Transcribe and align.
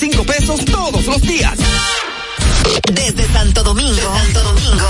25 0.00 0.24
pesos 0.24 0.64
todos 0.64 1.04
los 1.04 1.20
días. 1.20 1.58
Desde 2.90 3.30
Santo 3.34 3.62
Domingo, 3.62 4.00
Santo 4.00 4.42
Domingo, 4.44 4.88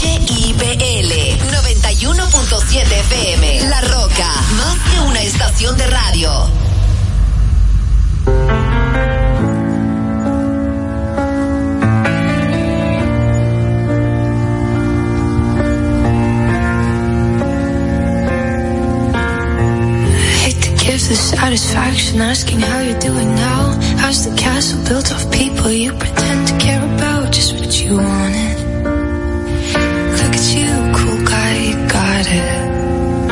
HIPL 0.00 1.10
91.7 1.50 2.82
FM. 2.82 3.68
La 3.68 3.80
Roca, 3.80 4.32
más 4.56 4.78
que 4.92 5.00
una 5.00 5.20
estación 5.22 5.76
de 5.76 5.86
radio. 5.88 6.30
the 21.08 21.14
satisfaction 21.14 22.20
asking 22.20 22.58
how 22.58 22.80
you're 22.80 22.98
doing 22.98 23.32
now. 23.36 23.95
How's 24.06 24.22
the 24.24 24.36
castle 24.36 24.78
built 24.86 25.10
of 25.10 25.32
people 25.32 25.68
you 25.68 25.90
pretend 25.90 26.46
to 26.46 26.56
care 26.64 26.80
about? 26.94 27.32
Just 27.32 27.54
what 27.54 27.74
you 27.82 27.96
wanted. 27.96 28.58
Look 30.20 30.34
at 30.38 30.46
you, 30.54 30.70
cool 30.94 31.20
guy, 31.26 31.52
you 31.66 31.74
got 31.90 32.26
it. 32.40 33.30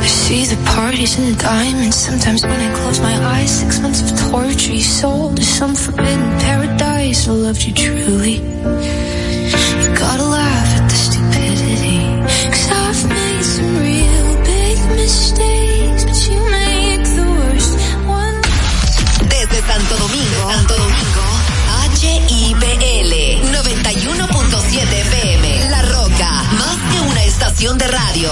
I 0.00 0.06
see 0.06 0.46
the 0.46 0.56
parties 0.72 1.18
and 1.18 1.34
the 1.34 1.42
diamonds. 1.42 1.96
Sometimes 1.96 2.44
when 2.44 2.58
I 2.58 2.74
close 2.78 2.98
my 3.00 3.14
eyes, 3.36 3.60
six 3.60 3.78
months 3.80 4.00
of 4.10 4.30
torture 4.30 4.72
you 4.72 4.80
sold 4.80 5.36
to 5.36 5.44
some 5.44 5.74
forbidden 5.74 6.30
paradise. 6.40 7.28
I 7.28 7.32
loved 7.32 7.62
you 7.62 7.74
truly. 7.74 8.36
You 9.82 9.90
gotta 10.00 10.24
laugh 10.24 10.67
de 27.58 27.88
radio. 27.88 28.30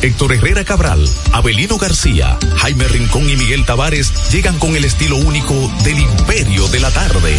Héctor 0.00 0.32
Herrera 0.32 0.64
Cabral, 0.64 1.06
Abelino 1.32 1.76
García, 1.76 2.38
Jaime 2.56 2.88
Rincón 2.88 3.28
y 3.28 3.36
Miguel 3.36 3.66
Tavares 3.66 4.10
llegan 4.30 4.58
con 4.58 4.74
el 4.74 4.86
estilo 4.86 5.16
único 5.16 5.52
del 5.84 5.98
imperio 5.98 6.66
de 6.68 6.80
la 6.80 6.90
tarde. 6.90 7.36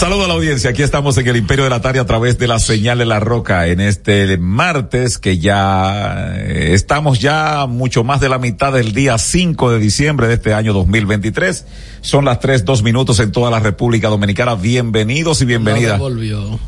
Saludos 0.00 0.24
a 0.24 0.28
la 0.28 0.34
audiencia. 0.34 0.70
Aquí 0.70 0.82
estamos 0.82 1.18
en 1.18 1.28
el 1.28 1.36
Imperio 1.36 1.64
de 1.64 1.68
la 1.68 1.82
Tarde 1.82 2.00
a 2.00 2.06
través 2.06 2.38
de 2.38 2.48
la 2.48 2.58
señal 2.58 2.96
de 2.96 3.04
la 3.04 3.20
Roca 3.20 3.66
en 3.66 3.80
este 3.80 4.38
martes 4.38 5.18
que 5.18 5.36
ya 5.36 6.36
eh, 6.38 6.70
estamos 6.72 7.18
ya 7.20 7.66
mucho 7.66 8.02
más 8.02 8.18
de 8.18 8.30
la 8.30 8.38
mitad 8.38 8.72
del 8.72 8.94
día 8.94 9.18
5 9.18 9.72
de 9.72 9.78
diciembre 9.78 10.26
de 10.26 10.34
este 10.36 10.54
año 10.54 10.72
2023. 10.72 11.66
Son 12.00 12.24
las 12.24 12.40
tres, 12.40 12.64
dos 12.64 12.82
minutos 12.82 13.20
en 13.20 13.30
toda 13.30 13.50
la 13.50 13.60
República 13.60 14.08
Dominicana. 14.08 14.54
Bienvenidos 14.54 15.42
y 15.42 15.44
bienvenidas. 15.44 16.00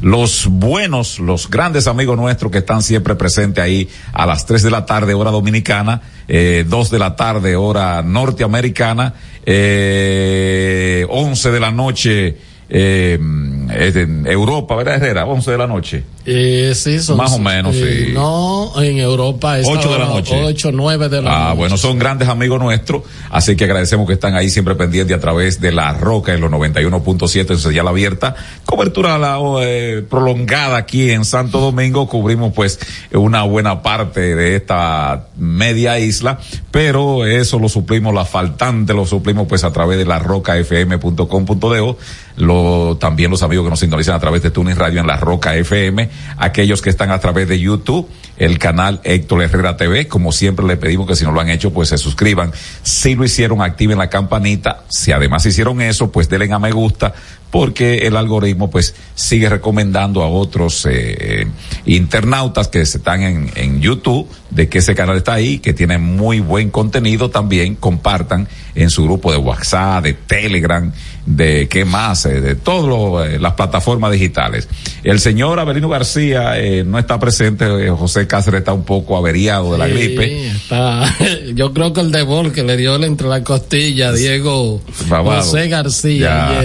Los 0.03 0.47
buenos, 0.48 1.19
los 1.19 1.48
grandes 1.48 1.87
amigos 1.87 2.19
nuestros 2.19 2.53
que 2.53 2.59
están 2.59 2.82
siempre 2.82 3.15
presentes 3.15 3.65
ahí 3.65 3.88
a 4.12 4.26
las 4.26 4.44
3 4.44 4.62
de 4.62 4.71
la 4.71 4.84
tarde, 4.84 5.15
hora 5.15 5.31
dominicana, 5.31 6.03
eh, 6.28 6.66
2 6.69 6.91
de 6.91 6.98
la 6.98 7.16
tarde, 7.16 7.56
hora 7.56 8.03
norteamericana, 8.03 9.15
eh, 9.47 11.06
11 11.09 11.50
de 11.50 11.60
la 11.60 11.71
noche, 11.71 12.51
eh, 12.75 13.19
en 13.19 14.27
Europa, 14.27 14.75
¿verdad, 14.77 14.97
Herrera? 14.97 15.27
11 15.27 15.50
de 15.50 15.59
la 15.59 15.66
noche. 15.66 16.05
Eh, 16.25 16.72
sí, 16.77 17.00
son, 17.00 17.16
Más 17.16 17.33
o 17.33 17.38
menos, 17.41 17.75
eh, 17.75 18.05
sí. 18.06 18.12
No, 18.12 18.72
en 18.81 18.99
Europa 18.99 19.59
es 19.59 19.66
8 19.69 19.93
de 19.93 19.99
la 19.99 20.05
noche. 20.06 20.41
8, 20.41 20.71
9 20.72 21.09
de 21.09 21.21
la 21.21 21.31
Ah, 21.34 21.44
noche. 21.49 21.56
bueno, 21.59 21.77
son 21.77 21.99
grandes 21.99 22.28
amigos 22.28 22.60
nuestros, 22.60 23.03
así 23.31 23.56
que 23.56 23.65
agradecemos 23.65 24.06
que 24.06 24.12
están 24.12 24.37
ahí 24.37 24.49
siempre 24.49 24.77
pendientes 24.77 25.16
a 25.16 25.21
través 25.21 25.60
de 25.60 25.72
la 25.72 25.93
Roca 25.94 26.33
en 26.33 26.41
los 26.41 26.50
91.7 26.50 27.50
en 27.55 27.59
señal 27.59 27.88
abierta. 27.88 28.37
Cobertura 28.65 29.19
la, 29.19 29.38
eh, 29.62 30.05
prolongada 30.09 30.77
aquí 30.77 31.10
en 31.10 31.25
Santo 31.25 31.59
Domingo, 31.59 32.06
cubrimos 32.09 32.53
pues 32.54 32.78
una 33.12 33.43
buena 33.43 33.83
parte 33.83 34.37
de 34.37 34.54
esta 34.54 35.27
media 35.37 35.99
isla, 35.99 36.39
pero 36.71 37.27
eso 37.27 37.59
lo 37.59 37.69
suplimos, 37.69 38.15
la 38.15 38.25
faltante 38.25 38.94
lo 38.94 39.06
suplimos 39.06 39.49
pues 39.49 39.65
a 39.65 39.72
través 39.72 39.99
de 39.99 40.04
la 40.04 40.21
rocafm.com.de, 40.21 41.94
lo, 42.37 42.97
también 42.99 43.31
los 43.31 43.43
amigos 43.43 43.65
que 43.65 43.71
nos 43.71 43.81
sintonizan 43.81 44.15
a 44.15 44.21
través 44.21 44.43
de 44.43 44.50
Tuning 44.50 44.77
Radio 44.77 45.00
en 45.00 45.06
la 45.06 45.16
Roca 45.16 45.54
FM, 45.56 46.09
aquellos 46.36 46.82
que 46.82 46.90
están 46.90 47.10
a 47.10 47.18
través 47.18 47.48
de 47.48 47.58
YouTube, 47.60 48.08
el 48.36 48.58
canal 48.58 49.00
Héctor 49.04 49.42
Herrera 49.42 49.76
TV, 49.76 50.08
como 50.08 50.32
siempre 50.32 50.66
le 50.66 50.76
pedimos 50.76 51.06
que 51.06 51.16
si 51.16 51.24
no 51.24 51.32
lo 51.32 51.40
han 51.40 51.48
hecho, 51.48 51.72
pues 51.72 51.90
se 51.90 51.98
suscriban. 51.98 52.52
Si 52.82 53.14
lo 53.14 53.24
hicieron, 53.24 53.62
activen 53.62 53.98
la 53.98 54.10
campanita. 54.10 54.84
Si 54.88 55.12
además 55.12 55.44
hicieron 55.46 55.80
eso, 55.80 56.10
pues 56.10 56.28
denle 56.28 56.52
a 56.52 56.58
me 56.58 56.72
gusta, 56.72 57.12
porque 57.50 57.98
el 58.06 58.16
algoritmo 58.16 58.70
pues 58.70 58.94
sigue 59.14 59.48
recomendando 59.48 60.22
a 60.22 60.28
otros 60.28 60.86
eh, 60.90 61.46
internautas 61.84 62.68
que 62.68 62.80
están 62.80 63.22
en, 63.22 63.50
en 63.54 63.80
YouTube 63.80 64.28
de 64.50 64.68
que 64.68 64.78
ese 64.78 64.94
canal 64.94 65.18
está 65.18 65.34
ahí, 65.34 65.58
que 65.58 65.72
tiene 65.72 65.98
muy 65.98 66.40
buen 66.40 66.70
contenido 66.70 67.30
también, 67.30 67.74
compartan 67.74 68.48
en 68.74 68.90
su 68.90 69.04
grupo 69.04 69.30
de 69.30 69.38
WhatsApp, 69.38 70.04
de 70.04 70.14
Telegram, 70.14 70.92
de 71.27 71.69
qué 71.69 71.84
más, 71.84 72.27
eh, 72.27 72.41
de 72.41 72.55
todas 72.56 73.28
eh, 73.31 73.38
las 73.38 73.53
plataformas 73.55 74.10
digitales. 74.12 74.69
El 75.05 75.21
señor 75.21 75.59
Avelino 75.60 75.88
García 75.88 76.59
eh, 76.59 76.83
no 76.84 76.99
está 76.99 77.19
presente, 77.21 77.65
eh, 77.65 77.91
José 77.91 78.27
Cáceres 78.27 78.59
está 78.60 78.72
un 78.72 78.84
poco 78.84 79.16
averiado 79.16 79.72
de 79.72 79.78
la 79.78 79.87
Sí, 79.87 79.93
gripe. 79.93 80.49
está- 80.49 81.05
yo 81.55 81.72
creo 81.72 81.93
que 81.93 82.00
el 82.00 82.10
de 82.12 82.22
Bol 82.22 82.53
que 82.53 82.62
le 82.65 82.77
dio 82.77 82.97
entre 83.03 83.28
la 83.28 83.43
costilla 83.44 84.12
Diego. 84.12 84.83
José 85.09 85.69
García. 85.69 86.60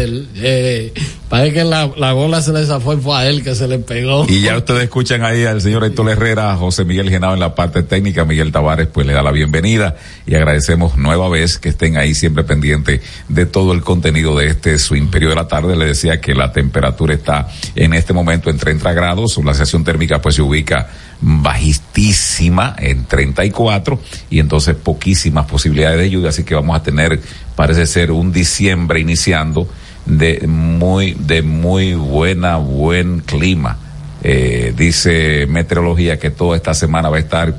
Parece 1.29 1.53
que 1.53 1.63
la, 1.63 1.91
la 1.97 2.13
bola 2.13 2.41
se 2.41 2.53
le 2.53 2.65
zafó 2.65 2.97
fue 2.97 3.17
a 3.17 3.27
él 3.27 3.43
que 3.43 3.55
se 3.55 3.67
le 3.67 3.79
pegó. 3.79 4.25
Y 4.27 4.41
ya 4.41 4.57
ustedes 4.57 4.83
escuchan 4.83 5.23
ahí 5.23 5.45
al 5.45 5.61
señor 5.61 5.83
Héctor 5.83 6.09
Herrera, 6.09 6.55
José 6.55 6.85
Miguel 6.85 7.09
Genao 7.09 7.33
en 7.33 7.39
la 7.39 7.55
parte 7.55 7.83
técnica, 7.83 8.25
Miguel 8.25 8.51
Tavares 8.51 8.87
pues 8.87 9.05
le 9.05 9.13
da 9.13 9.21
la 9.21 9.31
bienvenida 9.31 9.95
y 10.25 10.35
agradecemos 10.35 10.97
nueva 10.97 11.29
vez 11.29 11.57
que 11.57 11.69
estén 11.69 11.97
ahí 11.97 12.13
siempre 12.13 12.43
pendientes 12.43 13.01
de 13.27 13.45
todo 13.45 13.73
el 13.73 13.81
contenido 13.81 14.37
de 14.37 14.47
este 14.47 14.77
su 14.79 14.95
imperio 14.95 15.29
de 15.29 15.35
la 15.35 15.47
tarde. 15.47 15.75
Le 15.75 15.85
decía 15.85 16.21
que 16.21 16.33
la 16.33 16.51
temperatura 16.51 17.13
está 17.13 17.47
en 17.75 17.93
este 17.93 18.13
momento 18.13 18.49
en 18.49 18.57
30 18.57 18.93
grados, 18.93 19.37
la 19.37 19.53
sensación 19.53 19.83
térmica 19.83 20.21
pues 20.21 20.35
se 20.35 20.41
ubica 20.41 20.89
bajísima 21.19 22.75
en 22.77 23.05
34 23.05 23.99
y 24.29 24.39
entonces 24.39 24.75
poquísimas 24.75 25.45
posibilidades 25.45 25.99
de 25.99 26.09
lluvia, 26.09 26.29
así 26.29 26.43
que 26.43 26.55
vamos 26.55 26.75
a 26.75 26.83
tener, 26.83 27.19
parece 27.55 27.85
ser 27.85 28.11
un 28.11 28.31
diciembre 28.31 28.99
iniciando 28.99 29.67
de 30.07 30.45
muy, 30.47 31.15
de 31.19 31.41
muy 31.41 31.93
buena, 31.93 32.57
buen 32.57 33.19
clima. 33.19 33.77
Eh, 34.23 34.73
dice 34.75 35.45
meteorología 35.47 36.17
que 36.17 36.31
toda 36.31 36.57
esta 36.57 36.73
semana 36.73 37.09
va 37.09 37.17
a 37.17 37.19
estar 37.19 37.49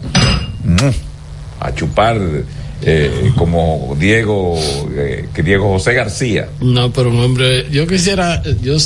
mm, 0.64 0.88
a 1.60 1.74
chupar 1.74 2.20
eh, 2.82 3.32
como 3.36 3.96
Diego, 3.98 4.56
eh, 4.94 5.28
que 5.34 5.42
Diego 5.42 5.68
José 5.68 5.94
García. 5.94 6.48
No, 6.60 6.92
pero 6.92 7.10
hombre, 7.10 7.66
yo 7.70 7.86
quisiera, 7.86 8.42
yo 8.62 8.76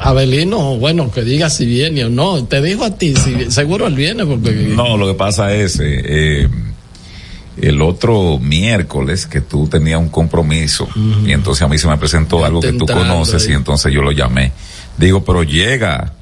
Abelino, 0.00 0.76
bueno, 0.78 1.10
que 1.10 1.22
diga 1.22 1.50
si 1.50 1.66
viene 1.66 2.06
o 2.06 2.10
no. 2.10 2.44
Te 2.44 2.62
dijo 2.62 2.84
a 2.84 2.96
ti, 2.96 3.14
si, 3.16 3.50
seguro 3.50 3.86
él 3.86 3.94
viene 3.94 4.24
porque 4.24 4.50
No, 4.52 4.96
lo 4.96 5.06
que 5.06 5.14
pasa 5.14 5.54
es, 5.54 5.78
eh, 5.78 6.02
eh, 6.04 6.48
el 7.56 7.82
otro 7.82 8.38
miércoles 8.38 9.26
que 9.26 9.40
tú 9.40 9.66
tenías 9.66 10.00
un 10.00 10.08
compromiso 10.08 10.88
y 11.24 11.32
entonces 11.32 11.62
a 11.62 11.68
mí 11.68 11.78
se 11.78 11.88
me 11.88 11.98
presentó 11.98 12.44
algo 12.44 12.60
que 12.60 12.72
tú 12.72 12.86
conoces 12.86 13.44
ahí. 13.44 13.52
y 13.52 13.54
entonces 13.54 13.92
yo 13.92 14.02
lo 14.02 14.12
llamé. 14.12 14.52
Digo, 14.96 15.24
pero 15.24 15.42
llega. 15.42 16.14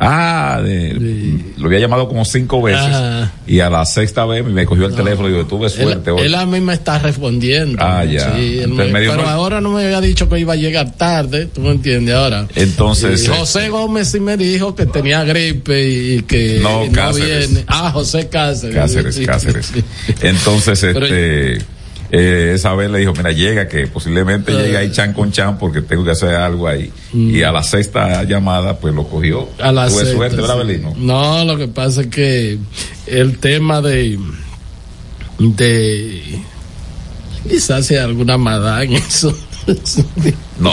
Ah, 0.00 0.60
de, 0.64 1.38
lo 1.58 1.66
había 1.66 1.78
llamado 1.78 2.08
como 2.08 2.24
cinco 2.24 2.62
veces 2.62 2.80
Ajá. 2.80 3.30
y 3.46 3.60
a 3.60 3.68
la 3.68 3.84
sexta 3.84 4.24
vez 4.24 4.42
me 4.44 4.64
cogió 4.64 4.86
el 4.86 4.94
teléfono 4.94 5.28
y 5.28 5.32
digo, 5.32 5.44
tuve 5.46 5.68
suerte 5.68 6.08
Él, 6.10 6.16
hoy. 6.16 6.22
él 6.26 6.34
a 6.34 6.46
mí 6.46 6.60
me 6.62 6.72
está 6.72 6.98
respondiendo. 6.98 7.76
Ah, 7.78 8.02
ya. 8.04 8.34
Sí, 8.34 8.62
me- 8.68 8.86
me 8.86 9.00
pero 9.00 9.16
mal- 9.16 9.28
ahora 9.28 9.60
no 9.60 9.70
me 9.70 9.84
había 9.84 10.00
dicho 10.00 10.28
que 10.30 10.38
iba 10.38 10.54
a 10.54 10.56
llegar 10.56 10.92
tarde, 10.96 11.44
tú 11.46 11.60
me 11.60 11.70
entiendes 11.72 12.14
ahora. 12.14 12.48
Entonces, 12.54 13.22
Y 13.24 13.26
José 13.28 13.68
Gómez 13.68 14.08
sí 14.08 14.18
me 14.20 14.38
dijo 14.38 14.74
que 14.74 14.86
tenía 14.86 15.24
gripe 15.24 15.86
y 15.88 16.22
que 16.22 16.60
No, 16.62 16.84
Cáceres. 16.90 17.48
viene. 17.50 17.64
Ah, 17.68 17.90
José 17.92 18.28
Cáceres. 18.28 18.74
Cáceres, 18.74 19.20
Cáceres. 19.26 19.72
Entonces, 20.22 20.80
Pero- 20.80 21.04
este, 21.06 21.58
eh, 22.14 22.52
esa 22.54 22.74
vez 22.74 22.90
le 22.90 22.98
dijo, 22.98 23.14
mira, 23.16 23.32
llega, 23.32 23.66
que 23.66 23.86
posiblemente 23.86 24.52
llegue 24.52 24.76
ahí 24.76 24.92
chan 24.92 25.14
con 25.14 25.32
chan 25.32 25.58
porque 25.58 25.80
tengo 25.80 26.04
que 26.04 26.10
hacer 26.10 26.34
algo 26.34 26.68
ahí. 26.68 26.92
Y 27.14 27.42
a 27.42 27.50
la 27.50 27.62
sexta 27.62 28.22
llamada, 28.24 28.78
pues 28.78 28.94
lo 28.94 29.08
cogió. 29.08 29.48
Mm. 29.58 29.62
A 29.62 29.72
la 29.72 29.88
Tuve 29.88 29.98
sexta, 30.00 30.16
suerte, 30.16 30.36
¿verdad, 30.36 30.60
sí. 30.60 30.66
Belino? 30.66 30.94
No, 30.98 31.42
lo 31.46 31.56
que 31.56 31.68
pasa 31.68 32.02
es 32.02 32.08
que 32.08 32.58
el 33.06 33.38
tema 33.38 33.80
de 33.80 34.18
de 35.38 36.38
quizás 37.48 37.86
sea 37.86 38.04
alguna 38.04 38.36
maldad 38.36 38.82
en 38.82 38.92
eso. 38.92 39.34
No. 40.58 40.72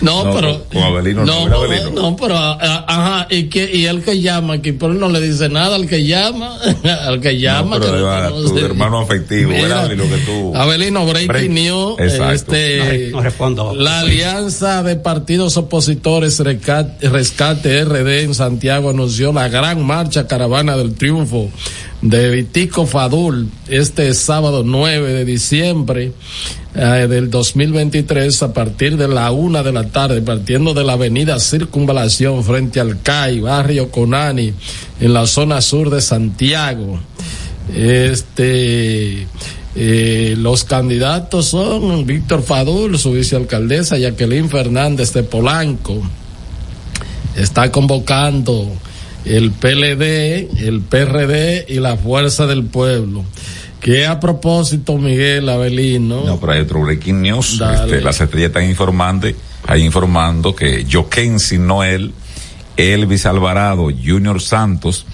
No, 0.00 0.34
pero. 0.34 0.64
Con, 0.64 0.68
con 0.72 0.82
Abelino, 0.82 1.24
no, 1.24 1.48
no, 1.48 1.56
Abelino. 1.58 2.16
pero. 2.16 2.36
ah, 2.36 2.84
Ajá, 2.86 3.26
y, 3.30 3.44
que, 3.48 3.70
y 3.74 3.86
el 3.86 4.02
que 4.02 4.20
llama 4.20 4.54
aquí, 4.54 4.72
pero 4.72 4.92
él 4.92 4.98
no 5.00 5.08
le 5.08 5.20
dice 5.20 5.48
nada 5.48 5.76
al 5.76 5.86
que 5.88 6.04
llama. 6.06 6.56
al 7.06 7.20
que 7.20 7.38
llama. 7.38 7.76
No, 7.78 7.82
pero 7.82 7.96
que 7.96 8.02
va, 8.02 8.28
tu 8.28 8.58
hermano 8.58 9.00
afectivo, 9.00 9.50
Mira, 9.50 9.62
¿verdad, 9.62 9.84
Abelino? 9.84 10.04
Que 10.08 10.16
tú. 10.18 10.56
Abelino, 10.56 11.06
breaking 11.06 11.28
Break. 11.28 11.50
news. 11.50 11.94
Exacto. 11.98 12.32
Este, 12.54 13.08
No, 13.10 13.18
no 13.18 13.22
respondo. 13.22 13.74
La 13.74 14.00
alianza 14.00 14.82
de 14.82 14.96
partidos 14.96 15.56
opositores 15.56 16.38
Rescate, 16.40 17.08
Rescate 17.08 17.84
RD 17.84 18.22
en 18.22 18.34
Santiago 18.34 18.90
anunció 18.90 19.32
la 19.32 19.48
gran 19.48 19.84
marcha 19.84 20.26
caravana 20.26 20.76
del 20.76 20.94
triunfo 20.94 21.50
de 22.02 22.30
Vitico 22.30 22.86
Fadul 22.86 23.48
este 23.68 24.14
sábado 24.14 24.62
9 24.64 25.12
de 25.12 25.24
diciembre 25.24 26.12
eh, 26.74 27.06
del 27.08 27.28
2023 27.28 28.42
a 28.42 28.52
partir 28.54 28.96
de 28.96 29.06
la 29.06 29.30
una 29.32 29.62
de 29.62 29.72
la 29.72 29.88
tarde 29.88 30.22
partiendo 30.22 30.72
de 30.72 30.84
la 30.84 30.94
avenida 30.94 31.38
Circunvalación 31.38 32.42
frente 32.42 32.80
al 32.80 33.02
CAI, 33.02 33.40
barrio 33.40 33.90
Conani 33.90 34.54
en 35.00 35.12
la 35.12 35.26
zona 35.26 35.60
sur 35.60 35.90
de 35.90 36.00
Santiago. 36.00 36.98
Este 37.74 39.26
eh, 39.76 40.34
los 40.38 40.64
candidatos 40.64 41.46
son 41.46 42.06
Víctor 42.06 42.42
Fadul, 42.42 42.98
su 42.98 43.12
vicealcaldesa, 43.12 43.98
Jacqueline 43.98 44.48
Fernández 44.48 45.12
de 45.12 45.22
Polanco. 45.22 46.00
Está 47.36 47.70
convocando 47.70 48.72
el 49.24 49.50
PLD, 49.52 50.66
el 50.66 50.80
PRD 50.88 51.66
y 51.68 51.74
la 51.80 51.96
Fuerza 51.96 52.46
del 52.46 52.64
Pueblo. 52.64 53.24
Que 53.80 54.06
a 54.06 54.20
propósito, 54.20 54.98
Miguel 54.98 55.48
Avelino. 55.48 56.22
No, 56.24 56.38
pero 56.38 56.52
hay 56.52 56.60
otro 56.60 56.82
breaking 56.82 57.22
news. 57.22 57.60
Este, 57.60 58.00
las 58.02 58.20
estrellas 58.20 58.48
están 58.48 58.68
informando, 58.68 59.26
ahí 59.66 59.82
informando 59.84 60.54
que 60.54 60.86
Jokensi 60.90 61.56
Noel, 61.58 62.12
Elvis 62.76 63.24
Alvarado, 63.24 63.84
Junior 63.84 64.40
Santos, 64.42 65.06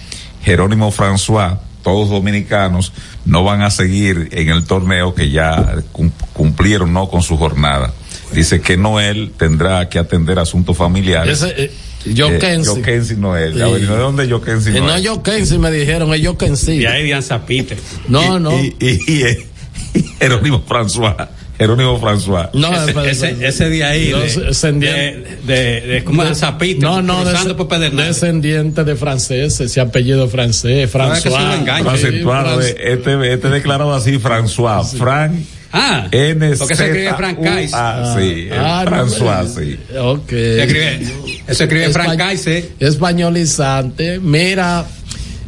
Jerónimo 0.43 0.91
François, 0.91 1.59
todos 1.81 2.09
dominicanos, 2.09 2.91
no 3.25 3.45
van 3.45 3.61
a 3.61 3.69
seguir 3.69 4.27
en 4.33 4.49
el 4.49 4.65
torneo 4.65 5.15
que 5.15 5.29
ya 5.31 5.75
cum- 5.93 6.11
cumplieron 6.33 6.91
no 6.91 7.09
con 7.09 7.21
su 7.21 7.37
jornada. 7.37 7.93
Dice 8.33 8.59
que 8.59 8.75
Noel 8.75 9.31
tendrá 9.37 9.87
que 9.87 9.97
atender 9.97 10.39
asuntos 10.39 10.75
familiares. 10.75 11.41
Ese, 11.41 11.63
eh, 11.63 11.71
Jokensi. 12.15 12.69
Eh, 12.71 12.73
Jokensi 12.75 13.15
Noel. 13.15 13.53
Sí. 13.53 13.61
Avelino, 13.61 13.93
¿De 13.93 13.99
dónde 13.99 14.23
es 14.25 14.31
Jokensi 14.31 14.69
Eh, 14.69 14.79
Noel? 14.81 15.03
no 15.03 15.15
Jokensi 15.15 15.57
me 15.57 15.71
dijeron, 15.71 16.13
es 16.13 16.25
Jokensi. 16.25 16.73
Y 16.73 16.85
ahí 16.85 17.03
Dian 17.03 17.23
Zapite. 17.23 17.77
No, 18.07 18.37
Y- 18.37 18.39
no. 18.41 18.59
Y, 18.59 18.75
y- 18.79 19.13
y- 19.13 19.99
y 19.99 20.03
Jerónimo 20.19 20.63
François. 20.67 21.27
Jerónimo 21.57 21.99
François. 21.99 22.51
no, 22.53 22.69
ese, 22.71 23.09
ese, 23.31 23.47
ese 23.47 23.69
de 23.69 23.83
ahí, 23.83 24.11
Los 24.11 24.35
de, 24.35 24.53
de, 24.91 25.37
de, 25.43 25.81
de- 25.81 26.03
¿cómo 26.03 26.21
es? 26.23 26.37
Zapite, 26.37 26.81
No, 26.81 27.01
no, 27.01 27.23
Pedernales. 27.67 28.19
descendiente 28.21 28.83
de 28.83 28.95
franceses, 28.95 29.59
ese 29.61 29.81
apellido 29.81 30.27
francés, 30.27 30.93
No, 30.93 31.13
es 31.15 31.23
que 31.23 31.29
François. 31.31 31.83
no 31.83 31.97
Sí, 31.97 32.23
Fran- 32.23 32.61
eh, 32.61 32.75
este, 32.93 33.33
este 33.33 33.49
declarado 33.49 33.91
así, 33.95 34.19
François. 34.19 34.85
Frank 34.85 35.33
Ah, 35.71 36.07
N. 36.11 36.55
porque 36.57 36.75
se 36.75 36.85
escribe 36.85 37.13
Frank 37.15 37.41
Kais. 37.43 37.71
Ah, 37.73 38.15
sí, 38.17 38.47
Ah, 38.51 38.83
eh, 38.85 38.89
no, 38.89 38.91
François, 38.91 39.45
sí. 39.47 39.77
Ok. 39.99 40.29
Se 40.29 40.63
escribe, 40.63 40.99
eso 41.47 41.63
escribe 41.63 41.89
Frank 41.89 42.09
Espa- 42.13 42.17
Kaiser. 42.17 42.69
Españolizante. 42.79 44.19
Mira, 44.19 44.85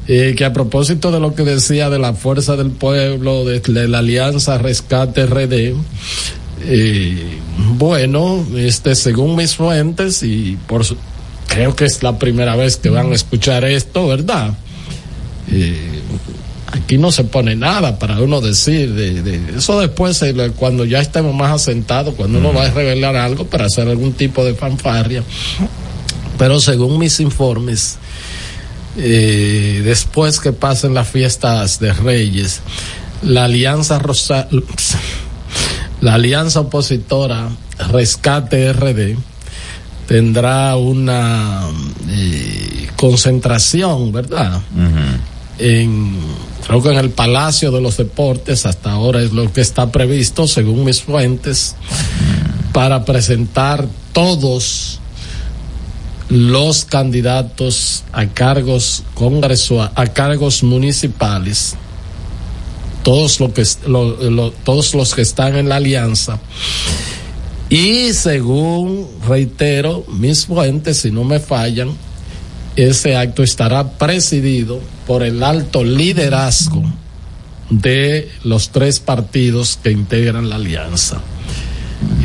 eh, 0.08 0.34
que 0.38 0.46
a 0.46 0.52
propósito 0.54 1.12
de 1.12 1.20
lo 1.20 1.36
que 1.36 1.44
decía 1.44 1.90
de 1.90 2.00
la 2.00 2.14
fuerza 2.14 2.56
del 2.56 2.72
pueblo, 2.72 3.46
de, 3.46 3.60
de 3.60 3.88
la 3.88 4.00
alianza 4.00 4.58
Rescate 4.58 5.26
RD, 5.26 5.76
eh, 6.66 7.38
bueno, 7.78 8.46
este, 8.58 8.96
según 8.96 9.36
mis 9.36 9.56
fuentes, 9.56 10.24
y 10.24 10.58
por 10.68 10.84
su- 10.84 10.98
creo 11.48 11.76
que 11.76 11.86
es 11.86 12.04
la 12.04 12.18
primera 12.20 12.56
vez 12.56 12.78
que 12.78 12.90
van 12.90 13.12
a 13.12 13.16
escuchar 13.16 13.64
esto, 13.66 14.08
¿verdad? 14.08 14.52
Eh, 15.52 16.02
aquí 16.72 16.98
no 16.98 17.12
se 17.12 17.24
pone 17.24 17.56
nada 17.56 17.98
para 18.00 18.20
uno 18.22 18.42
decir 18.42 18.94
de, 18.94 19.22
de- 19.24 19.58
eso 19.58 19.80
después 19.80 20.22
eh, 20.22 20.34
cuando 20.56 20.86
ya 20.86 21.00
estemos 21.00 21.34
más 21.34 21.52
asentados 21.52 22.14
cuando 22.16 22.40
uno 22.40 22.54
va 22.54 22.64
a 22.66 22.70
revelar 22.72 23.16
algo 23.16 23.46
para 23.46 23.66
hacer 23.66 23.88
algún 23.88 24.14
tipo 24.14 24.44
de 24.46 24.54
fanfarria 24.54 25.24
pero 26.38 26.60
según 26.60 27.00
mis 27.00 27.20
informes 27.20 27.98
eh, 28.98 29.82
después 29.84 30.40
que 30.40 30.52
pasen 30.54 30.94
las 30.94 31.08
fiestas 31.08 31.80
de 31.80 31.94
Reyes 31.94 32.62
la 33.24 33.46
alianza 33.46 34.00
Rosa 34.00 34.48
la 36.02 36.14
alianza 36.16 36.62
opositora 36.62 37.50
Rescate 37.92 38.74
RD 38.74 39.16
tendrá 40.08 40.76
una 40.76 41.62
eh, 42.10 42.88
concentración, 42.96 44.12
¿verdad? 44.12 44.60
en 45.60 46.16
creo 46.70 46.84
que 46.84 46.90
en 46.90 46.98
el 46.98 47.10
Palacio 47.10 47.72
de 47.72 47.82
los 47.82 47.98
Deportes 47.98 48.68
hasta 48.68 48.92
ahora 48.92 49.24
es 49.24 49.32
lo 49.32 49.52
que 49.52 49.60
está 49.60 49.92
previsto 49.92 50.48
según 50.48 50.84
mis 50.84 51.02
fuentes 51.02 51.76
para 52.74 53.06
presentar 53.06 53.88
todos 54.14 55.00
los 56.30 56.86
candidatos 56.86 58.04
a 58.12 58.28
cargos 58.28 59.02
congresuales 59.16 59.92
a 59.96 60.06
cargos 60.06 60.62
municipales 60.62 61.76
todos 63.02 63.40
lo 63.40 63.52
que 63.52 63.64
todos 64.64 64.94
los 64.94 65.16
que 65.16 65.24
están 65.24 65.56
en 65.56 65.70
la 65.70 65.78
alianza. 65.78 66.40
Y 67.70 68.14
según 68.14 69.08
reitero 69.28 70.06
mis 70.08 70.46
fuentes 70.46 70.98
si 70.98 71.10
no 71.10 71.24
me 71.24 71.40
fallan 71.40 71.98
ese 72.82 73.16
acto 73.16 73.44
estará 73.44 73.92
presidido 73.92 74.80
por 75.08 75.24
el 75.24 75.44
alto 75.44 75.84
liderazgo 75.84 76.84
de 77.70 78.30
los 78.44 78.70
tres 78.70 79.00
partidos 79.00 79.80
que 79.84 79.92
integran 79.92 80.50
la 80.50 80.56
alianza. 80.56 81.22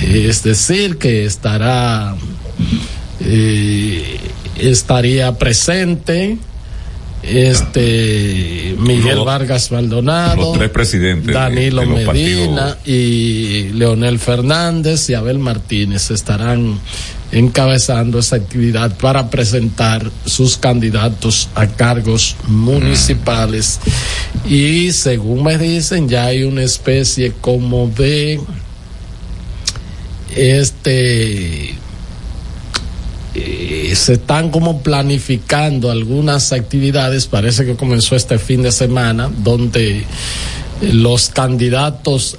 Es 0.02 0.42
decir, 0.42 0.98
que 0.98 1.24
estará, 1.24 2.14
eh, 3.20 4.18
estaría 4.58 5.36
presente 5.38 6.38
este 7.22 8.76
Miguel 8.78 9.16
Los- 9.16 9.24
Vargas 9.26 9.72
Maldonado, 9.72 10.36
los 10.36 10.52
tres 10.58 10.70
presidentes 10.70 11.26
de- 11.28 11.32
Danilo 11.32 11.80
de 11.80 11.86
Medina 11.86 12.06
partidos. 12.06 12.78
y 12.86 13.70
Leonel 13.74 14.18
Fernández 14.18 15.08
y 15.08 15.14
Abel 15.14 15.38
Martínez 15.38 16.10
estarán 16.10 16.78
encabezando 17.34 18.20
esa 18.20 18.36
actividad 18.36 18.96
para 18.96 19.28
presentar 19.28 20.10
sus 20.24 20.56
candidatos 20.56 21.48
a 21.54 21.66
cargos 21.66 22.36
municipales. 22.46 23.80
Y 24.48 24.92
según 24.92 25.42
me 25.42 25.58
dicen, 25.58 26.08
ya 26.08 26.26
hay 26.26 26.44
una 26.44 26.62
especie 26.62 27.32
como 27.40 27.88
de 27.88 28.40
este 30.36 31.74
eh, 33.34 33.92
se 33.96 34.12
están 34.12 34.50
como 34.50 34.82
planificando 34.82 35.90
algunas 35.90 36.52
actividades, 36.52 37.26
parece 37.26 37.64
que 37.64 37.74
comenzó 37.74 38.14
este 38.14 38.38
fin 38.38 38.62
de 38.62 38.70
semana, 38.70 39.28
donde 39.38 40.04
los 40.82 41.28
candidatos 41.30 42.36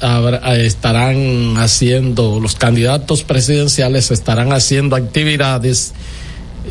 estarán 0.57 1.55
haciendo, 1.57 2.39
los 2.39 2.55
candidatos 2.55 3.23
presidenciales 3.23 4.11
estarán 4.11 4.51
haciendo 4.51 4.95
actividades 4.95 5.93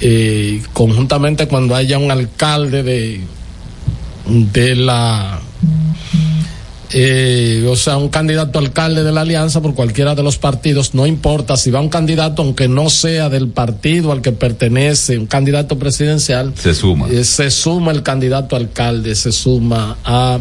eh, 0.01 0.63
conjuntamente 0.73 1.49
cuando 1.49 1.75
haya 1.75 1.99
un 1.99 2.11
alcalde 2.11 2.83
de, 2.83 3.21
de 4.27 4.77
la 4.77 5.41
eh, 6.97 7.67
o 7.69 7.75
sea, 7.75 7.97
un 7.97 8.09
candidato 8.09 8.61
alcalde 8.61 9.03
de 9.03 9.11
la 9.11 9.23
alianza 9.23 9.61
por 9.61 9.75
cualquiera 9.75 10.15
de 10.15 10.23
los 10.23 10.39
partidos, 10.39 10.95
no 10.95 11.07
importa 11.07 11.57
si 11.57 11.73
va 11.73 11.81
un 11.81 11.89
candidato, 11.89 12.43
aunque 12.43 12.69
no 12.69 12.89
sea 12.89 13.29
del 13.29 13.49
partido 13.49 14.13
al 14.13 14.21
que 14.23 14.31
pertenece, 14.31 15.19
un 15.19 15.27
candidato 15.27 15.77
presidencial, 15.77 16.53
Se 16.57 16.73
suma. 16.73 17.09
eh, 17.11 17.25
se 17.25 17.51
suma 17.51 17.91
el 17.91 18.05
candidato 18.05 18.55
alcalde, 18.55 19.17
se 19.17 19.33
suma 19.33 19.97
a 20.05 20.39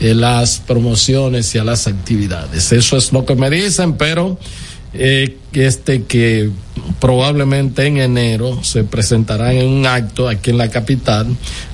eh, 0.00 0.14
las 0.14 0.58
promociones 0.58 1.54
y 1.54 1.58
a 1.58 1.64
las 1.64 1.86
actividades. 1.86 2.72
Eso 2.72 2.96
es 2.96 3.12
lo 3.12 3.24
que 3.24 3.34
me 3.34 3.50
dicen, 3.50 3.94
pero 3.94 4.38
eh, 4.94 5.36
este 5.52 6.04
que 6.04 6.50
probablemente 7.00 7.86
en 7.86 7.98
enero 7.98 8.62
se 8.62 8.84
presentarán 8.84 9.56
en 9.56 9.68
un 9.68 9.86
acto 9.86 10.28
aquí 10.28 10.50
en 10.50 10.58
la 10.58 10.70
capital 10.70 11.26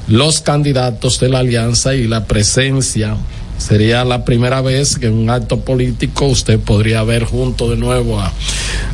los 0.09 0.41
candidatos 0.41 1.21
de 1.21 1.29
la 1.29 1.39
alianza 1.39 1.95
y 1.95 2.09
la 2.09 2.27
presencia 2.27 3.17
sería 3.59 4.05
la 4.05 4.25
primera 4.25 4.61
vez 4.61 4.99
que 4.99 5.07
en 5.07 5.15
un 5.15 5.31
acto 5.31 5.61
político 5.61 6.27
usted 6.27 6.59
podría 6.59 7.03
ver 7.03 7.25
junto 7.25 7.71
de 7.71 7.77
nuevo 7.77 8.21
a, 8.21 8.33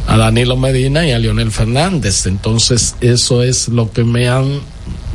a 0.07 0.17
Danilo 0.17 0.57
Medina 0.57 1.07
y 1.07 1.13
a 1.13 1.19
Leonel 1.19 1.51
Fernández. 1.51 2.27
Entonces, 2.27 2.95
eso 3.01 3.43
es 3.43 3.69
lo 3.69 3.91
que 3.91 4.05
me 4.05 4.29
han 4.29 4.61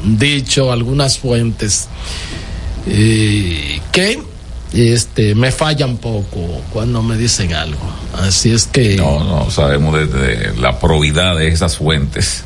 dicho 0.04 0.72
algunas 0.72 1.20
fuentes 1.20 1.88
eh, 2.88 3.80
que 3.92 4.20
este 4.74 5.36
me 5.36 5.51
fallan 5.51 5.98
poco 5.98 6.62
cuando 6.74 7.01
me 7.01 7.18
dicen 7.18 7.54
algo. 7.54 7.80
Así 8.13 8.51
es 8.51 8.65
que 8.68 8.96
No, 8.98 9.24
no, 9.24 9.50
sabemos 9.51 9.96
desde 9.98 10.56
la 10.60 10.80
probidad 10.80 11.38
de 11.38 11.48
esas 11.48 11.77
fuentes. 11.77 12.44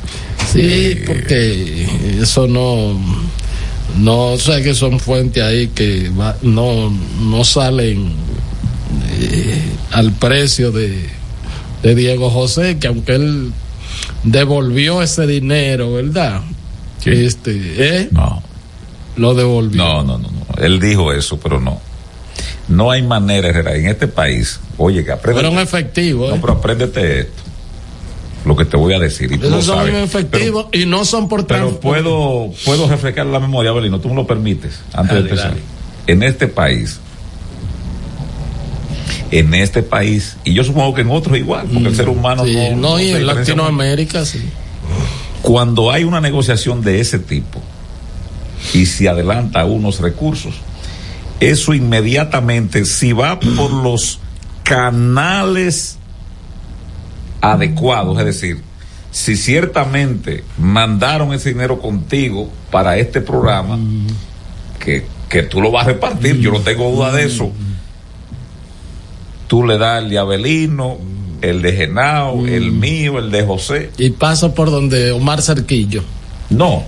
sí, 0.52 0.96
porque 1.06 1.86
eso 2.20 2.46
no 2.46 2.98
no 3.98 4.36
sé 4.38 4.62
que 4.62 4.74
son 4.74 5.00
fuentes 5.00 5.42
ahí 5.42 5.68
que 5.68 6.10
va- 6.10 6.36
no 6.42 6.90
no 7.20 7.44
salen 7.44 8.12
eh, 9.20 9.62
al 9.92 10.12
precio 10.12 10.70
de 10.72 11.08
de 11.82 11.94
Diego 11.94 12.30
José, 12.30 12.78
que 12.78 12.88
aunque 12.88 13.14
él 13.14 13.52
devolvió 14.22 15.00
ese 15.02 15.26
dinero, 15.26 15.94
¿verdad? 15.94 16.42
Sí. 17.02 17.10
Este, 17.10 17.52
¿eh? 17.78 18.08
No, 18.10 18.42
Lo 19.20 19.34
devolvió. 19.34 19.82
no, 19.82 20.02
no, 20.02 20.18
no, 20.18 20.28
no. 20.30 20.62
Él 20.64 20.80
dijo 20.80 21.12
eso, 21.12 21.38
pero 21.38 21.60
no. 21.60 21.80
No 22.68 22.90
hay 22.90 23.02
manera, 23.02 23.48
Herrera, 23.48 23.74
en 23.74 23.86
este 23.88 24.06
país. 24.08 24.60
Oye, 24.78 25.04
que 25.04 25.12
aprende. 25.12 25.40
Fueron 25.42 25.58
efectivos. 25.58 26.30
No, 26.30 26.36
¿eh? 26.36 26.38
pero 26.40 26.52
apréndete 26.54 27.20
esto. 27.20 27.42
Lo 28.44 28.56
que 28.56 28.64
te 28.64 28.76
voy 28.76 28.94
a 28.94 28.98
decir. 28.98 29.30
Y 29.32 29.36
tú 29.38 29.50
lo 29.50 29.56
Esos 29.58 29.66
son 29.66 29.76
sabes. 29.78 29.94
efectivos 29.96 30.66
y 30.72 30.86
no 30.86 31.04
son 31.04 31.28
por 31.28 31.46
Pero 31.46 31.78
puedo, 31.80 32.50
puedo 32.64 32.88
refrescar 32.88 33.26
la 33.26 33.38
memoria, 33.40 33.72
Belino, 33.72 34.00
tú 34.00 34.08
me 34.08 34.14
lo 34.14 34.26
permites, 34.26 34.80
antes 34.94 35.08
Dale, 35.16 35.22
de 35.24 35.28
empezar. 35.28 35.50
dale. 35.50 35.60
En 36.06 36.22
este 36.22 36.48
país, 36.48 36.98
en 39.30 39.54
este 39.54 39.82
país, 39.82 40.36
y 40.44 40.54
yo 40.54 40.64
supongo 40.64 40.94
que 40.94 41.02
en 41.02 41.10
otros 41.10 41.36
igual, 41.38 41.66
porque 41.72 41.88
el 41.88 41.94
ser 41.96 42.08
humano 42.08 42.42
Mm, 42.44 42.46
Sí, 42.46 42.54
no, 42.54 42.70
no, 42.70 42.76
no 42.76 43.00
y 43.00 43.10
en. 43.10 43.26
Latinoamérica 43.26 44.24
sí. 44.24 44.40
Cuando 45.42 45.90
hay 45.90 46.04
una 46.04 46.20
negociación 46.20 46.82
de 46.82 47.00
ese 47.00 47.18
tipo 47.18 47.60
y 48.74 48.86
se 48.86 49.08
adelanta 49.08 49.64
unos 49.64 50.00
recursos, 50.00 50.54
eso 51.40 51.72
inmediatamente, 51.74 52.84
si 52.84 53.12
va 53.12 53.40
por 53.40 53.72
los 53.72 54.18
canales 54.62 55.98
adecuados, 57.40 58.18
es 58.18 58.24
decir, 58.26 58.62
si 59.10 59.36
ciertamente 59.36 60.44
mandaron 60.58 61.32
ese 61.32 61.50
dinero 61.50 61.80
contigo 61.80 62.50
para 62.70 62.96
este 62.98 63.20
programa, 63.20 63.78
que, 64.78 65.04
que 65.28 65.42
tú 65.42 65.60
lo 65.60 65.70
vas 65.70 65.86
a 65.86 65.90
repartir, 65.90 66.38
yo 66.38 66.52
no 66.52 66.60
tengo 66.60 66.90
duda 66.90 67.12
de 67.12 67.24
eso, 67.24 67.50
tú 69.46 69.66
le 69.66 69.78
das 69.78 70.02
el 70.02 70.10
de 70.10 70.18
Abelino, 70.18 70.98
el 71.42 71.62
de 71.62 71.72
Genao, 71.72 72.46
el 72.46 72.70
mío, 72.72 73.18
el 73.18 73.30
de 73.30 73.44
José, 73.44 73.90
Y 73.98 74.10
paso 74.10 74.54
por 74.54 74.70
donde 74.70 75.10
Omar 75.12 75.42
Cerquillo. 75.42 76.02
no. 76.50 76.84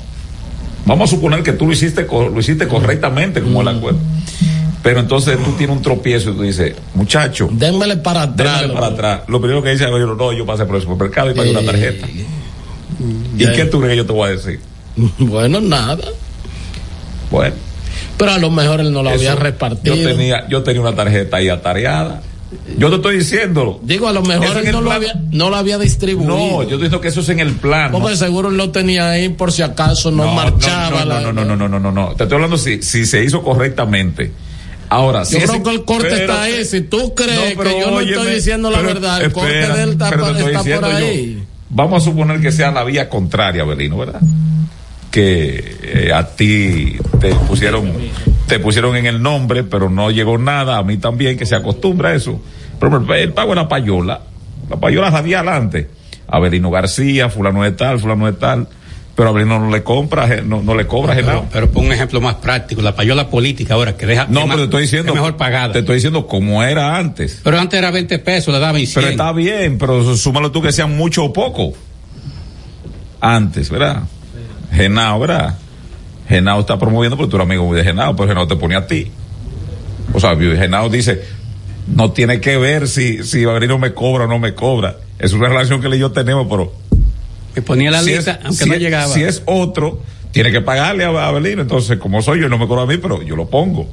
Vamos 0.87 1.11
a 1.11 1.15
suponer 1.15 1.43
que 1.43 1.53
tú 1.53 1.67
lo 1.67 1.73
hiciste, 1.73 2.07
lo 2.11 2.39
hiciste 2.41 2.67
correctamente 2.69 3.41
como 3.41 3.62
el 3.62 3.69
acuerdo. 3.69 3.99
Pero 4.83 4.99
entonces 4.99 5.39
tú 5.45 5.53
tienes 5.53 5.77
un 5.77 5.83
tropiezo 5.83 6.31
y 6.31 6.35
tú 6.35 6.43
dices, 6.43 6.75
muchacho, 6.95 7.49
Démele 7.53 7.97
para 7.99 8.23
atrás. 8.23 8.62
déjame 8.62 8.75
para 8.75 8.87
atrás. 8.89 9.21
Lo 9.29 9.41
primero 9.41 9.62
que 9.62 9.71
dice, 9.71 9.87
"Oye, 9.87 10.05
no, 10.05 10.33
yo 10.33 10.45
pasé 10.45 10.65
por 10.67 10.75
el 10.77 10.83
supermercado 10.83 11.31
y 11.31 11.35
pagué 11.35 11.51
una 11.53 11.61
Eh, 11.61 11.65
tarjeta. 11.67 12.09
¿Y 13.39 13.47
qué 13.53 13.65
tú 13.67 13.79
crees 13.81 13.93
que 13.93 13.97
yo 13.99 14.07
te 14.07 14.12
voy 14.12 14.29
a 14.29 14.33
decir? 14.33 14.59
Bueno, 15.19 15.61
nada. 15.61 16.05
Bueno, 17.31 17.55
Pero 18.19 18.33
a 18.33 18.39
lo 18.39 18.51
mejor 18.51 18.81
él 18.81 18.93
no 18.93 19.03
lo 19.03 19.11
había 19.11 19.35
repartido. 19.35 19.95
Yo 19.97 20.05
tenía, 20.09 20.47
yo 20.49 20.62
tenía 20.62 20.81
una 20.83 20.95
tarjeta 20.95 21.37
ahí 21.39 21.49
atareada. 21.49 22.23
Yo 22.78 22.90
te 22.90 22.97
estoy 22.97 23.18
diciéndolo. 23.18 23.80
Digo, 23.82 24.09
a 24.09 24.12
lo 24.12 24.23
mejor 24.23 24.56
él 24.59 24.73
no 24.73 24.80
lo, 24.80 24.92
había, 24.92 25.14
no 25.30 25.50
lo 25.50 25.56
había 25.56 25.78
distribuido. 25.78 26.37
No, 26.37 26.62
yo 26.62 26.78
te 26.78 26.85
digo 26.85 27.00
que 27.00 27.09
eso 27.09 27.21
es 27.21 27.28
en 27.30 27.40
el 27.40 27.52
plan. 27.52 27.90
Porque 27.92 28.16
seguro 28.16 28.49
él 28.49 28.56
lo 28.56 28.71
tenía 28.71 29.11
ahí 29.11 29.28
por 29.30 29.52
si 29.52 29.62
acaso 29.62 30.11
no, 30.11 30.32
marchaba. 30.35 31.00
No, 31.00 31.04
la- 31.06 31.21
no, 31.21 31.32
no, 31.32 31.44
no, 31.44 31.56
no, 31.56 31.68
no, 31.68 31.78
no, 31.80 31.92
no. 31.92 32.09
Te 32.16 32.25
estoy 32.25 32.37
hablando 32.37 32.56
si, 32.59 32.82
si 32.82 33.06
se 33.06 33.25
hizo 33.25 33.42
correctamente. 33.42 34.32
Ahora, 34.88 35.25
si 35.25 35.40
Yo 35.40 35.47
creo 35.47 35.62
que 35.62 35.71
el 35.71 35.85
corte 35.85 36.09
pero- 36.11 36.21
está 36.21 36.42
ahí. 36.42 36.64
Si 36.64 36.82
tú 36.82 37.14
crees 37.14 37.56
No, 37.56 37.62
que 37.62 37.80
yo 37.80 37.90
no 37.90 38.00
estoy 38.00 38.35
diciendo 38.35 38.71
la 38.71 38.78
pero 38.78 38.94
verdad, 38.94 39.23
el 39.23 39.32
corte 39.32 39.52
de 39.52 39.82
él 39.82 39.90
está, 39.90 40.11
pero 40.11 40.25
te 40.26 40.32
por- 40.32 40.37
estoy 40.50 40.52
está 40.52 40.59
por 40.59 40.64
diciendo 40.64 40.90
yo, 41.00 41.06
ahí. 41.06 41.44
vamos 41.71 42.02
a 42.02 42.04
suponer 42.04 42.40
que 42.40 42.52
sea 42.52 42.71
la 42.71 42.85
vía 42.85 43.09
contraria, 43.09 43.64
Belino, 43.64 43.97
¿verdad? 43.97 44.21
Que 45.11 45.76
eh, 45.82 46.12
a 46.12 46.26
ti 46.26 46.97
te 47.21 47.35
pusieron, 47.35 47.90
te 48.52 48.59
pusieron 48.59 48.94
en 48.97 49.06
el 49.06 49.23
nombre, 49.23 49.64
pero 49.64 49.88
no 49.88 50.11
llegó 50.11 50.37
nada, 50.37 50.76
a 50.76 50.82
mí 50.82 50.99
también, 50.99 51.38
que 51.38 51.47
se 51.47 51.54
acostumbra 51.56 52.11
a 52.11 52.14
eso. 52.14 52.38
Pero 52.78 52.99
el, 53.14 53.32
pago 53.32 53.49
de 53.52 53.56
la 53.56 53.66
payola, 53.66 54.21
la 54.68 54.76
payola 54.76 55.09
radial 55.09 55.49
antes, 55.49 55.87
Avelino 56.28 56.71
García, 56.71 57.30
fulano 57.30 57.62
de 57.62 57.73
tal, 57.73 57.99
fulano 57.99 58.26
de 58.26 58.35
tal, 58.35 58.68
pero 59.14 59.30
Avelino 59.30 59.59
no 59.59 59.71
le 59.71 59.82
compra, 59.82 60.26
eh, 60.28 60.42
no, 60.44 60.61
no 60.62 60.75
le 60.75 60.87
cobra, 60.87 61.14
Pero, 61.14 61.26
Genao. 61.28 61.47
pero 61.50 61.71
pon 61.71 61.87
un 61.87 61.92
ejemplo 61.92 62.21
más 62.21 62.35
práctico, 62.35 62.82
la 62.82 62.94
payola 62.94 63.30
política 63.30 63.73
ahora 63.73 63.97
que 63.97 64.04
deja 64.04 64.26
No, 64.26 64.28
que 64.28 64.35
pero 64.35 64.47
más- 64.49 64.56
te 64.59 64.62
estoy 64.64 64.82
diciendo. 64.82 65.12
es 65.12 65.14
mejor 65.14 65.37
pagada. 65.38 65.73
Te 65.73 65.78
estoy 65.78 65.94
diciendo 65.94 66.26
cómo 66.26 66.62
era 66.62 66.99
antes. 66.99 67.40
Pero 67.42 67.59
antes 67.59 67.78
era 67.78 67.90
20 67.90 68.18
pesos, 68.18 68.52
le 68.52 68.61
daban 68.61 68.82
y 68.82 68.85
100. 68.85 68.94
Pero 69.02 69.11
está 69.12 69.32
bien, 69.32 69.78
pero 69.78 70.14
súmalo 70.14 70.52
tú 70.52 70.61
que 70.61 70.73
sean 70.73 70.94
mucho 70.94 71.25
o 71.25 71.32
poco. 71.32 71.73
Antes, 73.18 73.71
¿verdad? 73.71 74.02
Genao, 74.75 75.21
¿verdad? 75.21 75.56
Genao 76.29 76.61
está 76.61 76.79
promoviendo 76.79 77.17
porque 77.17 77.31
tú 77.31 77.37
eres 77.37 77.47
amigo 77.47 77.75
de 77.75 77.85
Genao, 77.85 78.14
pero 78.17 78.29
Genao 78.29 78.47
te 78.47 78.57
pone 78.57 78.76
a 78.76 78.87
ti. 78.87 79.11
O 80.14 80.21
sea, 80.21 80.37
Genao 80.37 80.88
dice, 80.88 81.23
no 81.95 82.12
tiene 82.12 82.41
que 82.41 82.57
ver 82.57 82.88
si, 82.88 83.23
si 83.25 83.45
Bagrino 83.45 83.79
me 83.79 83.93
cobra 83.93 84.25
o 84.25 84.29
no 84.29 84.38
me 84.38 84.55
cobra. 84.55 84.97
Es 85.19 85.33
una 85.33 85.49
relación 85.49 85.81
que 85.81 85.87
él 85.88 85.95
y 85.95 85.99
yo 85.99 86.11
tenemos, 86.12 86.47
pero 86.49 86.73
Me 87.55 87.62
ponía 87.62 87.91
la 87.91 88.02
si 88.02 88.11
lista, 88.14 88.33
es, 88.33 88.45
aunque 88.45 88.64
si 88.64 88.71
no 88.71 88.76
llegaba. 88.76 89.12
si 89.12 89.23
es 89.23 89.43
otro, 89.47 90.00
tiene 90.33 90.50
que 90.50 90.61
pagarle 90.61 91.05
a 91.05 91.26
Abelino. 91.26 91.62
Entonces, 91.62 91.99
como 91.99 92.23
soy 92.23 92.41
yo, 92.41 92.49
no 92.49 92.59
me 92.59 92.67
cobra 92.67 92.83
a 92.83 92.87
mí, 92.87 92.97
pero 92.99 93.23
yo 93.23 93.37
lo 93.37 93.49
pongo. 93.49 93.88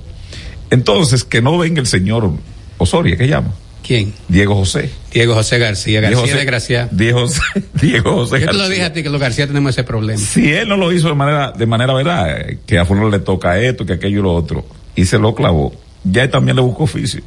Entonces, 0.70 1.24
que 1.24 1.42
no 1.42 1.58
venga 1.58 1.82
el 1.82 1.88
señor 1.88 2.32
Osoria, 2.78 3.18
¿qué 3.18 3.28
llama? 3.28 3.54
¿Quién? 3.90 4.14
Diego 4.28 4.54
José. 4.54 4.92
Diego 5.12 5.34
José 5.34 5.58
García. 5.58 6.00
Diego 6.00 6.18
García 6.18 6.34
José- 6.36 6.38
de 6.38 6.46
Gracia. 6.46 6.88
Diego 6.92 7.22
José, 7.22 7.42
Diego 7.82 8.12
José 8.18 8.40
Yo 8.42 8.46
te 8.46 8.54
lo 8.54 8.60
García. 8.60 8.70
dije 8.76 8.84
a 8.86 8.94
ti 8.94 9.02
que 9.02 9.10
los 9.10 9.20
García 9.20 9.48
tenemos 9.48 9.72
ese 9.72 9.84
problema. 9.84 10.20
Si 10.22 10.54
él 10.54 10.68
no 10.68 10.78
lo 10.78 10.94
hizo 10.94 11.08
de 11.08 11.16
manera, 11.16 11.52
de 11.54 11.66
manera 11.66 11.96
verdad, 11.96 12.40
eh, 12.52 12.60
que 12.68 12.78
a 12.78 12.86
fulano 12.86 13.10
le 13.10 13.18
toca 13.18 13.58
esto, 13.60 13.88
que 13.88 13.94
aquello 13.94 14.20
y 14.20 14.22
lo 14.22 14.36
otro, 14.36 14.64
y 14.96 15.06
se 15.06 15.18
lo 15.18 15.34
clavó, 15.34 15.74
ya 16.04 16.22
él 16.22 16.30
también 16.30 16.56
le 16.58 16.62
buscó 16.62 16.84
oficio. 16.84 17.24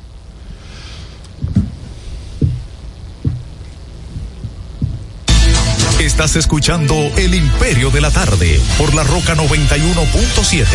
Estás 6.01 6.37
escuchando 6.37 6.95
El 7.17 7.35
Imperio 7.35 7.91
de 7.91 8.01
la 8.01 8.11
Tarde 8.11 8.61
por 8.77 8.93
la 8.95 9.05
Roca 9.05 9.35
91.7. 9.37 10.67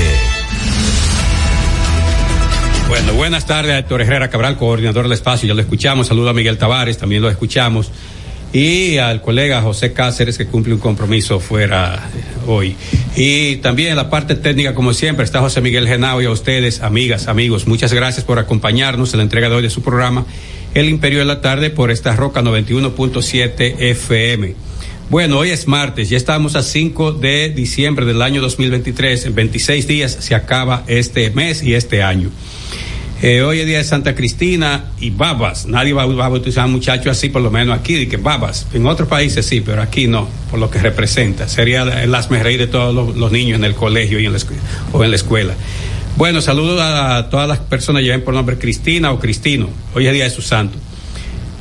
Bueno, 2.88 3.14
buenas 3.16 3.46
tardes 3.46 3.74
a 3.74 3.80
Héctor 3.80 4.02
Herrera 4.02 4.30
Cabral, 4.30 4.58
coordinador 4.58 5.04
del 5.04 5.12
espacio, 5.12 5.46
ya 5.46 5.54
lo 5.54 5.60
escuchamos. 5.62 6.08
Saludo 6.08 6.30
a 6.30 6.34
Miguel 6.34 6.58
Tavares, 6.58 6.98
también 6.98 7.22
lo 7.22 7.30
escuchamos. 7.30 7.92
Y 8.54 8.98
al 8.98 9.22
colega 9.22 9.62
José 9.62 9.92
Cáceres, 9.92 10.38
que 10.38 10.48
cumple 10.48 10.74
un 10.74 10.80
compromiso 10.80 11.42
fuera 11.42 12.10
hoy. 12.48 12.78
Y 13.18 13.58
también 13.58 13.90
en 13.90 13.98
la 13.98 14.10
parte 14.10 14.36
técnica, 14.36 14.74
como 14.74 14.94
siempre, 14.94 15.26
está 15.26 15.42
José 15.42 15.60
Miguel 15.60 15.86
Genao 15.86 16.22
y 16.22 16.26
a 16.26 16.32
ustedes, 16.32 16.82
amigas, 16.82 17.28
amigos. 17.28 17.68
Muchas 17.68 17.92
gracias 17.92 18.26
por 18.26 18.40
acompañarnos 18.40 19.14
en 19.14 19.18
la 19.18 19.24
entrega 19.24 19.50
de 19.50 19.56
hoy 19.56 19.64
de 19.64 19.70
su 19.70 19.82
programa, 19.82 20.26
El 20.74 20.88
Imperio 20.88 21.20
de 21.20 21.26
la 21.26 21.42
Tarde, 21.42 21.70
por 21.70 21.92
esta 21.92 22.16
Roca 22.16 22.42
91.7 22.42 23.76
FM. 23.80 24.67
Bueno, 25.10 25.38
hoy 25.38 25.52
es 25.52 25.70
martes, 25.70 26.10
ya 26.10 26.18
estamos 26.18 26.58
a 26.58 26.64
5 26.64 27.14
de 27.14 27.48
diciembre 27.48 28.06
del 28.06 28.22
año 28.22 28.42
2023. 28.42 29.28
En 29.28 29.36
26 29.36 29.88
días 29.88 30.18
se 30.20 30.36
acaba 30.36 30.84
este 30.88 31.30
mes 31.30 31.64
y 31.64 31.76
este 31.76 32.04
año. 32.04 32.30
Eh, 33.22 33.42
hoy 33.42 33.62
es 33.62 33.66
día 33.66 33.78
de 33.78 33.86
Santa 33.86 34.16
Cristina 34.16 34.92
y 35.00 35.12
babas. 35.12 35.66
Nadie 35.66 35.94
va, 35.94 36.04
a 36.04 36.08
bautizar 36.08 36.64
a 36.64 36.66
un 36.66 36.74
muchacho 36.74 37.10
así, 37.10 37.30
por 37.30 37.42
lo 37.42 37.50
menos 37.50 37.80
aquí, 37.80 37.94
de 37.94 38.10
que 38.10 38.18
babas. 38.18 38.68
En 38.74 38.86
otros 38.86 39.08
países 39.08 39.46
sí, 39.46 39.62
pero 39.62 39.82
aquí 39.82 40.08
no, 40.08 40.28
por 40.52 40.60
lo 40.60 40.70
que 40.70 40.80
representa. 40.80 41.48
Sería 41.48 41.84
el 42.04 42.14
asme 42.14 42.44
reír 42.44 42.60
de 42.60 42.68
todos 42.68 43.16
los, 43.16 43.32
niños 43.32 43.60
en 43.60 43.64
el 43.64 43.76
colegio 43.76 44.20
y 44.20 44.26
en 44.26 44.34
la 44.34 44.40
o 44.92 45.06
en 45.06 45.10
la 45.10 45.16
escuela. 45.16 45.54
Bueno, 46.18 46.42
saludo 46.42 46.84
a 46.84 47.30
todas 47.30 47.48
las 47.48 47.60
personas 47.60 48.02
que 48.02 48.08
lleven 48.08 48.26
por 48.26 48.34
nombre 48.34 48.58
Cristina 48.58 49.14
o 49.14 49.20
Cristino. 49.20 49.70
Hoy 49.96 50.06
es 50.06 50.14
día 50.14 50.26
de 50.26 50.32
su 50.32 50.42
santo. 50.42 50.78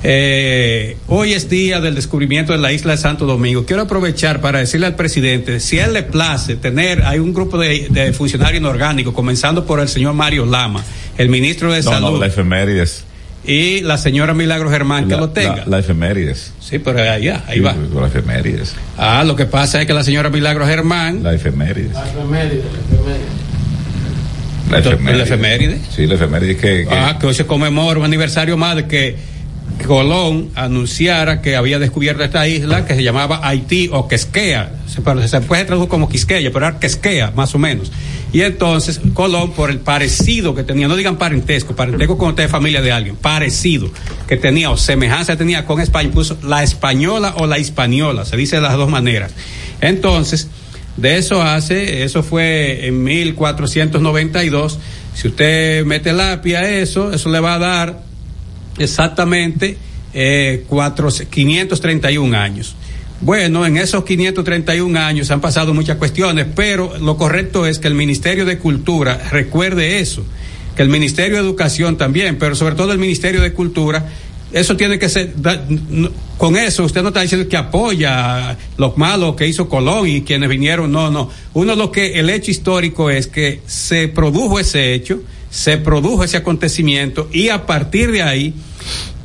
Eh, 0.09 0.97
hoy 1.09 1.33
es 1.33 1.51
día 1.51 1.81
del 1.81 1.97
descubrimiento 1.97 2.53
de 2.53 2.59
la 2.61 2.73
isla 2.73 2.93
de 2.93 2.99
Santo 2.99 3.27
Domingo. 3.27 3.67
Quiero 3.67 3.83
aprovechar 3.83 4.41
para 4.41 4.61
decirle 4.61 4.87
al 4.87 4.95
presidente, 4.95 5.59
si 5.59 5.81
a 5.81 5.87
él 5.87 5.95
le 5.95 6.05
place 6.05 6.55
tener, 6.55 7.03
hay 7.03 7.19
un 7.19 7.35
grupo 7.35 7.59
de, 7.59 7.89
de 7.91 8.13
funcionarios 8.13 8.61
inorgánicos, 8.61 9.13
comenzando 9.13 9.67
por 9.67 9.81
el 9.81 9.89
señor 9.89 10.15
Mario 10.15 10.47
Lama, 10.47 10.85
el 11.19 11.29
ministro 11.29 11.73
de 11.73 11.83
No, 11.83 11.91
Salud, 11.91 12.11
no, 12.13 12.19
la 12.21 12.27
efemérides. 12.27 13.03
y 13.45 13.81
la 13.81 13.99
señora 13.99 14.33
Milagro 14.33 14.71
Germán, 14.71 15.09
que 15.09 15.17
lo 15.17 15.31
tenga. 15.31 15.57
La, 15.57 15.65
la 15.67 15.79
efemérides. 15.81 16.53
sí, 16.61 16.79
pero 16.79 17.01
allá, 17.01 17.43
ahí 17.49 17.57
Sí, 17.57 17.61
va. 17.65 17.75
La 18.01 18.07
efemérides. 18.07 18.77
Ah, 18.97 19.25
lo 19.27 19.35
que 19.35 19.47
pasa 19.47 19.81
es 19.81 19.89
que 19.89 19.93
la 19.93 20.05
señora 20.05 20.31
Milagro 20.31 20.67
Germán, 20.69 21.25
La 21.25 21.35
efemérides. 21.35 21.95
La 21.95 22.05
efeméride, 22.07 22.63
la 24.71 24.79
efeméride. 24.79 25.11
La 25.11 25.17
¿La 25.17 25.23
efeméride? 25.25 25.81
Sí, 25.91 26.07
la 26.07 26.15
efemérides 26.15 26.59
que, 26.59 26.87
que- 26.89 26.95
Ah, 26.95 27.19
que 27.21 27.27
hoy 27.27 27.35
se 27.35 27.45
conmemora 27.45 27.99
un 27.99 28.05
aniversario 28.05 28.57
más 28.57 28.77
de 28.77 28.87
que 28.87 29.36
Colón 29.85 30.51
anunciara 30.55 31.43
que 31.43 31.57
había 31.57 31.79
descubierto 31.79 32.25
esta 32.25 32.47
isla 32.49 32.87
que 32.87 32.95
se 32.95 33.03
llamaba 33.03 33.41
Haití 33.43 33.91
o 33.93 34.09
Quisquea. 34.09 34.73
Se, 34.87 35.29
se 35.29 35.41
puede 35.43 35.65
traducir 35.65 35.89
como 35.89 36.09
Quisqueya, 36.09 36.51
pero 36.53 36.67
era 36.67 36.79
Quisquea, 36.79 37.33
más 37.33 37.55
o 37.55 37.59
menos. 37.59 37.93
Y 38.33 38.43
entonces 38.43 39.01
Colón, 39.15 39.53
por 39.53 39.71
el 39.71 39.79
parecido 39.79 40.55
que 40.55 40.63
tenía, 40.63 40.89
no 40.89 40.97
digan 40.97 41.17
parentesco, 41.17 41.77
parentesco 41.77 42.19
con 42.19 42.31
usted 42.31 42.49
familia 42.49 42.83
de 42.83 42.93
alguien, 42.93 43.17
parecido 43.17 43.91
que 44.27 44.37
tenía 44.37 44.71
o 44.71 44.77
semejanza 44.77 45.37
tenía 45.37 45.65
con 45.65 45.81
España, 45.81 46.11
puso 46.11 46.37
la 46.43 46.63
española 46.63 47.35
o 47.39 47.47
la 47.47 47.59
hispaniola, 47.59 48.25
se 48.25 48.37
dice 48.37 48.57
de 48.57 48.63
las 48.63 48.77
dos 48.77 48.91
maneras. 48.91 49.33
Entonces, 49.81 50.49
de 50.97 51.19
eso 51.19 51.43
hace, 51.43 52.03
eso 52.03 52.23
fue 52.23 52.87
en 52.87 53.05
1492. 53.05 54.79
Si 55.15 55.29
usted 55.29 55.85
mete 55.85 56.13
lápiz 56.13 56.57
a 56.57 56.69
eso, 56.69 57.13
eso 57.13 57.31
le 57.31 57.41
va 57.41 57.55
a 57.55 57.59
dar 57.59 58.06
exactamente 58.79 59.77
eh, 60.15 60.65
cuatro, 60.69 61.09
531 61.11 62.37
años. 62.37 62.77
Bueno, 63.21 63.65
en 63.65 63.79
esos 63.79 64.05
531 64.05 64.99
años 64.99 65.31
han 65.31 65.41
pasado 65.41 65.73
muchas 65.73 65.97
cuestiones, 65.97 66.47
pero 66.55 66.99
lo 66.99 67.17
correcto 67.17 67.67
es 67.67 67.79
que 67.79 67.89
el 67.89 67.95
Ministerio 67.95 68.45
de 68.45 68.59
Cultura 68.59 69.29
recuerde 69.31 70.01
eso, 70.01 70.23
que 70.77 70.83
el 70.83 70.91
Ministerio 70.91 71.37
de 71.37 71.43
Educación 71.43 71.97
también, 71.97 72.39
pero 72.39 72.55
sobre 72.55 72.75
todo 72.75 72.93
el 72.93 72.99
Ministerio 72.99 73.41
de 73.41 73.53
Cultura, 73.55 74.07
eso 74.53 74.77
tiene 74.77 74.99
que 74.99 75.09
ser, 75.09 75.33
con 76.37 76.57
eso 76.57 76.85
usted 76.85 77.03
no 77.03 77.09
está 77.09 77.23
diciendo 77.23 77.49
que 77.49 77.57
apoya 77.57 78.57
los 78.77 78.97
malos 78.97 79.35
que 79.35 79.47
hizo 79.47 79.69
Colón 79.69 80.09
y 80.09 80.23
quienes 80.23 80.49
vinieron, 80.49 80.93
no, 80.93 81.11
no. 81.11 81.31
Uno 81.55 81.75
lo 81.75 81.91
que, 81.91 82.21
el 82.21 82.31
hecho 82.31 82.51
histórico 82.51 83.11
es 83.11 83.27
que 83.27 83.63
se 83.67 84.09
produjo 84.09 84.61
ese 84.61 84.95
hecho, 84.95 85.21
se 85.57 85.79
produjo 85.79 86.23
ese 86.23 86.37
acontecimiento 86.37 87.31
y 87.33 87.49
a 87.49 87.65
partir 87.65 88.13
de 88.13 88.21
ahí, 88.21 88.53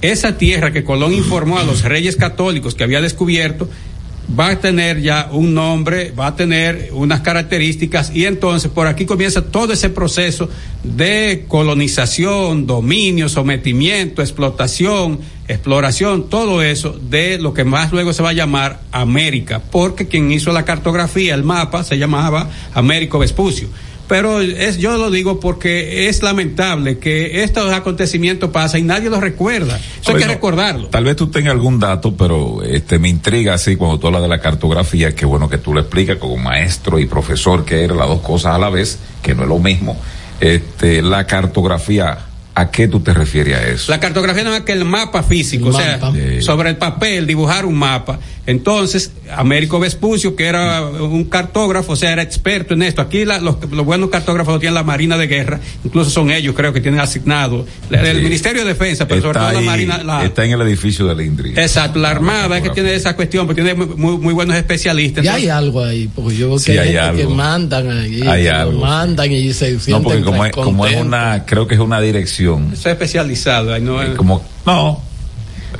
esa 0.01 0.37
tierra 0.37 0.71
que 0.71 0.85
Colón 0.85 1.13
informó 1.13 1.59
a 1.59 1.63
los 1.65 1.83
reyes 1.83 2.15
católicos 2.15 2.73
que 2.73 2.85
había 2.85 3.01
descubierto, 3.01 3.69
va 4.39 4.51
a 4.51 4.59
tener 4.61 5.01
ya 5.01 5.27
un 5.29 5.53
nombre, 5.53 6.11
va 6.11 6.27
a 6.27 6.35
tener 6.37 6.91
unas 6.93 7.19
características 7.19 8.15
y 8.15 8.23
entonces 8.23 8.71
por 8.71 8.87
aquí 8.87 9.05
comienza 9.05 9.41
todo 9.41 9.73
ese 9.73 9.89
proceso 9.89 10.49
de 10.83 11.43
colonización, 11.49 12.65
dominio, 12.65 13.27
sometimiento, 13.27 14.21
explotación, 14.21 15.19
exploración, 15.49 16.29
todo 16.29 16.61
eso 16.61 16.97
de 17.09 17.39
lo 17.39 17.53
que 17.53 17.65
más 17.65 17.91
luego 17.91 18.13
se 18.13 18.23
va 18.23 18.29
a 18.29 18.33
llamar 18.33 18.79
América, 18.93 19.61
porque 19.69 20.07
quien 20.07 20.31
hizo 20.31 20.53
la 20.53 20.63
cartografía, 20.63 21.35
el 21.35 21.43
mapa, 21.43 21.83
se 21.83 21.97
llamaba 21.97 22.49
Américo 22.73 23.19
Vespucio. 23.19 23.67
Pero 24.11 24.41
es, 24.41 24.77
yo 24.77 24.97
lo 24.97 25.09
digo 25.09 25.39
porque 25.39 26.09
es 26.09 26.21
lamentable 26.21 26.97
que 26.97 27.43
estos 27.43 27.71
acontecimientos 27.71 28.49
pasan 28.49 28.81
y 28.81 28.83
nadie 28.83 29.09
los 29.09 29.21
recuerda. 29.21 29.79
Eso 30.01 30.11
hay 30.11 30.17
que 30.17 30.27
recordarlo. 30.27 30.89
Tal 30.89 31.05
vez 31.05 31.15
tú 31.15 31.27
tengas 31.27 31.53
algún 31.53 31.79
dato, 31.79 32.13
pero 32.17 32.61
este 32.61 32.99
me 32.99 33.07
intriga 33.07 33.53
así 33.53 33.77
cuando 33.77 33.99
tú 33.99 34.07
hablas 34.07 34.21
de 34.21 34.27
la 34.27 34.41
cartografía, 34.41 35.15
que 35.15 35.25
bueno 35.25 35.47
que 35.47 35.59
tú 35.59 35.73
lo 35.73 35.79
explicas 35.79 36.17
como 36.17 36.35
maestro 36.35 36.99
y 36.99 37.05
profesor, 37.05 37.63
que 37.63 37.85
eran 37.85 37.99
las 37.99 38.09
dos 38.09 38.19
cosas 38.19 38.53
a 38.53 38.59
la 38.59 38.69
vez, 38.69 38.99
que 39.21 39.33
no 39.33 39.43
es 39.43 39.47
lo 39.47 39.59
mismo. 39.59 39.97
Este, 40.41 41.01
la 41.01 41.25
cartografía, 41.25 42.17
¿a 42.55 42.69
qué 42.71 42.87
tú 42.87 42.99
te 42.99 43.13
refieres 43.13 43.57
a 43.57 43.67
eso? 43.67 43.91
La 43.91 43.99
cartografía 43.99 44.43
no 44.43 44.55
es 44.55 44.61
que 44.61 44.71
el 44.73 44.85
mapa 44.85 45.23
físico, 45.23 45.69
El 45.69 45.75
o 45.75 45.77
sea, 45.77 45.97
mapa. 46.01 46.13
Sobre 46.41 46.69
el 46.69 46.77
papel, 46.77 47.25
dibujar 47.27 47.65
un 47.65 47.75
mapa. 47.75 48.19
Entonces, 48.47 49.11
Américo 49.37 49.79
Vespucio, 49.79 50.35
que 50.35 50.45
era 50.47 50.81
un 50.83 51.25
cartógrafo, 51.25 51.93
o 51.93 51.95
sea, 51.95 52.11
era 52.11 52.23
experto 52.23 52.73
en 52.73 52.81
esto. 52.81 53.01
Aquí 53.01 53.23
la- 53.23 53.39
los, 53.39 53.57
los 53.71 53.85
buenos 53.85 54.09
cartógrafos 54.09 54.55
lo 54.55 54.59
tienen 54.59 54.73
la 54.73 54.83
Marina 54.83 55.15
de 55.15 55.27
Guerra, 55.27 55.59
incluso 55.83 56.09
son 56.09 56.31
ellos, 56.31 56.55
creo 56.55 56.73
que 56.73 56.81
tienen 56.81 56.99
asignado. 56.99 57.65
la- 57.89 58.01
El. 58.01 58.23
Ministerio 58.23 58.63
de 58.63 58.69
Defensa, 58.69 59.07
pero 59.07 59.21
sobre 59.21 59.39
todo 59.39 59.47
está, 59.49 59.53
la 59.53 59.59
ahí, 59.59 59.65
Marina. 59.87 60.03
la- 60.03 60.25
está 60.25 60.43
en 60.43 60.51
el 60.51 60.61
edificio 60.61 61.05
del 61.05 61.21
INDRI. 61.21 61.51
Exacto, 61.51 61.99
la 61.99 62.09
Armada 62.09 62.57
es 62.57 62.63
que 62.63 62.71
tiene 62.71 62.93
esa 62.95 63.15
cuestión, 63.15 63.45
porque 63.45 63.61
tiene 63.61 63.75
muy, 63.85 63.95
muy- 63.95 64.17
muy 64.17 64.33
buenos 64.33 64.55
especialistas. 64.57 65.23
Y 65.23 65.27
hay 65.27 65.47
algo 65.47 65.83
ahí, 65.83 66.09
porque 66.13 66.35
yo 66.35 66.47
veo 66.49 66.57
que 66.57 66.63
Sí, 66.63 66.71
hay, 66.77 66.95
hay 66.97 67.05
gente 67.15 67.21
que 67.27 67.33
mandan 67.33 67.89
ahí, 67.91 68.21
Hay 68.27 68.43
que 68.43 68.49
lo 68.49 68.57
algo, 68.57 68.79
mandan 68.81 69.31
y 69.31 69.53
se 69.53 69.67
sienten 69.79 69.93
No, 69.93 70.01
porque 70.01 70.21
como 70.23 70.45
es, 70.45 70.51
como 70.51 70.85
es 70.87 70.93
contentos. 70.95 71.07
una, 71.07 71.45
creo 71.45 71.67
que 71.67 71.75
es 71.75 71.81
una 71.81 72.01
dirección, 72.01 72.40
Eso 72.41 72.73
es 72.73 72.85
especializado. 72.87 73.73
ahí 73.73 73.81
no 73.81 74.01
es- 74.01 74.15
como, 74.15 74.41
no, 74.65 75.01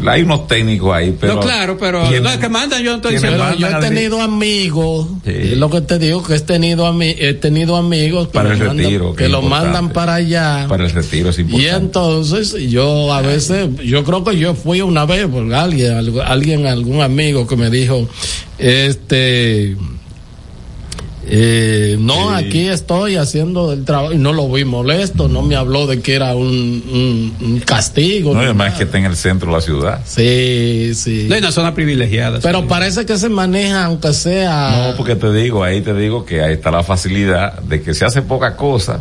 hay 0.07 0.21
unos 0.21 0.47
técnicos 0.47 0.93
ahí, 0.95 1.15
pero. 1.19 1.35
no, 1.35 1.39
claro, 1.41 1.77
pero 1.77 2.03
¿quién- 2.07 2.23
no 2.23 2.29
es 2.29 2.37
que 2.37 2.47
mandan, 2.49 2.81
yo 2.81 2.91
no 2.91 2.95
estoy 2.97 3.17
¿quién 3.17 3.23
diciendo. 3.33 3.55
Yo 3.57 3.67
he 3.67 3.81
tenido 3.81 4.21
amigos, 4.21 5.07
Sí. 5.25 5.31
es 5.35 5.57
lo 5.57 5.69
que 5.69 5.81
te 5.81 5.99
digo, 5.99 6.23
que 6.23 6.35
he 6.35 6.39
tenido, 6.39 6.87
ami- 6.91 7.15
he 7.19 7.33
tenido 7.33 7.75
amigos 7.75 8.27
que, 8.27 8.33
Para 8.33 8.53
el 8.53 8.57
mandan- 8.59 8.77
retiro, 8.77 9.13
que 9.13 9.23
que 9.25 9.29
lo 9.29 9.41
mandan 9.41 9.89
para 9.89 10.15
allá. 10.15 10.65
Para 10.69 10.85
el 10.85 10.91
retiro 10.91 11.29
es 11.29 11.37
y 11.37 11.41
importante. 11.41 11.75
entonces 11.75 12.53
yo 12.71 13.13
a 13.13 13.21
veces, 13.21 13.67
yo 13.83 14.03
creo 14.05 14.23
que 14.23 14.37
yo 14.39 14.55
fui 14.55 14.81
una 14.81 15.05
vez 15.05 15.27
porque 15.31 15.53
alguien, 15.53 15.93
algu- 15.97 16.23
alguien, 16.25 16.65
algún 16.67 17.01
amigo 17.01 17.45
que 17.45 17.57
me 17.57 17.69
dijo, 17.69 18.07
este, 18.57 19.75
eh, 21.33 21.95
no, 21.97 22.37
Sí. 22.37 22.45
aquí 22.45 22.67
estoy 22.67 23.15
haciendo 23.15 23.71
el 23.71 23.85
trabajo 23.85 24.11
y 24.13 24.17
no 24.17 24.33
lo 24.33 24.49
vi 24.51 24.65
molesto, 24.65 25.29
no 25.29 25.41
me 25.41 25.55
habló 25.55 25.87
de 25.87 26.01
que 26.01 26.13
era 26.15 26.35
un, 26.35 26.45
un- 26.49 27.33
un 27.41 27.59
castigo. 27.61 28.33
no, 28.33 28.41
además 28.41 28.73
que 28.73 28.83
está 28.83 28.97
en 28.97 29.05
el 29.05 29.15
centro 29.15 29.47
de 29.49 29.55
la 29.55 29.61
ciudad. 29.61 30.01
Sí, 30.05 30.91
sí. 30.93 31.27
No 31.29 31.35
hay 31.35 31.39
una 31.39 31.51
zona 31.53 31.73
privilegiada. 31.73 32.39
Pero 32.41 32.59
sí. 32.61 32.65
parece 32.67 33.05
que 33.05 33.17
se 33.17 33.29
maneja, 33.29 33.85
aunque 33.85 34.13
sea. 34.13 34.87
No, 34.89 34.97
porque 34.97 35.15
te 35.15 35.31
digo, 35.31 35.63
ahí 35.63 35.79
te 35.81 35.93
digo 35.93 36.25
que 36.25 36.41
ahí 36.41 36.53
está 36.53 36.69
la 36.69 36.83
facilidad 36.83 37.59
de 37.61 37.81
que 37.81 37.93
se 37.93 38.03
hace 38.03 38.21
poca 38.21 38.57
cosa, 38.57 38.99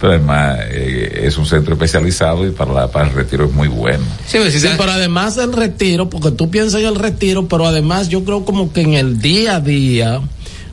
pero 0.00 0.14
además 0.14 0.58
eh, 0.70 1.22
es 1.24 1.38
un 1.38 1.46
centro 1.46 1.74
especializado 1.74 2.46
y 2.46 2.50
para, 2.50 2.72
la- 2.72 2.88
para 2.90 3.06
el 3.08 3.14
retiro 3.14 3.44
es 3.46 3.52
muy 3.52 3.68
bueno. 3.68 4.04
Sí, 4.26 4.38
pues, 4.38 4.52
si 4.52 4.58
Sí, 4.60 4.66
se- 4.68 4.74
pero 4.76 4.90
además 4.90 5.36
el 5.38 5.52
retiro, 5.52 6.08
porque 6.10 6.30
tú 6.32 6.50
piensas 6.50 6.80
en 6.80 6.86
el 6.88 6.94
retiro, 6.96 7.46
pero 7.48 7.66
además 7.66 8.08
yo 8.08 8.24
creo 8.24 8.44
como 8.44 8.72
que 8.72 8.80
en 8.82 8.94
el 8.94 9.20
día 9.20 9.56
a 9.56 9.60
día 9.60 10.20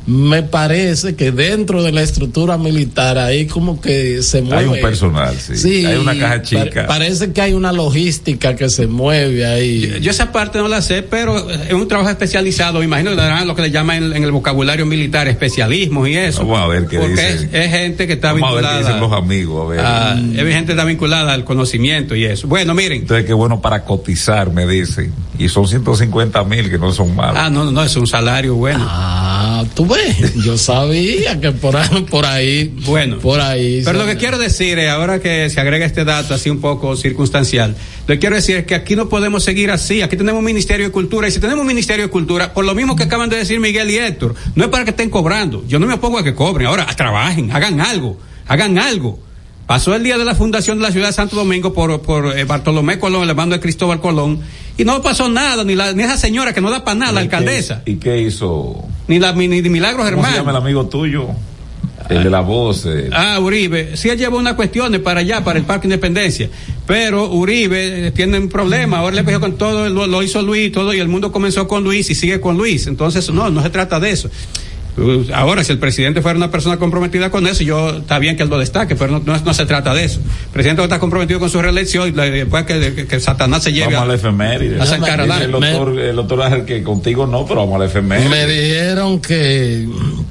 me 0.08 0.44
parece 0.44 1.16
que 1.16 1.32
dentro 1.32 1.82
de 1.82 1.92
la 1.92 2.04
estructura 2.04 2.58
militar 2.58 3.18
ahí 3.18 3.48
como 3.48 3.82
que 3.82 4.22
se 4.22 4.42
mueve. 4.44 4.62
Hay 4.64 4.66
un 4.76 4.82
personal, 4.82 5.36
sí. 5.40 5.86
Hay 5.86 5.98
una 5.98 6.18
caja 6.18 6.42
chica. 6.44 6.86
parece 6.88 7.32
que 7.32 7.42
hay 7.42 7.54
una 7.54 7.72
logística 7.72 8.56
que 8.56 8.70
se 8.70 8.86
mueve 8.88 9.46
ahí. 9.46 9.98
Yo 10.02 10.12
esa 10.12 10.32
parte 10.32 10.60
no 10.60 10.68
la 10.68 10.82
sé, 10.84 11.02
pero 11.02 11.50
es 11.50 11.74
un 11.74 11.88
trabajo 11.88 12.10
especializado. 12.12 12.80
Me 12.80 12.86
imagino 12.86 13.10
que 13.12 13.16
darán 13.18 13.48
lo 13.48 13.56
que 13.56 13.64
le 13.64 13.72
llaman 13.72 14.04
en, 14.04 14.16
en 14.18 14.24
el 14.24 14.32
vocabulario 14.32 14.86
militar 14.86 15.28
especialismos 15.28 16.08
y 16.08 16.16
eso. 16.16 16.40
Vamos 16.46 16.60
a 16.62 16.68
ver 16.68 16.86
qué 16.88 17.00
Porque 17.00 17.14
dicen. 17.14 17.50
es, 17.52 17.66
es 17.66 17.72
gente 17.72 18.06
que 18.08 18.14
está 18.14 18.34
Vamos 18.34 18.52
a 18.52 18.54
ver 18.56 18.64
qué 18.64 18.70
vinculada. 18.70 18.80
dicen 18.96 19.00
los 19.10 19.12
amigos, 19.24 19.66
a 19.66 19.70
ver. 19.70 19.80
a- 19.80 20.14
es 20.20 20.54
gente 20.54 20.66
que 20.68 20.72
está 20.74 20.86
vinculada 20.86 21.34
al 21.34 21.44
conocimiento 21.44 22.16
y 22.16 22.26
eso. 22.26 22.48
Bueno, 22.48 22.74
miren. 22.76 23.02
Entonces, 23.02 23.26
qué 23.26 23.34
bueno 23.34 23.60
para 23.60 23.84
cotizar, 23.84 24.52
me 24.52 24.68
dicen. 24.68 25.12
Y 25.38 25.50
son 25.50 25.68
150 25.68 26.44
mil, 26.46 26.70
que 26.70 26.78
no 26.78 26.94
son 26.94 27.14
malos. 27.16 27.38
Ah, 27.38 27.50
no, 27.50 27.66
no, 27.66 27.72
no, 27.72 27.84
es 27.84 27.96
un 27.98 28.08
salario 28.08 28.56
bueno. 28.56 28.86
Ah, 28.88 29.35
tú 29.64 29.86
ves, 29.86 30.34
yo 30.44 30.58
sabía 30.58 31.40
que 31.40 31.52
por 31.52 31.76
ahí, 31.78 32.06
por 32.10 32.26
ahí, 32.26 32.74
Bueno. 32.86 33.20
por 33.20 33.40
ahí. 33.40 33.82
Pero 33.86 34.00
lo 34.00 34.06
que 34.06 34.18
quiero 34.18 34.38
decir 34.38 34.78
es, 34.80 34.90
ahora 34.90 35.20
que 35.20 35.50
se 35.50 35.60
agrega 35.60 35.86
este 35.86 36.04
dato 36.04 36.34
así 36.34 36.50
un 36.50 36.60
poco 36.60 36.96
circunstancial, 36.98 37.76
lo 38.08 38.14
que 38.16 38.20
quiero 38.20 38.36
decir 38.36 38.58
es 38.58 38.66
que 38.66 38.76
aquí 38.76 38.96
no 38.96 39.08
podemos 39.10 39.44
seguir 39.44 39.72
así. 39.72 40.02
Aquí 40.02 40.18
tenemos 40.18 40.40
un 40.40 40.46
Ministerio 40.46 40.86
de 40.88 40.92
Cultura 40.92 41.28
y 41.28 41.32
si 41.32 41.40
tenemos 41.40 41.62
un 41.62 41.68
Ministerio 41.68 42.06
de 42.06 42.12
Cultura, 42.12 42.54
por 42.54 42.66
lo 42.66 42.76
mismo 42.76 42.96
que 42.96 43.04
acaban 43.04 43.30
de 43.30 43.38
decir 43.38 43.60
Miguel 43.60 43.90
y 43.90 43.98
Héctor, 43.98 44.36
no 44.56 44.64
es 44.66 44.70
para 44.70 44.84
que 44.84 44.92
estén 44.92 45.10
cobrando. 45.10 45.64
Yo 45.68 45.80
no 45.80 45.88
me 45.88 45.94
opongo 45.94 46.18
a 46.20 46.24
que 46.24 46.36
cobren. 46.36 46.68
Ahora, 46.68 46.86
trabajen, 46.96 47.52
hagan 47.52 47.80
algo, 47.82 48.20
hagan 48.48 48.78
algo. 48.78 49.20
Pasó 49.68 49.96
el 49.96 50.04
día 50.04 50.20
de 50.20 50.26
la 50.26 50.36
fundación 50.36 50.78
de 50.78 50.84
la 50.84 50.92
ciudad 50.92 51.08
de 51.08 51.14
Santo 51.14 51.36
Domingo 51.36 51.74
por, 51.74 52.00
por 52.04 52.38
eh, 52.38 52.44
Bartolomé 52.44 53.00
Colón, 53.00 53.24
el 53.24 53.30
hermano 53.32 53.54
de 53.54 53.60
Cristóbal 53.60 54.00
Colón, 54.00 54.40
y 54.78 54.86
no 54.86 55.02
pasó 55.02 55.28
nada, 55.28 55.64
ni, 55.64 55.74
la, 55.74 55.92
ni 55.94 56.04
esa 56.04 56.18
señora 56.18 56.54
que 56.54 56.62
no 56.62 56.70
da 56.70 56.84
para 56.84 57.00
nada, 57.00 57.12
la 57.14 57.24
¿Y 57.24 57.28
qué- 57.30 57.36
alcaldesa, 57.36 57.82
¿Y 57.84 57.96
qué 57.96 58.22
hizo? 58.22 58.86
Ni 59.08 59.20
la 59.20 59.32
ni, 59.34 59.48
ni 59.48 59.62
Milagros 59.70 60.10
¿Cómo 60.12 60.26
se 60.26 60.36
llama 60.36 60.52
el 60.52 60.58
amigo 60.58 60.86
tuyo? 60.88 61.28
El 62.08 62.24
de 62.24 62.30
la 62.30 62.42
voz. 62.42 62.86
eh, 62.86 63.10
Ah, 63.12 63.40
Uribe, 63.40 63.98
sí 63.98 64.10
él 64.10 64.18
llevó 64.20 64.38
unas 64.38 64.54
cuestiones 64.54 65.02
para 65.02 65.22
allá, 65.22 65.44
para 65.44 65.58
el 65.58 65.66
Parque 65.66 65.88
Independencia, 65.88 66.50
pero 66.86 67.32
Uribe 67.32 68.08
eh, 68.08 68.12
tiene 68.12 68.38
un 68.38 68.48
problema, 68.48 69.00
ahora 69.00 69.16
le 69.16 69.22
empezó 69.22 69.40
con 69.40 69.58
todo, 69.58 69.90
lo, 69.90 70.06
lo 70.06 70.22
hizo 70.22 70.42
Luis, 70.44 70.72
todo, 70.72 70.94
y 70.94 71.00
el 71.00 71.08
mundo 71.08 71.32
comenzó 71.32 71.68
con 71.68 71.84
Luis 71.84 72.08
y 72.12 72.16
sigue 72.16 72.40
con 72.40 72.58
Luis, 72.58 72.86
entonces 72.86 73.28
no, 73.32 73.50
no 73.50 73.64
se 73.64 73.72
trata 73.72 74.00
de 74.00 74.12
eso. 74.12 74.30
Ahora, 75.34 75.62
si 75.66 75.74
el 75.74 75.78
presidente 75.78 76.22
fuera 76.22 76.38
una 76.38 76.50
persona 76.52 76.78
comprometida 76.78 77.30
con 77.30 77.46
eso, 77.48 77.64
yo 77.64 77.98
está 77.98 78.18
bien 78.18 78.38
que 78.38 78.44
él 78.44 78.50
lo 78.50 78.58
destaque, 78.58 78.96
pero 78.96 79.12
no, 79.12 79.20
no, 79.26 79.38
no 79.38 79.54
se 79.54 79.66
trata 79.66 79.94
de 79.94 80.06
eso. 80.06 80.20
El 80.20 80.52
presidente 80.54 80.82
está 80.84 81.00
comprometido 81.00 81.38
con 81.40 81.50
su 81.50 81.62
reelección 81.62 82.08
y 82.08 82.12
después 82.12 82.64
que, 82.64 82.94
que, 82.96 83.06
que 83.06 83.20
Satanás 83.20 83.64
se 83.64 83.74
lleve 83.74 83.88
Vamos 83.96 84.02
a 84.04 84.06
la 84.06 84.14
a, 84.14 84.16
efeméride. 84.16 84.80
a 84.82 84.86
San 84.86 85.02
Caroline. 85.02 85.44
El 85.46 85.52
doctor, 85.52 86.00
el 86.00 86.16
doctor 86.16 86.42
Ángel 86.44 86.64
que 86.66 86.82
contigo 86.82 87.28
no, 87.28 87.46
pero 87.46 87.62
vamos 87.62 87.76
a 87.76 87.80
la 87.80 87.86
efeméride. 87.88 88.30
Me 88.30 88.46
dijeron 88.48 89.20
que, 89.20 89.86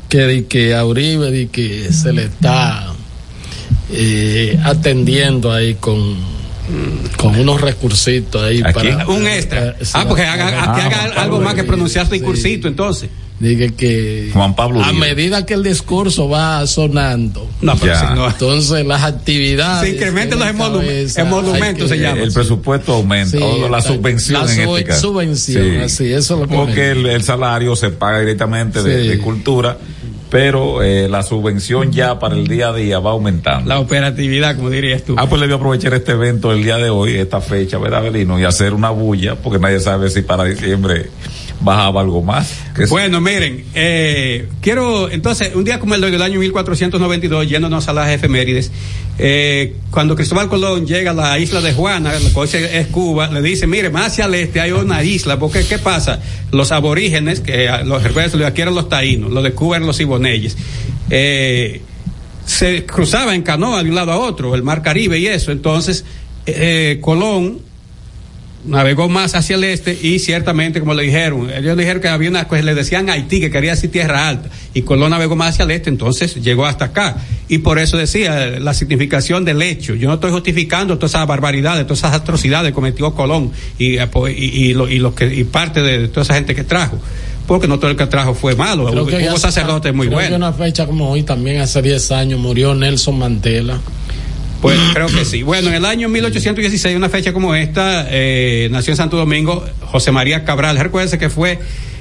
que, 0.08 0.46
que 0.48 0.74
a 0.74 0.84
Uribe 0.86 1.30
di 1.30 1.46
que 1.48 1.92
se 1.92 2.14
le 2.14 2.24
está 2.24 2.86
eh, 3.92 4.58
atendiendo 4.64 5.52
ahí 5.52 5.74
con, 5.74 6.16
con 7.16 7.38
unos 7.38 7.60
recursitos 7.60 8.42
ahí 8.42 8.62
¿A 8.64 8.72
para? 8.72 9.06
Un 9.08 9.26
extra. 9.26 9.68
eh, 9.78 9.84
Ah, 9.92 10.04
porque 10.08 10.22
haga, 10.24 10.48
que 10.50 10.56
Ah, 10.56 10.86
haga 10.86 11.22
algo 11.22 11.40
más 11.40 11.54
que 11.54 11.64
pronunciar 11.64 12.06
su 12.06 12.12
Sí. 12.12 12.18
discursito, 12.18 12.66
entonces. 12.68 13.10
Dije 13.44 13.74
que 13.74 14.30
Juan 14.32 14.56
Pablo 14.56 14.82
a 14.82 14.92
medida 14.92 15.44
que 15.46 15.54
el 15.54 15.62
discurso 15.62 16.28
va 16.28 16.66
sonando, 16.66 17.48
No, 17.60 17.74
no. 18.14 18.26
entonces 18.28 18.86
las 18.86 19.02
actividades. 19.02 19.88
Se 19.90 19.94
incrementan 19.96 20.38
los 20.38 20.48
cabeza 20.48 21.20
emolumentos, 21.22 21.88
se 21.88 21.98
llama. 21.98 22.22
el 22.22 22.32
presupuesto 22.32 22.94
aumenta, 22.94 23.36
Sí, 23.36 23.42
o 23.42 23.68
la 23.68 23.78
está- 23.78 23.92
subvención 23.92 24.46
la 24.46 24.52
en 24.54 24.60
este 24.68 24.84
caso. 24.84 25.00
subvención, 25.00 25.80
así, 25.82 26.12
eso 26.12 26.34
es 26.34 26.40
lo 26.40 26.48
que 26.48 26.54
Porque 26.54 26.90
el, 26.92 27.06
el 27.06 27.22
salario 27.22 27.76
se 27.76 27.90
paga 27.90 28.20
directamente 28.20 28.82
de 28.82 29.18
cultura, 29.18 29.76
pero 30.30 30.82
eh, 30.82 31.08
la 31.08 31.22
subvención 31.22 31.92
ya 31.92 32.18
para 32.18 32.34
el 32.34 32.48
día 32.48 32.68
a 32.70 32.72
día 32.74 32.98
va 32.98 33.12
aumentando. 33.12 33.68
La 33.68 33.78
operatividad, 33.78 34.56
como 34.56 34.68
dirías 34.70 35.02
tú. 35.04 35.14
Ah, 35.16 35.28
pues 35.28 35.40
le 35.40 35.46
voy 35.46 35.52
a 35.54 35.56
aprovechar 35.58 35.94
este 35.94 36.12
evento 36.12 36.50
el 36.50 36.64
día 36.64 36.76
de 36.76 36.90
hoy, 36.90 37.14
esta 37.16 37.40
fecha, 37.40 37.78
¿verdad, 37.78 38.02
Belino? 38.02 38.40
Y 38.40 38.44
hacer 38.44 38.74
una 38.74 38.90
bulla, 38.90 39.36
porque 39.36 39.60
nadie 39.60 39.78
sabe 39.78 40.10
si 40.10 40.22
para 40.22 40.42
diciembre 40.44 41.10
bajaba 41.64 42.02
algo 42.02 42.22
más. 42.22 42.54
Bueno, 42.90 43.20
miren, 43.20 43.64
eh, 43.74 44.48
quiero, 44.60 45.10
entonces, 45.10 45.54
un 45.54 45.64
día 45.64 45.80
como 45.80 45.94
el 45.94 46.00
del 46.02 46.20
año 46.20 46.38
1492, 46.38 47.48
yéndonos 47.48 47.88
a 47.88 47.92
las 47.94 48.10
efemérides, 48.10 48.70
eh, 49.18 49.74
cuando 49.90 50.14
Cristóbal 50.14 50.48
Colón 50.48 50.86
llega 50.86 51.12
a 51.12 51.14
la 51.14 51.38
isla 51.38 51.62
de 51.62 51.72
Juana, 51.72 52.12
la 52.12 52.30
cual 52.30 52.48
es 52.52 52.86
Cuba, 52.88 53.28
le 53.28 53.40
dice, 53.40 53.66
mire, 53.66 53.88
más 53.88 54.08
hacia 54.08 54.26
el 54.26 54.34
este 54.34 54.60
hay 54.60 54.72
una 54.72 55.02
isla, 55.02 55.38
porque 55.38 55.64
¿qué 55.64 55.78
pasa? 55.78 56.20
Los 56.52 56.70
aborígenes, 56.70 57.40
que 57.40 57.68
a 57.68 57.82
los 57.82 58.02
recuerdos 58.02 58.38
de 58.38 58.46
aquí 58.46 58.60
eran 58.60 58.74
los 58.74 58.88
taínos, 58.88 59.32
los 59.32 59.42
de 59.42 59.52
Cuba 59.52 59.76
eran 59.76 59.86
los 59.86 59.98
iboneyes, 60.00 60.56
eh, 61.08 61.80
se 62.44 62.84
cruzaba 62.84 63.34
en 63.34 63.42
canoa 63.42 63.82
de 63.82 63.88
un 63.88 63.94
lado 63.94 64.12
a 64.12 64.18
otro, 64.18 64.54
el 64.54 64.62
mar 64.62 64.82
Caribe 64.82 65.18
y 65.18 65.28
eso, 65.28 65.50
entonces, 65.50 66.04
eh, 66.44 66.98
Colón 67.00 67.60
navegó 68.66 69.08
más 69.08 69.34
hacia 69.34 69.56
el 69.56 69.64
este 69.64 69.98
y 70.00 70.18
ciertamente, 70.18 70.80
como 70.80 70.94
le 70.94 71.02
dijeron, 71.02 71.50
ellos 71.50 71.76
dijeron 71.76 72.00
que 72.00 72.08
había 72.08 72.30
una, 72.30 72.48
pues 72.48 72.64
le 72.64 72.74
decían 72.74 73.10
Haití, 73.10 73.40
que 73.40 73.50
quería 73.50 73.72
decir 73.72 73.90
tierra 73.90 74.28
alta, 74.28 74.48
y 74.72 74.82
Colón 74.82 75.10
navegó 75.10 75.36
más 75.36 75.50
hacia 75.50 75.64
el 75.64 75.70
este, 75.70 75.90
entonces 75.90 76.34
llegó 76.36 76.66
hasta 76.66 76.86
acá. 76.86 77.16
Y 77.48 77.58
por 77.58 77.78
eso 77.78 77.96
decía 77.96 78.58
la 78.58 78.72
significación 78.72 79.44
del 79.44 79.60
hecho. 79.60 79.94
Yo 79.94 80.08
no 80.08 80.14
estoy 80.14 80.30
justificando 80.30 80.96
todas 80.96 81.12
esas 81.12 81.26
barbaridades, 81.26 81.84
todas 81.86 81.98
esas 81.98 82.14
atrocidades 82.14 82.70
que 82.70 82.74
cometió 82.74 83.14
Colón 83.14 83.52
y, 83.78 83.98
y, 83.98 84.00
y, 84.28 84.74
lo, 84.74 84.88
y, 84.88 84.98
lo 84.98 85.14
que, 85.14 85.32
y 85.34 85.44
parte 85.44 85.82
de 85.82 86.08
toda 86.08 86.22
esa 86.22 86.34
gente 86.34 86.54
que 86.54 86.64
trajo. 86.64 86.98
Porque 87.46 87.68
no 87.68 87.78
todo 87.78 87.90
el 87.90 87.96
que 87.96 88.06
trajo 88.06 88.34
fue 88.34 88.56
malo, 88.56 88.86
Creo 88.86 89.04
hubo, 89.04 89.30
hubo 89.32 89.38
sacerdotes 89.38 89.92
muy 89.92 90.08
buenos. 90.08 90.34
una 90.34 90.54
fecha 90.54 90.86
como 90.86 91.10
hoy, 91.10 91.22
también 91.24 91.60
hace 91.60 91.82
10 91.82 92.12
años, 92.12 92.40
murió 92.40 92.74
Nelson 92.74 93.18
Mandela. 93.18 93.78
Pues 94.64 94.80
creo 94.94 95.08
que 95.08 95.26
sí. 95.26 95.42
Bueno, 95.42 95.68
en 95.68 95.74
el 95.74 95.84
año 95.84 96.08
1816, 96.08 96.96
una 96.96 97.10
fecha 97.10 97.34
como 97.34 97.54
esta, 97.54 98.06
eh, 98.08 98.68
nació 98.70 98.94
en 98.94 98.96
Santo 98.96 99.18
Domingo 99.18 99.62
José 99.82 100.10
María 100.10 100.42
Cabral. 100.42 100.78
Recuérdese 100.78 101.18
que 101.18 101.28
fue 101.28 101.58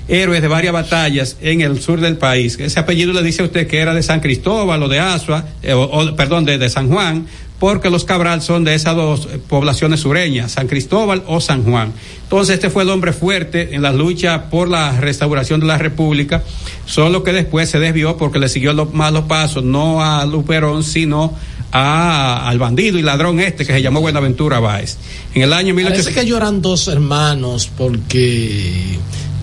héroe 0.07 0.39
de 0.39 0.47
varias 0.47 0.71
batallas 0.71 1.35
en 1.41 1.59
el 1.59 1.81
sur 1.81 1.99
del 1.99 2.15
país. 2.15 2.57
Ese 2.57 2.79
apellido 2.79 3.11
le 3.11 3.21
dice 3.21 3.41
a 3.41 3.45
usted 3.47 3.67
que 3.67 3.79
era 3.79 3.93
de 3.93 4.01
San 4.01 4.21
Cristóbal 4.21 4.81
o 4.81 4.87
de 4.87 4.97
Asua, 4.97 5.43
eh, 5.61 5.73
o, 5.73 6.15
perdón, 6.15 6.45
de 6.45 6.69
San 6.69 6.87
Juan, 6.87 7.27
porque 7.63 7.89
los 7.89 8.03
Cabral 8.03 8.41
son 8.41 8.65
de 8.65 8.75
esas 8.75 8.93
dos 8.93 9.25
poblaciones 9.47 10.01
sureñas, 10.01 10.51
San 10.51 10.67
Cristóbal 10.67 11.23
o 11.27 11.39
San 11.39 11.63
Juan. 11.63 11.93
Entonces 12.23 12.55
este 12.55 12.69
fue 12.69 12.83
el 12.83 12.89
hombre 12.89 13.13
fuerte 13.13 13.73
en 13.73 13.81
la 13.81 13.93
lucha 13.93 14.49
por 14.49 14.67
la 14.67 14.99
restauración 14.99 15.61
de 15.61 15.67
la 15.67 15.77
República, 15.77 16.43
solo 16.85 17.23
que 17.23 17.31
después 17.31 17.69
se 17.69 17.79
desvió 17.79 18.17
porque 18.17 18.37
le 18.37 18.49
siguió 18.49 18.73
los 18.73 18.93
malos 18.93 19.23
pasos, 19.29 19.63
no 19.63 20.03
a 20.03 20.25
Luperón, 20.25 20.83
sino 20.83 21.35
a, 21.71 22.49
al 22.49 22.59
bandido 22.59 22.99
y 22.99 23.01
ladrón 23.01 23.39
este 23.39 23.65
que 23.65 23.71
se 23.71 23.81
llamó 23.81 24.01
Buenaventura 24.01 24.59
Báez. 24.59 24.97
En 25.33 25.43
el 25.43 25.53
año 25.53 25.73
Parece 25.73 26.11
1800... 26.11 26.13
que 26.13 26.19
ellos 26.19 26.35
eran 26.35 26.61
dos 26.61 26.89
hermanos 26.89 27.71
porque 27.77 28.97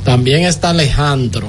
también 0.05 0.45
está 0.45 0.69
Alejandro, 0.69 1.49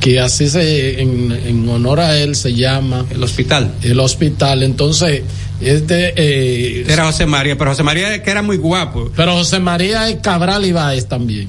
que 0.00 0.18
así 0.18 0.48
se, 0.48 1.00
en, 1.00 1.30
en 1.30 1.68
honor 1.68 2.00
a 2.00 2.18
él 2.18 2.34
se 2.34 2.54
llama 2.54 3.06
El 3.08 3.22
hospital. 3.22 3.72
el 3.84 4.00
hospital. 4.00 4.64
Entonces, 4.64 5.22
este, 5.64 6.12
eh, 6.16 6.84
Era 6.88 7.04
José 7.06 7.26
María, 7.26 7.56
pero 7.56 7.70
José 7.70 7.82
María 7.82 8.22
que 8.22 8.30
era 8.30 8.42
muy 8.42 8.56
guapo. 8.56 9.10
pero 9.16 9.32
José 9.34 9.60
María 9.60 10.08
es 10.08 10.16
Cabral 10.20 10.64
Ibáez 10.64 11.06
también. 11.06 11.48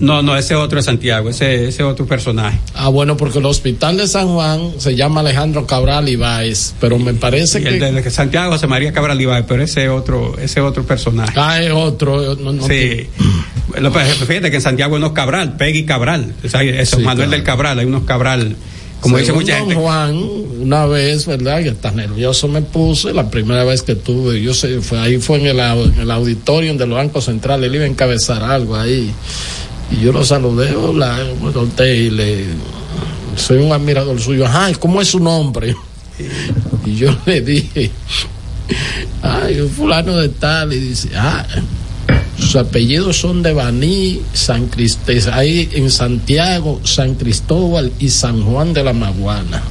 No, 0.00 0.20
no, 0.20 0.36
ese 0.36 0.56
otro 0.56 0.80
es 0.80 0.84
Santiago, 0.86 1.28
ese, 1.30 1.68
ese 1.68 1.84
otro 1.84 2.06
personaje. 2.06 2.58
Ah, 2.74 2.88
bueno, 2.88 3.16
porque 3.16 3.38
el 3.38 3.46
hospital 3.46 3.96
de 3.98 4.08
San 4.08 4.26
Juan 4.28 4.72
se 4.78 4.96
llama 4.96 5.20
Alejandro 5.20 5.64
Cabral 5.64 6.08
Ibáez, 6.08 6.74
pero 6.80 6.98
me 6.98 7.14
parece 7.14 7.60
Y 7.60 7.62
que... 7.62 7.68
el 7.68 7.78
de, 8.02 8.10
Santiago, 8.10 8.50
José 8.50 8.66
María 8.66 8.92
Cabral 8.92 9.20
Ibáez, 9.20 9.44
pero 9.46 9.62
ese 9.62 9.88
otro, 9.88 10.36
ese 10.40 10.60
otro 10.60 10.82
personaje. 10.84 11.32
Ah, 11.36 11.62
es 11.62 11.70
otro. 11.70 12.34
no- 12.34 12.52
no- 12.52 12.66
Sí. 12.66 13.06
Pues, 13.70 14.14
Fíjate 14.26 14.50
que 14.50 14.56
en 14.56 14.62
Santiago 14.62 14.96
hay 14.96 14.98
unos 15.02 15.12
Cabral, 15.12 15.56
Peggy 15.56 15.84
Cabral, 15.84 16.34
o 16.44 16.48
sea, 16.48 16.62
eso, 16.64 16.96
Sí, 16.96 17.02
Manuel 17.02 17.28
claro. 17.28 17.30
del 17.30 17.42
Cabral, 17.44 17.78
hay 17.78 17.86
unos 17.86 18.02
Cabral, 18.02 18.56
como 19.02 19.18
dice 19.18 19.32
mucha 19.32 19.58
don 19.58 19.68
gente. 19.68 19.82
Juan, 19.82 20.16
una 20.60 20.86
vez, 20.86 21.26
¿verdad? 21.26 21.62
Que 21.62 21.72
tan 21.72 21.96
nervioso 21.96 22.46
me 22.46 22.62
puse, 22.62 23.12
la 23.12 23.28
primera 23.28 23.64
vez 23.64 23.82
que 23.82 23.96
tuve, 23.96 24.40
yo 24.40 24.54
sé, 24.54 24.80
fue 24.80 24.98
ahí 25.00 25.18
fue 25.18 25.40
en 25.40 25.46
el, 25.48 25.58
en 25.58 26.00
el 26.00 26.10
auditorio 26.10 26.72
del 26.74 26.90
Banco 26.90 27.20
Central, 27.20 27.64
él 27.64 27.74
iba 27.74 27.84
a 27.84 27.88
encabezar 27.88 28.44
algo 28.44 28.76
ahí. 28.76 29.12
Y 29.90 30.04
yo 30.04 30.12
lo 30.12 30.24
saludé, 30.24 30.74
hola, 30.76 31.18
me 31.42 31.52
solté 31.52 31.96
y 31.96 32.10
le 32.10 32.44
soy 33.36 33.58
un 33.58 33.72
admirador 33.72 34.20
suyo. 34.20 34.46
Ajá, 34.46 34.70
¿y 34.70 34.74
¿cómo 34.76 35.02
es 35.02 35.08
su 35.08 35.18
nombre? 35.18 35.74
Y 36.86 36.94
yo 36.94 37.16
le 37.26 37.40
dije, 37.40 37.90
ay, 39.20 39.60
un 39.60 39.68
fulano 39.68 40.16
de 40.16 40.28
tal, 40.28 40.72
y 40.72 40.78
dice, 40.78 41.10
ah, 41.16 41.44
sus 42.42 42.56
apellidos 42.56 43.16
son 43.18 43.42
de 43.42 43.52
Baní, 43.52 44.20
San 44.34 44.66
Cristóbal, 44.66 45.32
ahí 45.34 45.68
en 45.72 45.90
Santiago, 45.90 46.80
San 46.84 47.14
Cristóbal 47.14 47.92
y 47.98 48.08
San 48.08 48.42
Juan 48.42 48.72
de 48.74 48.82
la 48.84 48.92
Maguana. 48.92 49.62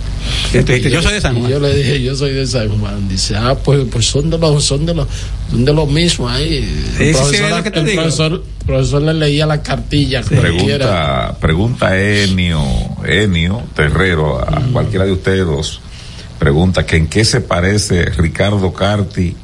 Y 0.53 0.89
yo 0.89 1.01
soy 1.01 1.13
de 1.13 1.21
San 1.21 1.35
Y 1.37 1.39
Juan. 1.41 1.51
yo 1.51 1.59
le 1.59 1.75
dije, 1.75 2.01
yo 2.01 2.15
soy 2.15 2.31
de 2.33 2.45
San 2.47 2.69
Juan. 2.79 3.07
Dice, 3.09 3.35
ah, 3.35 3.55
pues, 3.63 3.85
pues 3.91 4.05
son 4.05 4.29
de 4.29 4.37
los, 4.37 4.63
son 4.63 4.85
de 4.85 4.93
los, 4.93 5.07
son 5.49 5.65
de 5.65 5.73
los 5.73 5.89
mismos 5.89 6.31
ahí. 6.31 6.67
Sí, 6.97 7.03
el 7.03 7.15
sí, 7.15 7.21
sí, 7.21 7.37
profesor, 7.37 7.63
que 7.63 7.71
te 7.71 7.79
el 7.79 7.85
digo. 7.87 8.01
profesor, 8.01 8.43
profesor 8.65 9.01
le 9.01 9.13
leía 9.13 9.45
la 9.45 9.61
cartilla. 9.63 10.21
Pregunta, 10.21 11.37
pregunta 11.39 11.99
Enio, 11.99 12.63
Enio 13.05 13.63
Terrero, 13.75 14.39
a 14.39 14.59
Mm. 14.59 14.71
cualquiera 14.73 15.05
de 15.05 15.11
ustedes 15.13 15.45
dos, 15.45 15.81
pregunta 16.39 16.85
que 16.85 16.97
en 16.97 17.07
qué 17.07 17.25
se 17.25 17.41
parece 17.41 18.05
Ricardo 18.05 18.73
Carti 18.73 19.35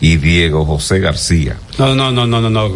y 0.00 0.16
Diego 0.16 0.64
José 0.64 1.00
García. 1.00 1.56
No, 1.78 1.94
no, 1.94 2.10
no, 2.10 2.26
no, 2.26 2.40
no, 2.40 2.50
no. 2.50 2.68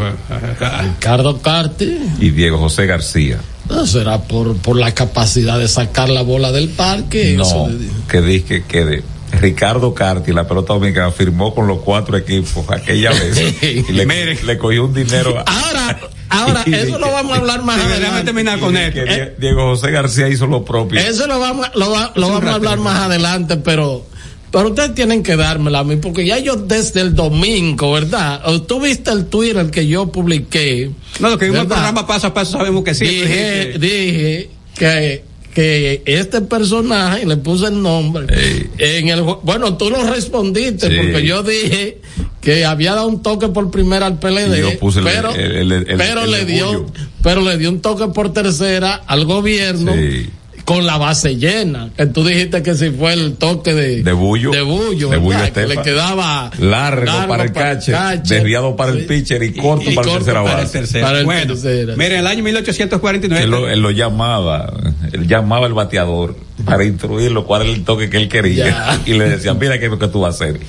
Ricardo 0.83 1.41
Carti, 1.43 1.99
Y 2.21 2.31
Diego 2.31 2.59
José 2.59 2.87
García. 2.87 3.39
no 3.69 3.87
será 3.87 4.23
por, 4.23 4.57
por 4.57 4.77
la 4.77 4.93
capacidad 4.95 5.59
de 5.59 5.69
sacar 5.69 6.09
la 6.09 6.23
bola 6.23 6.53
del 6.53 6.69
parque. 6.71 7.35
No, 7.37 7.69
que 8.09 8.21
dije 8.21 8.65
que 8.67 8.85
de 8.85 9.03
Ricardo 9.41 9.95
Carti, 9.95 10.33
la 10.33 10.47
pelota 10.49 10.73
dominicana, 10.75 11.13
firmó 11.13 11.55
con 11.55 11.67
los 11.69 11.79
cuatro 11.81 12.17
equipos 12.17 12.65
aquella 12.71 13.11
vez 13.11 13.63
y 13.63 13.93
le, 13.93 14.07
Mire. 14.07 14.43
le 14.43 14.59
cogió 14.59 14.85
un 14.87 14.93
dinero 14.95 15.39
a, 15.39 15.43
Ahora, 15.43 16.01
ahora, 16.31 16.63
eso 16.67 16.99
lo 16.99 17.13
vamos 17.13 17.37
a 17.37 17.41
hablar 17.41 17.63
más 17.63 17.77
Déjame 17.77 17.95
adelante. 17.95 18.25
terminar 18.25 18.59
con 18.59 18.75
que 18.75 18.87
esto. 18.89 19.01
Die- 19.05 19.35
Diego 19.39 19.71
José 19.71 19.91
García 19.93 20.29
hizo 20.29 20.47
lo 20.49 20.65
propio. 20.65 20.99
Eso 21.01 21.27
lo 21.29 21.39
vamos, 21.39 21.67
a- 21.67 21.79
lo, 21.79 21.91
va- 21.93 22.13
lo 22.17 22.29
vamos 22.29 22.45
a 22.51 22.55
hablar 22.55 22.79
más 22.81 22.99
adelante, 23.03 23.57
pero, 23.57 24.05
pero 24.51 24.69
ustedes 24.71 24.95
tienen 24.95 25.23
que 25.23 25.37
dármela 25.37 25.81
a 25.81 25.85
mí, 25.85 25.97
porque 25.97 26.25
ya 26.27 26.39
yo 26.39 26.57
desde 26.57 27.01
el 27.01 27.15
domingo, 27.15 27.93
¿verdad? 27.93 28.43
Tú 28.67 28.81
viste 28.81 29.11
el 29.11 29.27
Twitter 29.27 29.71
que 29.71 29.87
yo 29.87 30.11
publiqué. 30.11 30.91
No, 31.21 31.31
lo 31.31 31.39
que 31.39 31.47
vimos 31.47 31.61
el 31.63 31.67
programa 31.69 32.07
paso 32.07 32.27
a 32.29 32.35
paso 32.35 32.53
sabemos 32.59 32.83
que 32.85 32.95
sí. 32.95 33.05
dije, 33.05 33.75
dije 33.79 34.51
que, 34.77 35.25
que 35.55 36.03
este 36.07 36.41
personaje, 36.43 37.27
le 37.27 37.37
puse 37.37 37.67
el 37.67 37.81
nombre, 37.83 38.27
Ey. 38.29 38.71
en 38.79 39.09
el, 39.09 39.23
bueno, 39.43 39.77
tú 39.77 39.91
lo 39.91 40.03
respondiste, 40.05 40.89
Sí. 40.89 40.97
porque 40.97 41.25
yo 41.27 41.43
dije 41.43 41.99
que 42.41 42.65
había 42.65 42.95
dado 42.95 43.07
un 43.09 43.23
toque 43.23 43.49
por 43.49 43.71
primera 43.71 44.07
al 44.07 44.19
PLD, 44.19 44.59
Y 44.59 44.61
yo 44.63 44.79
puse 44.79 45.01
el- 45.01 45.05
pero, 45.05 45.35
el- 45.35 45.57
el- 45.57 45.73
el- 45.73 45.97
pero 45.97 46.25
el 46.25 46.31
le 46.31 46.45
dio, 46.45 46.87
pero 47.23 47.41
le 47.43 47.59
dio 47.59 47.69
un 47.69 47.81
toque 47.81 48.07
por 48.09 48.33
tercera 48.33 49.03
al 49.07 49.25
gobierno 49.27 49.93
Sí. 49.93 50.31
Con 50.75 50.87
la 50.87 50.99
base 50.99 51.37
llena. 51.37 51.91
Que 51.97 52.07
tú 52.07 52.25
dijiste 52.25 52.63
que 52.63 52.75
si 52.75 52.91
fue 52.91 53.13
el 53.13 53.35
toque 53.37 53.75
de, 53.75 54.03
De 54.05 54.13
Bullo. 54.13 54.53
de 54.53 54.63
Bullo, 54.63 55.09
De 55.11 55.17
Bullo 55.17 55.53
que 55.53 55.67
le 55.67 55.77
quedaba 55.83 56.51
Largo, 56.59 57.27
para 57.27 57.43
el 57.45 57.53
catcher, 57.53 58.23
desviado 58.23 58.77
para 58.77 58.93
el 58.93 59.05
pitcher 59.07 59.43
y 59.43 59.53
corto 59.55 59.91
y 59.91 59.95
para 59.95 60.07
el 60.07 60.13
corto 60.13 60.25
tercera 60.25 60.43
para 60.45 60.59
el 60.61 60.65
base. 60.67 60.79
tercero. 60.79 61.07
Para 61.07 61.19
el 61.19 61.25
bueno, 61.25 61.55
tercera. 61.55 61.95
mire, 61.97 62.19
el 62.19 62.27
año 62.27 62.45
1849. 62.45 63.45
Él 63.45 63.51
lo, 63.51 63.69
él 63.69 63.81
lo 63.81 63.91
llamaba, 63.91 64.73
él 65.13 65.27
llamaba 65.27 65.67
el 65.67 65.73
bateador 65.75 66.37
para 66.65 66.85
instruirlo 66.85 67.47
cuál 67.47 67.63
era 67.63 67.73
el 67.73 67.83
toque 67.85 68.09
que 68.09 68.19
él 68.19 68.29
quería. 68.29 68.67
Ya. 68.67 69.01
Y 69.07 69.15
le 69.15 69.29
decían, 69.29 69.59
mira 69.59 69.79
qué 69.79 69.87
es 69.87 69.91
lo 69.91 69.99
que 69.99 70.07
tú 70.09 70.21
vas 70.21 70.41
a 70.41 70.45
hacer. 70.45 70.61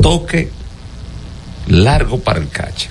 Toque 0.00 0.48
largo 1.68 2.20
para 2.20 2.38
el 2.38 2.48
catch, 2.48 2.86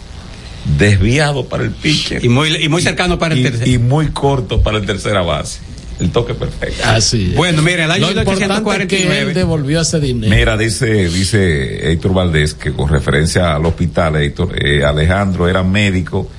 desviado 0.77 1.45
para 1.45 1.63
el 1.63 1.71
pitcher 1.71 2.23
Y 2.23 2.29
muy, 2.29 2.55
y 2.55 2.69
muy 2.69 2.81
cercano 2.81 3.17
para 3.17 3.33
el 3.33 3.39
y, 3.39 3.43
tercer. 3.43 3.67
y 3.67 3.77
muy 3.79 4.09
corto 4.09 4.61
para 4.61 4.77
el 4.77 4.85
tercera 4.85 5.21
base. 5.21 5.59
El 5.99 6.12
toque 6.12 6.33
perfecto. 6.33 6.81
Así 6.85 7.29
es. 7.31 7.35
Bueno, 7.35 7.62
mira, 7.62 7.83
el 7.85 7.91
año 7.91 8.12
Lo 8.12 8.19
importante 8.21 8.43
es 8.43 8.88
que 8.88 8.95
él 9.03 9.09
1849. 9.09 9.33
devolvió 9.33 9.81
ese 9.81 9.99
dinero. 9.99 10.33
Mira, 10.35 10.55
dice, 10.57 11.09
dice 11.09 11.91
Héctor 11.91 12.13
Valdés 12.13 12.53
que 12.53 12.71
con 12.71 12.88
referencia 12.89 13.55
al 13.55 13.65
hospital, 13.65 14.15
Héctor, 14.15 14.55
eh, 14.65 14.83
Alejandro 14.85 15.47
era 15.49 15.62
médico 15.63 16.29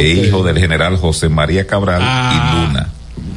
e 0.00 0.06
hijo 0.08 0.42
del 0.44 0.58
general 0.58 0.96
José 0.96 1.28
María 1.28 1.66
Cabral 1.66 2.00
Ah. 2.04 2.32
y 2.34 2.66
Luna. 2.68 2.88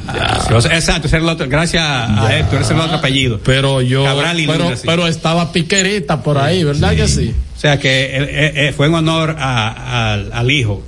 Ah, 0.08 0.44
sí, 0.46 0.52
o 0.52 0.60
sea, 0.60 0.74
exacto, 0.74 1.06
ese 1.06 1.16
era 1.16 1.24
el 1.24 1.30
otro, 1.30 1.48
gracias 1.48 1.82
a 1.86 2.36
Héctor, 2.36 2.62
ese 2.62 2.72
era 2.72 2.80
el 2.82 2.86
otro 2.86 2.98
apellido. 2.98 3.40
Pero 3.44 3.80
yo, 3.80 4.02
Cabral 4.04 4.40
y 4.40 4.46
pero, 4.46 4.64
Luna, 4.64 4.76
sí. 4.76 4.82
pero 4.84 5.06
estaba 5.06 5.52
piquerita 5.52 6.20
por 6.22 6.36
ahí, 6.36 6.64
¿verdad 6.64 6.94
que 6.96 7.06
sí? 7.06 7.32
O 7.56 7.60
sea 7.60 7.78
que 7.78 8.06
eh, 8.06 8.52
eh, 8.68 8.72
fue 8.76 8.86
en 8.88 8.94
honor 8.94 9.36
a- 9.38 10.12
al- 10.14 10.30
al 10.32 10.50
hijo. 10.50 10.82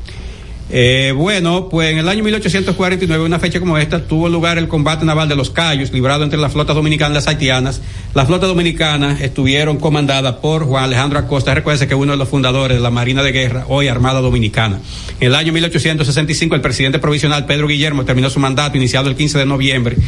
Eh, 0.74 1.12
bueno, 1.14 1.68
pues 1.68 1.90
en 1.90 1.98
el 1.98 2.08
año 2.08 2.24
1849, 2.24 3.22
una 3.22 3.38
fecha 3.38 3.61
como 3.61 3.76
esta, 3.76 4.06
tuvo 4.06 4.30
lugar 4.30 4.56
el 4.56 4.68
combate 4.68 5.04
naval 5.04 5.28
de 5.28 5.37
los 5.37 5.50
Cayos, 5.50 5.92
librado 5.92 6.24
entre 6.24 6.38
las 6.38 6.52
flotas 6.52 6.74
dominicanas 6.74 7.11
y 7.11 7.14
las 7.16 7.28
haitianas. 7.28 7.82
Las 8.14 8.26
flotas 8.26 8.48
dominicanas 8.48 9.20
estuvieron 9.20 9.76
comandadas 9.76 10.37
por 10.37 10.64
Juan 10.64 10.85
Alejandro 10.85 11.18
Acosta. 11.18 11.54
Recuerde 11.54 11.87
que 11.87 11.94
uno 11.94 12.12
de 12.12 12.18
los 12.18 12.28
fundadores 12.28 12.78
de 12.78 12.82
la 12.82 12.90
Marina 12.90 13.22
de 13.22 13.32
Guerra, 13.32 13.66
hoy 13.68 13.88
Armada 13.88 14.22
Dominicana. 14.22 14.80
En 15.20 15.28
el 15.28 15.35
año 15.35 15.52
1865, 15.52 16.54
el 16.54 16.62
presidente 16.62 16.98
provisional 16.98 17.44
Pedro 17.44 17.66
Guillermo 17.66 18.06
terminó 18.06 18.30
su 18.30 18.40
mandato, 18.40 18.78
iniciado 18.78 19.11
el 19.11 19.14
15 19.16 19.40
de 19.40 19.46
noviembre. 19.46 19.98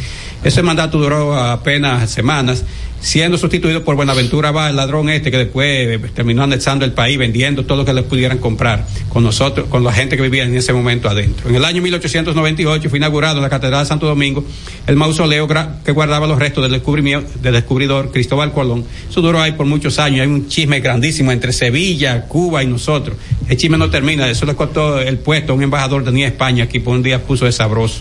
Ese 0.42 0.62
mandato 0.62 0.98
duró 0.98 1.38
apenas 1.38 2.10
semanas 2.10 2.64
siendo 3.04 3.36
sustituido 3.36 3.84
por 3.84 3.96
Buenaventura 3.96 4.50
Bá, 4.50 4.70
el 4.70 4.76
ladrón 4.76 5.10
este 5.10 5.30
que 5.30 5.36
después 5.36 5.68
eh, 5.68 5.98
terminó 6.14 6.42
anexando 6.42 6.86
el 6.86 6.92
país, 6.92 7.18
vendiendo 7.18 7.66
todo 7.66 7.76
lo 7.76 7.84
que 7.84 7.92
le 7.92 8.02
pudieran 8.02 8.38
comprar 8.38 8.86
con 9.10 9.22
nosotros, 9.22 9.68
con 9.68 9.84
la 9.84 9.92
gente 9.92 10.16
que 10.16 10.22
vivía 10.22 10.44
en 10.44 10.56
ese 10.56 10.72
momento 10.72 11.10
adentro. 11.10 11.50
En 11.50 11.54
el 11.54 11.66
año 11.66 11.82
1898 11.82 12.88
fue 12.88 12.98
inaugurado 12.98 13.36
en 13.36 13.42
la 13.42 13.50
Catedral 13.50 13.82
de 13.82 13.88
Santo 13.88 14.06
Domingo 14.06 14.42
el 14.86 14.96
mausoleo 14.96 15.46
que 15.84 15.92
guardaba 15.92 16.26
los 16.26 16.38
restos 16.38 16.62
del, 16.62 16.72
descubrimiento, 16.72 17.30
del 17.42 17.52
descubridor 17.52 18.10
Cristóbal 18.10 18.52
Colón. 18.52 18.84
Eso 19.10 19.20
duró 19.20 19.38
ahí 19.42 19.52
por 19.52 19.66
muchos 19.66 19.98
años. 19.98 20.22
Hay 20.22 20.26
un 20.26 20.48
chisme 20.48 20.80
grandísimo 20.80 21.30
entre 21.30 21.52
Sevilla, 21.52 22.22
Cuba 22.26 22.62
y 22.62 22.66
nosotros. 22.66 23.18
El 23.46 23.58
chisme 23.58 23.76
no 23.76 23.90
termina. 23.90 24.30
Eso 24.30 24.46
le 24.46 24.54
costó 24.54 24.98
el 24.98 25.18
puesto 25.18 25.52
a 25.52 25.56
un 25.56 25.62
embajador 25.62 26.04
de 26.04 26.12
Ni 26.12 26.24
España 26.24 26.64
aquí 26.64 26.78
por 26.78 26.94
un 26.94 27.02
día 27.02 27.22
puso 27.22 27.44
de 27.44 27.52
sabroso. 27.52 28.00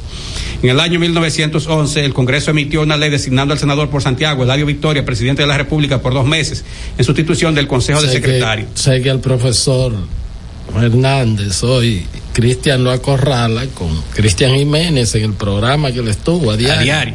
En 0.61 0.69
el 0.69 0.79
año 0.79 0.97
1911 0.97 2.05
el 2.05 2.13
Congreso 2.13 2.51
emitió 2.51 2.81
una 2.81 2.95
ley 2.95 3.09
designando 3.09 3.53
al 3.53 3.59
senador 3.59 3.89
por 3.89 4.01
Santiago, 4.01 4.43
Eladio 4.43 4.65
Victoria, 4.65 4.92
presidente 5.01 5.41
de 5.41 5.47
la 5.47 5.57
República 5.57 6.01
por 6.01 6.13
dos 6.13 6.25
meses, 6.25 6.63
en 6.97 7.03
sustitución 7.03 7.55
del 7.55 7.67
Consejo 7.67 8.01
de 8.01 8.07
Sé 8.07 8.13
Secretarios. 8.13 8.69
Sé 8.75 9.01
que 9.01 9.09
el 9.09 9.19
profesor 9.19 9.93
Hernández 10.75 11.63
hoy, 11.63 12.05
Cristian 12.33 12.83
lo 12.83 12.91
acorrala 12.91 13.65
con 13.67 13.89
Cristian 14.13 14.55
Jiménez 14.55 15.15
en 15.15 15.23
el 15.23 15.33
programa 15.33 15.91
que 15.91 16.01
le 16.01 16.11
estuvo 16.11 16.51
a 16.51 16.57
diario. 16.57 16.83
diario. 16.83 17.13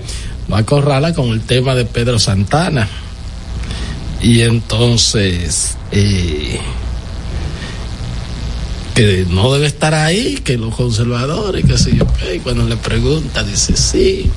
Lo 0.49 0.57
acorrala 0.57 1.13
con 1.13 1.29
el 1.31 1.41
tema 1.43 1.75
de 1.75 1.85
Pedro 1.85 2.19
Santana. 2.19 2.89
Y 4.23 4.43
entonces, 4.43 5.77
eh, 5.93 6.59
que 8.95 9.27
no 9.29 9.53
debe 9.53 9.67
estar 9.67 9.95
ahí, 9.95 10.37
que 10.43 10.57
los 10.57 10.75
conservadores, 10.75 11.65
que 11.65 11.79
sé 11.79 11.95
yo 11.97 12.05
cuando 12.43 12.65
le 12.65 12.77
pregunta, 12.77 13.45
dice 13.45 13.77
sí. 13.77 14.31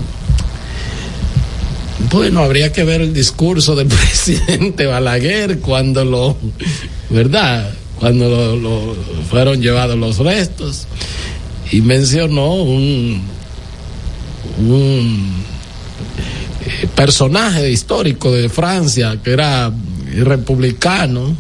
Bueno, 2.10 2.42
habría 2.42 2.72
que 2.72 2.84
ver 2.84 3.02
el 3.02 3.14
discurso 3.14 3.76
del 3.76 3.88
presidente 3.88 4.86
Balaguer 4.86 5.60
cuando 5.60 6.04
lo, 6.04 6.38
¿verdad? 7.10 7.72
Cuando 8.00 8.30
lo, 8.30 8.56
lo 8.56 8.96
fueron 9.30 9.62
llevados 9.62 9.98
los 9.98 10.18
restos. 10.18 10.88
Y 11.72 11.82
mencionó 11.82 12.56
un, 12.56 13.22
un 14.58 15.44
eh, 16.66 16.88
personaje 16.96 17.70
histórico 17.70 18.32
de 18.32 18.50
Francia 18.50 19.18
que 19.24 19.32
era 19.32 19.72
republicano, 20.14 21.36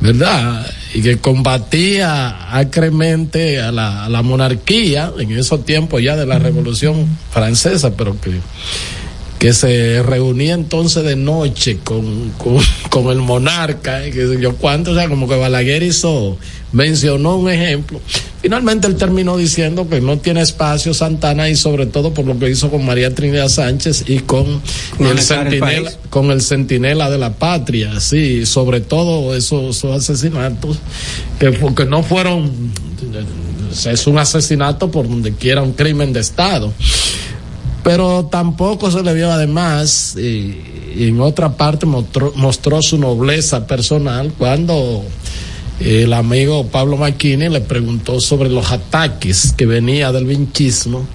¿verdad? 0.00 0.66
Y 0.94 1.02
que 1.02 1.18
combatía 1.18 2.56
acremente 2.56 3.60
a 3.60 3.70
la, 3.72 4.04
a 4.04 4.08
la 4.08 4.22
monarquía 4.22 5.12
en 5.18 5.32
esos 5.32 5.64
tiempos 5.64 6.02
ya 6.02 6.16
de 6.16 6.24
la 6.24 6.38
Revolución 6.38 7.06
Francesa, 7.30 7.94
pero 7.96 8.18
que 8.20 8.32
que 9.38 9.52
se 9.52 10.02
reunía 10.02 10.54
entonces 10.54 11.04
de 11.04 11.16
noche 11.16 11.78
con, 11.84 12.30
con, 12.38 12.58
con 12.90 13.06
el 13.08 13.18
monarca, 13.18 14.06
y 14.06 14.10
que 14.10 14.26
sé 14.26 14.40
yo 14.40 14.56
cuánto, 14.56 14.92
o 14.92 14.94
sea, 14.94 15.08
como 15.08 15.28
que 15.28 15.36
Balaguer 15.36 15.82
hizo, 15.82 16.38
mencionó 16.72 17.36
un 17.36 17.50
ejemplo. 17.50 18.00
Finalmente 18.40 18.86
él 18.86 18.96
terminó 18.96 19.36
diciendo 19.36 19.88
que 19.88 20.00
no 20.00 20.18
tiene 20.18 20.40
espacio 20.40 20.94
Santana 20.94 21.48
y 21.48 21.56
sobre 21.56 21.86
todo 21.86 22.14
por 22.14 22.24
lo 22.26 22.38
que 22.38 22.48
hizo 22.48 22.70
con 22.70 22.84
María 22.86 23.12
Trinidad 23.14 23.48
Sánchez 23.48 24.04
y 24.06 24.20
con 24.20 24.62
Con 24.96 25.06
el 25.08 25.18
el 25.18 25.18
centinela, 25.20 25.90
país. 25.90 25.98
con 26.10 26.30
el 26.30 26.40
centinela 26.40 27.10
de 27.10 27.18
la 27.18 27.34
patria, 27.34 27.98
sí, 28.00 28.46
sobre 28.46 28.80
todo 28.80 29.34
esos, 29.34 29.76
esos 29.76 29.96
asesinatos 29.96 30.78
que, 31.40 31.50
que 31.74 31.84
no 31.86 32.02
fueron, 32.04 32.50
es 33.86 34.06
un 34.06 34.18
asesinato 34.18 34.90
por 34.90 35.08
donde 35.08 35.32
quiera 35.34 35.62
un 35.62 35.72
crimen 35.72 36.12
de 36.12 36.20
Estado 36.20 36.72
pero 37.86 38.26
tampoco 38.26 38.90
se 38.90 39.00
le 39.04 39.14
vio 39.14 39.30
además 39.30 40.16
eh, 40.18 40.96
en 40.96 41.20
otra 41.20 41.56
parte 41.56 41.86
mostró, 41.86 42.82
su 42.82 42.98
nobleza 42.98 43.64
personal 43.68 44.32
cuando 44.36 45.04
eh, 45.78 46.02
el 46.02 46.12
amigo 46.12 46.66
Pablo 46.66 46.96
Maquini 46.96 47.48
le 47.48 47.60
preguntó 47.60 48.20
sobre 48.20 48.50
los 48.50 48.72
ataques 48.72 49.54
que 49.56 49.66
venía 49.66 50.10
del 50.10 50.24
vinchismo 50.24 51.06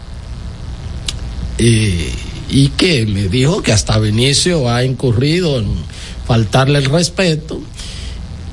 eh, 1.58 2.10
y 2.50 2.70
que 2.70 3.06
le 3.06 3.28
dijo 3.28 3.62
que 3.62 3.74
hasta 3.74 4.00
Benicio 4.00 4.70
ha 4.70 4.86
incurrido 4.86 5.60
en 5.60 5.68
faltarle 6.26 6.80
el 6.80 6.86
respeto 6.86 7.60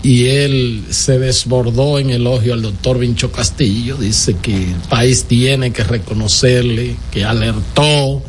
y 0.03 0.27
él 0.27 0.85
se 0.91 1.19
desbordó 1.19 1.99
en 1.99 2.11
elogio 2.11 2.55
al 2.55 2.63
doctor 2.63 2.99
Vincho 2.99 3.33
Castillo, 3.33 3.97
dice 3.97 4.37
que 4.41 4.55
el 4.55 4.81
país 4.89 5.25
tiene 5.25 5.73
que 5.73 5.83
reconocerle, 5.85 6.97
que 7.11 7.25
alertó 7.25 8.23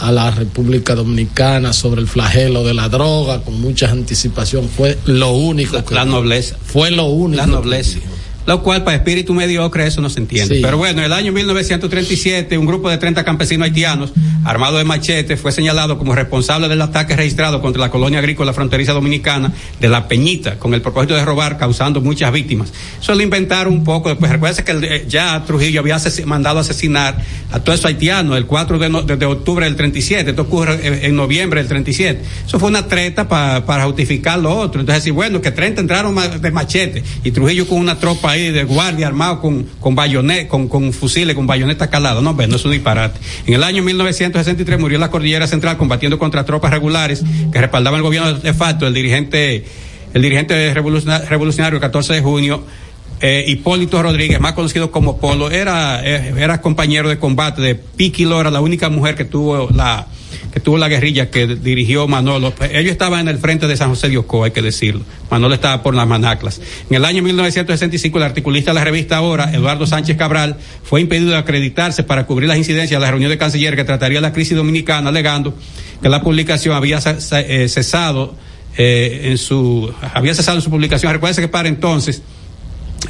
a 0.00 0.10
la 0.10 0.30
República 0.30 0.94
Dominicana 0.94 1.72
sobre 1.74 2.00
el 2.00 2.08
flagelo 2.08 2.64
de 2.64 2.72
la 2.74 2.88
droga 2.88 3.42
con 3.42 3.60
mucha 3.60 3.90
anticipación, 3.90 4.68
fue 4.68 4.98
lo 5.04 5.32
único 5.32 5.76
La, 5.76 5.84
que 5.84 5.94
la 5.94 6.04
nobleza. 6.06 6.56
fue 6.64 6.90
lo 6.90 7.04
único 7.06 7.36
La 7.36 7.44
que 7.46 7.52
nobleza. 7.52 7.94
dijo. 7.96 8.06
Lo 8.46 8.62
cual, 8.62 8.82
para 8.84 8.96
espíritu 8.96 9.34
mediocre, 9.34 9.86
eso 9.86 10.00
no 10.00 10.10
se 10.10 10.20
entiende. 10.20 10.56
Sí. 10.56 10.62
Pero 10.62 10.76
bueno, 10.76 10.98
en 11.00 11.04
el 11.06 11.12
año 11.12 11.32
1937, 11.32 12.58
un 12.58 12.66
grupo 12.66 12.90
de 12.90 12.98
30 12.98 13.24
campesinos 13.24 13.64
haitianos, 13.66 14.12
armados 14.44 14.78
de 14.78 14.84
machete, 14.84 15.36
fue 15.36 15.52
señalado 15.52 15.98
como 15.98 16.14
responsable 16.14 16.68
del 16.68 16.80
ataque 16.82 17.14
registrado 17.16 17.60
contra 17.60 17.80
la 17.80 17.90
colonia 17.90 18.18
agrícola 18.18 18.52
fronteriza 18.52 18.92
dominicana 18.92 19.52
de 19.80 19.88
La 19.88 20.08
Peñita, 20.08 20.58
con 20.58 20.74
el 20.74 20.82
propósito 20.82 21.14
de 21.14 21.24
robar, 21.24 21.58
causando 21.58 22.00
muchas 22.00 22.32
víctimas. 22.32 22.72
Eso 23.00 23.14
lo 23.14 23.22
inventaron 23.22 23.72
un 23.72 23.84
poco 23.84 24.08
después. 24.08 24.30
Recuerda 24.30 24.64
que 24.64 24.72
el- 24.72 24.84
eh, 24.84 25.04
ya 25.08 25.44
Trujillo 25.46 25.80
había 25.80 25.96
ases- 25.96 26.24
mandado 26.26 26.58
asesinar 26.58 27.16
a 27.52 27.60
todos 27.60 27.78
esos 27.78 27.86
haitianos 27.90 28.36
el 28.36 28.46
4 28.46 28.78
de, 28.78 28.88
no- 28.88 29.02
de- 29.02 29.26
octubre 29.26 29.64
del 29.66 29.76
37. 29.76 30.30
Esto 30.30 30.42
ocurre 30.42 30.86
en, 30.86 31.04
en 31.04 31.16
noviembre 31.16 31.60
del 31.60 31.68
37. 31.68 32.22
Eso 32.46 32.58
fue 32.58 32.68
una 32.68 32.86
treta 32.86 33.28
pa- 33.28 33.64
para 33.64 33.84
justificar 33.84 34.38
lo 34.38 34.54
otro. 34.56 34.80
Entonces, 34.80 35.02
decir, 35.04 35.12
bueno, 35.12 35.40
que 35.40 35.50
30 35.52 35.80
entraron 35.80 36.12
ma- 36.14 36.28
de 36.28 36.50
machete 36.50 37.02
y 37.24 37.30
Trujillo 37.30 37.66
con 37.66 37.78
una 37.78 37.98
tropa 37.98 38.31
ahí 38.32 38.50
de 38.50 38.64
guardia 38.64 39.06
armado 39.06 39.40
con, 39.40 39.64
con 39.80 39.94
bayonet, 39.94 40.48
con, 40.48 40.68
con 40.68 40.92
fusiles, 40.92 41.34
con 41.36 41.46
bayoneta 41.46 41.88
calada. 41.88 42.20
No, 42.20 42.32
no 42.32 42.56
es 42.56 42.64
un 42.64 42.72
disparate. 42.72 43.18
En 43.46 43.54
el 43.54 43.62
año 43.62 43.82
1963 43.82 44.78
murió 44.80 44.96
en 44.96 45.00
la 45.00 45.10
cordillera 45.10 45.46
central 45.46 45.76
combatiendo 45.76 46.18
contra 46.18 46.44
tropas 46.44 46.70
regulares 46.72 47.22
que 47.52 47.60
respaldaban 47.60 47.98
el 47.98 48.02
gobierno 48.02 48.34
de 48.34 48.54
facto, 48.54 48.86
el 48.86 48.94
dirigente, 48.94 49.64
el 50.14 50.22
dirigente 50.22 50.74
revoluciona- 50.74 51.24
revolucionario 51.28 51.76
el 51.76 51.80
14 51.80 52.14
de 52.14 52.20
junio, 52.20 52.64
eh, 53.20 53.44
Hipólito 53.46 54.02
Rodríguez, 54.02 54.40
más 54.40 54.54
conocido 54.54 54.90
como 54.90 55.18
Polo, 55.18 55.50
era, 55.50 56.00
eh, 56.04 56.34
era 56.36 56.60
compañero 56.60 57.08
de 57.08 57.18
combate 57.18 57.62
de 57.62 57.74
Piqui 57.76 58.24
Lora, 58.24 58.50
la 58.50 58.60
única 58.60 58.88
mujer 58.88 59.14
que 59.14 59.24
tuvo 59.24 59.68
la, 59.72 60.06
que 60.52 60.60
tuvo 60.60 60.76
la 60.76 60.88
guerrilla 60.88 61.30
que 61.30 61.46
dirigió 61.46 62.06
Manolo. 62.06 62.52
Ellos 62.70 62.92
estaban 62.92 63.20
en 63.20 63.28
el 63.28 63.38
frente 63.38 63.66
de 63.66 63.76
San 63.76 63.88
José 63.88 64.10
de 64.10 64.18
Ocoa, 64.18 64.46
hay 64.46 64.50
que 64.52 64.60
decirlo. 64.60 65.02
Manolo 65.30 65.54
estaba 65.54 65.82
por 65.82 65.94
las 65.94 66.06
manaclas. 66.06 66.60
En 66.90 66.96
el 66.96 67.04
año 67.04 67.22
1965, 67.22 68.18
el 68.18 68.24
articulista 68.24 68.70
de 68.70 68.74
la 68.74 68.84
revista 68.84 69.16
Ahora, 69.16 69.52
Eduardo 69.52 69.86
Sánchez 69.86 70.16
Cabral, 70.16 70.56
fue 70.82 71.00
impedido 71.00 71.30
de 71.30 71.38
acreditarse 71.38 72.02
para 72.02 72.26
cubrir 72.26 72.48
las 72.48 72.58
incidencias 72.58 73.00
de 73.00 73.04
la 73.04 73.10
reunión 73.10 73.30
de 73.30 73.38
canciller 73.38 73.76
que 73.76 73.84
trataría 73.84 74.20
la 74.20 74.32
crisis 74.32 74.56
dominicana, 74.56 75.08
alegando 75.08 75.54
que 76.02 76.08
la 76.08 76.20
publicación 76.20 76.76
había 76.76 76.98
eh, 76.98 77.68
cesado 77.68 78.34
eh, 78.76 79.28
en 79.30 79.38
su, 79.38 79.92
había 80.14 80.34
cesado 80.34 80.58
en 80.58 80.62
su 80.62 80.70
publicación. 80.70 81.12
Recuerden 81.12 81.44
que 81.44 81.48
para 81.48 81.68
entonces, 81.68 82.22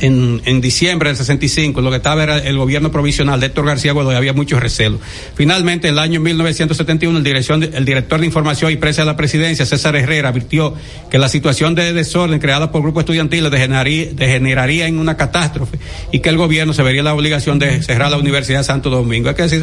en, 0.01 0.43
en, 0.45 0.61
diciembre 0.61 1.09
del 1.09 1.17
65, 1.17 1.81
lo 1.81 1.91
que 1.91 1.97
estaba 1.97 2.23
era 2.23 2.39
el 2.39 2.57
gobierno 2.57 2.91
provisional 2.91 3.41
de 3.41 3.47
Héctor 3.47 3.67
García 3.67 3.93
Godoy, 3.93 4.15
había 4.15 4.33
mucho 4.33 4.59
recelo. 4.61 4.99
Finalmente, 5.35 5.89
en 5.89 5.95
el 5.95 5.99
año 5.99 6.21
1971, 6.21 7.19
el, 7.19 7.25
dirección 7.25 7.63
el 7.63 7.85
director 7.85 8.21
de 8.21 8.27
información 8.27 8.73
y 8.73 8.77
prensa 8.77 9.03
de 9.03 9.07
la 9.07 9.17
presidencia, 9.17 9.67
César 9.67 9.97
Herrera, 9.97 10.31
advirtió 10.31 10.75
que 11.11 11.19
la 11.19 11.29
situación 11.29 11.75
de 11.75 11.93
desorden 11.93 12.39
creada 12.39 12.71
por 12.71 12.83
grupos 12.83 13.03
estudiantiles 13.03 13.51
degeneraría, 13.51 14.09
degeneraría 14.13 14.87
en 14.87 14.99
una 14.99 15.17
catástrofe 15.17 15.79
y 16.11 16.21
que 16.21 16.29
el 16.29 16.37
gobierno 16.37 16.73
se 16.73 16.83
vería 16.83 17.03
la 17.03 17.15
obligación 17.15 17.59
de 17.59 17.83
cerrar 17.83 18.11
la 18.11 18.19
Universidad 18.19 18.61
de 18.61 18.65
Santo 18.65 18.91
Domingo. 18.91 19.29
Hay 19.29 19.35
que 19.35 19.43
decir, 19.43 19.63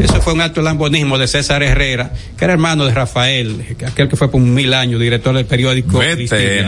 eso 0.00 0.20
fue 0.20 0.32
un 0.32 0.40
acto 0.40 0.60
de 0.60 0.64
lambonismo 0.64 1.18
de 1.18 1.26
César 1.26 1.62
Herrera, 1.62 2.12
que 2.36 2.44
era 2.44 2.54
hermano 2.54 2.86
de 2.86 2.94
Rafael, 2.94 3.76
aquel 3.86 4.08
que 4.08 4.16
fue 4.16 4.30
por 4.30 4.40
mil 4.40 4.72
años 4.74 5.00
director 5.00 5.34
del 5.34 5.46
periódico. 5.46 5.98
Vete. 5.98 6.64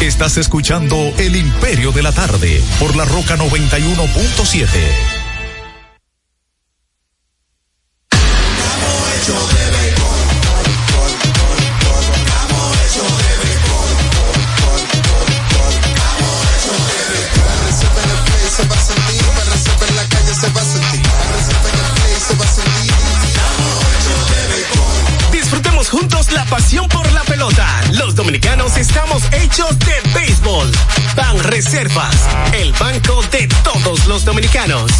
Estás 0.00 0.36
escuchando 0.36 0.96
El 1.18 1.36
Imperio 1.36 1.92
de 1.92 2.02
la 2.02 2.12
Tarde 2.12 2.62
por 2.78 2.96
la 2.96 3.04
Roca 3.04 3.36
91.7. 3.36 5.13
Reservas, 31.54 32.16
el 32.52 32.72
banco 32.72 33.22
de 33.30 33.46
todos 33.62 34.06
los 34.06 34.24
dominicanos. 34.24 34.90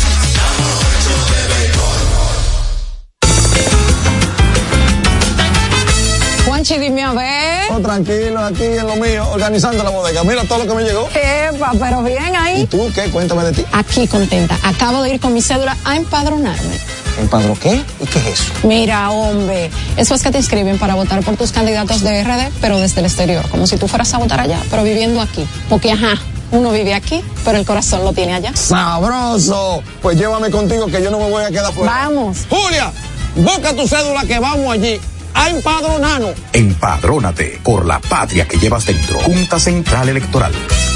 Juanchi, 6.47 6.79
dime 6.79 7.03
a 7.03 7.13
ver. 7.13 7.73
Oh, 7.73 7.81
tranquilo, 7.81 8.39
aquí 8.39 8.63
en 8.63 8.87
lo 8.87 8.95
mío, 8.95 9.29
organizando 9.33 9.83
la 9.83 9.91
bodega. 9.91 10.23
Mira 10.23 10.45
todo 10.45 10.59
lo 10.61 10.69
que 10.69 10.75
me 10.77 10.85
llegó. 10.85 11.09
Epa, 11.13 11.73
pero 11.77 12.05
bien 12.05 12.37
ahí. 12.37 12.61
¿Y 12.61 12.67
tú 12.67 12.89
qué? 12.95 13.11
Cuéntame 13.11 13.43
de 13.47 13.53
ti. 13.53 13.65
Aquí 13.73 14.07
contenta. 14.07 14.57
Acabo 14.63 15.03
de 15.03 15.15
ir 15.15 15.21
con 15.21 15.35
mi 15.35 15.43
cédula 15.43 15.77
a 15.85 15.97
empadronarme. 15.97 16.79
¿Empadro 17.19 17.59
qué? 17.61 17.83
¿Y 18.01 18.07
qué 18.07 18.21
es 18.21 18.27
eso? 18.27 18.53
Mira, 18.63 19.11
hombre, 19.11 19.73
eso 19.97 20.15
es 20.15 20.23
que 20.23 20.31
te 20.31 20.39
inscriben 20.39 20.79
para 20.79 20.95
votar 20.95 21.21
por 21.25 21.37
tus 21.37 21.51
candidatos 21.51 22.03
de 22.03 22.23
RD, 22.23 22.53
pero 22.61 22.79
desde 22.79 23.01
el 23.01 23.07
exterior, 23.07 23.49
como 23.49 23.67
si 23.67 23.77
tú 23.77 23.89
fueras 23.89 24.15
a 24.15 24.19
votar 24.19 24.39
allá, 24.39 24.61
pero 24.71 24.85
viviendo 24.85 25.21
aquí. 25.21 25.45
Porque, 25.69 25.91
ajá, 25.91 26.17
uno 26.51 26.71
vive 26.73 26.95
aquí, 26.95 27.23
pero 27.45 27.59
el 27.59 27.67
corazón 27.67 28.05
lo 28.05 28.13
tiene 28.13 28.35
allá. 28.35 28.55
¡Sabroso! 28.55 29.83
Pues 30.03 30.19
llévame 30.19 30.51
contigo 30.51 30.87
que 30.87 31.03
yo 31.03 31.11
no 31.11 31.19
me 31.19 31.31
voy 31.31 31.45
a 31.45 31.51
quedar 31.51 31.73
fuera. 31.73 31.93
Vamos. 31.93 32.47
Julia, 32.49 32.93
busca 33.37 33.75
tu 33.75 33.87
cédula 33.87 34.25
que 34.25 34.39
vamos 34.39 34.73
allí 34.73 35.01
a 35.35 35.51
empadronarnos. 35.51 36.35
Empadrónate 36.53 37.61
por 37.63 37.87
la 37.87 38.01
patria 38.01 38.47
que 38.47 38.57
llevas 38.57 38.87
dentro. 38.87 39.19
Junta 39.21 39.59
Central 39.59 40.09
Electoral. 40.09 40.53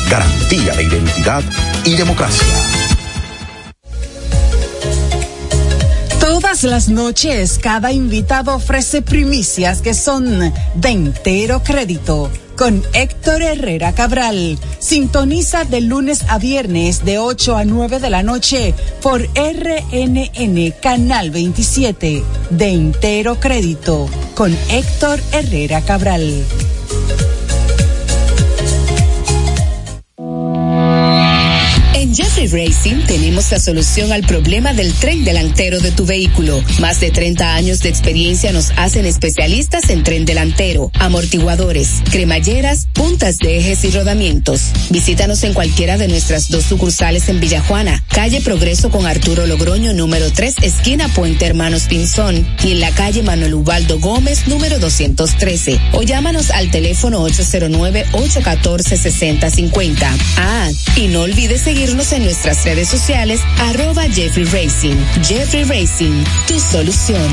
Garantía 0.09 0.75
de 0.75 0.85
identidad 0.85 1.43
y 1.85 1.97
democracia. 1.97 2.47
Todas 6.21 6.63
las 6.63 6.89
noches, 6.89 7.59
cada 7.61 7.91
invitado 7.91 8.55
ofrece 8.55 9.03
primicias 9.03 9.83
que 9.83 9.93
son 9.95 10.53
de 10.75 10.89
entero 10.89 11.63
crédito. 11.65 12.31
Con 12.59 12.83
Héctor 12.93 13.41
Herrera 13.41 13.95
Cabral. 13.95 14.59
Sintoniza 14.81 15.63
de 15.63 15.81
lunes 15.81 16.25
a 16.29 16.39
viernes 16.39 17.05
de 17.05 17.21
8 17.21 17.57
a 17.57 17.65
9 17.65 18.01
de 18.01 18.11
la 18.11 18.25
noche 18.25 18.75
por 19.01 19.23
RNN 19.23 20.75
Canal 20.83 21.31
27. 21.31 22.25
De 22.51 22.69
entero 22.69 23.39
crédito. 23.39 24.11
Con 24.35 24.53
Héctor 24.71 25.21
Herrera 25.31 25.83
Cabral. 25.83 26.45
Racing 32.47 33.05
tenemos 33.07 33.51
la 33.51 33.59
solución 33.59 34.13
al 34.13 34.23
problema 34.23 34.73
del 34.73 34.95
tren 34.95 35.25
delantero 35.25 35.81
de 35.81 35.91
tu 35.91 36.07
vehículo. 36.07 36.63
Más 36.79 37.01
de 37.01 37.11
30 37.11 37.55
años 37.55 37.81
de 37.81 37.89
experiencia 37.89 38.53
nos 38.53 38.71
hacen 38.77 39.07
especialistas 39.07 39.91
en 39.91 40.05
tren 40.05 40.25
delantero, 40.25 40.93
amortiguadores, 41.01 41.95
cremalleras, 42.13 42.87
puntas 42.93 43.39
de 43.39 43.59
ejes 43.59 43.83
y 43.85 43.91
rodamientos. 43.91 44.71
Visítanos 44.91 45.43
en 45.43 45.53
cualquiera 45.53 45.99
de 45.99 46.07
nuestras 46.07 46.49
dos 46.49 46.63
sucursales 46.63 47.29
en 47.29 47.41
Villajuana, 47.41 48.05
calle 48.07 48.41
Progreso 48.41 48.91
con 48.91 49.07
Arturo 49.07 49.45
Logroño 49.45 49.93
número 49.93 50.31
3, 50.31 50.59
esquina 50.63 51.09
Puente 51.09 51.45
Hermanos 51.45 51.87
Pinzón, 51.89 52.47
y 52.63 52.71
en 52.71 52.79
la 52.79 52.93
calle 52.93 53.25
Manuel 53.25 53.55
Ubaldo 53.55 53.99
Gómez 53.99 54.47
número 54.47 54.79
213. 54.79 55.81
O 55.93 56.05
llámanos 56.05 56.53
al 56.53 56.71
teléfono 56.71 57.29
809-814-6050. 57.29 60.17
Ah, 60.37 60.71
y 60.95 61.09
no 61.09 61.23
olvides 61.23 61.63
seguirnos 61.63 62.13
en 62.13 62.28
nuestras 62.29 62.63
redes 62.63 62.91
sociales, 62.91 63.41
arroba 63.59 64.03
Jeffrey 64.03 64.45
Racing. 64.45 64.97
Jeffrey 65.23 65.65
Racing, 65.65 66.25
tu 66.47 66.61
solución. 66.61 67.27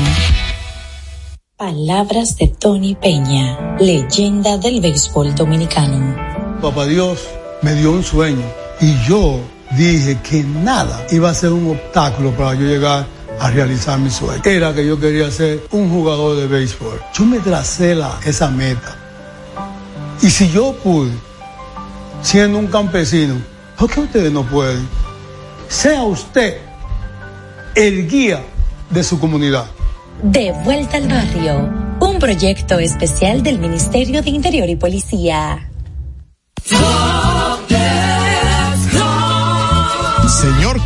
Palabras 1.58 2.38
de 2.38 2.48
Tony 2.48 2.94
Peña, 2.94 3.76
leyenda 3.78 4.56
del 4.56 4.80
béisbol 4.80 5.34
dominicano. 5.34 6.16
Papá 6.62 6.86
Dios 6.86 7.28
me 7.60 7.74
dio 7.74 7.92
un 7.92 8.02
sueño 8.02 8.46
y 8.80 8.96
yo 9.06 9.38
dije 9.76 10.18
que 10.22 10.42
nada 10.42 11.06
iba 11.10 11.28
a 11.28 11.34
ser 11.34 11.52
un 11.52 11.72
obstáculo 11.72 12.30
para 12.30 12.54
yo 12.54 12.62
llegar 12.62 13.06
a 13.38 13.50
realizar 13.50 13.98
mi 13.98 14.08
sueño. 14.08 14.40
Era 14.46 14.74
que 14.74 14.86
yo 14.86 14.98
quería 14.98 15.30
ser 15.30 15.62
un 15.72 15.90
jugador 15.90 16.38
de 16.38 16.46
béisbol. 16.46 16.98
Yo 17.12 17.26
me 17.26 17.38
tracé 17.40 17.94
la, 17.94 18.18
esa 18.24 18.48
meta. 18.48 18.96
Y 20.22 20.30
si 20.30 20.50
yo 20.50 20.72
pude, 20.72 21.12
siendo 22.22 22.56
un 22.56 22.68
campesino, 22.68 23.55
¿Por 23.78 23.90
qué 23.90 24.00
ustedes 24.00 24.32
no 24.32 24.42
pueden? 24.42 24.88
Sea 25.68 26.02
usted 26.04 26.58
el 27.74 28.08
guía 28.08 28.42
de 28.90 29.04
su 29.04 29.18
comunidad. 29.20 29.66
De 30.22 30.52
vuelta 30.64 30.96
al 30.96 31.08
barrio, 31.08 31.70
un 32.00 32.18
proyecto 32.18 32.78
especial 32.78 33.42
del 33.42 33.58
Ministerio 33.58 34.22
de 34.22 34.30
Interior 34.30 34.68
y 34.68 34.76
Policía. 34.76 35.70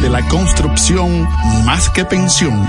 de 0.00 0.08
la 0.08 0.26
construcción 0.28 1.28
más 1.64 1.88
que 1.90 2.04
pensión. 2.04 2.68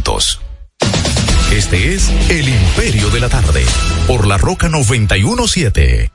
Este 1.51 1.93
es 1.93 2.09
El 2.29 2.49
Imperio 2.49 3.11
de 3.11 3.19
la 3.19 3.29
Tarde, 3.29 3.63
por 4.07 4.25
la 4.25 4.37
Roca 4.37 4.67
917. 4.67 6.11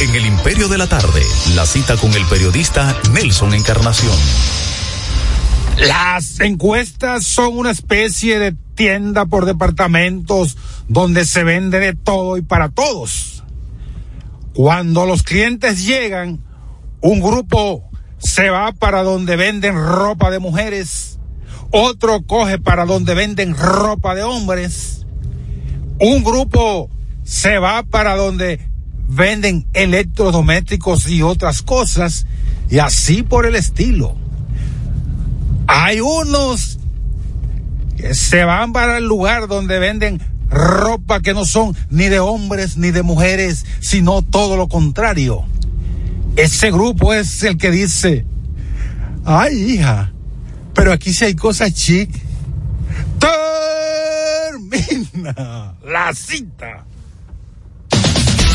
En 0.00 0.14
El 0.14 0.26
Imperio 0.26 0.68
de 0.68 0.78
la 0.78 0.86
Tarde, 0.86 1.22
la 1.54 1.66
cita 1.66 1.96
con 1.96 2.14
el 2.14 2.24
periodista 2.26 2.96
Nelson 3.12 3.52
Encarnación. 3.52 4.16
Las 5.76 6.40
encuestas 6.40 7.26
son 7.26 7.58
una 7.58 7.72
especie 7.72 8.38
de 8.38 8.54
tienda 8.74 9.26
por 9.26 9.44
departamentos 9.44 10.56
donde 10.88 11.26
se 11.26 11.44
vende 11.44 11.78
de 11.78 11.94
todo 11.94 12.38
y 12.38 12.42
para 12.42 12.70
todos. 12.70 13.44
Cuando 14.54 15.04
los 15.04 15.22
clientes 15.22 15.84
llegan, 15.84 16.40
un 17.02 17.20
grupo 17.20 17.84
se 18.18 18.48
va 18.48 18.72
para 18.72 19.02
donde 19.02 19.36
venden 19.36 19.74
ropa 19.74 20.30
de 20.30 20.38
mujeres, 20.38 21.18
otro 21.72 22.22
coge 22.22 22.58
para 22.58 22.84
donde 22.84 23.14
venden 23.14 23.56
ropa 23.56 24.14
de 24.14 24.22
hombres, 24.22 25.06
un 25.98 26.22
grupo 26.22 26.90
se 27.24 27.58
va 27.58 27.82
para 27.82 28.16
donde 28.16 28.60
venden 29.08 29.66
electrodomésticos 29.72 31.08
y 31.08 31.22
otras 31.22 31.62
cosas, 31.62 32.26
y 32.70 32.78
así 32.78 33.22
por 33.22 33.46
el 33.46 33.56
estilo. 33.56 34.14
Hay 35.66 36.00
unos 36.00 36.78
que 37.96 38.14
se 38.14 38.44
van 38.44 38.72
para 38.72 38.98
el 38.98 39.04
lugar 39.04 39.48
donde 39.48 39.78
venden 39.78 40.20
ropa 40.50 41.20
que 41.20 41.32
no 41.32 41.46
son 41.46 41.74
ni 41.88 42.08
de 42.08 42.20
hombres 42.20 42.76
ni 42.76 42.90
de 42.90 43.02
mujeres, 43.02 43.64
sino 43.80 44.22
todo 44.22 44.56
lo 44.56 44.68
contrario. 44.68 45.44
Ese 46.36 46.70
grupo 46.70 47.14
es 47.14 47.42
el 47.42 47.56
que 47.56 47.70
dice, 47.70 48.26
ay 49.24 49.54
hija, 49.54 50.12
pero 50.74 50.92
aquí 50.92 51.12
sí 51.12 51.24
hay 51.24 51.34
cosas 51.34 51.72
chic. 51.74 52.10
Termina 54.52 55.74
la 55.84 56.12
cita. 56.14 56.84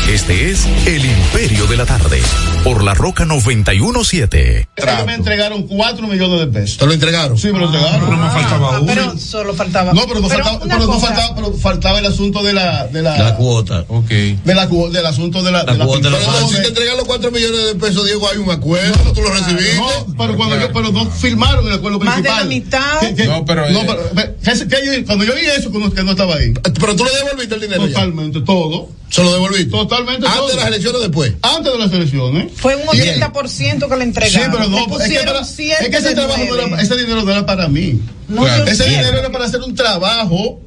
Este 0.08 0.50
es 0.50 0.64
El 0.86 1.04
Imperio 1.04 1.66
de 1.66 1.76
la 1.76 1.84
Tarde, 1.84 2.22
por 2.64 2.82
la 2.82 2.94
Roca 2.94 3.26
917. 3.26 4.66
Ellos 4.76 5.06
me 5.06 5.14
entregaron 5.14 5.64
4 5.66 6.06
millones 6.06 6.40
de 6.40 6.46
pesos. 6.46 6.78
¿Te 6.78 6.86
lo 6.86 6.92
entregaron? 6.94 7.36
Sí, 7.36 7.48
me 7.52 7.58
lo 7.58 7.66
entregaron. 7.66 8.06
pero 8.08 8.16
me 8.16 8.30
faltaba 8.30 8.68
Ah, 8.76 8.78
uno. 8.80 8.86
pero- 8.86 9.18
Solo 9.18 9.54
faltaba. 9.54 9.92
No, 9.92 10.06
pero 10.08 10.20
no 10.20 10.28
Pero 10.28 10.44
faltaba, 10.44 10.64
pero 10.66 10.86
no 10.86 10.98
faltaba, 10.98 11.34
pero 11.34 11.52
faltaba 11.52 11.98
el 11.98 12.06
asunto 12.06 12.42
de 12.42 12.54
la, 12.54 12.86
de 12.86 13.02
la, 13.02 13.18
La 13.18 13.36
cuota. 13.36 13.84
Ok. 13.88 14.08
de 14.08 14.54
la, 14.54 14.66
del 14.66 15.06
asunto 15.06 15.42
de 15.42 15.52
la, 15.52 15.62
La 15.64 15.72
de 15.72 15.78
la 15.78 15.84
cuota. 15.84 16.08
pintura. 16.08 16.32
Pero 16.32 16.48
si 16.48 16.54
te 16.62 16.68
entregan 16.68 16.96
los 16.96 17.04
4 17.06 17.30
millones 17.30 17.66
de 17.66 17.74
pesos, 17.74 18.06
Diego, 18.06 18.30
hay 18.30 18.38
un 18.38 18.50
acuerdo. 18.50 19.12
¿Tú 19.12 19.20
lo 19.20 19.30
recibiste? 19.30 19.76
No, 19.76 20.14
pero 20.16 20.36
cuando 20.38 20.58
yo, 20.58 20.72
pero 20.72 20.90
no 20.90 21.10
firmaron 21.10 21.66
el 21.66 21.74
acuerdo 21.74 21.98
Más 21.98 22.16
de 22.16 22.22
principal. 22.22 22.44
la 22.44 22.48
mitad. 22.48 23.00
Que- 23.00 23.14
que- 23.14 23.26
No, 23.26 23.44
pero, 23.44 23.68
no, 23.70 23.80
eh, 23.80 23.86
pero, 24.14 24.36
que- 24.42 24.68
que 24.68 24.86
yo- 25.00 25.04
cuando 25.06 25.24
yo 25.26 25.34
vi 25.34 25.42
eso, 25.46 25.70
que 25.70 25.78
no, 25.78 25.92
que 25.92 26.02
no 26.02 26.12
estaba 26.12 26.36
ahí. 26.36 26.54
Pero 26.80 26.96
tú 26.96 27.04
le 27.04 27.10
devolviste 27.14 27.54
el 27.56 27.60
dinero 27.60 27.86
ya. 27.86 27.92
Totalmente, 27.94 28.40
todo. 28.40 28.88
¿Se 29.10 29.22
lo 29.24 29.32
devolviste? 29.32 29.70
Antes 30.06 30.30
todo. 30.32 30.48
de 30.48 30.56
las 30.56 30.66
elecciones 30.66 30.98
o 30.98 31.02
después. 31.02 31.34
Antes 31.42 31.72
de 31.72 31.78
las 31.78 31.92
elecciones. 31.92 32.52
Fue 32.56 32.76
un 32.76 32.82
Bien. 32.92 33.20
80% 33.20 33.88
que 33.88 33.96
le 33.96 34.02
Sí, 34.02 34.08
entregaron. 34.08 34.50
pero 34.52 34.64
Le 34.64 34.70
no, 34.70 34.78
es 34.78 34.84
que, 34.84 34.90
pusieron 34.90 35.26
para- 35.26 35.44
siete 35.44 35.84
es 35.84 35.90
que 35.90 35.96
ese 35.96 36.08
de 36.10 36.14
trabajo 36.14 36.38
no 36.44 36.44
nueve. 36.54 36.70
era, 36.74 36.82
ese 36.82 36.96
dinero 36.96 37.22
no 37.22 37.30
era 37.30 37.46
para 37.46 37.68
mí. 37.68 38.00
No, 38.28 38.46
ese 38.46 38.84
dinero 38.84 39.18
era 39.18 39.30
para 39.30 39.46
hacer 39.46 39.60
un 39.62 39.74
trabajo 39.74 40.60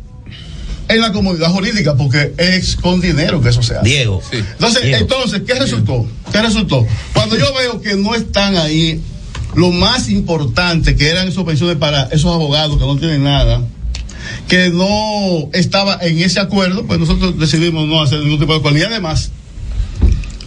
en 0.87 0.99
la 0.99 1.11
comunidad 1.13 1.49
jurídica, 1.51 1.95
porque 1.95 2.33
es 2.37 2.75
con 2.75 2.99
dinero 2.99 3.41
que 3.41 3.49
eso 3.49 3.63
se 3.63 3.75
hace. 3.75 3.87
Diego. 3.87 4.21
Entonces, 4.31 4.83
Diego. 4.83 4.97
entonces, 4.97 5.41
¿qué 5.47 5.53
resultó? 5.55 6.05
¿Qué 6.31 6.41
resultó? 6.41 6.85
Cuando 7.13 7.37
yo 7.37 7.53
veo 7.53 7.79
que 7.81 7.95
no 7.95 8.13
están 8.15 8.57
ahí, 8.57 8.99
lo 9.55 9.71
más 9.71 10.09
importante 10.09 10.95
que 10.95 11.09
eran 11.09 11.27
esos 11.27 11.43
pensiones 11.45 11.77
para 11.77 12.03
esos 12.11 12.33
abogados 12.33 12.77
que 12.77 12.85
no 12.85 12.97
tienen 12.97 13.23
nada, 13.23 13.61
que 14.47 14.69
no 14.69 15.49
estaba 15.53 15.97
en 16.01 16.19
ese 16.19 16.39
acuerdo, 16.39 16.85
pues 16.85 16.99
nosotros 16.99 17.39
decidimos 17.39 17.87
no 17.87 18.01
hacer 18.01 18.19
ningún 18.19 18.39
tipo 18.39 18.53
de 18.53 18.59
acuerdo. 18.59 18.77
Y 18.79 18.83
además, 18.83 19.31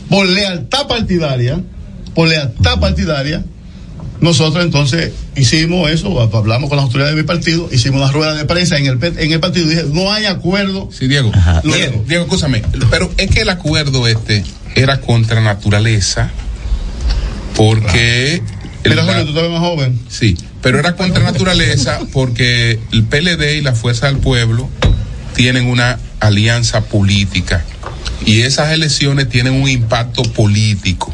por 0.08 0.26
lealtad 0.26 0.86
partidaria, 0.86 1.60
por 2.14 2.28
lealtad 2.28 2.78
partidaria, 2.80 3.44
nosotros 4.20 4.64
entonces 4.64 5.12
hicimos 5.36 5.90
eso, 5.90 6.18
hablamos 6.20 6.68
con 6.70 6.76
las 6.76 6.84
autoridades 6.84 7.14
de 7.16 7.22
mi 7.22 7.26
partido, 7.26 7.68
hicimos 7.72 8.00
una 8.00 8.10
rueda 8.12 8.34
de 8.34 8.44
prensa 8.44 8.78
en 8.78 8.86
el, 8.86 8.98
en 9.02 9.32
el 9.32 9.40
partido 9.40 9.66
y 9.66 9.70
dije, 9.70 9.84
no 9.92 10.12
hay 10.12 10.24
acuerdo. 10.26 10.88
Sí, 10.92 11.08
Diego. 11.08 11.30
Diego, 11.64 12.04
Diego, 12.06 12.24
escúchame. 12.24 12.62
Pero 12.90 13.10
es 13.18 13.30
que 13.30 13.40
el 13.42 13.50
acuerdo 13.50 14.06
este 14.06 14.44
era 14.76 15.00
contra 15.00 15.40
naturaleza 15.40 16.30
porque... 17.56 18.42
Mira, 18.84 18.96
la- 19.02 19.12
Julio, 19.12 19.26
tú 19.26 19.34
te 19.34 19.42
ves 19.42 19.50
más 19.50 19.60
joven. 19.60 19.98
Sí, 20.08 20.36
pero 20.64 20.78
era 20.78 20.96
contra 20.96 21.22
naturaleza 21.22 22.00
porque 22.10 22.80
el 22.90 23.04
PLD 23.04 23.58
y 23.58 23.60
la 23.60 23.74
Fuerza 23.74 24.06
del 24.06 24.16
Pueblo 24.16 24.70
tienen 25.34 25.66
una 25.66 26.00
alianza 26.20 26.86
política 26.86 27.62
y 28.24 28.40
esas 28.40 28.72
elecciones 28.72 29.28
tienen 29.28 29.52
un 29.52 29.68
impacto 29.68 30.22
político. 30.22 31.12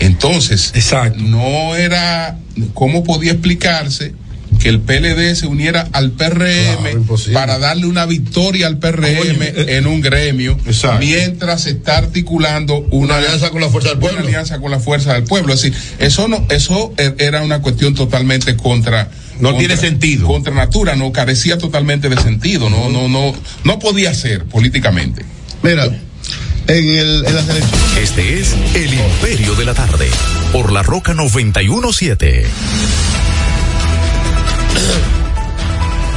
Entonces, 0.00 0.72
no 1.16 1.76
era, 1.76 2.38
¿cómo 2.74 3.04
podía 3.04 3.30
explicarse 3.30 4.14
que 4.60 4.68
el 4.68 4.80
PLD 4.80 5.34
se 5.34 5.46
uniera 5.46 5.88
al 5.92 6.12
PRM 6.12 7.06
para 7.32 7.58
darle 7.58 7.86
una 7.86 8.06
victoria 8.06 8.66
al 8.66 8.78
PRM 8.78 9.42
en 9.68 9.86
un 9.86 10.00
gremio, 10.00 10.58
mientras 10.98 11.62
se 11.62 11.70
está 11.70 11.98
articulando 11.98 12.78
una, 12.90 13.16
alianza 13.18 13.50
con 13.50 13.60
la 13.60 13.68
fuerza 13.68 13.90
del 13.90 13.98
pueblo. 13.98 14.18
Una 14.20 14.28
alianza 14.28 14.58
con 14.58 14.70
la 14.70 14.80
fuerza 14.80 15.14
del 15.14 15.24
pueblo. 15.24 15.52
Es 15.52 15.62
decir, 15.62 15.78
eso 15.98 16.28
no, 16.28 16.46
eso 16.50 16.92
e- 16.96 17.14
era 17.18 17.42
una 17.42 17.60
cuestión 17.62 17.94
totalmente 17.94 18.56
contra. 18.56 19.10
No 19.40 19.50
contra- 19.50 19.58
tiene 19.58 19.76
sentido. 19.76 20.26
Contra 20.26 20.54
natura, 20.54 20.96
no 20.96 21.12
carecía 21.12 21.58
totalmente 21.58 22.08
de 22.08 22.16
sentido, 22.16 22.70
no, 22.70 22.88
no, 22.88 23.08
no, 23.08 23.34
no 23.64 23.78
podía 23.78 24.14
ser 24.14 24.44
políticamente. 24.44 25.24
Mira, 25.62 25.84
en, 25.86 26.88
el, 26.88 27.24
en 27.26 27.34
las 27.34 27.48
elecciones. 27.48 27.96
Este 28.02 28.40
es 28.40 28.54
El 28.74 28.94
Imperio 28.94 29.54
de 29.54 29.64
la 29.64 29.74
Tarde, 29.74 30.08
por 30.52 30.72
la 30.72 30.82
Roca 30.82 31.14
917. 31.14 32.46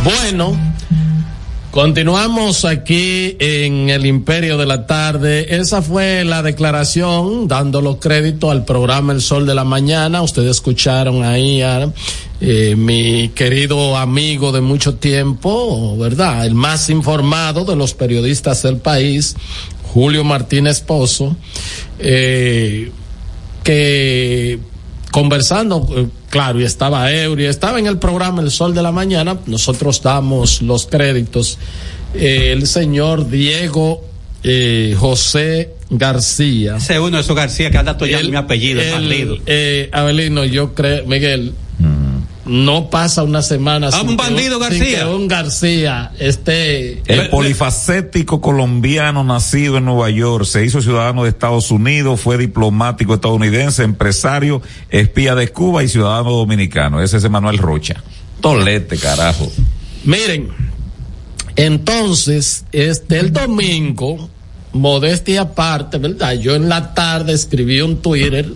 Bueno, 0.04 0.58
continuamos 1.72 2.64
aquí 2.66 3.36
en 3.40 3.90
el 3.90 4.06
Imperio 4.06 4.58
de 4.58 4.66
la 4.66 4.88
Tarde. 4.88 5.56
Esa 5.58 5.82
fue 5.82 6.24
la 6.24 6.42
declaración 6.42 7.48
dando 7.48 7.82
los 7.82 7.98
créditos 7.98 8.52
al 8.52 8.64
programa 8.64 9.12
El 9.14 9.22
Sol 9.22 9.46
de 9.46 9.56
la 9.56 9.66
Mañana. 9.66 10.22
Ustedes 10.22 10.52
escucharon 10.52 11.24
ahí 11.24 11.62
a 11.62 11.92
eh, 12.42 12.76
mi 12.78 13.30
querido 13.30 13.98
amigo 13.98 14.52
de 14.52 14.62
mucho 14.62 14.96
tiempo, 14.96 15.98
¿verdad? 15.98 16.46
El 16.46 16.56
más 16.56 16.90
informado 16.90 17.66
de 17.66 17.76
los 17.76 17.94
periodistas 17.94 18.64
del 18.64 18.78
país, 18.78 19.36
Julio 19.94 20.24
Martínez 20.24 20.80
Pozo, 20.80 21.36
eh, 22.00 22.92
que 23.64 24.60
conversando, 25.12 25.88
eh, 25.96 26.08
claro, 26.30 26.60
y 26.60 26.64
estaba 26.64 27.12
Eury, 27.12 27.46
estaba 27.46 27.80
en 27.80 27.88
el 27.88 27.98
programa 27.98 28.42
El 28.42 28.52
Sol 28.52 28.74
de 28.74 28.82
la 28.82 28.92
Mañana, 28.92 29.38
nosotros 29.46 30.02
damos 30.02 30.62
los 30.62 30.86
créditos. 30.88 31.58
Eh, 32.14 32.52
el 32.52 32.68
señor 32.68 33.30
Diego 33.30 34.04
eh, 34.44 34.96
José 34.98 35.74
García. 35.90 36.78
Ese 36.78 37.00
uno 37.00 37.18
de 37.18 37.24
esos 37.24 37.36
García 37.36 37.72
que 37.72 37.78
anda 37.78 37.98
tallando 37.98 38.30
mi 38.30 38.38
apellido, 38.38 38.82
el. 38.82 39.42
Eh, 39.46 39.90
Abelino, 39.92 40.46
yo 40.46 40.74
creo, 40.74 41.06
Miguel, 41.06 41.54
no 42.50 42.90
pasa 42.90 43.24
una 43.24 43.42
semana 43.42 43.90
Ah, 43.94 44.02
un 44.02 44.10
que 44.10 44.16
bandido 44.16 44.60
sin 44.60 44.80
García. 44.80 45.00
que 45.00 45.06
un 45.06 45.28
García 45.28 46.12
esté 46.20 47.02
El 47.06 47.30
polifacético 47.30 48.42
colombiano 48.42 49.24
nacido 49.24 49.78
en 49.78 49.86
Nueva 49.86 50.10
York, 50.10 50.46
se 50.46 50.66
hizo 50.66 50.82
ciudadano 50.82 51.24
de 51.24 51.30
Estados 51.30 51.70
Unidos, 51.72 52.20
fue 52.20 52.38
diplomático 52.38 53.14
estadounidense, 53.14 53.84
empresario, 53.84 54.62
espía 54.90 55.36
de 55.36 55.50
Cuba 55.50 55.84
y 55.84 55.88
ciudadano 55.88 56.32
dominicano. 56.32 57.02
Ese 57.02 57.18
es 57.18 57.24
Emanuel 57.24 57.58
Rocha. 57.60 58.04
Tolete, 58.42 58.98
carajo. 58.98 59.52
Miren, 60.04 60.50
entonces, 61.56 62.66
este 62.72 63.20
el 63.20 63.34
domingo, 63.34 64.30
modestia 64.74 65.42
aparte, 65.42 65.98
¿verdad? 65.98 66.34
Yo 66.34 66.56
en 66.56 66.70
la 66.70 66.94
tarde 66.94 67.34
escribí 67.34 67.82
un 67.82 67.98
Twitter 68.02 68.54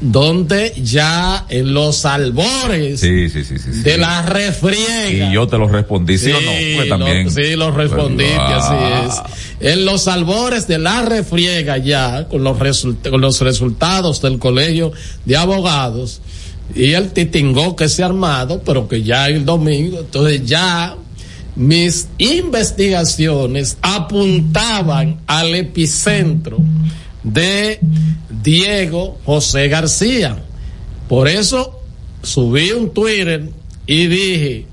donde 0.00 0.72
ya 0.82 1.44
en 1.50 1.74
los 1.74 2.04
albores 2.06 3.00
Sí, 3.00 3.28
sí, 3.28 3.44
sí, 3.44 3.54
de 3.82 3.98
la 3.98 4.22
refriega. 4.22 5.30
Y 5.30 5.34
yo 5.34 5.46
te 5.46 5.58
lo 5.58 5.68
respondí, 5.68 6.16
¿sí, 6.18 6.30
o 6.32 6.40
no? 6.40 6.50
Pues 6.76 6.88
lo- 6.88 6.98
también. 6.98 7.30
sí, 7.30 7.54
lo 7.56 7.70
respondí, 7.70 8.24
que 8.24 8.34
Ah. 8.34 9.06
así 9.06 9.08
es. 9.60 9.72
En 9.72 9.84
los 9.84 10.08
albores 10.08 10.66
de 10.66 10.78
la 10.78 11.02
refriega 11.02 11.76
ya, 11.78 12.26
con 12.28 12.42
los, 12.42 12.58
result- 12.58 13.10
con 13.10 13.20
los 13.20 13.40
resultados 13.40 14.22
del 14.22 14.38
colegio 14.38 14.92
de 15.26 15.36
abogados, 15.36 16.22
y 16.74 16.92
el 16.92 17.10
titingó 17.10 17.76
que 17.76 17.88
se 17.88 18.02
ha 18.02 18.06
armado, 18.06 18.62
pero 18.64 18.88
que 18.88 19.02
ya 19.02 19.28
el 19.28 19.44
domingo, 19.44 19.98
entonces 20.00 20.46
ya 20.46 20.96
mis 21.56 22.08
investigaciones 22.16 23.76
apuntaban 23.82 25.20
al 25.26 25.54
epicentro 25.54 26.58
de 27.22 27.80
Diego 28.42 29.18
José 29.24 29.68
García. 29.68 30.36
Por 31.08 31.28
eso 31.28 31.80
subí 32.22 32.70
un 32.72 32.92
Twitter 32.92 33.48
y 33.86 34.06
dije, 34.06 34.66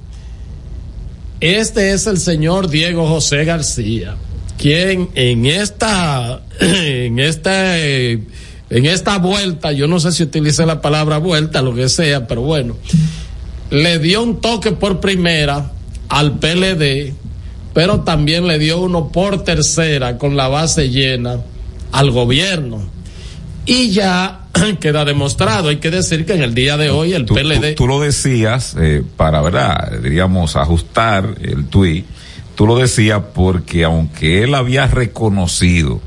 este 1.40 1.94
es 1.94 2.08
el 2.08 2.20
señor 2.20 2.70
Diego 2.70 3.08
José 3.08 3.46
García, 3.46 4.16
quien 4.58 5.10
en 5.16 5.46
esta, 5.46 6.42
en 6.60 7.20
esta, 7.20 7.80
en 7.80 8.26
esta 8.70 9.18
vuelta, 9.18 9.72
yo 9.72 9.88
no 9.88 10.00
sé 10.00 10.12
si 10.12 10.24
utilicé 10.24 10.66
la 10.66 10.82
palabra 10.82 11.18
vuelta, 11.18 11.62
lo 11.62 11.74
que 11.74 11.90
sea, 11.90 12.28
pero 12.28 12.42
bueno, 12.42 12.78
le 13.70 14.00
dio 14.00 14.24
un 14.24 14.40
toque 14.40 14.72
por 14.72 15.00
primera 15.00 15.72
al 16.10 16.40
PLD, 16.40 17.14
pero 17.74 18.02
también 18.02 18.48
le 18.48 18.60
dio 18.60 18.80
uno 18.80 19.12
por 19.12 19.44
tercera 19.44 20.18
con 20.18 20.38
la 20.38 20.48
base 20.48 20.90
llena 20.90 21.40
al 21.92 22.12
gobierno. 22.12 22.82
Y 23.66 23.92
ya 23.92 24.48
queda 24.80 25.06
demostrado, 25.06 25.70
hay 25.70 25.78
que 25.78 25.92
decir 25.92 26.26
que 26.26 26.34
en 26.34 26.44
el 26.44 26.54
día 26.54 26.78
de 26.78 26.90
hoy 26.90 27.14
el 27.14 27.26
tú, 27.26 27.36
PLD... 27.36 27.76
Tú, 27.76 27.84
tú 27.84 27.88
lo 27.88 28.00
decías 28.00 28.76
eh, 28.80 29.04
para, 29.16 29.42
¿verdad? 29.42 30.00
Diríamos, 30.02 30.56
ajustar 30.56 31.36
el 31.42 31.66
tuit. 31.66 32.06
Tú 32.56 32.66
lo 32.66 32.78
decías 32.78 33.22
porque 33.36 33.84
aunque 33.84 34.44
él 34.44 34.56
había 34.56 34.88
reconocido 34.88 36.02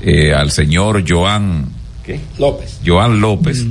eh, 0.00 0.32
al 0.32 0.50
señor 0.50 1.04
Joan, 1.06 1.68
¿qué? 2.04 2.20
López. 2.38 2.80
Joan 2.84 3.20
López, 3.20 3.66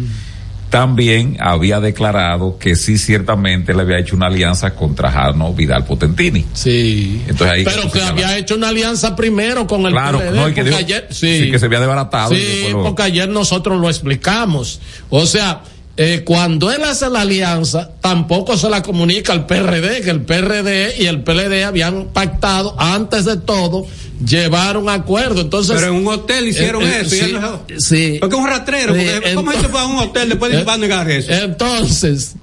también 0.69 1.37
había 1.39 1.79
declarado 1.79 2.57
que 2.59 2.75
sí 2.75 2.97
ciertamente 2.97 3.73
le 3.73 3.81
había 3.81 3.97
hecho 3.99 4.15
una 4.15 4.27
alianza 4.27 4.75
contra 4.75 5.11
Jarno 5.11 5.53
Vidal 5.53 5.83
Potentini. 5.85 6.45
Sí. 6.53 7.21
Entonces 7.27 7.57
ahí 7.57 7.63
Pero 7.65 7.91
que 7.91 8.01
había 8.01 8.37
hecho 8.37 8.55
una 8.55 8.69
alianza 8.69 9.15
primero 9.15 9.65
con 9.65 9.85
el 9.85 9.91
Claro, 9.93 10.19
PLD, 10.19 10.35
no, 10.35 10.49
y 10.49 10.53
que 10.53 10.63
dijo- 10.63 10.77
ayer, 10.77 11.07
sí, 11.11 11.49
que 11.51 11.57
se 11.59 11.65
había 11.65 11.79
desbaratado. 11.79 12.33
y 12.35 12.37
Sí, 12.39 12.67
porque 12.71 13.03
ayer 13.03 13.27
nosotros 13.29 13.79
lo 13.81 13.89
explicamos. 13.89 14.79
O 15.09 15.25
sea, 15.25 15.61
eh, 16.01 16.23
cuando 16.23 16.71
él 16.71 16.81
hace 16.85 17.09
la 17.09 17.21
alianza, 17.21 17.91
tampoco 17.99 18.55
se 18.55 18.69
la 18.69 18.81
comunica 18.81 19.33
al 19.33 19.45
PRD, 19.45 19.99
que 20.01 20.09
el 20.11 20.21
PRD 20.21 20.95
y 20.97 21.07
el 21.07 21.23
PLD 21.23 21.65
habían 21.65 22.05
pactado 22.13 22.73
antes 22.79 23.25
de 23.25 23.35
todo 23.35 23.85
llevar 24.25 24.77
un 24.77 24.87
acuerdo. 24.87 25.41
Entonces, 25.41 25.75
Pero 25.77 25.87
en 25.93 25.95
un 25.95 26.07
hotel 26.07 26.47
hicieron 26.47 26.83
Eh, 26.83 26.85
eh, 26.85 27.01
eso. 27.01 27.15
y 27.15 27.19
sí, 27.19 27.25
él 27.25 27.41
no- 27.41 27.61
sí. 27.77 28.17
Porque 28.21 28.35
es 28.37 28.41
un 28.41 28.47
rastrero. 28.47 28.95
Sí, 28.95 29.05
porque 29.13 29.33
¿Cómo 29.35 29.51
que 29.51 29.67
va 29.67 29.81
a 29.81 29.85
un 29.87 29.97
hotel 29.97 30.29
después 30.29 30.51
de 30.53 30.59
Eh, 30.59 30.63
va 30.63 30.73
a 30.75 30.77
negar 30.77 31.09
eso? 31.11 31.31
Entonces, 31.33 32.35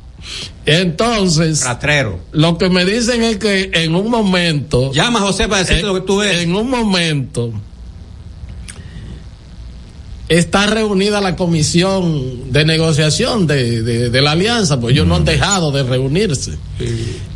entonces, 0.66 1.62
Rastrero. 1.64 2.20
lo 2.32 2.58
que 2.58 2.68
me 2.68 2.84
dicen 2.84 3.22
es 3.22 3.36
que 3.38 3.70
en 3.72 3.94
un 3.94 4.10
momento, 4.10 4.92
Llama 4.92 5.20
a 5.20 5.22
José 5.22 5.48
para 5.48 5.60
decirte 5.62 5.82
Eh, 5.82 5.86
lo 5.86 5.94
que 5.94 6.00
tú 6.02 6.18
ves. 6.18 6.42
en 6.42 6.54
un 6.54 6.68
momento, 6.68 7.52
está 10.28 10.66
reunida 10.66 11.20
la 11.20 11.36
comisión 11.36 12.52
de 12.52 12.64
negociación 12.64 13.46
de, 13.46 13.82
de- 13.82 14.10
de 14.10 14.22
la 14.22 14.32
alianza, 14.32 14.80
pues 14.80 14.92
ellos 14.94 15.06
no 15.06 15.14
han 15.16 15.24
dejado 15.24 15.70
de 15.72 15.82
reunirse. 15.84 16.58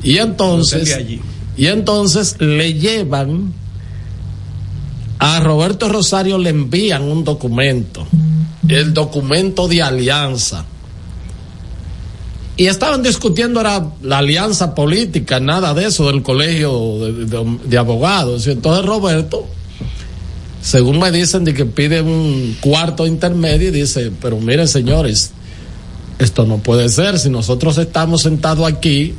Y 0.03 0.18
entonces, 0.18 0.95
allí. 0.95 1.20
y 1.57 1.66
entonces 1.66 2.36
le 2.41 2.74
llevan 2.74 3.53
a 5.18 5.38
Roberto 5.41 5.88
Rosario 5.88 6.38
le 6.38 6.51
envían 6.51 7.03
un 7.03 7.22
documento, 7.24 8.07
el 8.68 8.93
documento 8.95 9.68
de 9.68 9.82
alianza. 9.82 10.64
Y 12.57 12.66
estaban 12.66 13.03
discutiendo 13.03 13.61
era 13.61 13.86
la 14.03 14.18
alianza 14.18 14.74
política, 14.74 15.38
nada 15.41 15.72
de 15.74 15.86
eso 15.86 16.07
del 16.09 16.22
colegio 16.22 16.99
de, 16.99 17.24
de- 17.26 17.59
de 17.64 17.78
abogados. 17.78 18.47
Y 18.47 18.51
entonces 18.51 18.84
Roberto, 18.84 19.47
según 20.63 20.99
me 20.99 21.11
dicen, 21.11 21.45
de 21.45 21.55
que 21.55 21.65
pide 21.65 22.03
un 22.03 22.57
cuarto 22.61 23.07
intermedio 23.07 23.69
y 23.69 23.73
dice, 23.73 24.13
pero 24.21 24.39
miren 24.39 24.69
señores, 24.69 25.33
esto 26.19 26.45
no 26.45 26.59
puede 26.59 26.89
ser, 26.89 27.19
si 27.19 27.31
nosotros 27.31 27.79
estamos 27.79 28.23
sentados 28.23 28.71
aquí, 28.71 29.15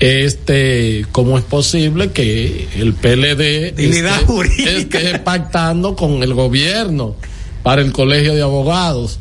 este, 0.00 1.06
¿cómo 1.12 1.38
es 1.38 1.44
posible 1.44 2.10
que 2.10 2.68
el 2.76 2.94
PLD 2.94 3.78
esté, 3.78 4.78
esté 4.78 5.18
pactando 5.18 5.94
con 5.94 6.22
el 6.22 6.34
gobierno 6.34 7.16
para 7.62 7.82
el 7.82 7.92
colegio 7.92 8.34
de 8.34 8.42
abogados? 8.42 9.18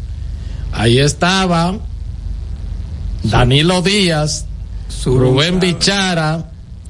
Ahí 0.72 1.00
estaba 1.00 1.78
Danilo 3.24 3.82
Díaz, 3.82 4.46
Rubén 5.06 5.60
Bichara. 5.60 6.49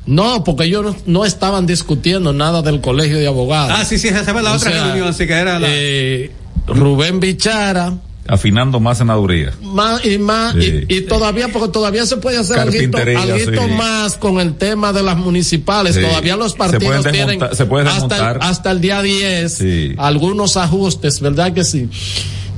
No, 0.10 0.44
porque 0.44 0.64
ellos 0.66 0.84
no, 0.84 0.96
no 1.06 1.26
estaban 1.26 1.68
discutiendo 1.68 2.34
nada 2.34 2.62
del 2.64 2.82
colegio 2.82 3.18
de 3.18 3.28
abogados. 3.28 3.74
Ah, 3.78 3.86
sí, 3.86 4.00
sí, 4.00 4.08
esa 4.08 4.24
fue 4.34 4.42
la 4.42 4.54
O 4.54 4.56
otra 4.56 4.72
sea, 4.72 4.84
reunión, 4.88 5.08
así 5.10 5.28
que 5.28 5.34
era 5.34 5.60
la. 5.60 5.68
eh, 5.70 6.32
Rubén 6.68 7.20
Bichara, 7.20 7.94
Afinando 8.28 8.80
más 8.80 9.00
senaduría. 9.00 9.54
más 9.62 10.06
y 10.06 10.18
más, 10.20 10.54
Sí. 10.54 10.86
y, 10.88 10.98
y 10.98 11.02
todavía, 11.02 11.48
porque 11.48 11.70
todavía 11.70 12.06
se 12.06 12.18
puede 12.18 12.38
hacer 12.38 12.60
algo, 12.60 12.72
sí. 12.72 12.78
más 13.76 14.18
con 14.18 14.40
el 14.40 14.56
tema 14.56 14.94
de 14.94 15.02
las 15.02 15.18
municipales. 15.18 15.96
Sí. 15.96 16.02
Todavía 16.02 16.36
los 16.36 16.54
partidos 16.54 17.06
tienen 17.12 17.40
se 17.54 17.64
hasta, 17.64 18.32
el, 18.32 18.38
hasta 18.42 18.72
el 18.72 18.82
día 18.82 19.02
10 19.02 19.52
Sí. 19.54 19.94
algunos 19.98 20.58
ajustes, 20.58 21.20
¿verdad 21.22 21.54
que 21.54 21.64
sí? 21.64 21.88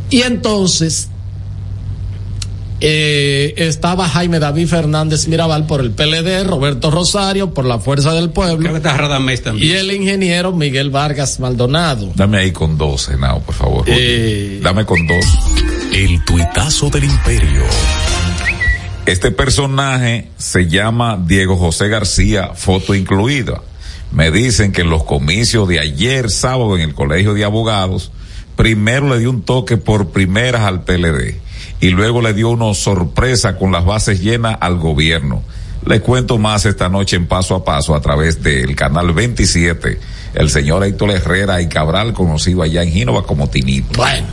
Y 0.10 0.24
entonces, 0.24 1.08
eh, 2.84 3.54
estaba 3.58 4.10
Jaime 4.10 4.40
David 4.40 4.68
Fernández 4.68 5.28
Mirabal 5.28 5.68
por 5.68 5.82
el 5.82 5.92
PLD, 5.92 6.44
Roberto 6.46 6.90
Rosario 6.90 7.54
por 7.54 7.66
la 7.66 7.78
Fuerza 7.78 8.12
del 8.14 8.32
Pueblo 8.32 8.58
Creo 8.58 8.72
que 8.72 8.78
está 8.78 8.98
Radamés 8.98 9.44
también. 9.44 9.70
y 9.70 9.74
el 9.74 9.92
ingeniero 9.92 10.52
Miguel 10.52 10.90
Vargas 10.90 11.40
Maldonado. 11.40 12.12
Dame 12.16 12.40
ahí 12.40 12.52
con 12.52 12.78
dos, 12.80 13.08
Henao, 13.10 13.40
por 13.42 13.54
favor. 13.54 13.86
Eh, 13.88 14.60
Dame 14.64 14.86
con 14.86 15.06
dos. 15.06 15.26
El 15.94 16.26
tuitazo 16.26 16.90
del 16.90 17.04
imperio. 17.04 17.64
Este 19.06 19.32
personaje 19.32 20.30
se 20.38 20.68
llama 20.68 21.24
Diego 21.24 21.58
José 21.58 21.88
García, 21.88 22.52
foto 22.56 22.96
incluida. 22.96 23.62
Me 24.12 24.32
dicen 24.32 24.72
que 24.72 24.82
en 24.82 24.90
los 24.90 25.04
comicios 25.04 25.68
de 25.68 25.80
ayer 25.80 26.32
sábado 26.32 26.76
en 26.78 26.82
el 26.82 26.94
Colegio 26.96 27.34
de 27.36 27.44
Abogados, 27.44 28.12
primero 28.56 29.08
le 29.10 29.20
dio 29.20 29.30
un 29.30 29.44
toque 29.44 29.78
por 29.78 30.10
primeras 30.10 30.62
al 30.62 30.84
PLD 30.84 31.36
y 31.82 31.90
luego 31.90 32.22
le 32.22 32.34
dio 32.34 32.52
una 32.52 32.74
sorpresa 32.74 33.58
con 33.58 33.72
las 33.72 33.84
bases 33.84 34.22
llenas 34.22 34.56
al 34.62 34.78
gobierno. 34.78 35.44
Le 35.86 36.00
cuento 36.00 36.38
más 36.38 36.66
esta 36.66 36.90
noche 36.90 37.16
en 37.16 37.28
paso 37.28 37.56
a 37.56 37.66
paso 37.66 37.96
a 37.96 38.02
través 38.02 38.42
del 38.44 38.76
canal 38.76 39.14
27, 39.14 40.00
el 40.36 40.50
señor 40.52 40.84
Héctor 40.84 41.10
Herrera 41.10 41.60
y 41.60 41.68
Cabral, 41.68 42.14
conocido 42.14 42.62
allá 42.62 42.84
en 42.84 42.92
Gínova 42.92 43.24
como 43.24 43.50
Tinito. 43.50 43.98
Bueno. 43.98 44.28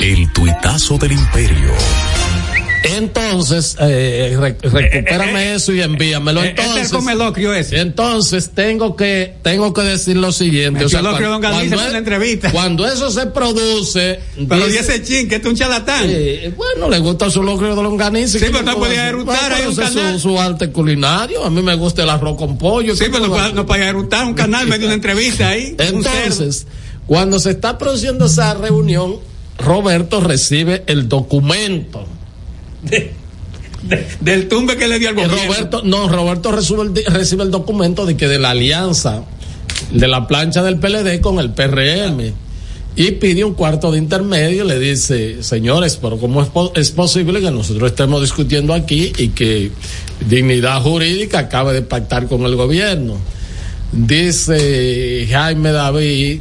El 0.00 0.30
tuitazo 0.34 0.98
del 0.98 1.12
imperio. 1.12 1.72
Entonces, 2.84 3.76
eh, 3.80 4.36
re- 4.38 4.56
recupérame 4.60 5.54
eso 5.54 5.72
y 5.72 5.80
envíamelo. 5.80 6.42
Eh, 6.42 6.54
este 6.56 6.62
es 6.62 6.92
el 6.92 7.20
Entonces, 7.20 7.72
entonces 7.72 8.50
tengo 8.54 8.96
que 8.96 9.34
tengo 9.42 9.72
que 9.72 9.82
decir 9.82 10.16
lo 10.16 10.32
siguiente. 10.32 10.84
O 10.84 10.88
sea, 10.88 11.02
don 11.02 11.16
cuando, 11.40 11.60
en 11.60 11.70
la 11.70 11.90
e- 11.92 11.96
entrevista. 11.98 12.50
cuando 12.52 12.86
eso 12.86 13.10
se 13.10 13.26
produce, 13.26 14.20
Pero 14.48 14.66
dice- 14.66 14.78
dice 14.80 15.02
chin, 15.02 15.28
que 15.28 15.36
este 15.36 15.48
es 15.48 15.52
un 15.52 15.58
charlatán. 15.58 16.04
eh, 16.08 16.52
bueno, 16.56 16.88
le 16.90 16.98
gusta 16.98 17.30
su 17.30 17.42
locrio 17.42 17.74
de 17.74 17.82
longaniza. 17.82 18.38
Sí, 18.38 18.44
¿qué 18.44 18.50
pero 18.50 18.64
no 18.64 18.76
podía 18.78 19.12
Bueno, 19.12 19.32
ahí 19.54 19.64
un 19.66 19.72
es 19.72 19.78
canal. 19.78 20.14
Su, 20.20 20.28
su 20.30 20.40
arte 20.40 20.70
culinario. 20.70 21.44
A 21.44 21.50
mí 21.50 21.62
me 21.62 21.74
gusta 21.74 22.02
el 22.02 22.10
arroz 22.10 22.36
con 22.36 22.58
pollo. 22.58 22.94
Sí, 22.94 23.04
¿qué 23.04 23.10
pero 23.10 23.28
no, 23.28 23.52
no 23.52 23.66
podía 23.66 23.88
eructar 23.88 24.26
un 24.26 24.34
canal, 24.34 24.66
me 24.66 24.78
dio 24.78 24.86
una 24.86 24.94
entrevista 24.94 25.48
ahí. 25.48 25.74
Entonces, 25.78 26.66
cuando 27.06 27.38
se 27.38 27.50
está 27.50 27.78
produciendo 27.78 28.26
esa 28.26 28.54
reunión, 28.54 29.16
Roberto 29.58 30.20
recibe 30.20 30.82
el 30.86 31.08
documento. 31.08 32.06
Del 34.20 34.48
tumbe 34.48 34.76
que 34.76 34.88
le 34.88 34.98
dio 34.98 35.10
al 35.10 35.14
gobierno. 35.14 35.36
Roberto, 35.46 35.82
no, 35.84 36.08
Roberto 36.08 36.52
recibe 36.52 37.42
el, 37.42 37.50
documento 37.50 38.06
de 38.06 38.16
que 38.16 38.28
de 38.28 38.38
la 38.38 38.50
alianza 38.50 39.24
de 39.92 40.08
la 40.08 40.26
plancha 40.26 40.62
del 40.62 40.78
PLD 40.78 41.20
con 41.20 41.38
el 41.38 41.50
PRM 41.50 42.32
y 42.96 43.10
pide 43.12 43.44
un 43.44 43.54
cuarto 43.54 43.90
de 43.90 43.98
intermedio 43.98 44.64
le 44.64 44.78
dice, 44.78 45.42
señores, 45.42 45.98
pero 46.00 46.16
¿cómo 46.16 46.42
es, 46.42 46.48
es 46.76 46.90
posible 46.92 47.40
que 47.40 47.50
nosotros 47.50 47.90
estemos 47.90 48.20
discutiendo 48.20 48.72
aquí 48.72 49.12
y 49.18 49.28
que 49.28 49.72
Dignidad 50.28 50.80
Jurídica 50.80 51.40
acabe 51.40 51.72
de 51.72 51.82
pactar 51.82 52.28
con 52.28 52.42
el 52.44 52.54
gobierno? 52.54 53.16
Dice 53.92 55.26
Jaime 55.28 55.72
David, 55.72 56.40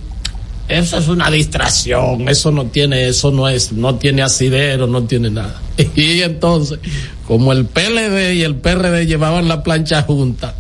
eso 0.68 0.97
es 0.97 1.07
una 1.07 1.30
distracción, 1.30 2.30
eso 2.30 2.51
no 2.51 2.66
tiene, 2.68 3.07
eso 3.07 3.32
no 3.32 3.49
es, 3.49 3.74
no 3.74 3.95
tiene 3.95 4.22
asidero, 4.22 4.88
no 4.88 5.03
tiene 5.03 5.30
nada. 5.30 5.61
Y 5.95 6.22
entonces, 6.22 6.80
como 7.28 7.51
el 7.51 7.66
PLD 7.66 8.36
y 8.36 8.43
el 8.43 8.55
PRD 8.55 9.05
llevaban 9.05 9.47
la 9.47 9.64
plancha 9.64 10.03
junta, 10.03 10.55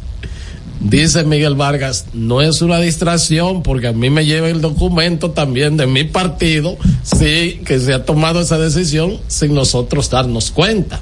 dice 0.79 1.23
Miguel 1.23 1.55
Vargas, 1.55 2.05
no 2.13 2.41
es 2.41 2.61
una 2.61 2.79
distracción 2.79 3.63
porque 3.63 3.87
a 3.87 3.93
mí 3.93 4.09
me 4.09 4.25
lleva 4.25 4.49
el 4.49 4.61
documento 4.61 5.31
también 5.31 5.77
de 5.77 5.87
mi 5.87 6.03
partido, 6.03 6.77
sí, 7.03 7.61
que 7.65 7.79
se 7.79 7.93
ha 7.93 8.05
tomado 8.05 8.41
esa 8.41 8.57
decisión 8.57 9.19
sin 9.27 9.53
nosotros 9.53 10.09
darnos 10.09 10.51
cuenta. 10.51 10.99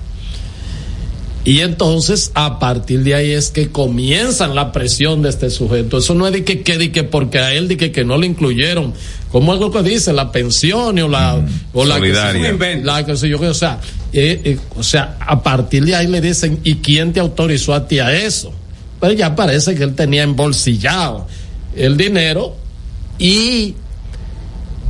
Y 1.43 1.61
entonces, 1.61 2.31
a 2.35 2.59
partir 2.59 3.03
de 3.03 3.15
ahí 3.15 3.31
es 3.31 3.49
que 3.49 3.69
comienzan 3.69 4.53
la 4.53 4.71
presión 4.71 5.23
de 5.23 5.29
este 5.29 5.49
sujeto. 5.49 5.97
Eso 5.97 6.13
no 6.13 6.27
es 6.27 6.33
de 6.33 6.43
que, 6.43 6.61
que, 6.61 6.77
de 6.77 6.91
que 6.91 7.03
porque 7.03 7.39
a 7.39 7.53
él 7.53 7.67
de 7.67 7.77
que, 7.77 7.91
que 7.91 8.05
no 8.05 8.17
le 8.17 8.27
incluyeron. 8.27 8.93
como 9.31 9.53
es 9.55 9.59
lo 9.59 9.71
que 9.71 9.81
dice? 9.81 10.13
La 10.13 10.31
pensión 10.31 10.99
o 10.99 11.07
la, 11.07 11.43
o 11.73 11.83
la 11.83 11.95
solidaria. 11.95 12.57
que 12.57 12.57
se, 12.57 12.83
la 12.83 13.05
que 13.05 13.15
yo, 13.15 13.39
o 13.39 13.53
sea, 13.55 13.79
eh, 14.13 14.41
eh, 14.43 14.59
o 14.75 14.83
sea, 14.83 15.17
a 15.19 15.41
partir 15.41 15.83
de 15.85 15.95
ahí 15.95 16.07
le 16.07 16.21
dicen, 16.21 16.59
¿y 16.63 16.75
quién 16.75 17.11
te 17.11 17.19
autorizó 17.19 17.73
a 17.73 17.87
ti 17.87 17.97
a 17.97 18.13
eso? 18.13 18.53
Pero 18.99 19.13
ya 19.13 19.35
parece 19.35 19.73
que 19.73 19.83
él 19.83 19.95
tenía 19.95 20.21
embolsillado 20.21 21.27
el 21.75 21.97
dinero 21.97 22.55
y 23.17 23.73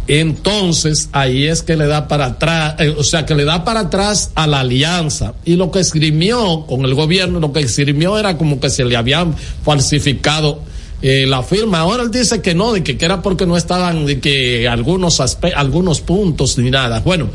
entonces 0.08 1.10
ahí 1.14 1.48
es 1.48 1.62
que 1.64 1.76
le 1.76 1.88
da 1.88 2.08
para 2.08 2.26
atrás, 2.26 2.76
eh, 2.80 2.94
o 2.98 3.04
sea, 3.04 3.26
que 3.26 3.36
le 3.36 3.46
da 3.46 3.64
para 3.64 3.82
atrás 3.82 4.32
a 4.36 4.48
la 4.48 4.60
alianza. 4.62 5.34
Y 5.46 5.56
lo 5.56 5.72
que 5.72 5.80
esgrimió 5.80 6.66
con 6.68 6.84
el 6.86 6.94
gobierno, 6.96 7.40
lo 7.40 7.54
que 7.54 7.62
esgrimió 7.62 8.18
era 8.18 8.38
como 8.38 8.60
que 8.60 8.70
se 8.70 8.84
le 8.84 8.96
habían 8.98 9.36
falsificado 9.64 10.62
eh, 11.02 11.26
la 11.28 11.44
firma. 11.44 11.80
Ahora 11.80 12.04
él 12.04 12.12
dice 12.12 12.42
que 12.42 12.54
no, 12.54 12.74
de 12.74 12.84
que, 12.84 12.98
que 12.98 13.06
era 13.06 13.22
porque 13.22 13.46
no 13.46 13.58
estaban, 13.58 14.06
de 14.06 14.20
que 14.20 14.68
algunos 14.68 15.20
aspe- 15.20 15.54
algunos 15.56 16.02
puntos 16.02 16.58
ni 16.58 16.70
nada. 16.70 17.00
Bueno. 17.00 17.30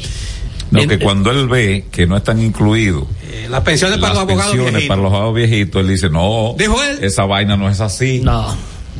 No, 0.70 0.80
en- 0.80 0.88
que 0.88 0.98
cuando 0.98 1.30
él 1.30 1.48
ve 1.48 1.86
que 1.92 2.06
no 2.08 2.16
están 2.16 2.42
incluidos 2.42 3.04
Eh, 3.30 3.46
las 3.48 3.60
pensiones 3.62 3.98
para 3.98 4.14
las 4.14 4.22
los 4.24 4.30
abogados 4.30 4.50
pensiones 4.52 4.72
viejitos. 4.74 4.88
para 4.88 5.02
los 5.02 5.12
abogados 5.12 5.34
viejitos, 5.36 5.80
él 5.80 5.88
dice, 5.88 6.10
no, 6.10 6.54
Dijo 6.58 6.76
él. 6.82 6.98
esa 7.04 7.24
vaina 7.24 7.56
no 7.56 7.70
es 7.70 7.80
así. 7.80 8.20
No. 8.22 8.54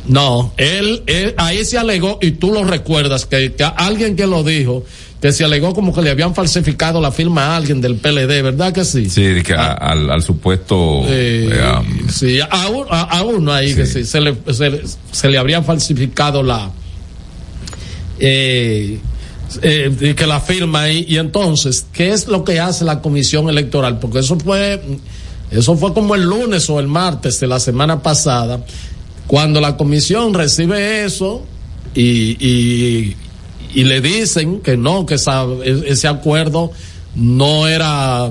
No, 0.07 0.53
él, 0.57 1.03
él- 1.07 1.33
ahí 1.37 1.65
se 1.65 1.77
alegó, 1.77 2.17
y 2.21 2.31
tú 2.31 2.51
lo 2.51 2.63
recuerdas, 2.63 3.25
que, 3.25 3.53
que 3.53 3.63
alguien 3.63 4.15
que 4.15 4.25
lo 4.25 4.43
dijo, 4.43 4.83
que 5.21 5.31
se 5.31 5.43
alegó 5.43 5.73
como 5.73 5.93
que 5.93 6.01
le 6.01 6.11
habían 6.11 6.33
falsificado 6.35 7.01
la 7.01 7.11
firma 7.11 7.47
a 7.47 7.57
alguien 7.57 7.81
del 7.81 7.95
PLD, 7.95 8.41
¿verdad 8.43 8.71
que 8.71 8.85
sí? 8.85 9.09
Sí, 9.09 9.41
que 9.43 9.53
a- 9.53 9.73
al, 9.73 10.09
al 10.09 10.21
supuesto 10.23 11.01
Eh, 11.07 11.49
eh, 11.51 11.71
um, 11.79 12.09
sí, 12.09 12.39
a, 12.39 12.67
un- 12.69 12.85
a- 12.89 13.01
a 13.17 13.23
uno 13.23 13.51
ahí 13.51 13.73
que 13.73 13.85
sí, 13.85 14.05
se, 14.05 14.21
le, 14.21 14.35
se, 14.53 14.69
le- 14.69 14.81
se 15.11 15.29
le 15.29 15.37
habría 15.37 15.61
falsificado 15.63 16.41
la 16.43 16.71
eh, 18.19 18.99
eh, 19.61 20.13
que 20.15 20.27
la 20.27 20.39
firma 20.39 20.81
ahí. 20.83 21.05
Y 21.07 21.17
entonces 21.17 21.85
qué 21.91 22.11
es 22.11 22.27
lo 22.27 22.43
que 22.43 22.59
hace 22.59 22.85
la 22.85 23.01
comisión 23.01 23.49
electoral 23.49 23.99
porque 23.99 24.19
eso 24.19 24.37
fue 24.39 24.81
eso 25.51 25.77
fue 25.77 25.93
como 25.93 26.15
el 26.15 26.23
lunes 26.23 26.69
o 26.69 26.79
el 26.79 26.87
martes 26.87 27.39
de 27.39 27.47
la 27.47 27.59
semana 27.59 28.01
pasada 28.03 28.63
cuando 29.27 29.61
la 29.61 29.77
comisión 29.77 30.33
recibe 30.33 31.03
eso 31.05 31.43
y, 31.93 33.15
le 33.75 34.01
dicen 34.01 34.61
que 34.61 34.75
no 34.77 35.05
que 35.05 35.15
esa- 35.15 35.45
ese 35.63 36.07
acuerdo 36.07 36.71
no 37.15 37.67
era 37.67 38.29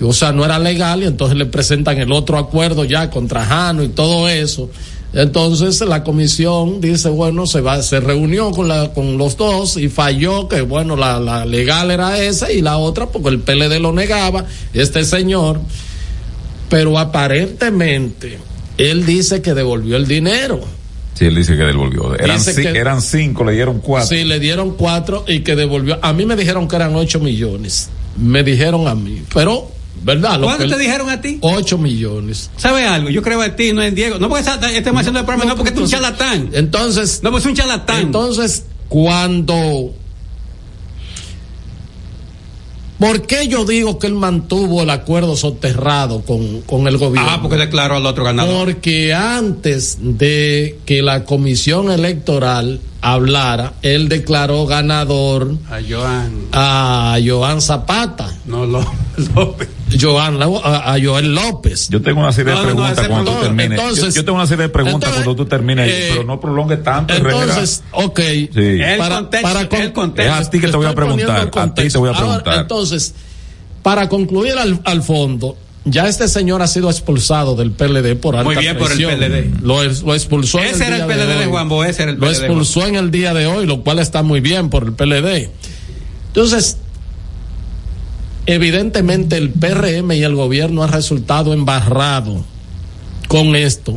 o 0.00 0.12
sea, 0.12 0.32
no 0.32 0.44
era 0.44 0.58
legal 0.58 1.02
y 1.02 1.06
entonces 1.06 1.36
le 1.36 1.46
presentan 1.46 1.98
el 1.98 2.12
otro 2.12 2.38
acuerdo 2.38 2.84
ya 2.84 3.10
contra 3.10 3.44
Jano 3.44 3.82
y 3.82 3.88
todo 3.88 4.28
eso. 4.28 4.70
Entonces 5.12 5.80
la 5.80 6.04
comisión 6.04 6.80
dice, 6.80 7.08
bueno, 7.08 7.46
se 7.46 7.60
va, 7.62 7.82
se 7.82 7.98
reunió 7.98 8.50
con 8.52 9.18
los 9.18 9.36
dos 9.36 9.76
y 9.76 9.88
falló 9.88 10.48
que 10.48 10.60
bueno, 10.60 10.96
la, 10.96 11.18
la 11.18 11.44
legal 11.46 11.90
era 11.90 12.22
esa 12.22 12.52
y 12.52 12.60
la 12.60 12.76
otra 12.78 13.06
porque 13.06 13.30
el 13.30 13.40
PLD 13.40 13.80
lo 13.80 13.92
negaba, 13.92 14.44
este 14.74 15.04
señor, 15.04 15.60
pero 16.68 16.98
aparentemente 16.98 18.38
él 18.78 19.04
dice 19.04 19.42
que 19.42 19.52
devolvió 19.54 19.96
el 19.96 20.06
dinero. 20.06 20.60
sí, 21.14 21.26
él 21.26 21.34
dice 21.34 21.56
que 21.56 21.64
devolvió. 21.64 22.14
Eran, 22.14 22.38
Dice 22.38 22.54
que- 22.62 22.68
eran 22.78 23.02
cinco, 23.02 23.44
le 23.44 23.52
dieron 23.52 23.80
cuatro. 23.80 24.08
Sí, 24.16 24.24
le 24.24 24.38
dieron 24.38 24.70
cuatro 24.76 25.24
y 25.28 25.40
que 25.40 25.54
devolvió. 25.56 25.98
A 26.00 26.12
mí 26.12 26.24
me 26.24 26.36
dijeron 26.36 26.66
que 26.68 26.76
eran 26.76 26.94
ocho 26.94 27.18
millones. 27.20 27.88
Me 28.16 28.42
dijeron 28.44 28.86
a 28.88 28.94
mí. 28.94 29.22
Pero, 29.34 29.70
¿verdad? 30.04 30.38
Lo 30.38 30.46
¿Cuánto 30.46 30.64
que- 30.64 30.70
te 30.74 30.78
dijeron 30.78 31.10
a 31.10 31.20
ti? 31.20 31.38
Ocho 31.40 31.76
millones. 31.78 32.50
¿Sabe 32.56 32.84
algo? 32.86 33.10
Yo 33.10 33.20
creo 33.22 33.42
en 33.44 33.54
ti, 33.56 33.72
no 33.72 33.82
en 33.82 33.94
Diego. 33.96 34.18
No 34.18 34.28
porque 34.28 34.42
estemos 34.76 35.00
haciendo 35.00 35.20
el 35.20 35.26
programa, 35.26 35.44
no, 35.50 35.56
porque 35.56 35.72
tú 35.72 35.80
eres 35.80 35.92
un 35.92 35.98
charlatán. 36.00 36.50
Entonces. 36.52 37.20
No, 37.22 37.30
pues 37.32 37.44
un 37.46 37.54
charlatán. 37.54 38.00
Entonces, 38.00 38.64
cuando. 38.88 39.92
¿Por 42.98 43.22
qué 43.26 43.46
yo 43.46 43.64
digo 43.64 43.98
que 43.98 44.08
él 44.08 44.14
mantuvo 44.14 44.82
el 44.82 44.90
acuerdo 44.90 45.36
soterrado 45.36 46.22
con, 46.22 46.62
con 46.62 46.88
el 46.88 46.98
gobierno? 46.98 47.30
Ah, 47.32 47.38
porque 47.40 47.56
declaró 47.56 47.94
al 47.96 48.06
otro 48.06 48.24
ganador. 48.24 48.64
Porque 48.66 49.14
antes 49.14 49.98
de 50.00 50.78
que 50.84 51.02
la 51.02 51.24
comisión 51.24 51.90
electoral 51.92 52.80
hablara, 53.00 53.74
él 53.82 54.08
declaró 54.08 54.66
ganador 54.66 55.54
A 55.70 55.78
Joan. 55.88 56.32
a 56.52 57.16
Joan 57.24 57.62
Zapata. 57.62 58.34
No, 58.46 58.66
lo, 58.66 58.84
López. 59.34 59.68
Joan, 60.00 60.40
a, 60.42 60.92
a 60.94 60.96
Joel 61.02 61.34
López. 61.34 61.88
Yo 61.88 62.00
tengo 62.02 62.20
una 62.20 62.32
serie 62.32 62.52
No, 62.52 62.60
de 62.60 62.66
no, 62.68 62.74
preguntas 62.76 63.08
cuando 63.08 63.32
tú 63.32 63.40
termines. 63.42 63.78
entonces- 63.78 64.14
yo, 64.14 64.20
yo 64.20 64.24
tengo 64.24 64.38
una 64.38 64.46
serie 64.46 64.62
de 64.64 64.68
preguntas 64.68 65.08
entonces, 65.08 65.24
cuando 65.24 65.42
tú 65.44 65.48
termines, 65.48 65.90
eh, 65.90 66.08
pero 66.12 66.24
no 66.24 66.40
prolongues 66.40 66.82
tanto. 66.82 67.14
Entonces, 67.14 67.82
ok. 67.92 68.20
Sí. 68.20 68.48
El 68.54 68.98
Para- 68.98 69.16
contexto, 69.16 69.48
para 69.48 69.68
con- 69.68 69.80
el 69.80 69.92
contexto. 69.92 70.32
Es 70.40 70.46
a 70.46 70.50
ti 70.50 70.60
que 70.60 70.68
te 70.68 70.76
voy 70.76 70.86
a 70.86 70.94
preguntar, 70.94 71.50
a 71.54 71.74
ti 71.74 71.88
te 71.88 71.98
voy 71.98 72.08
a 72.08 72.12
Ahora, 72.12 72.26
preguntar. 72.26 72.58
entonces, 72.60 73.14
para 73.82 74.08
concluir 74.08 74.52
al, 74.58 74.80
al 74.84 75.02
fondo, 75.02 75.56
ya 75.84 76.06
este 76.06 76.28
señor 76.28 76.60
ha 76.60 76.66
sido 76.66 76.90
expulsado 76.90 77.54
del 77.56 77.70
PLD 77.70 78.14
por 78.16 78.36
alta 78.36 78.44
Muy 78.44 78.56
bien 78.56 78.76
por 78.76 78.92
el. 78.92 78.98
PLD. 78.98 79.62
Lo, 79.62 79.82
es- 79.82 80.02
lo 80.02 80.14
expulsó. 80.14 80.58
en 80.58 80.66
Ese 80.66 80.86
era 80.86 80.96
el 80.96 81.06
PLD 81.06 81.38
de. 81.38 81.46
Juan 81.46 81.68
Bo, 81.68 81.82
ese 81.84 82.02
era 82.02 82.10
el 82.12 82.18
Lo 82.18 82.26
PLD 82.26 82.38
de 82.40 82.46
expulsó 82.46 82.86
en 82.86 82.96
el 82.96 83.10
día 83.10 83.32
de 83.32 83.46
hoy, 83.46 83.64
lo 83.66 83.82
cual 83.82 83.98
está 84.00 84.22
muy 84.22 84.40
bien 84.40 84.68
por 84.68 84.84
el 84.84 84.92
PLD. 84.92 85.50
Entonces, 86.26 86.76
evidentemente 88.48 89.36
el 89.36 89.50
PRM 89.50 90.10
y 90.12 90.22
el 90.22 90.34
gobierno 90.34 90.82
han 90.82 90.90
resultado 90.90 91.52
embarrado 91.52 92.42
con 93.28 93.54
esto, 93.54 93.94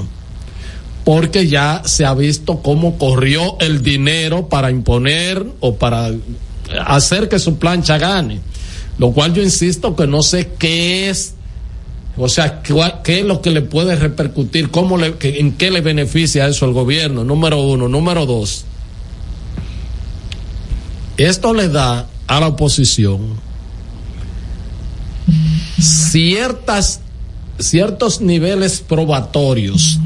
porque 1.06 1.48
ya 1.48 1.84
se 1.86 2.06
ha 2.06 2.14
visto 2.14 2.58
cómo 2.58 2.98
corrió 2.98 3.58
el 3.62 3.82
dinero 3.82 4.50
para 4.50 4.70
imponer 4.70 5.46
o 5.62 5.76
para 5.76 6.12
hacer 6.86 7.30
que 7.30 7.40
su 7.40 7.60
plancha 7.60 7.98
gane, 7.98 8.42
lo 8.98 9.14
cual 9.14 9.34
yo 9.34 9.42
insisto 9.42 9.96
que 9.96 10.06
no 10.06 10.22
sé 10.22 10.50
qué 10.60 11.10
es, 11.10 11.36
o 12.18 12.28
sea, 12.28 12.62
qué, 12.62 13.20
es 13.20 13.26
lo 13.26 13.42
que 13.42 13.52
le 13.52 13.62
puede 13.62 13.96
repercutir, 13.96 14.70
cómo 14.70 14.98
le, 14.98 15.16
en 15.22 15.54
qué 15.54 15.72
le 15.72 15.80
beneficia 15.80 16.46
eso 16.50 16.66
al 16.66 16.74
gobierno, 16.74 17.24
número 17.24 17.62
uno, 17.62 17.88
número 17.88 18.26
dos. 18.26 18.66
Esto 21.16 21.54
le 21.54 21.70
da 21.70 22.10
a 22.28 22.40
la 22.42 22.48
oposición 22.48 23.51
ciertas 25.82 27.02
ciertos 27.60 28.22
niveles 28.22 28.82
probatorios 28.82 30.00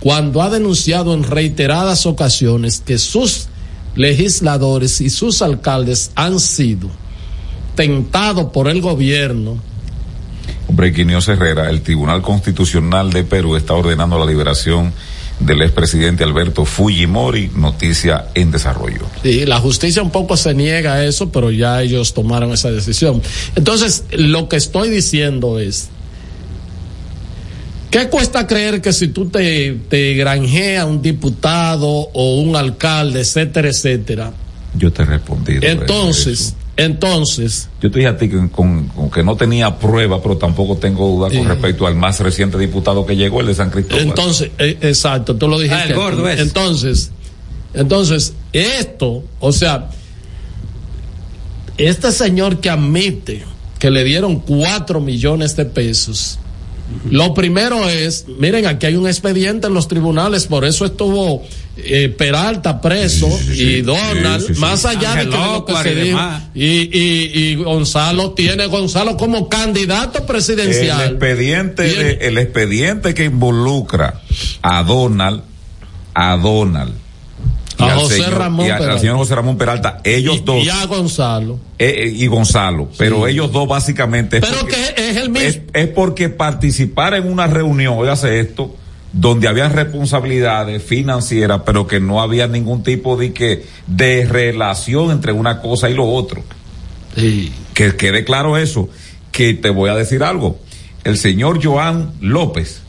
cuando 0.00 0.42
ha 0.42 0.50
denunciado 0.50 1.14
en 1.14 1.22
reiteradas 1.22 2.04
ocasiones 2.04 2.82
que 2.84 2.98
sus 2.98 3.46
legisladores 3.94 5.00
y 5.00 5.08
sus 5.08 5.40
alcaldes 5.40 6.10
han 6.14 6.40
sido 6.40 6.90
tentados 7.74 8.52
por 8.52 8.68
el 8.68 8.80
gobierno. 8.80 9.56
Hombre, 10.68 10.92
Quinios 10.92 11.28
Herrera, 11.28 11.70
el 11.70 11.82
Tribunal 11.82 12.22
Constitucional 12.22 13.12
de 13.12 13.24
Perú 13.24 13.56
está 13.56 13.74
ordenando 13.74 14.18
la 14.18 14.26
liberación 14.26 14.92
del 15.40 15.62
expresidente 15.62 16.24
Alberto 16.24 16.64
Fujimori, 16.64 17.50
noticia 17.56 18.26
en 18.34 18.50
desarrollo. 18.50 19.06
Sí, 19.22 19.44
la 19.44 19.60
justicia 19.60 20.02
un 20.02 20.10
poco 20.10 20.36
se 20.36 20.54
niega 20.54 20.94
a 20.94 21.04
eso, 21.04 21.30
pero 21.30 21.50
ya 21.50 21.82
ellos 21.82 22.14
tomaron 22.14 22.52
esa 22.52 22.70
decisión. 22.70 23.20
Entonces, 23.56 24.04
lo 24.12 24.48
que 24.48 24.56
estoy 24.56 24.90
diciendo 24.90 25.58
es, 25.58 25.88
¿qué 27.90 28.08
cuesta 28.08 28.46
creer 28.46 28.80
que 28.80 28.92
si 28.92 29.08
tú 29.08 29.26
te, 29.28 29.72
te 29.88 30.14
granjeas 30.14 30.86
un 30.86 31.02
diputado 31.02 31.88
o 31.88 32.40
un 32.40 32.56
alcalde, 32.56 33.20
etcétera, 33.20 33.68
etcétera, 33.68 34.32
Yo 34.76 34.92
te 34.92 35.02
he 35.02 35.06
respondido. 35.06 35.62
entonces, 35.62 36.54
entonces, 36.76 37.68
Yo 37.80 37.90
te 37.90 37.98
dije 38.00 38.08
a 38.08 38.16
ti 38.18 38.28
que, 38.28 38.48
con- 38.50 38.88
con 38.88 39.10
que 39.10 39.22
no 39.22 39.36
tenía 39.36 39.78
prueba, 39.78 40.20
pero 40.22 40.36
tampoco 40.36 40.76
tengo 40.76 41.06
duda 41.08 41.28
con 41.30 41.46
respecto 41.46 41.86
al 41.86 41.94
más 41.94 42.18
reciente 42.20 42.58
diputado 42.58 43.06
que 43.06 43.14
llegó, 43.16 43.40
el 43.40 43.46
de 43.48 43.54
San 43.54 43.70
Cristóbal. 43.70 44.02
entonces, 44.08 44.50
eh, 44.58 44.76
exacto, 44.80 45.36
tú 45.36 45.46
lo 45.48 45.58
dijiste. 45.58 45.82
Ah, 45.82 45.86
el 45.86 45.94
gordo 45.94 46.28
ese. 46.28 46.42
Entonces, 46.42 47.10
entonces, 47.74 48.34
esto, 48.52 49.22
o 49.40 49.52
sea, 49.52 49.88
este 51.78 52.12
señor 52.12 52.60
que 52.60 52.70
admite 52.70 53.42
que 53.78 53.90
le 53.90 54.04
dieron 54.04 54.40
cuatro 54.40 55.00
millones 55.00 55.56
de 55.56 55.64
pesos, 55.66 56.38
lo 57.10 57.32
primero 57.34 57.88
es, 57.88 58.26
miren, 58.38 58.66
aquí 58.66 58.86
hay 58.86 58.96
un 58.96 59.06
expediente 59.06 59.66
en 59.68 59.74
los 59.74 59.88
tribunales, 59.88 60.46
por 60.46 60.64
eso 60.64 60.84
estuvo 60.84 61.42
eh, 61.76 62.08
Peralta 62.16 62.80
preso 62.80 63.28
y 63.54 63.80
Donald, 63.80 64.42
sí, 64.42 64.48
sí, 64.48 64.54
sí. 64.54 64.60
más 64.60 64.84
allá 64.84 65.14
de 65.14 65.24
que 65.24 65.30
lo 65.36 65.64
que 65.64 65.72
se 65.82 65.92
y 65.92 65.94
dijo, 66.04 66.18
y, 66.54 66.64
y, 66.64 67.32
y 67.34 67.54
Gonzalo 67.56 68.30
tiene 68.32 68.66
Gonzalo 68.66 69.16
como 69.16 69.48
candidato 69.48 70.18
el 70.18 70.24
presidencial. 70.24 71.10
expediente, 71.12 71.86
el- 71.90 72.18
de- 72.18 72.26
el 72.28 72.38
expediente 72.38 73.14
que 73.14 73.24
involucra 73.24 74.20
a 74.62 74.82
Donald, 74.84 75.42
a 76.14 76.36
Donald. 76.36 76.92
A 77.78 77.90
José 77.96 78.30
Ramón 78.30 78.66
y 78.66 78.70
a- 78.70 78.74
al 78.74 78.80
Peralta. 78.80 79.00
señor 79.00 79.16
José 79.16 79.34
Ramón 79.34 79.58
Peralta, 79.58 80.00
ellos 80.04 80.36
y, 80.36 80.40
dos, 80.40 80.64
y 80.64 80.68
a 80.68 80.84
Gonzalo. 80.86 81.58
eh, 81.78 81.94
eh, 82.04 82.12
y 82.14 82.26
Gonzalo, 82.26 82.88
pero 82.96 83.26
ellos 83.26 83.50
dos 83.52 83.66
básicamente. 83.68 84.36
es 84.38 84.44
Pero 84.44 84.60
porque- 84.60 84.76
que 84.96 85.10
es 85.10 85.16
el 85.16 85.30
mismo. 85.30 85.48
es, 85.48 85.60
es 85.72 85.88
porque 85.88 86.28
participar 86.28 87.14
en 87.14 87.30
una 87.30 87.46
reunión, 87.46 87.94
oígase 87.98 88.38
esto, 88.40 88.74
donde 89.12 89.46
había 89.48 89.68
responsabilidades 89.68 90.82
financieras, 90.82 91.62
pero 91.64 91.86
que 91.86 92.00
no 92.00 92.20
había 92.20 92.46
ningún 92.48 92.82
tipo 92.82 93.16
de 93.16 93.32
que 93.32 93.64
de 93.86 94.24
relación 94.26 95.10
entre 95.12 95.32
una 95.32 95.60
cosa 95.60 95.88
y 95.90 95.94
lo 95.94 96.04
otro. 96.06 96.42
Que 97.74 97.96
quede 97.96 98.24
claro 98.24 98.56
eso. 98.56 98.88
Que 99.30 99.54
te 99.54 99.70
voy 99.70 99.90
a 99.90 99.94
decir 99.94 100.22
algo. 100.24 100.58
El 101.04 101.16
señor 101.18 101.60
Joan 101.64 102.12
López. 102.20 102.82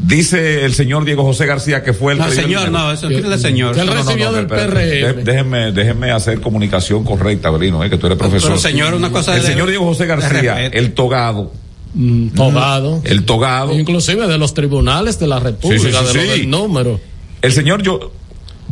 Dice 0.00 0.64
el 0.64 0.74
señor 0.74 1.04
Diego 1.04 1.24
José 1.24 1.44
García 1.46 1.82
que 1.82 1.92
fue 1.92 2.12
el 2.12 2.18
No, 2.18 2.26
el 2.26 2.32
señor, 2.32 2.66
dinero. 2.66 2.70
no, 2.70 2.92
eso 2.92 3.08
quítale 3.08 3.36
señor. 3.36 3.76
Él 3.76 3.86
No, 3.86 3.94
no, 3.94 4.04
no, 4.16 4.32
del. 4.32 4.46
PRM. 4.46 4.74
Dé- 4.78 5.12
Déjeme, 5.24 5.72
déjeme 5.72 6.12
hacer 6.12 6.40
comunicación 6.40 7.04
correcta, 7.04 7.50
Berino, 7.50 7.82
eh, 7.82 7.90
que 7.90 7.98
tú 7.98 8.06
eres 8.06 8.16
profesor. 8.18 8.50
Pero 8.50 8.60
señor, 8.60 8.94
una 8.94 9.10
cosa 9.10 9.34
El 9.36 9.42
de- 9.42 9.48
señor 9.48 9.68
Diego 9.68 9.84
José 9.86 10.06
García, 10.06 10.64
el 10.66 10.92
togado, 10.94 11.52
Mm, 11.94 12.28
togado. 12.28 13.00
El 13.04 13.24
togado. 13.24 13.72
Inclusive 13.76 14.28
de 14.28 14.38
los 14.38 14.54
tribunales 14.54 15.18
de 15.18 15.26
la 15.26 15.40
República, 15.40 15.82
Sí, 15.82 15.90
sí, 15.90 15.92
sí, 16.12 16.18
de 16.18 16.26
lo 16.26 16.32
sí. 16.34 16.38
del 16.40 16.50
número. 16.50 17.00
El 17.42 17.52
señor 17.52 17.82
Jo- 17.84 18.12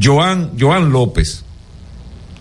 Joan, 0.00 0.52
Joan 0.60 0.92
López, 0.92 1.42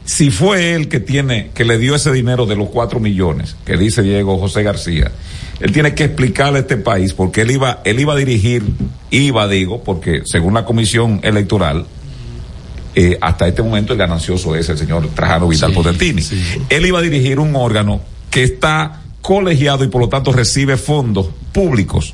si 0.03 0.29
fue 0.29 0.75
él 0.75 0.89
que 0.89 0.99
tiene, 0.99 1.49
que 1.55 1.65
le 1.65 1.79
dio 1.79 1.95
ese 1.95 2.11
dinero 2.11 2.45
de 2.45 2.55
los 2.55 2.69
cuatro 2.69 2.99
millones, 2.99 3.55
que 3.65 3.77
dice 3.77 4.03
Diego 4.03 4.37
José 4.37 4.61
García, 4.61 5.11
él 5.59 5.71
tiene 5.71 5.93
que 5.93 6.05
explicarle 6.05 6.59
a 6.59 6.61
este 6.61 6.77
país 6.77 7.13
porque 7.13 7.41
él 7.41 7.51
iba, 7.51 7.81
él 7.85 7.99
iba 7.99 8.13
a 8.13 8.15
dirigir, 8.15 8.63
iba 9.09 9.47
digo, 9.47 9.83
porque 9.83 10.21
según 10.25 10.53
la 10.53 10.65
comisión 10.65 11.19
electoral, 11.23 11.85
eh, 12.93 13.17
hasta 13.21 13.47
este 13.47 13.61
momento 13.61 13.93
el 13.93 13.99
ganancioso 13.99 14.55
es 14.55 14.69
el 14.69 14.77
señor 14.77 15.07
Trajano 15.09 15.47
Vital 15.47 15.73
Potentini. 15.73 16.21
Él 16.69 16.85
iba 16.85 16.99
a 16.99 17.01
dirigir 17.01 17.39
un 17.39 17.55
órgano 17.55 18.01
que 18.29 18.43
está 18.43 19.01
colegiado 19.21 19.83
y 19.83 19.87
por 19.87 20.01
lo 20.01 20.09
tanto 20.09 20.31
recibe 20.31 20.77
fondos 20.77 21.27
públicos. 21.51 22.13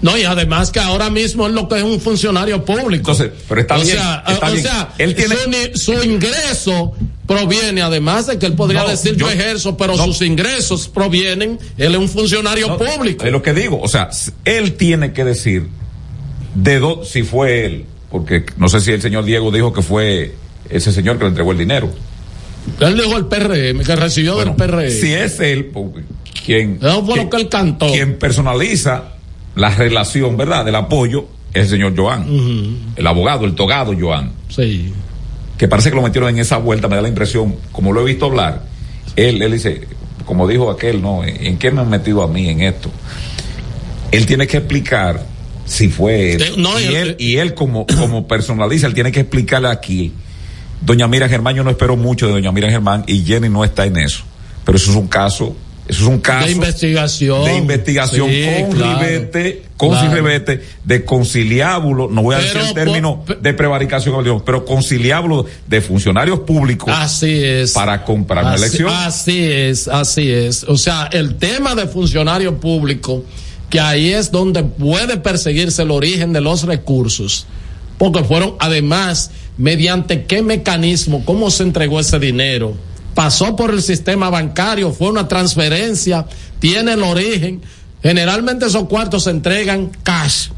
No, 0.00 0.16
y 0.16 0.22
además 0.22 0.70
que 0.70 0.78
ahora 0.78 1.10
mismo 1.10 1.48
es 1.48 1.52
lo 1.52 1.68
que 1.68 1.76
es 1.78 1.82
un 1.82 2.00
funcionario 2.00 2.64
público. 2.64 3.10
Entonces, 3.10 3.30
pero 3.48 3.60
está 3.62 3.76
o 3.78 3.80
bien, 3.80 3.96
Sea, 3.96 4.24
está 4.28 4.48
o 4.48 4.52
bien. 4.52 4.62
sea, 4.62 4.88
Él 4.98 5.14
tiene- 5.16 5.76
su, 5.76 5.92
ingreso 6.04 6.92
proviene, 7.26 7.82
además 7.82 8.28
de 8.28 8.38
que 8.38 8.46
él 8.46 8.52
podría 8.54 8.82
No, 8.84 8.88
decir 8.88 9.16
yo 9.16 9.28
ejerzo, 9.28 9.76
pero 9.76 9.96
no. 9.96 10.04
sus 10.04 10.22
ingresos 10.22 10.86
provienen, 10.88 11.58
él 11.76 11.92
es 11.92 11.98
un 11.98 12.08
funcionario 12.08 12.78
público. 12.78 13.24
Es 13.24 13.32
lo 13.32 13.42
que 13.42 13.52
digo, 13.52 13.80
o 13.80 13.88
sea, 13.88 14.08
él 14.44 14.74
tiene 14.74 15.12
que 15.12 15.24
decir 15.24 15.66
de 16.54 16.78
do, 16.78 17.04
si 17.04 17.22
fue 17.24 17.66
él, 17.66 17.84
porque 18.10 18.46
no 18.56 18.68
sé 18.68 18.80
si 18.80 18.92
el 18.92 19.02
señor 19.02 19.24
Diego 19.24 19.50
dijo 19.50 19.72
que 19.72 19.82
fue 19.82 20.34
ese 20.70 20.92
señor 20.92 21.18
que 21.18 21.24
le 21.24 21.30
entregó 21.30 21.50
el 21.52 21.58
dinero. 21.58 21.90
Él 22.80 22.94
dijo 22.96 23.16
el 23.16 23.26
PRM, 23.26 23.82
que 23.84 23.96
recibió 23.96 24.36
del 24.36 24.54
PRM. 24.54 24.90
Si 24.90 25.12
es 25.12 25.40
él, 25.40 25.66
porque 25.66 26.02
quien, 26.46 26.78
Eso 26.80 27.04
fue 27.04 27.16
lo 27.16 27.28
que 27.30 27.36
él 27.36 27.48
cantó. 27.48 27.90
quien 27.90 28.16
personaliza 28.18 29.14
la 29.54 29.70
relación, 29.70 30.36
¿verdad?, 30.36 30.64
del 30.64 30.74
apoyo 30.74 31.26
es 31.52 31.64
el 31.64 31.68
señor 31.68 31.94
Joan, 31.96 32.26
el 32.96 33.06
abogado, 33.06 33.44
el 33.44 33.54
togado 33.54 33.94
Joan. 33.98 34.32
Sí. 34.48 34.92
que 35.56 35.68
parece 35.68 35.90
que 35.90 35.96
lo 35.96 36.02
metieron 36.02 36.30
en 36.30 36.38
esa 36.38 36.56
vuelta, 36.58 36.88
me 36.88 36.96
da 36.96 37.02
la 37.02 37.08
impresión, 37.08 37.56
como 37.72 37.92
lo 37.92 38.02
he 38.02 38.04
visto 38.04 38.26
hablar, 38.26 38.64
él, 39.16 39.42
él 39.42 39.52
dice, 39.52 39.86
como 40.24 40.46
dijo 40.46 40.70
aquel, 40.70 41.02
no, 41.02 41.24
¿en 41.24 41.58
qué 41.58 41.70
me 41.70 41.80
han 41.80 41.90
metido 41.90 42.22
a 42.22 42.28
mí 42.28 42.48
en 42.48 42.60
esto? 42.60 42.90
Él 44.12 44.26
tiene 44.26 44.46
que 44.46 44.58
explicar 44.58 45.24
si 45.64 45.88
fue 45.88 46.34
él. 46.34 46.42
Eh, 46.42 46.52
no, 46.56 46.78
y, 46.80 46.94
él 46.94 47.16
y 47.18 47.36
él 47.36 47.54
como, 47.54 47.86
como 47.86 48.26
personaliza, 48.26 48.86
él 48.86 48.94
tiene 48.94 49.12
que 49.12 49.20
explicarle 49.20 49.68
aquí. 49.68 50.12
Doña 50.80 51.08
Mira 51.08 51.28
Germán, 51.28 51.56
yo 51.56 51.64
no 51.64 51.70
espero 51.70 51.96
mucho 51.96 52.26
de 52.26 52.32
Doña 52.32 52.52
Mira 52.52 52.70
Germán 52.70 53.04
y 53.06 53.24
Jenny 53.24 53.48
no 53.48 53.64
está 53.64 53.84
en 53.84 53.96
eso. 53.98 54.24
Pero 54.64 54.76
eso 54.76 54.90
es 54.90 54.96
un 54.96 55.08
caso, 55.08 55.56
eso 55.88 56.02
es 56.02 56.06
un 56.06 56.20
caso 56.20 56.46
de 56.46 56.52
investigación. 56.52 57.44
de 57.44 57.56
investigación 57.56 58.28
Sí, 58.30 58.44
con 58.62 58.72
claro. 58.78 58.98
ribete, 59.00 59.62
con 59.76 59.88
Claro. 59.90 60.14
ribete, 60.14 60.62
de 60.84 61.04
conciliábulo, 61.04 62.08
no 62.10 62.22
voy 62.22 62.34
a 62.34 62.38
Pero 62.38 62.52
decir 62.60 62.68
el 62.68 62.74
término 62.74 63.24
de 63.40 63.54
prevaricación, 63.54 64.42
pero 64.44 64.64
conciliábulo 64.64 65.46
de 65.66 65.80
funcionarios 65.80 66.40
públicos 66.40 66.92
Así 66.94 67.42
es. 67.42 67.72
para 67.72 68.04
comprar 68.04 68.44
una 68.44 68.54
Así- 68.54 68.62
elección. 68.64 68.92
Así 68.92 69.38
es, 69.42 69.88
así 69.88 70.30
es. 70.30 70.64
O 70.64 70.76
sea, 70.76 71.08
el 71.12 71.36
tema 71.36 71.74
de 71.74 71.86
funcionario 71.86 72.58
público, 72.60 73.24
que 73.70 73.80
ahí 73.80 74.12
es 74.12 74.30
donde 74.30 74.62
puede 74.64 75.16
perseguirse 75.18 75.82
el 75.82 75.90
origen 75.90 76.32
de 76.32 76.40
los 76.40 76.64
recursos, 76.64 77.46
porque 77.98 78.22
fueron 78.24 78.54
además, 78.60 79.30
mediante 79.56 80.24
qué 80.24 80.42
mecanismo, 80.42 81.24
cómo 81.24 81.50
se 81.50 81.64
entregó 81.64 81.98
ese 82.00 82.18
dinero, 82.18 82.74
pasó 83.14 83.56
por 83.56 83.70
el 83.70 83.82
sistema 83.82 84.30
bancario, 84.30 84.92
fue 84.92 85.08
una 85.10 85.26
transferencia, 85.28 86.26
tiene 86.58 86.92
el 86.92 87.02
origen. 87.02 87.62
Generalmente 88.02 88.66
esos 88.66 88.84
cuartos 88.88 89.24
se 89.24 89.30
entregan 89.30 89.90
cash, 90.02 90.48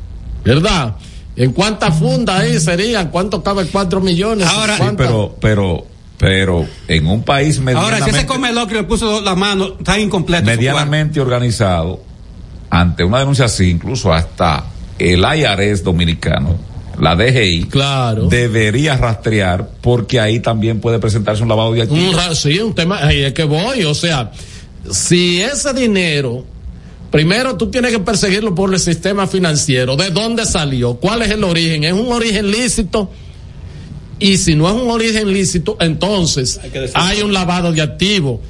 ¿verdad? 0.44 0.96
¿En 1.36 1.52
cuántas 1.52 1.98
fundas 1.98 2.40
ahí 2.40 2.60
serían? 2.60 3.08
¿Cuánto 3.10 3.42
cabe 3.42 3.64
cuatro 3.66 4.00
millones? 4.00 4.46
Ahora- 4.46 4.76
pero, 4.96 5.36
pero, 5.40 5.86
pero 6.18 6.66
en 6.86 7.06
un 7.06 7.22
país 7.22 7.58
Ahora, 7.58 7.96
si 7.98 8.02
medianamente, 8.10 8.10
ese 8.10 8.74
le 8.74 8.84
puso 8.84 9.20
la 9.22 9.34
mano, 9.34 9.76
está 9.78 9.98
incompleto. 9.98 10.44
medianamente 10.44 11.18
organizado, 11.20 12.02
ante 12.68 13.04
una 13.04 13.20
denuncia 13.20 13.46
así, 13.46 13.70
incluso 13.70 14.12
hasta 14.12 14.64
el 14.98 15.20
IRS 15.20 15.82
dominicano, 15.82 16.58
la 17.00 17.16
DGI, 17.16 17.64
claro. 17.64 18.26
debería 18.26 18.96
rastrear 18.96 19.68
porque 19.80 20.20
ahí 20.20 20.40
también 20.40 20.80
puede 20.80 20.98
presentarse 20.98 21.42
un 21.42 21.48
lavado 21.48 21.72
de 21.72 21.82
activos. 21.82 22.38
sí, 22.38 22.58
un 22.60 22.74
tema, 22.74 22.98
ahí 23.04 23.20
es 23.20 23.32
que 23.32 23.44
voy, 23.44 23.84
o 23.84 23.94
sea, 23.94 24.30
si 24.90 25.40
ese 25.40 25.72
dinero, 25.72 26.44
primero 27.10 27.56
tú 27.56 27.70
tienes 27.70 27.92
que 27.92 27.98
perseguirlo 27.98 28.54
por 28.54 28.72
el 28.72 28.80
sistema 28.80 29.26
financiero, 29.26 29.96
¿de 29.96 30.10
dónde 30.10 30.44
salió? 30.44 30.94
¿Cuál 30.94 31.22
es 31.22 31.30
el 31.30 31.44
origen? 31.44 31.84
¿Es 31.84 31.92
un 31.92 32.12
origen 32.12 32.50
lícito? 32.50 33.10
Y 34.18 34.36
si 34.36 34.54
no 34.54 34.68
es 34.68 34.74
un 34.74 34.90
origen 34.90 35.32
lícito, 35.32 35.78
entonces 35.80 36.60
hay 36.92 37.22
un 37.22 37.32
lavado 37.32 37.72
de 37.72 37.80
activos. 37.80 38.40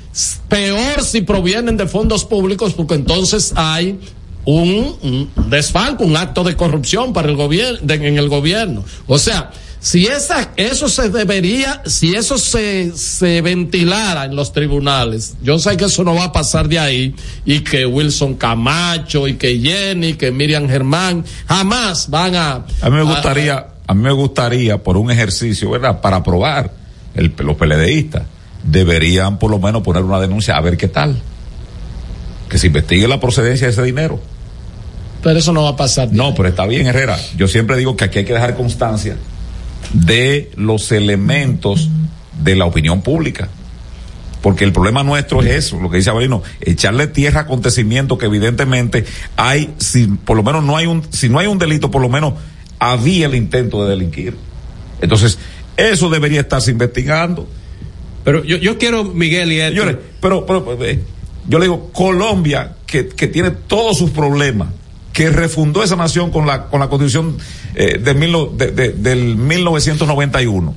Peor 0.48 1.04
si 1.04 1.20
provienen 1.20 1.76
de 1.76 1.86
fondos 1.86 2.24
públicos, 2.24 2.72
porque 2.72 2.94
entonces 2.94 3.52
hay 3.54 4.00
un, 4.44 4.96
un 5.02 5.50
desfalco, 5.50 6.04
un 6.04 6.16
acto 6.16 6.44
de 6.44 6.56
corrupción 6.56 7.12
para 7.12 7.28
el 7.28 7.36
gobierno, 7.36 7.80
en 7.92 8.18
el 8.18 8.28
gobierno. 8.28 8.84
O 9.06 9.18
sea, 9.18 9.50
si 9.80 10.06
esa, 10.06 10.50
eso 10.56 10.88
se 10.88 11.08
debería, 11.08 11.82
si 11.86 12.14
eso 12.14 12.36
se, 12.36 12.92
se 12.94 13.40
ventilara 13.40 14.26
en 14.26 14.36
los 14.36 14.52
tribunales, 14.52 15.36
yo 15.42 15.58
sé 15.58 15.76
que 15.78 15.86
eso 15.86 16.04
no 16.04 16.14
va 16.14 16.24
a 16.24 16.32
pasar 16.32 16.68
de 16.68 16.78
ahí, 16.78 17.14
y 17.46 17.60
que 17.60 17.86
Wilson 17.86 18.34
Camacho, 18.34 19.26
y 19.26 19.34
que 19.34 19.58
Jenny, 19.58 20.14
que 20.14 20.30
Miriam 20.30 20.68
Germán, 20.68 21.24
jamás 21.48 22.10
van 22.10 22.34
a. 22.34 22.52
A 22.82 22.90
mí 22.90 22.96
me 22.96 23.04
gustaría, 23.04 23.68
a 23.86 23.94
mí 23.94 24.02
me 24.02 24.12
gustaría 24.12 24.82
por 24.82 24.98
un 24.98 25.10
ejercicio, 25.10 25.70
¿verdad? 25.70 26.00
Para 26.02 26.22
probar 26.22 26.72
el, 27.14 27.32
los 27.38 27.56
PLDistas 27.56 28.24
deberían 28.62 29.38
por 29.38 29.50
lo 29.50 29.58
menos 29.58 29.82
poner 29.82 30.02
una 30.02 30.20
denuncia 30.20 30.56
a 30.56 30.60
ver 30.60 30.76
qué 30.76 30.88
tal. 30.88 31.16
Que 32.50 32.58
se 32.58 32.66
investigue 32.66 33.08
la 33.08 33.20
procedencia 33.20 33.66
de 33.68 33.72
ese 33.72 33.82
dinero. 33.82 34.20
Pero 35.22 35.38
eso 35.38 35.52
no 35.52 35.64
va 35.64 35.70
a 35.70 35.76
pasar. 35.76 36.12
No, 36.12 36.34
pero 36.34 36.48
está 36.48 36.66
bien, 36.66 36.86
Herrera. 36.86 37.18
Yo 37.36 37.48
siempre 37.48 37.76
digo 37.76 37.96
que 37.96 38.04
aquí 38.04 38.20
hay 38.20 38.24
que 38.24 38.32
dejar 38.32 38.56
constancia 38.56 39.16
de 39.92 40.50
los 40.56 40.92
elementos 40.92 41.88
de 42.42 42.56
la 42.56 42.64
opinión 42.64 43.02
pública. 43.02 43.48
Porque 44.42 44.64
el 44.64 44.72
problema 44.72 45.02
nuestro 45.02 45.42
es 45.42 45.50
eso, 45.50 45.78
lo 45.78 45.90
que 45.90 45.98
dice 45.98 46.08
Avelino, 46.08 46.42
echarle 46.62 47.06
tierra 47.06 47.40
a 47.40 47.42
acontecimientos 47.42 48.16
que 48.18 48.24
evidentemente 48.24 49.04
hay, 49.36 49.74
si 49.76 50.06
por 50.06 50.36
lo 50.36 50.42
menos 50.42 50.64
no 50.64 50.78
hay 50.78 50.86
un, 50.86 51.02
si 51.10 51.28
no 51.28 51.38
hay 51.38 51.46
un 51.46 51.58
delito, 51.58 51.90
por 51.90 52.00
lo 52.00 52.08
menos 52.08 52.34
había 52.78 53.26
el 53.26 53.34
intento 53.34 53.84
de 53.84 53.90
delinquir. 53.90 54.34
Entonces, 55.02 55.38
eso 55.76 56.08
debería 56.08 56.40
estarse 56.40 56.70
investigando. 56.70 57.46
Pero 58.24 58.42
yo, 58.42 58.56
yo 58.56 58.78
quiero, 58.78 59.04
Miguel 59.04 59.52
y 59.52 59.58
Señores, 59.58 59.96
pero, 60.22 60.46
pero, 60.46 60.84
eh, 60.84 61.00
yo 61.46 61.58
le 61.58 61.66
digo, 61.66 61.90
Colombia, 61.92 62.76
que, 62.86 63.08
que 63.08 63.26
tiene 63.26 63.50
todos 63.50 63.98
sus 63.98 64.10
problemas, 64.10 64.68
que 65.20 65.28
refundó 65.28 65.82
esa 65.82 65.96
nación 65.96 66.30
con 66.30 66.46
la, 66.46 66.68
con 66.68 66.80
la 66.80 66.88
constitución 66.88 67.36
eh, 67.74 67.98
mil 68.16 68.34
de- 68.56 68.70
de- 68.70 68.92
del 68.92 69.36
1991, 69.36 70.74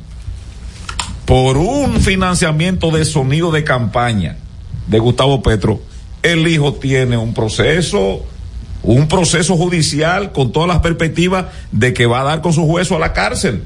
por 1.23 1.55
un 1.55 2.01
financiamiento 2.01 2.91
de 2.91 3.05
sonido 3.05 3.51
de 3.53 3.63
campaña 3.63 4.35
de 4.87 4.99
Gustavo 4.99 5.41
Petro, 5.41 5.79
el 6.23 6.45
hijo 6.45 6.73
tiene 6.73 7.15
un 7.15 7.33
proceso, 7.33 8.25
un 8.81 9.07
proceso 9.07 9.55
judicial 9.55 10.33
con 10.33 10.51
todas 10.51 10.67
las 10.67 10.79
perspectivas 10.79 11.45
de 11.71 11.93
que 11.93 12.05
va 12.05 12.19
a 12.19 12.23
dar 12.25 12.41
con 12.41 12.51
su 12.51 12.67
juez 12.67 12.91
a 12.91 12.99
la 12.99 13.13
cárcel 13.13 13.63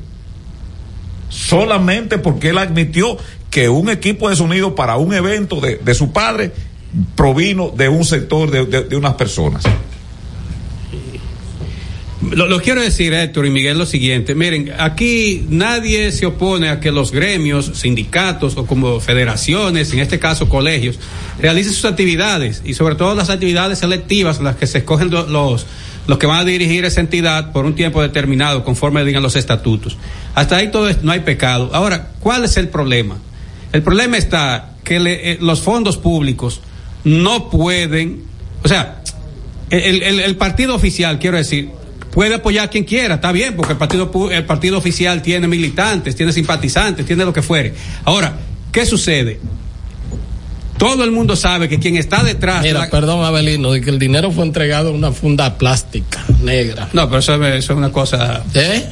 solamente 1.30 2.20
porque 2.20 2.50
él 2.50 2.60
admitió 2.60 3.18
que 3.50 3.68
un 3.68 3.90
equipo 3.90 4.30
de 4.30 4.36
sonido 4.36 4.76
para 4.76 4.98
un 4.98 5.12
evento 5.16 5.60
de, 5.60 5.78
de 5.78 5.94
su 5.96 6.12
padre 6.12 6.52
provino 7.16 7.70
de 7.76 7.90
un 7.90 8.06
sector 8.06 8.52
de- 8.52 8.84
de 8.84 8.96
unas 8.96 9.14
personas. 9.16 9.64
Lo, 12.32 12.60
quiero 12.62 12.82
decir, 12.82 13.14
Héctor 13.14 13.46
y 13.46 13.50
Miguel, 13.50 13.78
lo 13.78 13.86
siguiente. 13.86 14.36
Miren, 14.36 14.72
aquí 14.80 15.46
nadie 15.50 16.12
se 16.12 16.26
opone 16.26 16.70
a 16.70 16.80
que 16.80 16.92
los 16.92 17.12
gremios, 17.12 17.72
sindicatos 17.76 18.58
o 18.58 18.66
como 18.66 19.00
federaciones, 19.00 19.92
en 19.94 20.00
este 20.00 20.20
caso 20.20 20.50
colegios, 20.50 21.00
realicen 21.40 21.74
sus 21.74 21.86
actividades 21.86 22.62
y 22.66 22.74
sobre 22.74 22.96
todo 22.96 23.16
las 23.16 23.30
actividades 23.30 23.80
selectivas, 23.80 24.42
las 24.42 24.56
que 24.56 24.68
se 24.68 24.80
escogen 24.80 25.10
lo- 25.10 25.28
los, 25.28 25.66
los 26.08 26.18
que 26.18 26.26
van 26.28 26.40
a 26.42 26.46
dirigir 26.46 26.86
esa 26.86 27.02
entidad 27.02 27.52
por 27.52 27.66
un 27.66 27.76
tiempo 27.76 28.02
determinado, 28.02 28.64
conforme 28.64 29.04
digan 29.06 29.24
los 29.24 29.36
estatutos. 29.36 29.98
Hasta 30.36 30.58
ahí 30.58 30.70
todo 30.72 30.90
es- 30.90 31.04
no 31.04 31.12
hay 31.12 31.22
pecado. 31.22 31.70
Ahora, 31.74 32.12
¿cuál 32.20 32.44
es 32.46 32.58
el 32.58 32.68
problema? 32.70 33.18
El 33.74 33.84
problema 33.84 34.18
está 34.18 34.74
que 34.84 34.98
eh, 34.98 35.38
los 35.42 35.62
fondos 35.62 35.98
públicos 35.98 36.62
no 37.04 37.50
pueden, 37.50 38.24
o 38.64 38.68
sea, 38.68 39.02
el- 39.70 40.02
el 40.04 40.36
partido 40.38 40.74
oficial, 40.76 41.20
quiero 41.20 41.38
decir, 41.38 41.72
puede 42.18 42.34
apoyar 42.34 42.66
a 42.66 42.68
quien 42.72 42.84
quiera, 42.84 43.14
está 43.16 43.32
bien, 43.32 43.56
porque 43.56 43.74
el 43.74 43.78
partido, 43.78 44.10
el 44.32 44.44
partido 44.44 44.76
oficial 44.80 45.22
tiene 45.22 45.48
militantes, 45.48 46.16
tiene 46.16 46.34
simpatizantes, 46.34 47.06
tiene 47.06 47.24
lo 47.24 47.32
que 47.32 47.44
fuere. 47.44 47.76
Ahora, 48.06 48.34
¿qué 48.72 48.88
sucede? 48.88 49.40
Todo 50.80 51.04
el 51.04 51.12
mundo 51.12 51.36
sabe 51.36 51.70
que 51.70 51.78
quien 51.78 51.96
está 51.96 52.24
detrás. 52.24 52.64
Mira, 52.64 52.80
la- 52.80 52.90
perdón, 52.90 53.24
Abelino, 53.24 53.72
de 53.72 53.82
que 53.82 53.92
el 53.92 54.00
dinero 54.00 54.32
fue 54.32 54.46
entregado 54.46 54.90
en 54.90 54.96
una 54.96 55.12
funda 55.12 55.60
plástica 55.60 56.26
negra. 56.42 56.90
No, 56.92 57.08
pero 57.08 57.20
eso, 57.20 57.36
es- 57.46 57.56
eso 57.64 57.74
es 57.74 57.78
una 57.78 57.92
cosa. 57.92 58.42
¿Eh? 58.56 58.84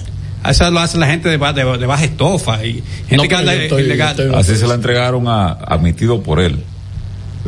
Eso 0.48 0.70
lo 0.70 0.80
hace 0.80 1.00
la 1.00 1.08
gente 1.08 1.28
de, 1.28 1.38
ba- 1.38 1.52
de, 1.54 1.64
de 1.80 1.86
baja 1.88 2.04
estofa 2.06 2.64
y 2.64 2.84
gente 3.08 3.18
No, 3.18 3.24
que 3.28 3.34
anda 3.36 3.56
estoy- 3.56 3.86
ilegal. 3.86 4.20
estoy- 4.20 4.36
Así 4.40 4.56
se 4.56 4.68
la 4.68 4.76
entregaron 4.76 5.28
a, 5.28 5.48
admitido 5.54 6.22
por 6.22 6.40
él. 6.40 6.60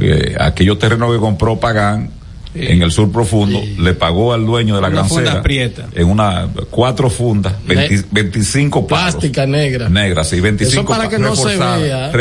Eh, 0.02 0.36
aquellos 0.40 0.80
terrenos 0.80 1.12
que 1.14 1.20
compró 1.20 1.60
Pagán 1.60 2.17
en 2.56 2.82
el 2.82 2.92
sur 2.92 3.12
profundo, 3.12 3.62
le 3.80 3.94
pagó 3.94 4.34
al 4.34 4.46
dueño 4.46 4.76
de 4.76 4.82
la 4.82 4.88
Una 4.90 5.04
funda 5.04 5.44
en 5.94 6.08
una 6.08 6.48
cuatro 6.72 7.10
fundas, 7.10 7.54
20 7.68 8.06
25 8.12 8.88
palos. 8.88 9.12
Plástica 9.16 9.46
negra. 9.46 9.90
Negras, 9.90 10.30
sí, 10.30 10.40
25 10.40 10.82
Eso 10.82 10.88
para 10.88 11.10
que 11.10 11.20
no 11.20 11.36
se 11.36 11.56
vea. 11.58 12.12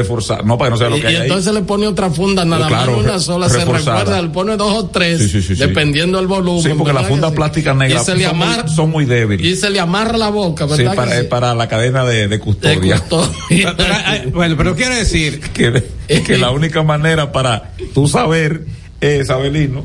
No, 0.44 0.58
para 0.58 0.68
que 0.68 0.70
no 0.72 0.76
se 0.76 0.84
vea 0.84 0.90
lo 0.90 0.96
Y, 0.98 1.00
que 1.00 1.06
hay 1.06 1.12
y 1.12 1.16
ahí. 1.16 1.22
entonces 1.22 1.54
le 1.54 1.62
pone 1.62 1.86
otra 1.86 2.10
funda, 2.10 2.44
nada 2.44 2.68
Claro, 2.68 2.92
más 2.96 3.00
una 3.04 3.18
sola, 3.20 3.48
se 3.48 3.64
recuerda, 3.64 4.20
le 4.20 4.28
pone 4.28 4.56
dos 4.56 4.72
o 4.76 4.86
tres, 4.88 5.18
Sí, 5.20 5.28
sí, 5.28 5.42
sí, 5.42 5.54
sí. 5.56 5.60
dependiendo 5.66 6.18
del 6.18 6.26
volumen. 6.26 6.62
Sí, 6.62 6.68
porque 6.76 6.92
las 6.92 7.02
¿verdad 7.04 7.08
fundas 7.08 7.30
que 7.30 7.34
sí? 7.34 7.36
plásticas 7.36 7.76
negras 7.76 8.02
y 8.02 8.04
se 8.06 8.14
le 8.16 8.24
son, 8.26 8.36
muy, 8.38 8.48
son 8.74 8.90
muy 8.90 9.04
débiles. 9.06 9.46
y 9.46 9.56
se 9.56 9.70
le 9.70 9.80
amarra 9.80 10.18
la 10.18 10.28
boca, 10.28 10.64
Sí, 10.68 10.70
¿verdad? 10.76 10.90
que 10.92 10.96
para, 10.96 11.12
sí? 11.12 11.18
es 11.18 11.24
para 11.24 11.54
la 11.54 11.68
cadena 11.68 12.04
de, 12.04 12.28
de 12.28 12.38
custodia. 12.38 13.02
Pero, 13.08 13.74
pero, 13.76 13.94
eh, 13.94 14.28
bueno, 14.32 14.54
pero 14.56 14.74
quiere 14.76 14.96
decir 14.96 15.40
que, 15.54 15.82
que 16.24 16.38
la 16.38 16.50
única 16.50 16.82
manera 16.82 17.32
para 17.32 17.72
tú 17.94 18.06
saber 18.08 18.64
es, 19.00 19.30
Abelino, 19.30 19.84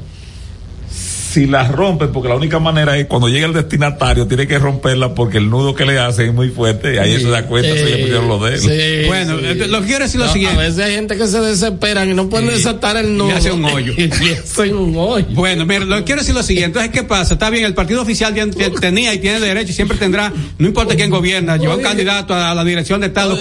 si 1.31 1.47
las 1.47 1.71
rompes, 1.71 2.09
porque 2.11 2.27
la 2.29 2.35
única 2.35 2.59
manera 2.59 2.97
es 2.97 3.05
cuando 3.07 3.29
llega 3.29 3.47
el 3.47 3.53
destinatario, 3.53 4.27
tiene 4.27 4.47
que 4.47 4.59
romperla 4.59 5.13
porque 5.13 5.37
el 5.37 5.49
nudo 5.49 5.73
que 5.73 5.85
le 5.85 5.97
hacen 5.97 6.27
es 6.29 6.33
muy 6.33 6.49
fuerte 6.49 6.95
y 6.95 6.97
ahí 6.97 7.19
se 7.21 7.29
da 7.29 7.45
cuenta 7.47 7.69
si 7.75 7.83
le 7.85 7.97
pusieron 7.99 8.27
lo 8.27 8.39
de 8.39 8.53
él. 8.55 8.59
Sí, 8.59 9.07
Bueno, 9.07 9.39
sí. 9.39 9.45
eh, 9.45 9.67
lo 9.67 9.79
que 9.81 9.87
quiero 9.87 10.03
decir 10.03 10.19
lo 10.19 10.25
No, 10.27 10.33
siguiente. 10.33 10.57
A 10.59 10.63
veces 10.67 10.79
hay 10.85 10.95
gente 10.95 11.17
que 11.17 11.27
se 11.27 11.39
desesperan 11.39 12.09
y 12.09 12.13
no 12.13 12.27
pueden 12.29 12.47
desatar 12.47 12.97
el 12.97 13.15
nudo. 13.17 13.29
Y 13.29 13.31
hace 13.31 13.51
un 13.51 13.63
hoyo. 13.65 13.93
y 13.97 14.69
un 14.71 14.93
hoyo. 14.97 15.25
Bueno, 15.31 15.65
mira, 15.65 15.85
lo 15.85 15.97
que 15.97 16.03
quiero 16.03 16.21
decir 16.21 16.35
lo 16.35 16.43
siguiente, 16.43 16.79
entonces, 16.79 16.91
¿qué 16.91 17.07
pasa? 17.07 17.33
Está 17.35 17.49
bien, 17.49 17.65
el 17.65 17.73
partido 17.73 18.01
oficial 18.01 18.33
tenía 18.79 19.13
y 19.13 19.19
tiene 19.19 19.39
derecho 19.39 19.71
y 19.71 19.73
siempre 19.75 19.97
tendrá, 19.97 20.31
no 20.57 20.67
importa 20.67 20.95
quién 20.95 21.09
gobierna, 21.09 21.57
lleva 21.57 21.75
un 21.75 21.81
candidato 21.81 22.35
a 22.35 22.53
la 22.53 22.63
dirección 22.63 22.99
de 23.01 23.07
Estado. 23.07 23.37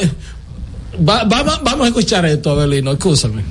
Va- 1.09 1.25
va- 1.25 1.61
vamos 1.65 1.85
a 1.85 1.89
escuchar 1.89 2.25
esto, 2.27 2.51
Abelino, 2.51 2.93
escúchame. 2.93 3.43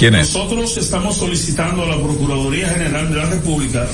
Nosotros 0.00 0.76
estamos 0.76 1.16
solicitando 1.16 1.82
a 1.82 1.86
la 1.86 1.96
Procuraduría 1.96 2.68
General 2.68 3.08
de 3.10 3.16
la 3.16 3.26
República, 3.26 3.84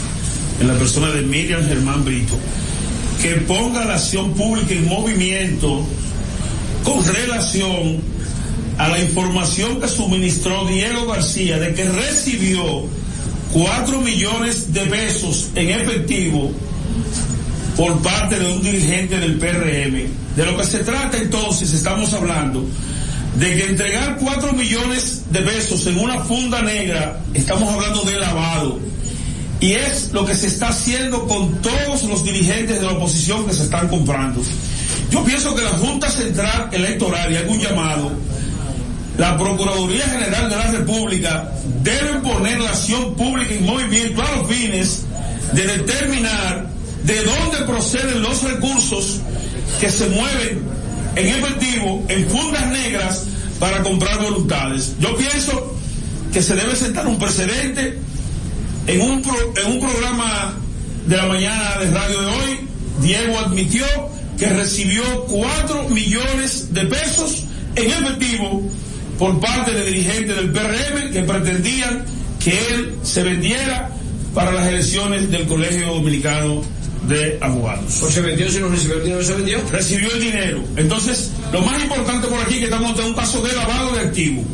en 0.60 0.68
la 0.68 0.74
persona 0.74 1.08
de 1.08 1.22
Miriam 1.22 1.66
Germán 1.66 2.04
Brito, 2.04 2.34
que 3.22 3.36
ponga 3.36 3.86
la 3.86 3.94
acción 3.94 4.34
pública 4.34 4.74
en 4.74 4.86
movimiento 4.86 5.82
con 6.84 7.02
relación 7.06 8.02
a 8.76 8.88
la 8.88 9.00
información 9.00 9.80
que 9.80 9.88
suministró 9.88 10.66
Diego 10.66 11.06
García 11.06 11.58
de 11.58 11.72
que 11.72 11.88
recibió 11.88 12.84
cuatro 13.50 14.02
millones 14.02 14.74
de 14.74 14.82
pesos 14.82 15.48
en 15.54 15.70
efectivo 15.70 16.52
por 17.78 17.96
parte 18.02 18.38
de 18.38 18.52
un 18.52 18.62
dirigente 18.62 19.18
del 19.18 19.38
PRM. 19.38 20.36
De 20.36 20.44
lo 20.44 20.54
que 20.58 20.64
se 20.64 20.80
trata 20.80 21.16
entonces, 21.16 21.72
estamos 21.72 22.12
hablando 22.12 22.62
de 23.36 23.56
que 23.56 23.64
entregar 23.64 24.16
cuatro 24.16 24.52
millones 24.52 25.24
de 25.30 25.40
pesos 25.40 25.86
en 25.86 25.98
una 25.98 26.20
funda 26.20 26.62
negra, 26.62 27.20
estamos 27.34 27.72
hablando 27.72 28.02
de 28.02 28.18
lavado. 28.18 28.78
Y 29.60 29.72
es 29.72 30.12
lo 30.12 30.24
que 30.24 30.34
se 30.34 30.46
está 30.46 30.68
haciendo 30.68 31.26
con 31.26 31.60
todos 31.62 32.04
los 32.04 32.24
dirigentes 32.24 32.80
de 32.80 32.86
la 32.86 32.92
oposición 32.92 33.46
que 33.46 33.54
se 33.54 33.64
están 33.64 33.88
comprando. 33.88 34.42
Yo 35.10 35.24
pienso 35.24 35.54
que 35.54 35.62
la 35.62 35.70
Junta 35.70 36.10
Central 36.10 36.68
Electoral 36.72 37.32
y 37.32 37.36
algún 37.36 37.58
llamado, 37.58 38.12
la 39.16 39.36
Procuraduría 39.38 40.04
General 40.06 40.50
de 40.50 40.56
la 40.56 40.70
República 40.72 41.52
debe 41.82 42.20
poner 42.20 42.60
la 42.60 42.70
acción 42.70 43.14
pública 43.14 43.54
en 43.54 43.64
movimiento 43.64 44.22
a 44.22 44.36
los 44.36 44.48
fines 44.48 45.02
de 45.52 45.66
determinar 45.66 46.68
de 47.04 47.22
dónde 47.22 47.58
proceden 47.66 48.22
los 48.22 48.42
recursos 48.42 49.20
que 49.80 49.90
se 49.90 50.08
mueven 50.08 50.62
en 51.16 51.26
efectivo, 51.26 52.04
en 52.08 52.28
fundas 52.28 52.66
negras, 52.68 53.24
para 53.60 53.82
comprar 53.82 54.20
voluntades. 54.22 54.94
Yo 55.00 55.16
pienso 55.16 55.76
que 56.32 56.42
se 56.42 56.54
debe 56.56 56.74
sentar 56.76 57.06
un 57.06 57.18
precedente 57.18 57.98
en 58.86 59.00
un, 59.00 59.22
pro- 59.22 59.54
en 59.64 59.72
un 59.72 59.80
programa 59.80 60.54
de 61.06 61.16
la 61.16 61.26
mañana 61.26 61.78
de 61.78 61.90
radio 61.90 62.20
de 62.20 62.26
hoy, 62.26 62.58
Diego 63.00 63.38
admitió 63.38 63.86
que 64.38 64.46
recibió 64.48 65.02
cuatro 65.26 65.88
millones 65.88 66.72
de 66.74 66.84
pesos 66.86 67.44
en 67.76 67.90
efectivo 67.90 68.62
por 69.18 69.38
parte 69.40 69.72
de 69.72 69.86
dirigentes 69.86 70.34
del 70.36 70.50
PRM 70.50 71.12
que 71.12 71.22
pretendían 71.22 72.04
que 72.42 72.50
él 72.74 72.94
se 73.02 73.22
vendiera 73.22 73.90
para 74.34 74.52
las 74.52 74.66
elecciones 74.66 75.30
del 75.30 75.46
Colegio 75.46 75.86
Dominicano 75.86 76.62
de 77.08 77.38
Abogados. 77.40 77.98
Pues 78.00 78.14
se 78.14 78.20
vendió, 78.20 78.50
si 78.50 78.58
no 78.58 78.68
recibió 78.68 78.96
el 78.96 79.04
dinero, 79.04 79.24
se 79.24 79.34
vendió. 79.34 79.58
Recibió 79.70 80.12
el 80.12 80.20
dinero. 80.20 80.64
Entonces, 80.76 81.30
lo 81.52 81.60
más 81.60 81.80
importante 81.82 82.26
por 82.28 82.40
aquí 82.40 82.54
es 82.54 82.58
que 82.60 82.64
estamos 82.64 82.90
ante 82.90 83.02
un 83.02 83.14
caso 83.14 83.42
de 83.42 83.52
lavado 83.54 83.92
de 83.92 84.00
activos 84.00 84.44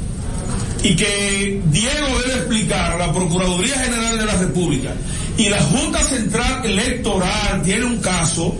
y 0.83 0.97
que 0.97 1.61
Diego 1.67 2.07
debe 2.27 2.39
explicar 2.39 2.93
a 2.93 3.07
la 3.07 3.13
Procuraduría 3.13 3.79
General 3.79 4.19
de 4.19 4.27
la 4.27 4.37
República 4.37 4.93
y 5.37 5.49
la 5.49 5.61
Junta 5.61 6.03
Central 6.03 6.65
Electoral 6.65 7.63
tiene 7.65 7.85
un 7.85 7.99
caso 7.99 8.57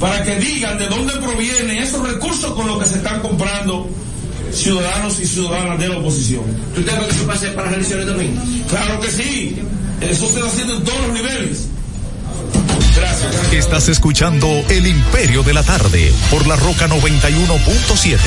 para 0.00 0.22
que 0.22 0.36
digan 0.38 0.78
de 0.78 0.86
dónde 0.86 1.12
provienen 1.14 1.78
esos 1.78 2.06
recursos 2.06 2.52
con 2.54 2.66
los 2.66 2.78
que 2.78 2.86
se 2.86 2.96
están 2.96 3.20
comprando 3.20 3.88
ciudadanos 4.52 5.18
y 5.20 5.26
ciudadanas 5.26 5.78
de 5.78 5.88
la 5.88 5.98
oposición. 5.98 6.44
¿Tú 6.74 6.82
te 6.82 6.90
que 6.90 7.10
eso 7.10 7.26
para 7.54 7.66
las 7.66 7.74
elecciones 7.74 8.06
también? 8.06 8.64
Claro 8.68 9.00
que 9.00 9.10
sí, 9.10 9.56
eso 10.00 10.28
se 10.28 10.34
está 10.34 10.46
haciendo 10.46 10.76
en 10.76 10.84
todos 10.84 11.00
los 11.06 11.12
niveles. 11.12 11.68
Gracias. 12.96 13.52
Estás 13.52 13.88
escuchando 13.88 14.46
El 14.68 14.86
Imperio 14.86 15.42
de 15.42 15.52
la 15.52 15.62
Tarde 15.62 16.12
por 16.30 16.46
la 16.46 16.56
Roca 16.56 16.88
91.7. 16.88 18.18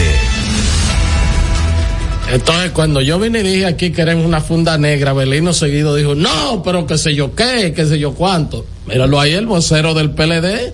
Entonces, 2.29 2.71
cuando 2.71 2.99
yo 2.99 3.19
vine 3.19 3.39
y 3.39 3.43
dije 3.43 3.65
aquí 3.65 3.91
que 3.91 4.01
era 4.01 4.15
una 4.15 4.41
funda 4.41 4.77
negra, 4.77 5.13
Belino 5.13 5.53
seguido 5.53 5.95
dijo, 5.95 6.13
no, 6.13 6.61
pero 6.61 6.85
qué 6.85 6.97
sé 6.97 7.15
yo 7.15 7.33
qué, 7.33 7.73
qué 7.73 7.85
sé 7.85 7.99
yo 7.99 8.13
cuánto. 8.13 8.65
Míralo 8.85 9.19
ahí, 9.19 9.33
el 9.33 9.45
vocero 9.45 9.93
del 9.93 10.11
PLD. 10.11 10.73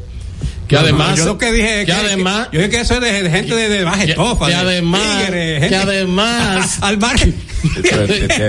Que 0.79 0.83
no, 0.91 0.97
además, 0.97 1.17
yo 1.17 1.25
lo 1.25 1.37
que 1.37 1.51
dije 1.51 1.81
es 1.81 1.85
que 1.85 1.91
que- 1.93 1.93
además, 1.93 2.47
Yo 2.51 2.59
dije 2.59 2.69
que 2.71 2.79
eso 2.81 2.93
es 2.95 3.01
de, 3.01 3.23
de 3.23 3.29
gente 3.29 3.55
de, 3.55 3.69
de 3.69 3.83
baja 3.83 4.05
que, 4.05 4.11
estofa. 4.11 4.45
que 4.45 4.51
de 4.51 4.57
además, 4.57 5.01
tigres, 5.25 5.53
que 5.61 5.69
gente- 5.69 5.75
además, 5.75 6.77
al 6.81 6.97
margen. 6.97 7.35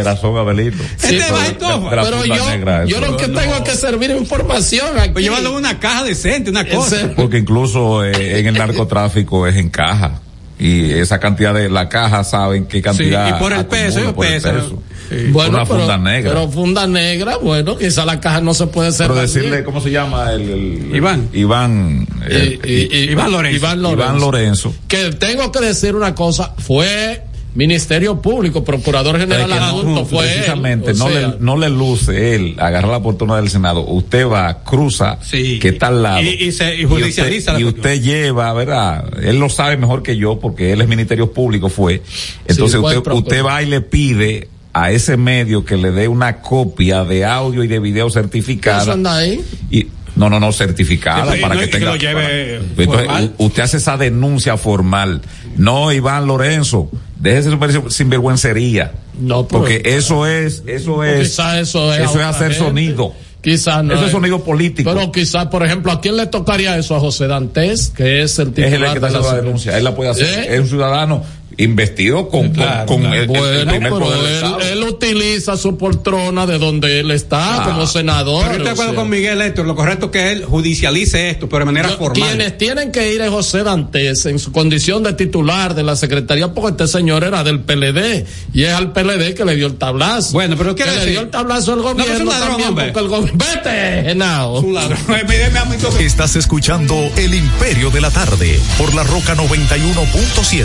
Razón, 0.05 0.37
Abelito. 0.37 0.83
Gente 1.01 1.17
de 1.17 1.21
pero- 1.23 1.33
baja 1.35 1.47
estofa. 1.47 1.91
de 1.91 2.03
pero 2.03 2.25
yo, 2.25 2.51
negra, 2.51 2.85
yo 2.85 3.01
lo 3.01 3.17
que 3.17 3.29
tengo 3.29 3.55
es 3.57 3.61
que 3.63 3.77
servir 3.77 4.11
información 4.11 4.99
aquí. 4.99 5.11
Pues 5.13 5.25
llévalo 5.25 5.51
en 5.51 5.57
una 5.57 5.79
caja 5.79 6.05
decente, 6.05 6.51
una 6.51 6.67
cosa. 6.67 6.97
Ese- 6.97 7.09
Porque 7.09 7.39
incluso 7.39 8.05
eh, 8.05 8.39
en 8.41 8.47
el 8.47 8.55
narcotráfico 8.55 9.47
es 9.47 9.57
en 9.57 9.69
caja. 9.71 10.21
Y 10.59 10.93
esa 10.93 11.19
cantidad 11.19 11.53
de 11.53 11.69
la 11.69 11.89
caja 11.89 12.23
saben 12.23 12.67
qué 12.67 12.81
cantidad. 12.81 13.29
y 13.29 13.41
por 13.41 13.53
el 13.53 13.67
peso, 13.67 13.99
acumula, 13.99 14.15
por 14.15 14.27
el 14.27 14.33
pesan. 14.35 14.55
peso. 14.57 14.83
Bueno, 15.31 15.51
una 15.51 15.65
pero, 15.65 15.79
funda 15.81 15.99
negra. 15.99 16.31
pero 16.33 16.49
funda 16.51 16.87
negra, 16.87 17.37
bueno, 17.37 17.77
quizá 17.77 18.05
la 18.05 18.21
caja 18.21 18.41
no 18.41 18.55
se 18.55 18.67
puede 18.67 18.91
ser 18.93 19.09
Pero 19.09 19.21
decirle, 19.21 19.51
bien. 19.51 19.65
¿cómo 19.65 19.81
se 19.81 19.91
llama? 19.91 20.33
El, 20.33 20.43
el- 20.43 20.97
Iván. 20.97 21.29
Iván. 21.33 22.07
Y- 22.31 22.35
y- 22.69 22.89
y- 22.91 23.11
Iván 23.13 23.33
Lorenzo. 23.33 23.57
Iván 23.57 23.83
Lorenzo. 23.83 24.03
Iván 24.05 24.21
Lorenzo. 24.21 24.75
Que 24.89 25.11
tengo 25.13 25.53
que 25.53 25.61
decir 25.61 25.95
una 25.95 26.15
cosa, 26.15 26.55
fue 26.59 27.23
Ministerio 27.55 28.21
Público, 28.21 28.65
Procurador 28.65 29.17
General 29.17 29.49
Es 29.49 29.55
que 29.55 29.61
no, 29.61 29.67
Adjunto, 29.67 30.05
fue 30.07 30.27
precisamente 30.27 30.93
no, 30.95 31.09
sea, 31.09 31.29
le, 31.29 31.35
no 31.39 31.57
le 31.57 31.69
luce 31.69 32.35
él 32.35 32.57
agarrar 32.59 32.91
la 32.91 32.97
oportunidad 32.97 33.37
del 33.37 33.49
Senado. 33.49 33.83
Usted 33.87 34.27
va, 34.27 34.65
cruza, 34.65 35.19
Sí. 35.23 35.61
que 35.61 35.69
está 35.69 35.87
al 35.87 36.03
lado. 36.03 36.21
Y- 36.23 36.31
y 36.31 36.51
se- 36.51 36.75
y 36.75 36.85
usted- 36.85 36.89
judicializa 37.03 37.53
la 37.53 37.61
Y 37.61 37.65
usted, 37.65 38.03
lleva, 38.03 38.53
¿verdad? 38.55 39.05
Él 39.23 39.39
lo 39.39 39.49
sabe 39.49 39.77
mejor 39.77 40.03
que 40.03 40.17
yo 40.17 40.41
porque 40.41 40.73
él 40.73 40.81
es 40.81 40.89
Ministerio 40.89 41.33
Público, 41.33 41.69
fue. 41.69 42.03
Entonces 42.49 42.81
usted, 42.81 43.13
usted 43.13 43.45
va 43.45 43.63
y 43.63 43.67
le 43.67 43.81
pide 43.83 44.49
a 44.75 44.91
ese 44.91 45.17
medio 45.17 45.65
que 45.65 45.77
le 45.77 45.91
dé 45.93 46.09
una 46.09 46.41
copia 46.41 47.05
de 47.05 47.25
audio 47.25 47.63
y 47.65 47.69
de 47.69 47.79
video 47.79 48.09
¿Eso 48.09 48.15
certificada. 48.21 48.93
anda 48.93 49.17
ahí? 49.17 49.41
Y, 49.71 49.87
no, 50.17 50.29
no, 50.29 50.39
no, 50.39 50.53
certificada 50.53 51.33
Sí, 51.33 51.41
para 51.41 51.55
no, 51.55 51.61
que 51.61 51.67
tenga. 51.69 51.87
lo 51.87 51.97
lleve 51.97 52.23
para- 52.23 52.57
entonces, 52.83 52.87
formal. 52.87 53.33
u- 53.39 53.45
usted 53.47 53.63
hace 53.63 53.77
esa 53.79 53.97
denuncia 53.97 54.57
formal. 54.57 55.23
No, 55.57 55.93
Iván 55.93 56.27
Lorenzo, 56.27 56.91
déjese 57.19 57.51
su 57.51 57.91
sinvergüencería. 57.91 58.93
No, 59.19 59.47
pero- 59.47 59.61
Porque 59.61 59.83
eso 59.85 60.27
es, 60.27 60.63
eso 60.67 61.03
es, 61.05 61.29
quizá 61.31 61.59
eso 61.61 61.93
es 61.95 62.01
eso 62.01 62.21
es 62.21 62.27
hacer 62.27 62.51
gente. 62.53 62.65
sonido. 62.67 63.13
Quizás 63.41 63.85
no. 63.85 63.93
Eso 63.93 64.07
es 64.07 64.11
sonido 64.13 64.43
político. 64.43 64.91
Pero 64.95 65.13
quizás, 65.13 65.47
por 65.49 65.65
ejemplo, 65.67 65.93
¿a 65.93 66.01
quién 66.01 66.17
le 66.17 66.27
tocaría 66.27 66.79
eso? 66.79 66.97
A 66.97 67.01
José 67.01 67.27
Dantes, 67.27 67.93
que 67.95 68.23
es 68.23 68.39
el 68.39 68.53
titular 68.55 68.69
es 68.69 68.75
el 68.75 68.81
que 68.81 68.87
está 68.95 69.01
de 69.01 69.07
haciendo 69.07 69.29
la 69.29 69.35
la 69.37 69.43
denuncia. 69.43 69.77
Él 69.77 69.85
la 69.85 69.95
puede 69.95 70.11
hacer. 70.11 70.27
¿Eh? 70.45 70.55
Es 70.55 70.61
un 70.61 70.69
ciudadano 70.69 71.23
investido 71.59 72.29
con, 72.29 72.51
Claro, 72.51 72.87
con, 72.87 73.03
con 73.03 73.11
claro. 73.11 73.15
el, 73.17 73.59
el 73.59 73.65
Bueno, 73.67 73.73
pero 73.81 73.99
poder 73.99 74.45
él, 74.73 74.83
utiliza 74.85 75.57
su 75.57 75.77
poltrona 75.79 76.47
de 76.47 76.59
donde 76.59 77.01
él 77.01 77.11
está 77.11 77.63
Ah. 77.63 77.65
como 77.65 77.87
senador. 77.87 78.43
Pero 78.45 78.53
yo 78.53 78.53
estoy 78.53 78.65
de 78.65 78.71
acuerdo 78.71 78.93
sea. 78.93 79.01
con 79.01 79.11
Miguel 79.11 79.41
Héctor, 79.43 79.67
lo 79.67 79.75
correcto 79.77 80.07
es 80.07 80.13
que 80.13 80.33
él 80.33 80.45
judicialice 80.45 81.31
esto, 81.31 81.49
pero 81.49 81.61
de 81.61 81.65
manera 81.67 81.91
Yo- 81.91 81.97
formal. 81.99 82.29
Quienes 82.29 82.59
tienen 82.59 82.91
que 82.93 83.13
ir 83.13 83.21
es 83.21 83.31
José 83.31 83.63
Dantes 83.63 84.27
en 84.27 84.39
su 84.39 84.53
condición 84.53 85.03
de 85.03 85.13
titular 85.15 85.75
de 85.75 85.83
la 85.83 85.97
Secretaría, 85.97 86.53
porque 86.53 86.71
este 86.71 86.89
señor 86.99 87.25
era 87.25 87.43
del 87.45 87.61
PLD 87.61 88.25
y 88.53 88.65
es 88.65 88.73
al 88.73 88.93
PLD 88.93 89.35
que 89.35 89.45
le 89.45 89.57
dio 89.57 89.67
el 89.67 89.75
tablazo. 89.77 90.33
Bueno, 90.33 90.57
pero 90.57 90.75
que 90.75 90.83
quiero 90.83 90.93
le 90.97 91.01
decir- 91.01 91.13
dio 91.13 91.21
el 91.23 91.31
tablazo 91.31 91.73
al 91.73 91.79
es 91.81 91.85
gobierno 91.85 92.19
un 92.21 92.27
ladrón, 92.29 92.49
también, 92.49 92.69
hombre. 92.71 92.85
porque 92.93 93.01
el 93.01 93.09
gobierno... 93.09 93.45
¡Vete! 93.45 94.13
Un 94.15 94.75
ladrón. 94.75 94.99
Estás 96.01 96.37
escuchando 96.37 96.95
El 97.17 97.35
Imperio 97.35 97.91
de 97.91 98.01
la 98.01 98.11
Tarde 98.11 98.59
por 98.79 98.95
la 98.95 99.03
Roca 99.05 99.35
91.7. 99.37 100.65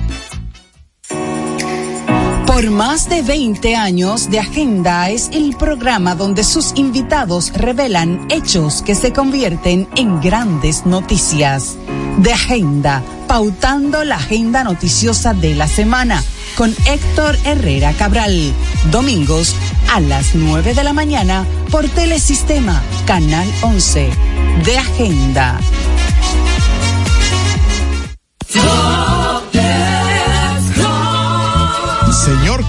Por 2.51 2.69
más 2.69 3.07
de 3.07 3.21
20 3.21 3.77
años 3.77 4.29
de 4.29 4.37
Agenda 4.37 5.09
es 5.09 5.29
el 5.31 5.55
programa 5.55 6.15
donde 6.15 6.43
sus 6.43 6.73
invitados 6.75 7.53
revelan 7.53 8.27
hechos 8.29 8.81
que 8.81 8.93
se 8.93 9.13
convierten 9.13 9.87
en 9.95 10.19
grandes 10.19 10.85
noticias. 10.85 11.77
De 12.17 12.33
Agenda, 12.33 13.03
pautando 13.25 14.03
la 14.03 14.17
agenda 14.17 14.65
noticiosa 14.65 15.33
de 15.33 15.55
la 15.55 15.69
semana 15.69 16.21
con 16.57 16.75
Héctor 16.87 17.37
Herrera 17.45 17.93
Cabral. 17.93 18.51
Domingos 18.91 19.55
a 19.89 20.01
las 20.01 20.35
9 20.35 20.73
de 20.73 20.83
la 20.83 20.91
mañana 20.91 21.45
por 21.71 21.87
Telesistema, 21.87 22.83
Canal 23.05 23.47
11. 23.61 24.09
De 24.65 24.77
Agenda. 24.77 25.57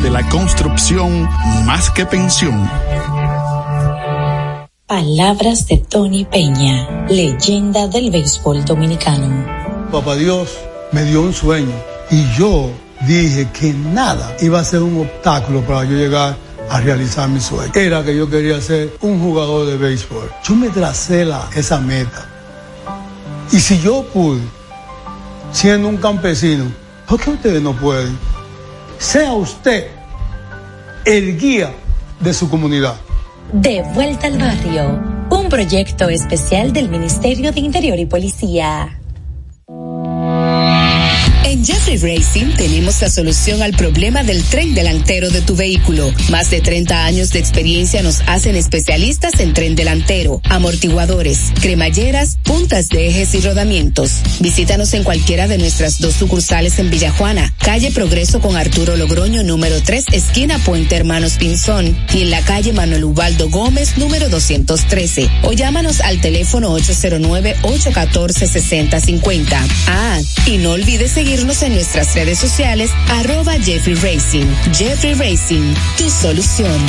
de 0.00 0.10
la 0.10 0.26
construcción 0.28 1.28
más 1.66 1.90
que 1.90 2.06
pensión. 2.06 2.70
Palabras 4.86 5.66
de 5.66 5.78
Tony 5.78 6.24
Peña, 6.24 7.06
leyenda 7.08 7.88
del 7.88 8.10
béisbol 8.10 8.64
dominicano. 8.64 9.44
Papá 9.90 10.14
Dios 10.14 10.56
me 10.92 11.02
dio 11.04 11.20
un 11.22 11.34
sueño 11.34 11.74
y 12.10 12.24
yo 12.38 12.70
dije 13.06 13.48
que 13.52 13.72
nada 13.72 14.36
iba 14.40 14.60
a 14.60 14.64
ser 14.64 14.82
un 14.82 15.00
obstáculo 15.00 15.60
para 15.62 15.84
yo 15.84 15.96
llegar 15.96 16.36
a 16.70 16.80
realizar 16.80 17.28
mi 17.28 17.40
sueño. 17.40 17.72
Era 17.74 18.02
que 18.02 18.16
yo 18.16 18.30
quería 18.30 18.60
ser 18.60 18.96
un 19.00 19.20
jugador 19.20 19.66
de 19.66 19.76
béisbol. 19.76 20.30
Yo 20.44 20.54
me 20.54 20.70
tracé 20.70 21.24
la, 21.24 21.48
esa 21.54 21.80
meta. 21.80 22.26
Y 23.50 23.60
si 23.60 23.80
yo 23.80 24.04
pude, 24.12 24.40
siendo 25.52 25.88
un 25.88 25.96
campesino, 25.98 26.64
¿por 27.06 27.20
qué 27.20 27.30
ustedes 27.30 27.60
no 27.60 27.74
pueden? 27.74 28.16
Sea 29.02 29.34
usted 29.34 29.88
el 31.04 31.36
guía 31.36 31.72
de 32.20 32.32
su 32.32 32.48
comunidad. 32.48 32.94
De 33.52 33.82
vuelta 33.94 34.28
al 34.28 34.38
barrio, 34.38 35.02
un 35.28 35.48
proyecto 35.48 36.08
especial 36.08 36.72
del 36.72 36.88
Ministerio 36.88 37.50
de 37.50 37.58
Interior 37.58 37.98
y 37.98 38.06
Policía. 38.06 39.00
En 41.44 41.64
Jeffrey 41.84 42.16
Racing 42.16 42.54
tenemos 42.56 43.02
la 43.02 43.10
solución 43.10 43.60
al 43.60 43.72
problema 43.72 44.22
del 44.22 44.44
tren 44.44 44.72
delantero 44.72 45.30
de 45.30 45.40
tu 45.40 45.56
vehículo. 45.56 46.14
Más 46.30 46.48
de 46.48 46.60
30 46.60 47.04
años 47.04 47.30
de 47.30 47.40
experiencia 47.40 48.02
nos 48.02 48.20
hacen 48.26 48.54
especialistas 48.54 49.40
en 49.40 49.52
tren 49.52 49.74
delantero, 49.74 50.40
amortiguadores, 50.44 51.52
cremalleras, 51.60 52.38
puntas 52.44 52.88
de 52.88 53.08
ejes 53.08 53.34
y 53.34 53.40
rodamientos. 53.40 54.20
Visítanos 54.38 54.94
en 54.94 55.02
cualquiera 55.02 55.48
de 55.48 55.58
nuestras 55.58 55.98
dos 55.98 56.14
sucursales 56.14 56.78
en 56.78 56.88
Villajuana, 56.88 57.52
calle 57.58 57.90
Progreso 57.90 58.40
con 58.40 58.56
Arturo 58.56 58.94
Logroño 58.96 59.42
número 59.42 59.82
3, 59.82 60.04
esquina 60.12 60.58
Puente 60.58 60.94
Hermanos 60.94 61.32
Pinzón, 61.32 61.98
y 62.14 62.22
en 62.22 62.30
la 62.30 62.42
calle 62.42 62.72
Manuel 62.72 63.02
Ubaldo 63.04 63.50
Gómez 63.50 63.98
número 63.98 64.28
213. 64.28 65.28
O 65.42 65.52
llámanos 65.52 66.00
al 66.00 66.20
teléfono 66.20 66.78
809-814-6050. 66.78 69.58
Ah, 69.88 70.20
y 70.46 70.58
no 70.58 70.70
olvides 70.72 71.10
seguirnos 71.10 71.62
en 71.62 71.72
nuestras 71.82 72.14
redes 72.14 72.38
sociales, 72.38 72.92
arroba 73.10 73.54
Jeffrey 73.54 73.96
Racing. 73.96 74.46
Jeffrey 74.72 75.14
Racing, 75.14 75.74
tu 75.98 76.08
solución. 76.08 76.80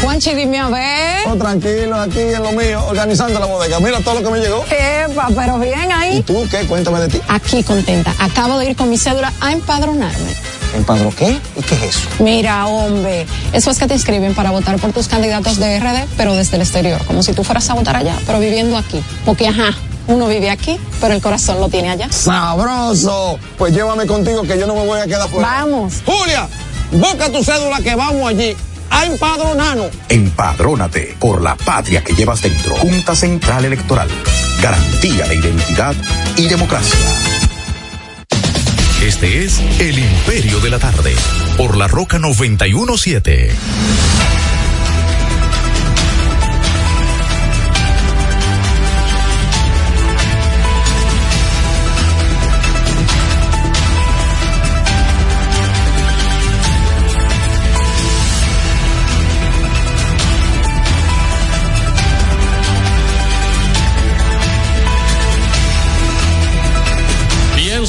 Juanchi, 0.00 0.32
dime 0.34 0.60
a 0.60 0.68
ver. 0.68 1.26
Oh, 1.26 1.34
tranquilo, 1.34 1.96
aquí 1.96 2.20
en 2.20 2.44
lo 2.44 2.52
mío, 2.52 2.80
organizando 2.86 3.40
la 3.40 3.46
bodega. 3.46 3.80
Mira 3.80 3.98
todo 4.02 4.20
lo 4.20 4.22
que 4.22 4.30
me 4.30 4.38
llegó. 4.38 4.64
Epa, 4.66 5.30
pero 5.34 5.58
bien 5.58 5.90
ahí. 5.90 6.18
¿Y 6.18 6.22
tú 6.22 6.46
qué? 6.48 6.64
Cuéntame 6.64 7.00
de 7.00 7.08
ti. 7.08 7.20
Aquí 7.26 7.64
contenta. 7.64 8.14
Acabo 8.20 8.56
de 8.60 8.70
ir 8.70 8.76
con 8.76 8.88
mi 8.88 8.98
cédula 8.98 9.32
a 9.40 9.50
empadronarme. 9.50 10.36
¿Empadro 10.76 11.12
qué? 11.18 11.40
¿Y 11.56 11.62
qué 11.62 11.74
es 11.74 11.82
eso? 11.82 12.08
Mira, 12.20 12.68
hombre, 12.68 13.26
eso 13.52 13.72
es 13.72 13.78
que 13.80 13.88
te 13.88 13.94
inscriben 13.94 14.36
para 14.36 14.52
votar 14.52 14.78
por 14.78 14.92
tus 14.92 15.08
candidatos 15.08 15.58
de 15.58 15.80
RD, 15.80 16.06
pero 16.16 16.36
desde 16.36 16.54
el 16.54 16.62
exterior, 16.62 17.04
como 17.04 17.24
si 17.24 17.32
tú 17.32 17.42
fueras 17.42 17.68
a 17.68 17.74
votar 17.74 17.96
allá, 17.96 18.16
pero 18.26 18.38
viviendo 18.38 18.76
aquí. 18.76 19.02
Porque, 19.24 19.48
ajá, 19.48 19.74
uno 20.10 20.26
vive 20.26 20.50
aquí, 20.50 20.78
pero 21.00 21.14
el 21.14 21.22
corazón 21.22 21.60
lo 21.60 21.68
tiene 21.68 21.90
allá. 21.90 22.10
¡Sabroso! 22.10 23.38
Pues 23.56 23.72
llévame 23.72 24.06
contigo 24.06 24.42
que 24.42 24.58
yo 24.58 24.66
no 24.66 24.74
me 24.74 24.84
voy 24.84 25.00
a 25.00 25.06
quedar 25.06 25.28
fuera. 25.28 25.48
Vamos. 25.48 26.02
Julia, 26.04 26.48
busca 26.92 27.30
tu 27.30 27.42
cédula 27.42 27.80
que 27.80 27.94
vamos 27.94 28.28
allí 28.28 28.56
a 28.90 29.06
empadronarnos. 29.06 29.90
Empadrónate 30.08 31.16
por 31.18 31.40
la 31.42 31.56
patria 31.56 32.02
que 32.02 32.12
llevas 32.14 32.42
dentro. 32.42 32.74
Junta 32.76 33.14
Central 33.14 33.64
Electoral. 33.64 34.08
Garantía 34.60 35.26
de 35.26 35.36
identidad 35.36 35.94
y 36.36 36.48
democracia. 36.48 36.98
Este 39.02 39.44
es 39.44 39.58
El 39.78 39.98
Imperio 39.98 40.60
de 40.60 40.70
la 40.70 40.78
Tarde 40.78 41.14
por 41.56 41.76
la 41.76 41.88
Roca 41.88 42.18
917. 42.18 43.50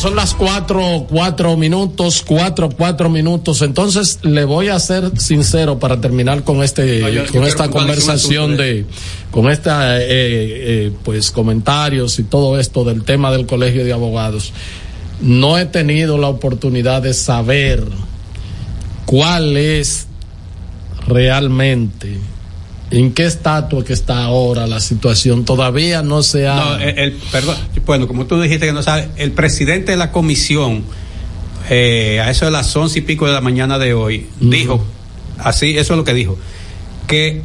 Son 0.02 0.16
las 0.16 0.34
cuatro, 0.34 1.06
cuatro 1.10 1.56
minutos, 1.58 2.24
cuatro, 2.26 2.70
cuatro 2.70 3.10
minutos. 3.10 3.62
Entonces, 3.62 4.20
le 4.24 4.43
voy 4.45 4.68
a 4.70 4.80
ser 4.80 5.12
sincero 5.20 5.80
para 5.80 6.02
terminar 6.02 6.43
con 6.43 6.64
este, 6.64 6.99
No, 6.99 7.10
yo- 7.10 7.26
yo 7.26 7.32
con 7.32 7.43
esta 7.45 7.70
conversación 7.70 8.58
de, 8.58 8.86
con 9.32 9.49
esta, 9.49 9.99
eh, 10.02 10.06
eh, 10.10 10.91
pues, 11.04 11.32
comentarios 11.32 12.18
y 12.20 12.24
todo 12.24 12.60
esto 12.60 12.84
del 12.84 13.04
tema 13.04 13.32
del 13.32 13.45
colegio 13.45 13.86
de 13.86 13.93
abogados. 13.93 14.52
No 15.22 15.58
he 15.58 15.66
tenido 15.66 16.18
la 16.18 16.28
oportunidad 16.28 17.02
de 17.04 17.14
saber 17.14 17.84
cuál 19.06 19.56
es 19.58 20.08
realmente 21.08 22.18
en 22.91 23.13
qué 23.13 23.25
estatus 23.25 23.83
que 23.85 23.93
está 23.93 24.23
ahora 24.25 24.67
la 24.67 24.79
situación. 24.79 25.45
Todavía 25.45 26.01
no 26.03 26.21
se 26.23 26.47
ha. 26.47 26.55
No, 26.55 26.75
el, 26.77 26.97
el- 26.99 27.11
perdón, 27.31 27.55
bueno, 27.85 28.07
como 28.07 28.25
tú 28.25 28.39
dijiste 28.41 28.65
que 28.67 28.73
no 28.73 28.83
sabes, 28.83 29.07
el 29.17 29.31
presidente 29.31 29.91
de 29.91 29.97
la 29.97 30.11
comisión, 30.11 30.83
eh, 31.69 32.19
a 32.23 32.29
eso 32.29 32.45
de 32.45 32.51
las 32.51 32.75
once 32.75 32.99
y 32.99 33.01
pico 33.01 33.25
de 33.27 33.33
la 33.33 33.41
mañana 33.41 33.79
de 33.79 33.93
hoy, 33.93 34.27
dijo, 34.39 34.83
así, 35.39 35.77
eso 35.77 35.93
es 35.93 35.97
lo 35.97 36.03
que 36.03 36.13
dijo, 36.13 36.37
que 37.07 37.41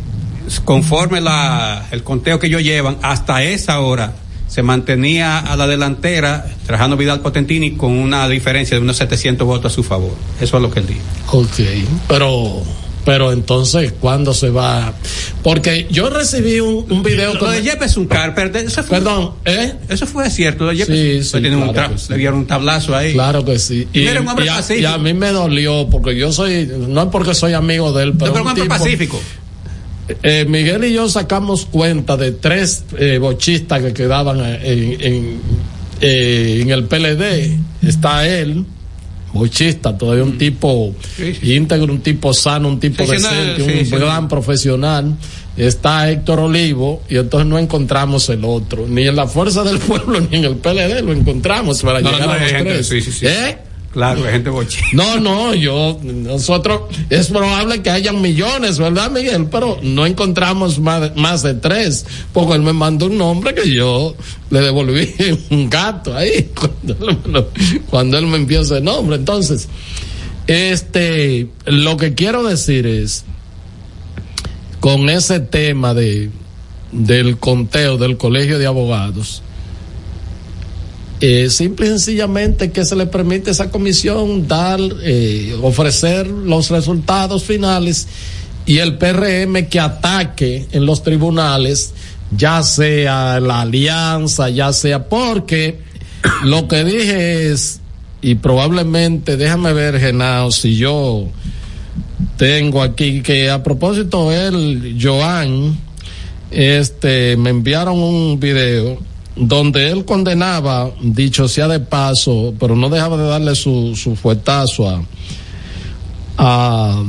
conforme 0.65 1.21
la, 1.21 1.87
el 1.91 2.03
conteo 2.03 2.39
que 2.39 2.47
ellos 2.49 2.63
llevan, 2.63 2.99
hasta 3.03 3.43
esa 3.43 3.81
hora 3.81 4.15
se 4.49 4.63
mantenía 4.63 5.39
a 5.41 5.57
la 5.57 5.67
delantera 5.67 6.47
Trajano 6.67 6.97
Vidal 6.97 7.21
Potentini 7.21 7.73
con 7.73 7.91
una 7.93 8.29
diferencia 8.29 8.77
de 8.77 8.83
unos 8.83 8.97
700 8.97 9.45
votos 9.47 9.73
a 9.73 9.75
su 9.75 9.83
favor. 9.83 10.13
Eso 10.41 10.57
es 10.57 10.63
lo 10.63 10.71
que 10.71 10.81
él 10.81 10.87
dijo. 10.87 11.01
Ok, 11.33 11.61
pero, 12.09 12.63
pero 13.07 13.33
entonces, 13.33 13.93
¿cuándo 13.99 14.35
se 14.35 14.51
va? 14.51 14.93
Porque 15.43 15.87
yo 15.91 16.11
recibí 16.11 16.61
un, 16.61 16.85
un 16.93 17.03
video 17.03 17.33
Lo 17.35 17.41
con- 17.41 17.53
de 17.53 17.63
Jefferson 17.63 18.07
Carper, 18.07 18.55
eso 18.57 18.83
fue, 18.83 18.99
Perdón, 18.99 19.31
¿eh? 19.47 19.73
Eso 19.89 20.07
fue 20.07 20.29
cierto, 20.29 20.65
lo 20.65 20.71
de 20.73 20.77
Sí, 20.77 20.81
Jefferson. 20.93 21.25
sí, 21.25 21.35
le, 21.41 21.49
dieron 21.49 21.69
un 21.69 21.75
tra- 21.75 21.97
sí. 21.97 22.07
le 22.11 22.17
dieron 22.19 22.39
un 22.41 22.47
tablazo 22.47 22.95
ahí. 22.95 23.13
Claro 23.15 23.45
que 23.45 23.59
sí. 23.59 23.87
Y, 23.95 24.01
Mira, 24.01 24.21
un 24.21 24.29
hombre 24.29 24.45
y 24.45 24.49
a, 24.49 24.55
pacífico. 24.57 24.81
y 24.83 24.85
a 24.85 24.99
mí 24.99 25.15
me 25.15 25.31
dolió 25.31 25.89
porque 25.89 26.17
yo 26.17 26.33
soy, 26.33 26.69
no 26.89 27.03
es 27.05 27.09
porque 27.11 27.33
soy 27.35 27.53
amigo 27.55 27.93
de 27.93 28.03
él, 28.05 28.13
pero, 28.19 28.33
Pero 28.33 28.35
un 28.35 28.41
un 28.43 28.49
hombre 28.49 28.63
tipo- 28.65 28.75
pacífico. 28.77 29.21
Eh, 30.23 30.45
Miguel 30.49 30.85
y 30.85 30.93
yo 30.93 31.09
sacamos 31.09 31.67
cuenta 31.67 32.17
de 32.17 32.33
tres 32.33 32.85
eh, 32.99 33.19
bochistas 33.19 33.83
que 33.83 33.93
quedaban 33.93 34.41
eh, 34.41 34.61
en, 34.63 35.01
en, 35.01 35.41
eh, 36.01 36.59
en 36.63 36.71
el 36.71 36.85
PLD. 36.85 37.59
Está 37.87 38.27
él, 38.27 38.65
bochista, 39.37 39.97
todavía 39.97 40.25
un 40.25 40.37
tipo 40.39 40.95
íntegro, 41.43 41.93
un 41.93 42.01
tipo 42.01 42.33
sano, 42.35 42.69
un 42.69 42.81
tipo 42.81 43.05
Sí, 43.05 43.11
sí, 43.11 43.17
decente, 43.17 43.57
sí, 43.65 43.79
un 43.81 43.87
sí, 43.87 43.97
gran 43.97 44.29
profesional. 44.29 45.15
Está 45.57 46.11
Héctor 46.11 46.41
Olivo 46.41 47.03
y 47.09 47.17
entonces 47.17 47.49
no 47.49 47.59
encontramos 47.59 48.29
el 48.29 48.45
otro, 48.45 48.87
ni 48.87 49.07
en 49.09 49.17
la 49.17 49.27
Fuerza 49.27 49.65
del 49.65 49.79
Pueblo 49.81 50.21
ni 50.21 50.37
en 50.39 50.45
el 50.45 50.57
PLD 50.57 51.01
lo 51.03 51.13
encontramos 51.13 51.81
para 51.83 52.01
No, 52.03 52.11
llegar 52.13 52.27
no, 52.27 52.33
a 52.35 52.39
los 52.39 52.49
tres. 52.51 52.87
sí, 52.89 53.01
sí, 53.01 53.13
sí. 53.13 53.27
¿Eh? 53.27 53.57
Claro, 53.97 54.27
hay 54.27 54.33
gente. 54.33 54.51
No, 54.93 55.19
no, 55.19 55.55
yo, 55.55 55.99
nosotros, 56.03 56.83
es 57.09 57.29
probable 57.29 57.81
que 57.81 57.89
hayan 57.89 58.21
millones, 58.21 58.79
¿verdad, 58.79 59.11
Miguel? 59.11 59.47
Pero 59.51 59.79
no 59.83 60.05
encontramos 60.05 60.79
más, 60.79 61.43
de- 61.43 61.55
tres, 61.55 62.05
porque 62.35 62.57
él 62.57 62.61
me 62.61 62.75
mandó 62.75 63.07
un 63.07 63.17
nombre 63.17 63.55
que 63.55 63.73
yo 63.73 64.15
le 64.51 64.61
devolví 64.61 65.15
un 65.51 65.71
gato 65.71 66.15
ahí, 66.15 66.51
cuando 66.55 67.09
él, 67.09 67.47
cuando 67.89 68.19
él 68.19 68.27
me 68.27 68.37
envió 68.37 68.61
ese 68.61 68.83
nombre. 68.83 69.17
Entonces, 69.17 69.67
este, 70.47 71.49
lo 71.65 71.97
que 71.97 72.13
quiero 72.13 72.43
decir 72.43 72.87
es, 72.87 73.25
con 74.81 75.09
ese 75.09 75.41
tema 75.41 75.95
de, 75.95 76.29
del 76.93 77.39
conteo 77.39 77.97
del 77.97 78.19
colegio 78.19 78.59
de 78.59 78.67
abogados, 78.67 79.43
eh, 81.21 81.49
simple 81.49 81.87
y 81.87 81.89
sencillamente 81.91 82.71
que 82.71 82.85
se 82.85 82.95
le 82.95 83.07
permite 83.07 83.51
a 83.51 83.53
esa 83.53 83.71
comisión 83.71 84.47
dar, 84.47 84.79
eh, 85.03 85.57
ofrecer 85.63 86.27
los 86.27 86.69
resultados 86.69 87.43
finales 87.45 88.07
y 88.67 88.79
el 88.79 88.99
PRM 88.99 89.67
que 89.69 89.81
ataque 89.81 90.67
en 90.73 90.85
los 90.85 91.03
tribunales, 91.03 91.95
ya 92.37 92.63
sea 92.63 93.41
la 93.41 93.63
alianza, 93.63 94.51
ya 94.51 94.73
sea 94.73 95.09
porque 95.09 95.79
lo 96.45 96.69
que 96.69 96.85
dije 96.85 97.51
es, 97.51 97.81
y 98.21 98.35
probablemente, 98.35 99.37
déjame 99.37 99.73
ver, 99.73 99.99
Genao, 99.99 100.51
si 100.51 100.77
yo 100.77 101.29
tengo 102.37 102.83
aquí 102.83 103.23
que 103.23 103.51
a 103.51 103.63
propósito 103.63 104.33
él, 104.33 104.99
Joan, 105.01 105.79
este, 106.51 107.37
me 107.37 107.51
enviaron 107.51 107.99
un 107.99 108.39
video 108.39 108.99
donde 109.37 109.91
él 109.91 110.07
condenaba, 110.07 110.91
dicho 111.03 111.47
sea 111.47 111.69
de 111.69 111.79
paso, 111.79 112.55
pero 112.59 112.75
no 112.75 112.89
dejaba 112.89 113.19
de 113.19 113.29
darle 113.29 113.55
su, 113.55 113.95
su 113.95 114.17
fuetazo 114.17 115.05
a, 116.39 117.03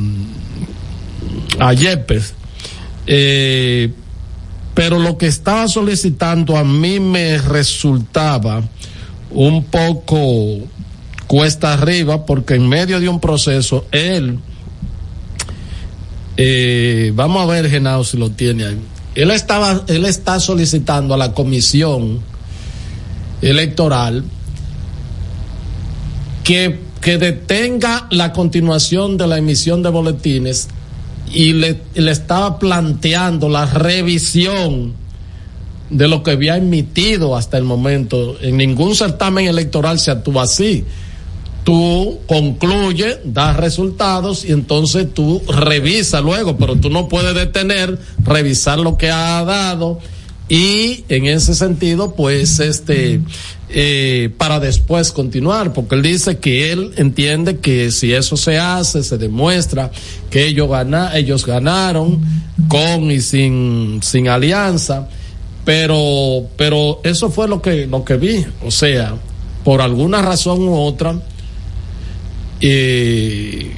a, 1.59 1.73
Yepes. 1.73 2.33
Eh, 3.07 3.91
pero 4.73 4.99
lo 4.99 5.17
que 5.17 5.27
estaba 5.27 5.67
solicitando 5.69 6.57
a 6.57 6.63
mí 6.65 6.99
me 6.99 7.37
resultaba 7.37 8.61
un 9.31 9.63
poco 9.63 10.59
cuesta 11.27 11.73
arriba 11.73 12.25
porque 12.25 12.55
en 12.55 12.67
medio 12.67 12.99
de 12.99 13.09
un 13.09 13.19
proceso 13.19 13.85
él 13.91 14.39
eh, 16.37 17.11
vamos 17.15 17.43
a 17.43 17.45
ver 17.45 17.69
Genao 17.69 18.03
si 18.03 18.17
lo 18.17 18.29
tiene 18.29 18.65
ahí 18.65 18.79
él 19.17 19.31
estaba 19.31 19.83
él 19.87 20.05
está 20.05 20.39
solicitando 20.39 21.15
a 21.15 21.17
la 21.17 21.33
comisión 21.33 22.19
electoral 23.41 24.23
que, 26.43 26.79
que 27.01 27.17
detenga 27.17 28.07
la 28.11 28.31
continuación 28.31 29.17
de 29.17 29.25
la 29.25 29.39
emisión 29.39 29.81
de 29.81 29.89
boletines 29.89 30.67
y 31.33 31.53
le, 31.53 31.81
le 31.95 32.11
estaba 32.11 32.59
planteando 32.59 33.49
la 33.49 33.65
revisión 33.65 34.93
de 35.89 36.07
lo 36.07 36.21
que 36.21 36.31
había 36.31 36.57
emitido 36.57 37.35
hasta 37.35 37.57
el 37.57 37.63
momento. 37.63 38.37
En 38.39 38.57
ningún 38.57 38.95
certamen 38.95 39.47
electoral 39.47 39.99
se 39.99 40.11
actúa 40.11 40.43
así. 40.43 40.85
Tú 41.67 42.19
concluyes, 42.27 43.17
das 43.25 43.57
resultados 43.57 44.45
y 44.45 44.53
entonces 44.53 45.13
tú 45.13 45.41
revisas 45.49 46.23
luego, 46.23 46.55
pero 46.55 46.77
tú 46.77 46.89
no 46.89 47.09
puedes 47.09 47.35
detener, 47.35 47.99
revisar 48.23 48.79
lo 48.79 48.97
que 48.97 49.11
ha 49.11 49.43
dado 49.43 49.99
y 50.47 51.03
en 51.09 51.25
ese 51.25 51.53
sentido, 51.55 52.15
pues, 52.15 52.61
este, 52.61 53.19
eh, 53.67 54.29
para 54.37 54.61
después 54.61 55.11
continuar, 55.11 55.73
porque 55.73 55.95
él 55.95 56.03
dice 56.03 56.37
que 56.37 56.71
él 56.71 56.93
entiende 56.95 57.57
que 57.57 57.91
si 57.91 58.13
eso 58.13 58.37
se 58.37 58.57
hace, 58.57 59.03
se 59.03 59.17
demuestra 59.17 59.91
que 60.29 60.47
ellos, 60.47 60.69
gana, 60.69 61.17
ellos 61.17 61.45
ganaron 61.45 62.21
con 62.69 63.11
y 63.11 63.19
sin, 63.19 63.99
sin 64.01 64.29
alianza, 64.29 65.09
pero, 65.65 66.47
pero 66.55 67.01
eso 67.03 67.29
fue 67.29 67.49
lo 67.49 67.61
que, 67.61 67.87
lo 67.87 68.05
que 68.05 68.15
vi, 68.15 68.45
o 68.65 68.71
sea, 68.71 69.15
por 69.65 69.81
alguna 69.81 70.21
razón 70.21 70.61
u 70.61 70.77
otra, 70.77 71.19
eh, 72.61 73.71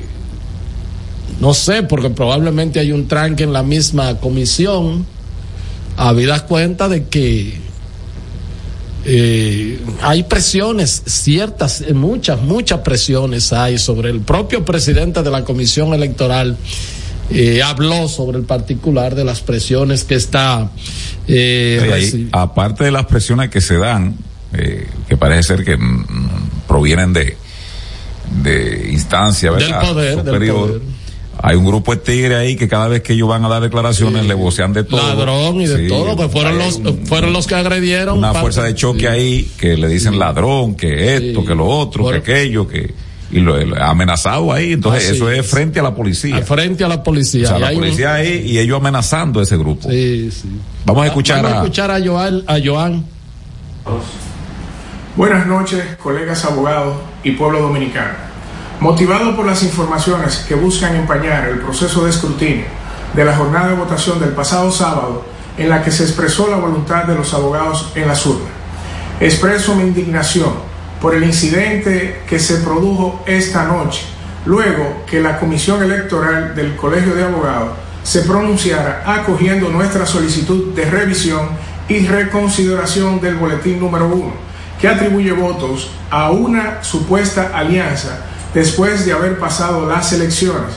no 1.40 1.54
sé, 1.54 1.84
porque 1.84 2.10
probablemente 2.10 2.80
hay 2.80 2.92
un 2.92 3.08
tranque 3.08 3.44
en 3.44 3.54
la 3.54 3.64
misma 3.64 4.20
comisión, 4.20 5.06
habidas 5.98 6.44
cuenta 6.44 6.90
de 6.90 7.06
que 7.06 7.58
eh, 9.06 9.80
hay 10.02 10.24
presiones 10.24 11.04
ciertas, 11.06 11.82
eh, 11.82 11.94
muchas, 11.94 12.42
muchas 12.42 12.80
presiones 12.80 13.54
hay 13.54 13.78
sobre 13.78 14.10
el 14.10 14.20
propio 14.22 14.66
presidente 14.66 15.24
de 15.24 15.32
la 15.32 15.44
comisión 15.44 15.94
electoral. 15.94 16.58
eh, 17.32 17.62
habló 17.62 18.08
sobre 18.08 18.40
el 18.40 18.44
particular 18.44 19.14
de 19.14 19.24
las 19.24 19.42
presiones 19.42 20.04
que 20.04 20.16
está 20.16 20.70
eh, 21.28 21.92
ahí, 21.94 22.30
aparte 22.32 22.86
de 22.86 22.92
las 22.92 23.06
presiones 23.06 23.50
que 23.50 23.62
se 23.62 23.78
dan, 23.78 24.16
eh, 24.54 24.88
que 25.08 25.16
parece 25.16 25.44
ser 25.44 25.64
que 25.64 25.78
mm, 25.78 26.66
provienen 26.68 27.14
de, 27.14 27.38
de 28.44 28.90
instancia 28.92 29.52
Del 29.52 29.60
¿verdad? 29.72 29.82
poder, 29.82 30.16
del 30.18 30.26
superior. 30.26 30.68
poder. 30.68 30.82
Hay 31.42 31.56
un 31.56 31.66
grupo 31.66 31.94
de 31.96 32.02
tigres 32.02 32.38
ahí 32.38 32.58
que 32.58 32.68
cada 32.68 32.90
vez 32.90 33.02
que 33.02 33.14
ellos 33.14 33.30
van 33.30 33.46
a 33.46 33.48
dar 33.48 33.62
declaraciones 33.62 34.26
le 34.26 34.34
vocean 34.34 34.74
de 34.74 34.84
todo. 34.84 35.00
ladrón 35.02 35.62
y 35.62 35.68
de 35.68 35.78
Sí, 35.78 35.88
todo, 35.88 36.18
que 36.18 36.28
fueron 36.28 36.60
hay 36.60 36.66
los, 36.66 36.76
un- 36.76 37.06
fueron 37.08 37.32
los 37.32 37.48
que 37.48 37.56
agredieron. 37.56 38.18
una 38.18 38.28
parte- 38.34 38.42
fuerza 38.42 38.64
de 38.64 38.76
choque 38.76 39.00
sí. 39.02 39.06
ahí 39.08 39.52
que 39.58 39.78
le 39.78 39.88
dicen 39.88 40.20
ladrón, 40.20 40.76
que 40.76 41.16
esto, 41.16 41.46
que 41.46 41.56
lo 41.56 41.66
otro, 41.66 42.04
Por- 42.04 42.12
que 42.14 42.20
aquello, 42.20 42.68
que 42.68 42.94
y 43.32 43.40
lo, 43.40 43.58
lo- 43.64 43.82
amenazado 43.82 44.52
ahí. 44.52 44.74
Entonces 44.74 45.12
eso 45.12 45.32
es 45.32 45.46
frente 45.48 45.80
a 45.80 45.84
la 45.84 45.96
policía. 45.96 46.36
Al 46.36 46.44
frente 46.44 46.84
a 46.84 46.90
la 46.90 47.02
policía. 47.02 47.46
o 47.46 47.48
sea, 47.48 47.58
Y 47.58 47.62
la 47.62 47.68
hay 47.68 47.76
un- 47.78 47.82
policía 47.84 48.14
ahí 48.16 48.44
y 48.46 48.60
ellos 48.60 48.78
amenazando 48.78 49.40
a 49.40 49.44
ese 49.44 49.56
grupo. 49.56 49.90
Sí, 49.90 50.30
sí. 50.32 50.50
Vamos 50.84 51.04
a 51.04 51.08
escuchar 51.08 51.38
Vamos 51.38 51.52
a 51.52 51.62
a, 51.62 51.64
escuchar 51.64 51.92
a 51.92 52.06
Joan, 52.06 52.44
a 52.48 52.58
Joan. 52.62 53.06
Buenas 55.16 55.48
noches, 55.48 55.84
colegas 56.02 56.44
abogados 56.44 56.98
y 57.24 57.32
pueblo 57.32 57.62
dominicano. 57.62 58.29
Motivado 58.80 59.36
por 59.36 59.46
las 59.46 59.62
informaciones 59.64 60.38
que 60.48 60.56
buscan 60.56 60.96
empañar 60.96 61.50
el 61.50 61.60
proceso 61.60 62.06
de 62.06 62.12
escrutinio 62.12 62.64
de 63.14 63.26
la 63.26 63.36
jornada 63.36 63.68
de 63.68 63.76
votación 63.76 64.22
del 64.22 64.30
pasado 64.30 64.72
sábado, 64.72 65.26
en 65.58 65.68
la 65.68 65.84
que 65.84 65.92
se 65.92 66.04
expresó 66.04 66.48
la 66.50 66.56
voluntad 66.56 67.04
de 67.04 67.16
los 67.16 67.34
abogados 67.34 67.92
en 67.96 68.08
las 68.08 68.26
urnas, 68.26 68.48
expreso 69.20 69.76
mi 69.76 69.84
indignación 69.84 70.54
por 71.02 71.14
el 71.14 71.26
incidente 71.26 72.22
que 72.26 72.40
se 72.40 72.60
produjo 72.60 73.22
esta 73.26 73.66
noche, 73.66 74.06
luego 74.46 75.04
que 75.06 75.20
la 75.20 75.40
Comisión 75.40 75.84
Electoral 75.84 76.56
del 76.56 76.78
Colegio 76.78 77.16
de 77.16 77.24
Abogados 77.26 77.72
se 78.04 78.22
pronunciara 78.22 79.04
acogiendo 79.06 79.68
nuestra 79.68 80.06
solicitud 80.06 80.74
de 80.74 80.86
revisión 80.86 81.50
y 81.90 82.08
reconsideración 82.08 83.20
del 83.20 83.36
boletín 83.36 83.78
número 83.78 84.08
uno, 84.08 84.32
que 84.80 84.88
atribuye 84.88 85.34
votos 85.34 85.90
a 86.10 86.32
una 86.32 86.82
supuesta 86.82 87.52
alianza 87.54 88.29
después 88.54 89.06
de 89.06 89.14
haber 89.14 89.40
pasado 89.40 89.88
las 89.88 90.12
elecciones, 90.14 90.74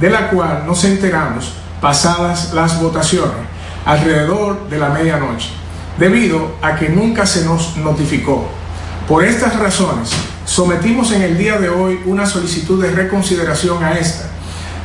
de 0.00 0.10
la 0.10 0.30
cual 0.30 0.64
nos 0.66 0.84
enteramos 0.84 1.52
pasadas 1.80 2.52
las 2.52 2.80
votaciones, 2.80 3.36
alrededor 3.84 4.68
de 4.68 4.78
la 4.78 4.90
medianoche, 4.90 5.50
debido 5.98 6.56
a 6.62 6.76
que 6.76 6.88
nunca 6.88 7.26
se 7.26 7.44
nos 7.44 7.76
notificó. 7.76 8.48
Por 9.08 9.24
estas 9.24 9.58
razones, 9.58 10.10
sometimos 10.44 11.12
en 11.12 11.22
el 11.22 11.36
día 11.36 11.58
de 11.58 11.68
hoy 11.68 12.00
una 12.06 12.26
solicitud 12.26 12.82
de 12.82 12.90
reconsideración 12.90 13.82
a 13.82 13.94
esta. 13.94 14.28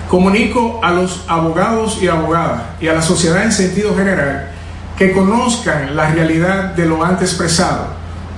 Comunico 0.10 0.80
a 0.84 0.92
los 0.92 1.24
abogados 1.28 2.00
y 2.02 2.08
abogadas 2.08 2.62
y 2.80 2.88
a 2.88 2.94
la 2.94 3.02
sociedad 3.02 3.44
en 3.44 3.52
sentido 3.52 3.96
general 3.96 4.52
que 4.98 5.12
conozcan 5.12 5.96
la 5.96 6.10
realidad 6.12 6.74
de 6.76 6.86
lo 6.86 7.04
antes 7.04 7.30
expresado. 7.30 7.88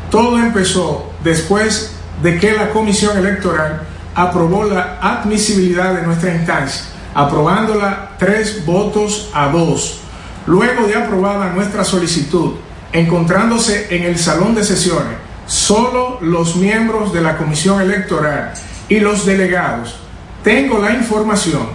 Todo 0.09 0.39
empezó 0.39 1.11
después 1.23 1.96
de 2.21 2.39
que 2.39 2.53
la 2.53 2.69
Comisión 2.69 3.17
Electoral 3.17 3.81
aprobó 4.15 4.63
la 4.63 4.97
admisibilidad 5.01 5.93
de 5.93 6.01
nuestra 6.01 6.33
instancia, 6.33 6.85
aprobándola 7.13 8.11
tres 8.17 8.65
votos 8.65 9.29
a 9.33 9.47
dos. 9.49 9.99
Luego 10.47 10.87
de 10.87 10.95
aprobada 10.95 11.53
nuestra 11.53 11.83
solicitud, 11.83 12.55
encontrándose 12.91 13.95
en 13.95 14.03
el 14.03 14.17
salón 14.17 14.55
de 14.55 14.63
sesiones 14.63 15.17
solo 15.45 16.17
los 16.21 16.55
miembros 16.55 17.13
de 17.13 17.21
la 17.21 17.37
Comisión 17.37 17.81
Electoral 17.81 18.53
y 18.89 18.99
los 18.99 19.25
delegados, 19.25 19.95
tengo 20.43 20.79
la 20.79 20.93
información 20.93 21.67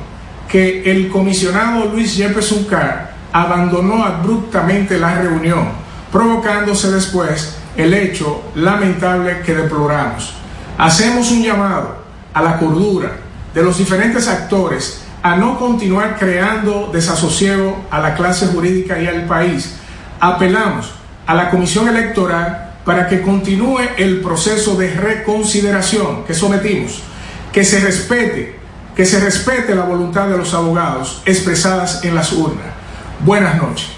que 0.49 0.91
el 0.91 1.09
comisionado 1.09 1.87
Luis 1.87 2.17
Yepes 2.17 2.53
Uncar 2.53 3.13
abandonó 3.33 4.05
abruptamente 4.05 4.99
la 4.99 5.15
reunión, 5.15 5.69
provocándose 6.11 6.91
después 6.91 7.57
el 7.77 7.95
hecho 7.95 8.43
lamentable 8.55 9.41
que 9.41 9.55
deploramos. 9.55 10.35
Hacemos 10.79 11.31
un 11.31 11.43
llamado 11.43 11.97
a 12.35 12.43
la 12.43 12.59
cordura 12.59 13.13
de 13.55 13.63
los 13.63 13.79
diferentes 13.79 14.29
actores 14.29 15.03
a 15.23 15.37
no 15.37 15.59
continuar 15.59 16.19
creando 16.19 16.91
desasosiego 16.93 17.87
a 17.91 18.01
la 18.01 18.15
clase 18.15 18.47
jurídica 18.49 19.01
y 19.01 19.07
al 19.07 19.27
país. 19.27 19.77
Apelamos 20.21 20.91
a 21.27 21.35
la 21.35 21.51
Comisión 21.51 21.89
Electoral 21.89 22.73
para 22.85 23.07
que 23.07 23.23
continúe 23.23 23.81
el 23.97 24.21
proceso 24.21 24.77
de 24.77 24.93
reconsideración 24.93 26.25
que 26.25 26.35
sometimos, 26.35 27.01
que 27.53 27.65
se 27.65 27.81
respete, 27.81 28.57
que 28.97 29.07
se 29.07 29.21
respete 29.21 29.75
la 29.75 29.85
voluntad 29.85 30.29
de 30.29 30.37
los 30.37 30.53
abogados 30.53 31.23
expresadas 31.25 32.05
en 32.05 32.15
las 32.15 32.33
urnas. 32.33 32.67
Buenas 33.21 33.57
noches. 33.57 33.89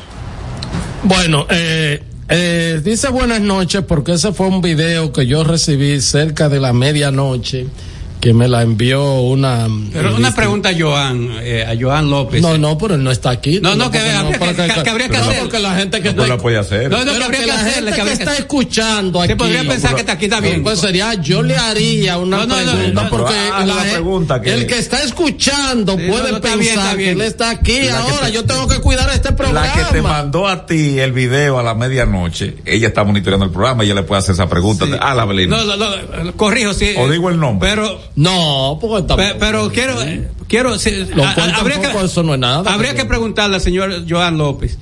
Bueno, 1.03 1.47
eh, 1.49 2.03
eh, 2.29 2.81
dice 2.83 3.09
buenas 3.11 3.41
noches 3.41 3.83
porque 3.87 4.13
ese 4.13 4.33
fue 4.33 4.47
un 4.47 4.61
video 4.61 5.13
que 5.13 5.27
yo 5.27 5.45
recibí 5.45 6.01
cerca 6.01 6.49
de 6.49 6.61
la 6.61 6.73
medianoche 6.73 7.67
que 8.25 8.33
me 8.35 8.49
la 8.49 8.63
envió 8.63 9.21
una. 9.21 9.69
Pero 9.93 10.17
una 10.17 10.35
pregunta 10.35 10.71
a 10.71 10.73
Joan, 10.79 11.29
eh, 11.43 11.65
a 11.65 11.75
Joan 11.81 12.09
López. 12.11 12.41
No, 12.43 12.57
no, 12.59 12.77
pero 12.79 12.95
él 12.95 13.05
no 13.05 13.11
está 13.11 13.31
aquí. 13.31 13.61
No, 13.61 13.75
no, 13.77 13.91
que, 13.91 13.99
habría 13.99 14.31
que, 14.33 14.39
porque- 14.39 14.55
que- 14.75 14.83
que 14.83 14.91
habría 14.91 15.09
que 15.09 15.19
no, 15.19 15.25
hacer. 15.25 15.39
porque 15.41 15.59
la 15.59 15.75
gente 15.77 15.99
que 16.01 16.13
No 16.15 16.23
está 16.23 16.37
la 16.37 16.43
puede 16.43 16.59
hacer. 16.59 16.91
No, 16.91 17.05
no, 17.05 17.13
que 17.13 17.23
habría 17.25 17.41
que 17.45 17.51
gente 17.53 17.91
que 17.91 17.95
que 17.95 18.01
habría 18.01 18.17
que- 18.17 18.23
está 18.23 18.37
escuchando 18.37 19.21
aquí. 19.21 19.29
Se 19.33 19.37
podría 19.37 19.63
pensar 19.65 19.95
que 19.95 20.01
está 20.01 20.13
aquí, 20.15 20.29
bien. 20.41 20.63
Pues 20.63 20.81
sería, 20.81 21.15
yo 21.15 21.43
le 21.43 21.57
haría 21.57 22.19
una 22.19 22.39
No, 22.39 22.47
no, 22.47 22.61
no, 22.61 22.73
pregunta 22.73 23.03
no, 23.05 23.11
porque 23.11 23.35
la 23.51 23.65
la- 23.67 23.83
pregunta 23.93 24.41
que- 24.41 24.55
el 24.55 24.67
que 24.67 24.79
está 24.79 25.03
escuchando 25.03 25.97
Sí, 25.99 26.05
puede 26.09 26.23
no, 26.23 26.29
no, 26.31 26.37
está 26.37 26.41
pensar 26.57 26.57
bien, 26.57 26.79
está 26.81 26.97
que 26.97 27.11
él 27.11 27.21
está 27.21 27.51
aquí. 27.51 27.83
La 27.83 27.99
Ahora 27.99 28.27
te- 28.27 28.33
yo 28.33 28.45
tengo 28.45 28.67
que 28.69 28.79
cuidar 28.79 29.11
este 29.13 29.33
programa. 29.33 29.67
La 29.67 29.73
que 29.73 29.93
te 29.93 30.03
mandó 30.03 30.49
a 30.49 30.67
ti 30.67 30.99
el 30.99 31.13
video 31.13 31.59
a 31.59 31.63
la 31.63 31.75
medianoche, 31.75 32.57
ella 32.65 32.89
está 32.89 33.05
monitoreando 33.05 33.45
el 33.47 33.53
programa, 33.53 33.85
ella 33.85 33.95
le 33.95 34.03
puede 34.03 34.21
hacer 34.21 34.33
esa 34.35 34.49
pregunta. 34.49 34.87
Ah, 35.01 35.15
la 35.15 35.25
Belina. 35.25 35.57
No, 35.59 35.77
no, 35.77 35.97
no, 36.25 36.33
corrijo, 36.37 36.73
sí. 36.73 36.95
O 36.97 37.11
digo 37.11 37.29
el 37.31 37.39
nombre. 37.39 37.69
Pero, 37.69 38.01
No, 38.17 38.79
porque 38.81 39.07
tampoco. 39.09 39.29
pero 39.41 39.71
quiero, 39.73 40.01
eh, 40.03 40.29
quiero, 40.49 40.79
sí, 40.79 40.91
Lo 41.15 41.25
a- 41.27 41.35
cual 41.35 41.51
a- 41.51 41.57
habría 41.57 41.81
que, 41.81 41.89
eso 42.05 42.23
no 42.23 42.35
es 42.35 42.41
nada. 42.41 42.73
habría 42.73 42.95
que 42.95 43.05
preguntarle 43.05 43.57
al 43.57 43.61
señor 43.63 44.05
Joan 44.09 44.39
López. 44.39 44.79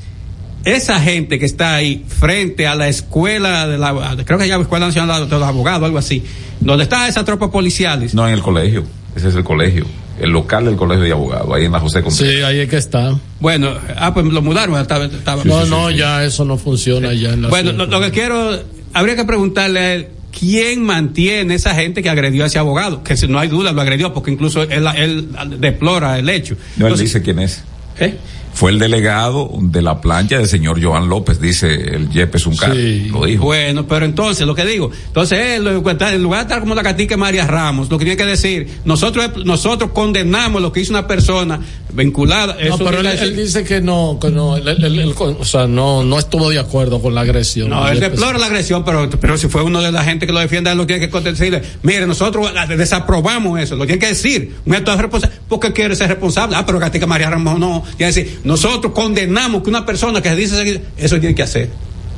Esa 0.64 1.00
gente 1.00 1.38
que 1.40 1.46
está 1.46 1.74
ahí 1.74 2.04
frente 2.06 2.68
a 2.68 2.74
la 2.76 2.88
escuela 2.88 3.66
de 3.66 3.78
la, 3.78 3.92
creo 4.24 4.38
que 4.38 4.44
se 4.44 4.48
llama 4.50 4.62
Escuela 4.62 4.86
Nacional 4.86 5.28
de 5.28 5.38
los 5.38 5.48
Abogados, 5.48 5.82
algo 5.84 5.98
así, 5.98 6.22
donde 6.60 6.84
está 6.84 7.08
esa 7.08 7.24
tropa 7.24 7.50
policiales. 7.50 8.14
No, 8.14 8.28
en 8.28 8.34
el 8.34 8.42
colegio. 8.42 8.84
Ese 9.16 9.28
es 9.28 9.34
el 9.34 9.42
colegio. 9.44 9.84
El 10.20 10.30
local 10.30 10.66
del 10.66 10.76
colegio 10.76 11.02
de 11.04 11.10
abogados, 11.12 11.48
ahí 11.52 11.64
en 11.64 11.72
la 11.72 11.80
José 11.80 12.00
Contreras. 12.02 12.34
Sí, 12.36 12.42
ahí 12.42 12.60
es 12.60 12.68
que 12.68 12.76
está. 12.76 13.18
Bueno, 13.40 13.70
ah, 13.96 14.14
pues 14.14 14.24
lo 14.26 14.40
mudaron. 14.40 14.80
Estaba, 14.80 15.06
estaba- 15.06 15.42
no, 15.44 15.66
no, 15.66 15.90
ya 15.90 16.22
eso 16.22 16.44
no 16.44 16.56
funciona 16.58 17.12
ya 17.12 17.30
en 17.32 17.42
la 17.42 17.48
Bueno, 17.48 17.70
ciudad. 17.70 17.86
lo, 17.88 17.98
lo 17.98 18.00
que 18.04 18.10
quiero, 18.12 18.60
habría 18.92 19.16
que 19.16 19.24
preguntarle 19.24 19.80
a 19.80 19.94
él, 19.94 20.08
¿quién 20.36 20.82
mantiene 20.82 21.54
esa 21.54 21.74
gente 21.74 22.02
que 22.02 22.10
agredió 22.10 22.44
a 22.44 22.46
ese 22.46 22.58
abogado? 22.58 23.04
Que 23.04 23.16
si 23.16 23.28
no 23.28 23.38
hay 23.38 23.48
duda 23.48 23.72
lo 23.72 23.80
agredió, 23.80 24.12
porque 24.12 24.30
incluso 24.30 24.62
él, 24.62 24.86
él 24.96 25.28
deplora 25.58 26.18
el 26.18 26.28
hecho. 26.28 26.54
No, 26.76 26.86
él 26.86 26.92
Entonces, 26.92 27.12
dice 27.12 27.22
quién 27.22 27.38
es. 27.38 27.62
¿Eh? 27.98 28.16
Fue 28.54 28.70
el 28.70 28.78
delegado 28.78 29.50
de 29.62 29.80
la 29.80 30.02
plancha 30.02 30.36
del 30.36 30.46
señor 30.46 30.82
Joan 30.82 31.08
López, 31.08 31.40
dice 31.40 31.72
el 31.72 32.10
Yepes 32.10 32.44
Uncar. 32.44 32.74
Sí. 32.74 33.08
Lo 33.10 33.24
dijo. 33.24 33.44
Bueno, 33.44 33.86
pero 33.88 34.04
entonces, 34.04 34.46
lo 34.46 34.54
que 34.54 34.66
digo, 34.66 34.90
entonces 35.06 35.38
él, 35.56 35.66
en 35.66 36.22
lugar 36.22 36.40
de 36.40 36.42
estar 36.42 36.60
como 36.60 36.74
la 36.74 36.82
catica 36.82 37.16
María 37.16 37.46
Ramos, 37.46 37.88
lo 37.88 37.96
que 37.98 38.04
tiene 38.04 38.18
que 38.18 38.26
decir, 38.26 38.68
nosotros, 38.84 39.30
nosotros 39.46 39.92
condenamos 39.92 40.60
lo 40.60 40.70
que 40.70 40.80
hizo 40.80 40.92
una 40.92 41.06
persona 41.06 41.60
vinculada. 41.94 42.52
No, 42.54 42.60
eso 42.60 42.84
pero 42.84 43.00
él, 43.00 43.36
dice 43.36 43.64
que 43.64 43.80
no, 43.80 44.18
que 44.20 44.28
no, 44.30 44.58
él- 44.58 44.68
él- 44.68 44.98
él- 45.00 45.14
o 45.18 45.44
sea, 45.46 45.66
no, 45.66 46.04
no 46.04 46.18
estuvo 46.18 46.50
de 46.50 46.58
acuerdo 46.58 47.00
con 47.00 47.14
la 47.14 47.22
agresión. 47.22 47.70
No, 47.70 47.88
él 47.88 48.00
deplora 48.00 48.38
la 48.38 48.46
agresión, 48.46 48.84
pero, 48.84 49.08
pero 49.18 49.38
si 49.38 49.48
fue 49.48 49.62
uno 49.62 49.80
de 49.80 49.90
la 49.92 50.04
gente 50.04 50.26
que 50.26 50.32
lo 50.32 50.40
defiende, 50.40 50.70
él 50.70 50.76
lo 50.76 50.86
tiene 50.86 51.08
que 51.08 51.20
decirle, 51.20 51.62
mire, 51.82 52.06
nosotros 52.06 52.50
desaprobamos 52.68 53.58
eso, 53.60 53.76
lo 53.76 53.86
tiene 53.86 53.98
que 53.98 54.08
decir, 54.08 54.56
un 54.66 54.74
acto 54.74 54.90
de 54.90 54.98
responsabilidad, 55.02 55.42
porque 55.48 55.72
quiere 55.72 55.96
ser 55.96 56.08
responsable, 56.08 56.54
ah, 56.56 56.66
pero 56.66 56.78
Gatica 56.78 57.06
María 57.06 57.30
Ramos 57.30 57.58
no, 57.58 57.81
tiene 57.82 57.96
que 57.98 58.20
decir, 58.20 58.40
nosotros 58.44 58.92
condenamos 58.92 59.62
que 59.62 59.70
una 59.70 59.84
persona 59.86 60.20
que 60.22 60.34
dice 60.34 60.56
seguir- 60.56 60.82
eso 60.96 61.18
tiene 61.20 61.34
que 61.34 61.42
hacer, 61.42 61.70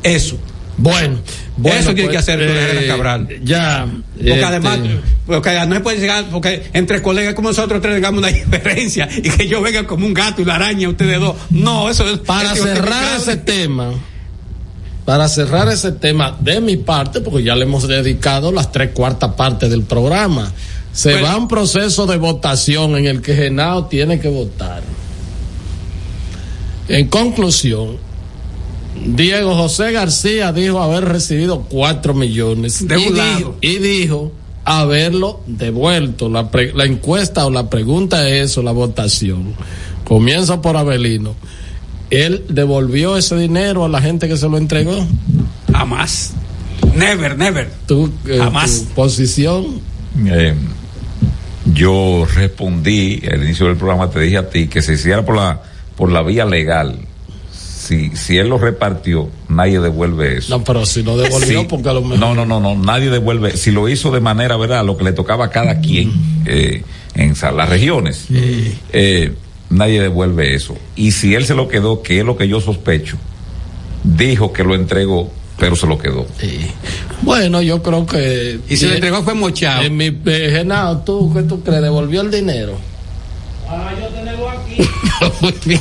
eso. 0.02 0.38
Bueno, 0.76 1.20
bueno, 1.56 1.78
eso 1.78 1.94
tiene 1.94 2.10
pues, 2.10 2.12
que 2.12 2.18
hacer 2.18 2.40
eh, 2.42 2.86
Cabral. 2.88 3.28
Ya. 3.44 3.86
Porque 4.16 4.30
este, 4.32 4.44
además, 4.44 4.78
porque 5.24 5.54
no 5.68 5.74
se 5.76 5.80
puede 5.82 5.98
llegar, 6.00 6.24
porque 6.32 6.64
entre 6.72 7.00
colegas 7.00 7.34
como 7.34 7.50
nosotros 7.50 7.80
tengamos 7.80 8.18
una 8.18 8.26
diferencia 8.32 9.08
y 9.16 9.22
que 9.22 9.46
yo 9.46 9.62
venga 9.62 9.86
como 9.86 10.04
un 10.04 10.12
gato 10.14 10.42
y 10.42 10.44
la 10.44 10.56
araña 10.56 10.88
ustedes 10.88 11.20
dos. 11.20 11.36
No, 11.50 11.88
eso 11.88 12.08
es. 12.10 12.18
Para 12.18 12.54
es 12.54 12.60
cerrar 12.60 13.16
ese 13.20 13.36
tema, 13.36 13.92
para 15.04 15.28
cerrar 15.28 15.68
ese 15.68 15.92
tema 15.92 16.36
de 16.40 16.60
mi 16.60 16.76
parte, 16.76 17.20
porque 17.20 17.44
ya 17.44 17.54
le 17.54 17.64
hemos 17.66 17.86
dedicado 17.86 18.50
las 18.50 18.72
tres 18.72 18.90
cuartas 18.92 19.34
partes 19.34 19.70
del 19.70 19.82
programa, 19.84 20.50
se 20.92 21.12
Bueno. 21.12 21.26
va 21.28 21.36
un 21.36 21.46
proceso 21.46 22.06
de 22.06 22.16
votación 22.16 22.96
en 22.96 23.06
el 23.06 23.22
que 23.22 23.34
Genao 23.36 23.86
tiene 23.86 24.18
que 24.18 24.28
votar. 24.28 24.82
En 26.88 27.08
conclusión, 27.08 27.96
Diego 29.06 29.54
José 29.56 29.92
García 29.92 30.52
dijo 30.52 30.80
haber 30.82 31.04
recibido 31.06 31.62
cuatro 31.62 32.14
millones 32.14 32.86
De 32.86 33.00
y, 33.00 33.12
dijo, 33.12 33.56
y 33.60 33.78
dijo 33.78 34.32
haberlo 34.64 35.40
devuelto. 35.46 36.28
La, 36.28 36.50
pre- 36.50 36.72
la 36.74 36.84
encuesta 36.84 37.46
o 37.46 37.50
la 37.50 37.68
pregunta 37.70 38.28
es, 38.28 38.56
o 38.58 38.62
la 38.62 38.72
votación, 38.72 39.54
comienza 40.04 40.60
por 40.62 40.76
Abelino. 40.76 41.34
Él 42.10 42.44
devolvió 42.48 43.16
ese 43.16 43.36
dinero 43.36 43.84
a 43.84 43.88
la 43.88 44.00
gente 44.00 44.28
que 44.28 44.36
se 44.36 44.48
lo 44.48 44.58
entregó. 44.58 45.06
Jamás. 45.72 46.32
Never, 46.94 47.36
never. 47.36 47.70
Tu, 47.86 48.10
eh, 48.28 48.38
Jamás. 48.38 48.84
tu 48.88 48.94
posición. 48.94 49.80
Eh, 50.26 50.54
yo 51.72 52.26
respondí 52.34 53.20
al 53.30 53.42
inicio 53.42 53.66
del 53.66 53.76
programa, 53.76 54.10
te 54.10 54.20
dije 54.20 54.36
a 54.36 54.48
ti 54.48 54.68
que 54.68 54.82
se 54.82 54.92
hiciera 54.94 55.24
por 55.24 55.34
la, 55.36 55.62
por 55.96 56.10
la 56.12 56.22
vía 56.22 56.44
legal. 56.44 56.98
Si, 57.52 58.16
si 58.16 58.38
él 58.38 58.48
lo 58.48 58.56
repartió, 58.58 59.28
nadie 59.48 59.78
devuelve 59.78 60.38
eso. 60.38 60.56
No, 60.58 60.64
pero 60.64 60.86
si 60.86 61.02
lo 61.02 61.18
devolvió, 61.18 61.60
Sí. 61.60 61.66
porque 61.68 61.90
a 61.90 61.92
lo 61.92 62.00
mejor. 62.00 62.18
No, 62.18 62.34
no, 62.34 62.46
no, 62.46 62.58
no, 62.58 62.74
nadie 62.76 63.10
devuelve. 63.10 63.56
Si 63.58 63.70
lo 63.72 63.88
hizo 63.90 64.10
de 64.10 64.20
manera, 64.20 64.56
¿verdad? 64.56 64.84
Lo 64.86 64.96
que 64.96 65.04
le 65.04 65.12
tocaba 65.12 65.46
a 65.46 65.50
cada 65.50 65.80
quien 65.80 66.10
eh, 66.46 66.82
en 67.14 67.34
las 67.56 67.68
regiones, 67.68 68.26
eh, 68.30 69.34
nadie 69.68 70.00
devuelve 70.00 70.54
eso. 70.54 70.76
Y 70.96 71.10
si 71.12 71.34
él 71.34 71.44
se 71.44 71.54
lo 71.54 71.68
quedó, 71.68 72.02
que 72.02 72.20
es 72.20 72.24
lo 72.24 72.38
que 72.38 72.48
yo 72.48 72.60
sospecho, 72.60 73.18
dijo 74.02 74.52
que 74.52 74.64
lo 74.64 74.74
entregó, 74.74 75.30
pero 75.58 75.76
se 75.76 75.86
lo 75.86 75.98
quedó. 75.98 76.26
Bueno, 77.20 77.60
yo 77.60 77.82
creo 77.82 78.06
que. 78.06 78.60
Y 78.68 78.76
si 78.78 78.86
lo 78.86 78.94
entregó 78.94 79.22
fue 79.22 79.34
mochado. 79.34 79.82
En 79.82 79.96
mi 79.96 80.06
eh, 80.06 80.48
Genao, 80.52 80.98
¿tú 80.98 81.32
qué 81.34 81.42
tú 81.42 81.62
crees? 81.62 81.82
¿Devolvió 81.82 82.22
el 82.22 82.30
dinero? 82.30 82.78
Ah, 83.68 83.92
yo 84.00 84.06
te 84.08 84.22
nego 84.22 84.33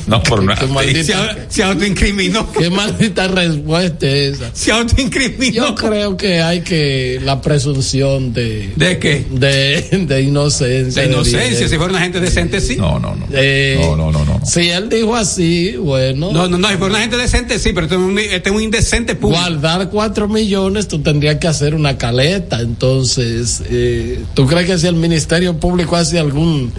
No, 0.08 0.22
por 0.24 0.44
nada. 0.44 0.62
Qué 0.62 0.68
maldita, 0.68 1.34
Se, 1.48 1.56
se 1.56 1.64
autoincriminó. 1.64 2.52
qué 2.52 2.70
maldita 2.70 3.28
respuesta 3.28 4.08
es 4.08 4.36
esa. 4.36 4.52
Se 4.54 4.72
autoincriminó. 4.72 5.54
Yo 5.54 5.76
creo 5.76 6.18
que 6.18 6.42
hay 6.42 6.62
que 6.62 7.20
la 7.24 7.42
presunción 7.42 8.34
de 8.34 8.72
¿De 8.76 9.00
qué? 9.00 9.26
de, 9.30 10.06
de 10.08 10.22
inocencia. 10.22 11.02
De 11.04 11.10
inocencia. 11.10 11.68
Si 11.68 11.76
fuera 11.78 11.92
una 11.92 12.02
gente 12.02 12.20
decente, 12.20 12.62
sí. 12.62 12.76
No, 12.76 13.00
no, 13.00 13.16
no. 13.16 13.26
Eh, 13.34 13.78
No, 13.82 13.96
no, 13.96 14.12
no, 14.12 14.26
no. 14.26 14.40
no. 14.40 14.46
Si 14.46 14.70
él 14.70 14.90
dijo 14.90 15.16
así, 15.16 15.76
bueno, 15.78 16.32
No, 16.32 16.48
no, 16.48 16.58
no. 16.58 16.70
Si 16.70 16.76
fuera 16.78 16.94
una 16.94 17.02
gente 17.02 17.18
decente, 17.18 17.60
sí, 17.60 17.72
pero 17.74 17.86
este 17.86 17.96
es 17.96 18.02
un, 18.02 18.20
este 18.20 18.50
es 18.50 18.56
un 18.56 18.62
indecente 18.62 19.16
público. 19.16 19.42
guardar 19.42 19.90
cuatro 19.90 20.28
millones, 20.28 20.88
tú 20.88 21.00
tendrías 21.00 21.38
que 21.38 21.48
hacer 21.48 21.76
una 21.76 21.98
caleta. 21.98 22.62
Entonces, 22.62 23.64
eh, 23.70 24.20
¿tú 24.34 24.46
crees 24.48 24.68
que 24.68 24.78
si 24.78 24.88
el 24.88 24.96
Ministerio 24.96 25.58
Público 25.58 25.96
hace 25.96 26.20
algún 26.20 26.72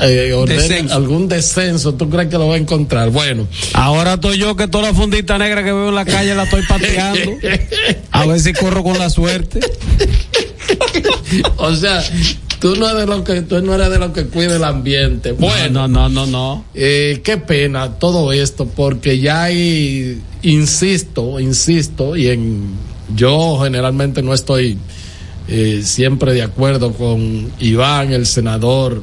eh, 0.00 0.44
Descenso. 0.46 0.94
algún 0.94 1.28
descenso, 1.28 1.94
tú 1.94 2.08
crees 2.10 2.28
que 2.28 2.38
lo 2.38 2.48
va 2.48 2.54
a 2.54 2.58
encontrar? 2.58 3.10
Bueno, 3.10 3.46
Ahora 3.72 4.14
estoy 4.14 4.38
yo 4.38 4.56
que 4.56 4.68
toda 4.68 4.90
la 4.90 4.94
fundita 4.94 5.38
negra 5.38 5.64
que 5.64 5.72
veo 5.72 5.88
en 5.88 5.94
la 5.94 6.04
calle 6.04 6.34
la 6.34 6.44
estoy 6.44 6.62
pateando. 6.68 7.32
A 8.10 8.26
ver 8.26 8.40
si 8.40 8.52
corro 8.52 8.82
con 8.82 8.98
la 8.98 9.10
suerte. 9.10 9.60
o 11.56 11.74
sea, 11.74 12.02
tú 12.60 12.76
no 12.76 12.88
eres 12.88 13.00
de 13.00 13.06
lo 13.06 13.24
que 13.24 13.42
tú 13.42 13.60
no 13.62 13.74
eres 13.74 13.90
de 13.90 13.98
lo 13.98 14.12
que 14.12 14.26
cuida 14.26 14.56
el 14.56 14.64
ambiente. 14.64 15.32
Bueno, 15.32 15.88
No, 15.88 16.08
no, 16.08 16.08
no, 16.08 16.26
no. 16.26 16.64
Eh, 16.74 17.20
qué 17.24 17.36
pena 17.36 17.94
todo 17.98 18.32
esto, 18.32 18.66
porque 18.66 19.18
ya 19.18 19.44
hay, 19.44 20.20
insisto, 20.42 21.40
insisto, 21.40 22.16
y 22.16 22.28
en 22.28 22.74
yo 23.14 23.60
generalmente 23.62 24.22
no 24.22 24.34
estoy 24.34 24.78
eh, 25.48 25.82
siempre 25.84 26.32
de 26.32 26.42
acuerdo 26.42 26.92
con 26.92 27.52
Iván, 27.60 28.12
el 28.12 28.26
senador, 28.26 29.02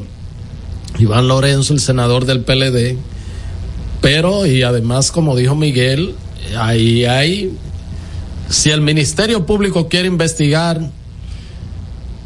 Iván 0.99 1.27
Lorenzo, 1.27 1.73
el 1.73 1.79
senador 1.79 2.25
del 2.25 2.41
PLD, 2.41 2.97
pero 4.01 4.45
y 4.45 4.63
además, 4.63 5.11
como 5.11 5.35
dijo 5.35 5.55
Miguel, 5.55 6.15
ahí 6.57 7.05
hay, 7.05 7.51
si 8.49 8.69
el 8.69 8.81
Ministerio 8.81 9.45
Público 9.45 9.87
quiere 9.87 10.07
investigar, 10.07 10.89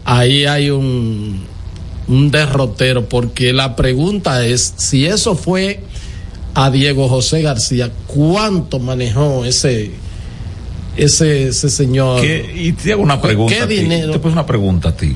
ahí 0.06 0.45
hay 0.45 0.69
un, 0.69 1.41
un 2.07 2.31
derrotero, 2.31 3.07
porque 3.07 3.53
la 3.53 3.76
pregunta 3.76 4.45
es, 4.45 4.73
si 4.77 5.06
eso 5.06 5.35
fue 5.35 5.81
a 6.53 6.72
Diego 6.72 7.07
José 7.07 7.41
García, 7.41 7.91
¿cuánto 8.07 8.80
manejó 8.80 9.45
ese, 9.45 9.91
ese, 10.98 11.49
ese 11.49 11.69
señor? 11.69 12.22
¿Qué- 12.22 12.52
y 12.56 12.72
te 12.73 12.94
hago 12.94 13.03
una 13.03 13.22
pregunta. 13.22 13.53
¿Qué 13.56 13.61
a 13.61 13.68
ti. 13.68 13.76
dinero? 13.76 14.11
Te 14.14 14.19
pongo 14.19 14.34
una 14.34 14.45
pregunta 14.45 14.89
a 14.89 14.98
ti. 14.98 15.15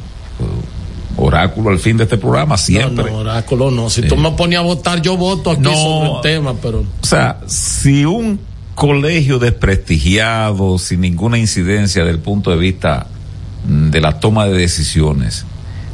Oráculo 1.23 1.69
al 1.69 1.79
fin 1.79 1.97
de 1.97 2.03
este 2.03 2.17
programa, 2.17 2.57
siempre. 2.57 3.05
No, 3.05 3.11
no, 3.11 3.17
oráculo 3.19 3.69
no. 3.71 3.89
Si 3.89 4.01
tú 4.03 4.15
me 4.17 4.31
ponías 4.31 4.61
a 4.61 4.65
votar, 4.65 5.01
yo 5.01 5.17
voto 5.17 5.51
aquí 5.51 5.61
No. 5.61 5.73
sobre 5.75 6.09
el 6.15 6.21
tema, 6.21 6.53
pero 6.61 6.79
O 6.79 7.05
sea, 7.05 7.39
si 7.47 8.05
un 8.05 8.39
colegio 8.75 9.37
desprestigiado, 9.37 10.77
sin 10.79 11.01
ninguna 11.01 11.37
incidencia 11.37 12.03
del 12.03 12.19
punto 12.19 12.51
de 12.51 12.57
vista 12.57 13.07
mm, 13.67 13.89
de 13.91 14.01
la 14.01 14.19
toma 14.19 14.45
de 14.45 14.57
decisiones, 14.57 15.45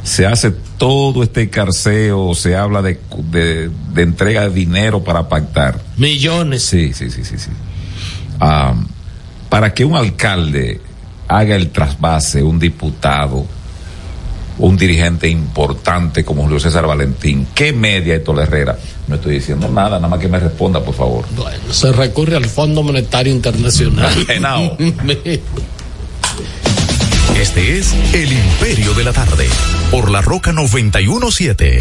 se 0.04 0.26
hace 0.26 0.52
todo 0.78 1.22
este 1.22 1.50
carceo, 1.50 2.34
se 2.34 2.56
habla 2.56 2.80
de, 2.82 2.98
de, 3.30 3.70
de 3.92 4.02
entrega 4.02 4.42
de 4.48 4.50
dinero 4.50 5.02
para 5.04 5.28
pactar. 5.28 5.80
millones. 5.96 6.62
Sí, 6.62 6.92
sí, 6.94 7.10
sí, 7.10 7.24
sí, 7.24 7.36
sí. 7.38 7.50
Ah, 8.40 8.74
para 9.50 9.74
que 9.74 9.84
un 9.84 9.96
alcalde 9.96 10.80
haga 11.26 11.56
el 11.56 11.70
trasvase, 11.70 12.42
un 12.42 12.58
diputado, 12.58 13.44
un 14.58 14.76
dirigente 14.76 15.28
importante 15.28 16.24
como 16.24 16.42
Julio 16.42 16.60
César 16.60 16.86
Valentín, 16.86 17.46
¿qué 17.54 17.72
media 17.72 18.16
y 18.16 18.40
Herrera? 18.40 18.78
No 19.06 19.14
estoy 19.16 19.34
diciendo 19.34 19.68
nada, 19.68 19.96
nada 19.96 20.08
más 20.08 20.18
que 20.18 20.28
me 20.28 20.38
responda, 20.38 20.80
por 20.82 20.94
favor. 20.94 21.24
Bueno, 21.36 21.72
se 21.72 21.92
recurre 21.92 22.36
al 22.36 22.46
Fondo 22.46 22.82
Monetario 22.82 23.32
Internacional. 23.32 24.12
Genao. 24.26 24.76
Este 27.40 27.78
es 27.78 27.94
El 28.12 28.32
Imperio 28.32 28.94
de 28.94 29.04
la 29.04 29.12
Tarde, 29.12 29.46
por 29.92 30.10
la 30.10 30.20
Roca 30.20 30.50
917. 30.52 31.80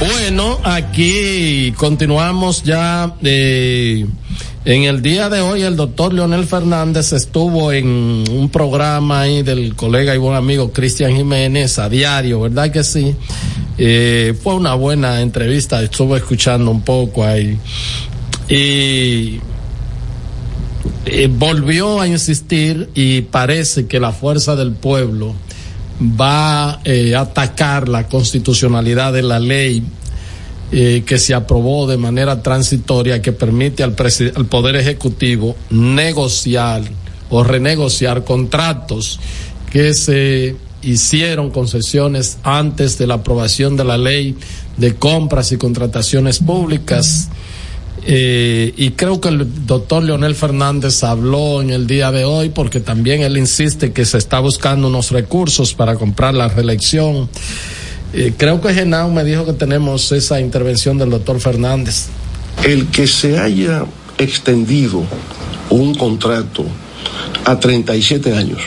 Bueno, 0.00 0.58
aquí 0.64 1.72
continuamos 1.76 2.64
ya. 2.64 3.14
eh, 3.22 4.06
en 4.66 4.82
el 4.82 5.00
día 5.00 5.28
de 5.28 5.40
hoy, 5.40 5.62
el 5.62 5.76
doctor 5.76 6.12
Leonel 6.12 6.44
Fernández 6.44 7.12
estuvo 7.12 7.70
en 7.70 7.86
un 7.86 8.48
programa 8.50 9.20
ahí 9.20 9.44
del 9.44 9.76
colega 9.76 10.12
y 10.12 10.18
buen 10.18 10.34
amigo 10.36 10.72
Cristian 10.72 11.14
Jiménez 11.14 11.78
a 11.78 11.88
diario, 11.88 12.40
¿verdad 12.40 12.72
que 12.72 12.82
sí? 12.82 13.14
Eh, 13.78 14.34
fue 14.42 14.54
una 14.54 14.74
buena 14.74 15.20
entrevista, 15.20 15.80
estuve 15.80 16.18
escuchando 16.18 16.72
un 16.72 16.82
poco 16.82 17.22
ahí. 17.24 17.56
Y 18.48 19.38
volvió 21.38 22.00
a 22.00 22.08
insistir 22.08 22.90
y 22.92 23.20
parece 23.20 23.86
que 23.86 24.00
la 24.00 24.10
fuerza 24.10 24.56
del 24.56 24.72
pueblo 24.72 25.36
va 26.00 26.80
eh, 26.82 27.14
a 27.14 27.20
atacar 27.20 27.88
la 27.88 28.08
constitucionalidad 28.08 29.12
de 29.12 29.22
la 29.22 29.38
ley 29.38 29.84
que 30.70 31.18
se 31.18 31.32
aprobó 31.32 31.86
de 31.86 31.96
manera 31.96 32.42
transitoria 32.42 33.22
que 33.22 33.32
permite 33.32 33.82
al, 33.82 33.94
al 34.34 34.46
Poder 34.46 34.76
Ejecutivo 34.76 35.56
negociar 35.70 36.82
o 37.30 37.44
renegociar 37.44 38.24
contratos 38.24 39.20
que 39.70 39.94
se 39.94 40.56
hicieron 40.82 41.50
concesiones 41.50 42.38
antes 42.42 42.98
de 42.98 43.06
la 43.06 43.14
aprobación 43.14 43.76
de 43.76 43.84
la 43.84 43.98
ley 43.98 44.36
de 44.76 44.94
compras 44.94 45.52
y 45.52 45.56
contrataciones 45.56 46.38
públicas. 46.38 47.28
Eh, 48.08 48.72
y 48.76 48.90
creo 48.90 49.20
que 49.20 49.30
el 49.30 49.66
doctor 49.66 50.04
Leonel 50.04 50.36
Fernández 50.36 51.02
habló 51.02 51.60
en 51.60 51.70
el 51.70 51.88
día 51.88 52.12
de 52.12 52.24
hoy 52.24 52.50
porque 52.50 52.78
también 52.78 53.22
él 53.22 53.36
insiste 53.36 53.92
que 53.92 54.04
se 54.04 54.18
está 54.18 54.38
buscando 54.38 54.86
unos 54.86 55.10
recursos 55.10 55.74
para 55.74 55.96
comprar 55.96 56.34
la 56.34 56.48
reelección. 56.48 57.28
Eh, 58.18 58.32
creo 58.34 58.62
que 58.62 58.72
Genao 58.72 59.10
me 59.10 59.24
dijo 59.24 59.44
que 59.44 59.52
tenemos 59.52 60.10
esa 60.10 60.40
intervención 60.40 60.96
del 60.96 61.10
doctor 61.10 61.38
Fernández. 61.38 62.06
el 62.64 62.86
que 62.86 63.06
se 63.06 63.38
haya 63.38 63.84
extendido 64.16 65.04
un 65.68 65.94
contrato 65.94 66.64
a 67.44 67.60
37 67.60 68.32
años, 68.34 68.62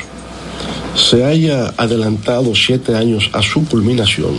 se 0.93 1.26
haya 1.26 1.73
adelantado 1.77 2.53
7 2.53 2.95
años 2.95 3.31
a 3.34 3.41
su 3.41 3.65
culminación 3.65 4.38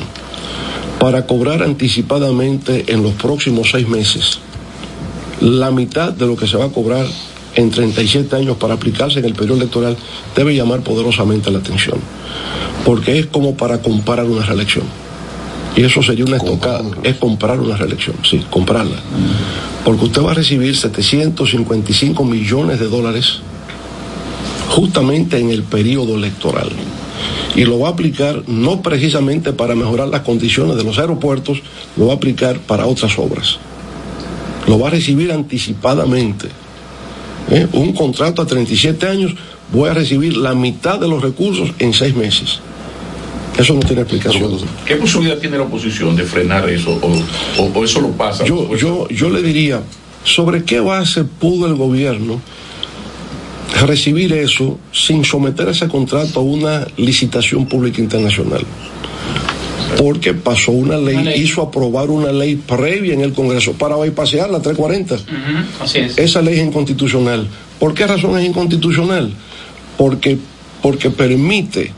para 1.00 1.26
cobrar 1.26 1.64
anticipadamente 1.64 2.84
en 2.92 3.02
los 3.02 3.14
próximos 3.14 3.72
6 3.72 3.88
meses 3.88 4.38
la 5.40 5.72
mitad 5.72 6.12
de 6.12 6.26
lo 6.26 6.36
que 6.36 6.46
se 6.46 6.56
va 6.56 6.66
a 6.66 6.68
cobrar 6.68 7.06
en 7.60 7.70
37 7.70 8.34
años 8.36 8.56
para 8.56 8.74
aplicarse 8.74 9.18
en 9.18 9.24
el 9.24 9.34
periodo 9.34 9.58
electoral 9.58 9.96
debe 10.34 10.54
llamar 10.54 10.80
poderosamente 10.80 11.50
la 11.50 11.58
atención, 11.58 11.98
porque 12.84 13.18
es 13.18 13.26
como 13.26 13.54
para 13.54 13.80
comparar 13.82 14.26
una 14.26 14.44
reelección. 14.44 14.84
Y 15.76 15.84
eso 15.84 16.02
sería 16.02 16.24
una 16.24 16.36
estocada, 16.36 16.82
es 17.04 17.16
comprar 17.16 17.60
una 17.60 17.76
reelección, 17.76 18.16
sí, 18.28 18.44
comprarla. 18.50 18.96
Porque 19.84 20.06
usted 20.06 20.22
va 20.22 20.32
a 20.32 20.34
recibir 20.34 20.76
755 20.76 22.24
millones 22.24 22.80
de 22.80 22.88
dólares 22.88 23.40
justamente 24.68 25.38
en 25.38 25.50
el 25.50 25.62
periodo 25.62 26.16
electoral. 26.16 26.70
Y 27.54 27.64
lo 27.64 27.78
va 27.78 27.88
a 27.88 27.92
aplicar 27.92 28.44
no 28.48 28.82
precisamente 28.82 29.52
para 29.52 29.74
mejorar 29.74 30.08
las 30.08 30.22
condiciones 30.22 30.76
de 30.76 30.84
los 30.84 30.98
aeropuertos, 30.98 31.62
lo 31.96 32.06
va 32.06 32.14
a 32.14 32.16
aplicar 32.16 32.58
para 32.60 32.86
otras 32.86 33.18
obras. 33.18 33.58
Lo 34.66 34.78
va 34.78 34.88
a 34.88 34.90
recibir 34.90 35.32
anticipadamente. 35.32 36.48
¿Eh? 37.50 37.66
Un 37.72 37.92
contrato 37.92 38.42
a 38.42 38.46
37 38.46 39.06
años, 39.06 39.34
voy 39.72 39.88
a 39.88 39.94
recibir 39.94 40.36
la 40.36 40.54
mitad 40.54 40.98
de 40.98 41.08
los 41.08 41.22
recursos 41.22 41.70
en 41.78 41.92
seis 41.92 42.14
meses. 42.14 42.60
Eso 43.58 43.74
no 43.74 43.80
tiene 43.80 44.02
explicación. 44.02 44.58
¿Qué 44.86 44.96
posibilidad 44.96 45.38
tiene 45.38 45.58
la 45.58 45.64
oposición 45.64 46.16
de 46.16 46.24
frenar 46.24 46.68
eso 46.70 46.98
o, 47.02 47.62
o- 47.62 47.70
o 47.74 47.84
eso 47.84 48.00
lo 48.00 48.10
pasa? 48.12 48.44
Yo, 48.44 48.74
yo, 48.76 49.08
yo 49.08 49.28
le 49.28 49.42
diría, 49.42 49.82
¿sobre 50.24 50.64
qué 50.64 50.80
base 50.80 51.24
pudo 51.24 51.66
el 51.66 51.74
gobierno 51.74 52.40
recibir 53.86 54.32
eso 54.32 54.78
sin 54.92 55.24
someter 55.24 55.68
ese 55.68 55.88
contrato 55.88 56.40
a 56.40 56.42
una 56.42 56.86
licitación 56.96 57.66
pública 57.66 58.00
internacional? 58.00 58.62
Porque 60.00 60.32
pasó 60.32 60.72
una 60.72 60.96
ley, 60.96 61.34
hizo 61.36 61.60
aprobar 61.60 62.08
una 62.08 62.32
ley 62.32 62.56
previa 62.56 63.12
en 63.12 63.20
el 63.20 63.34
Congreso 63.34 63.74
para 63.74 63.96
bypasear 63.96 64.48
la 64.48 64.62
340. 64.62 65.18
Así 65.78 65.98
es. 65.98 66.16
Esa 66.16 66.40
ley 66.40 66.58
es 66.58 66.66
inconstitucional. 66.66 67.46
¿Por 67.78 67.92
qué 67.92 68.06
razón 68.06 68.38
es 68.38 68.46
inconstitucional? 68.46 69.30
Porque, 69.98 70.38
porque 70.80 71.10
permite 71.10 71.92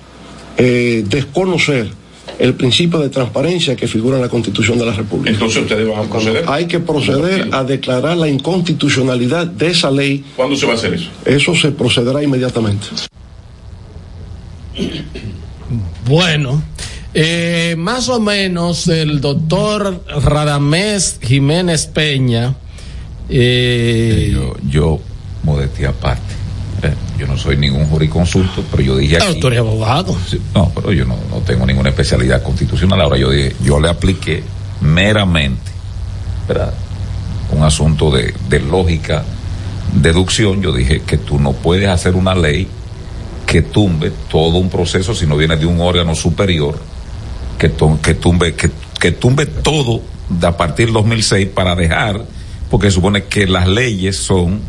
eh, 0.56 1.04
desconocer 1.06 1.90
el 2.38 2.54
principio 2.54 2.98
de 2.98 3.08
transparencia 3.08 3.76
que 3.76 3.86
figura 3.86 4.16
en 4.16 4.22
la 4.22 4.28
Constitución 4.28 4.78
de 4.78 4.86
la 4.86 4.92
República. 4.92 5.30
Entonces 5.30 5.62
ustedes 5.62 5.88
van 5.88 6.06
a 6.06 6.10
proceder. 6.10 6.44
Hay 6.48 6.66
que 6.66 6.80
proceder 6.80 7.48
a 7.52 7.62
declarar 7.62 8.16
la 8.16 8.28
inconstitucionalidad 8.28 9.46
de 9.46 9.70
esa 9.70 9.92
ley. 9.92 10.24
¿Cuándo 10.34 10.56
se 10.56 10.66
va 10.66 10.72
a 10.72 10.74
hacer 10.74 10.94
eso? 10.94 11.08
Eso 11.24 11.54
se 11.54 11.70
procederá 11.70 12.22
inmediatamente. 12.22 12.86
Bueno, 16.06 16.62
Eh, 17.14 17.74
más 17.78 18.08
o 18.08 18.20
menos 18.20 18.88
el 18.88 19.20
doctor 19.20 20.02
Radamés 20.22 21.18
Jiménez 21.22 21.86
Peña. 21.86 22.54
Eh, 23.28 24.30
yo, 24.32 24.54
yo, 24.68 25.00
modestia 25.42 25.90
aparte. 25.90 26.34
eh, 26.82 26.94
Yo 27.18 27.26
no 27.26 27.36
soy 27.36 27.56
ningún 27.58 27.86
jurisconsulto, 27.86 28.64
pero 28.70 28.82
yo 28.82 28.96
dije 28.96 29.16
aquí. 29.18 29.40
tú 29.40 29.48
eres 29.48 29.58
abogado. 29.60 30.16
No, 30.54 30.70
pero 30.74 30.92
yo 30.92 31.04
no, 31.04 31.16
no 31.30 31.38
tengo 31.38 31.66
ninguna 31.66 31.90
especialidad 31.90 32.42
constitucional. 32.42 33.00
Ahora 33.02 33.18
yo 33.18 33.30
dije, 33.30 33.54
yo 33.62 33.78
le 33.78 33.88
apliqué 33.90 34.42
meramente, 34.80 35.70
¿verdad? 36.48 36.72
Un 37.54 37.62
asunto 37.62 38.10
de, 38.10 38.34
de 38.48 38.60
lógica, 38.60 39.22
deducción. 39.94 40.62
Yo 40.62 40.72
dije 40.72 41.02
que 41.02 41.18
tú 41.18 41.38
no 41.38 41.52
puedes 41.52 41.88
hacer 41.88 42.14
una 42.14 42.34
ley 42.34 42.66
que 43.46 43.60
tumbe 43.60 44.10
todo 44.30 44.56
un 44.56 44.70
proceso 44.70 45.14
si 45.14 45.26
no 45.26 45.36
viene 45.36 45.56
de 45.56 45.66
un 45.66 45.78
órgano 45.80 46.14
superior 46.14 46.80
que, 47.62 47.68
to- 47.68 47.98
que 48.02 48.14
tumbe 48.14 48.54
que, 48.54 48.70
que 48.98 49.12
tumbe 49.12 49.46
todo 49.46 50.02
de 50.28 50.46
a 50.48 50.56
partir 50.56 50.86
del 50.86 50.94
2006 50.94 51.48
para 51.54 51.76
dejar 51.76 52.20
porque 52.68 52.88
se 52.88 52.94
supone 52.96 53.24
que 53.24 53.46
las 53.46 53.68
leyes 53.68 54.16
son 54.16 54.60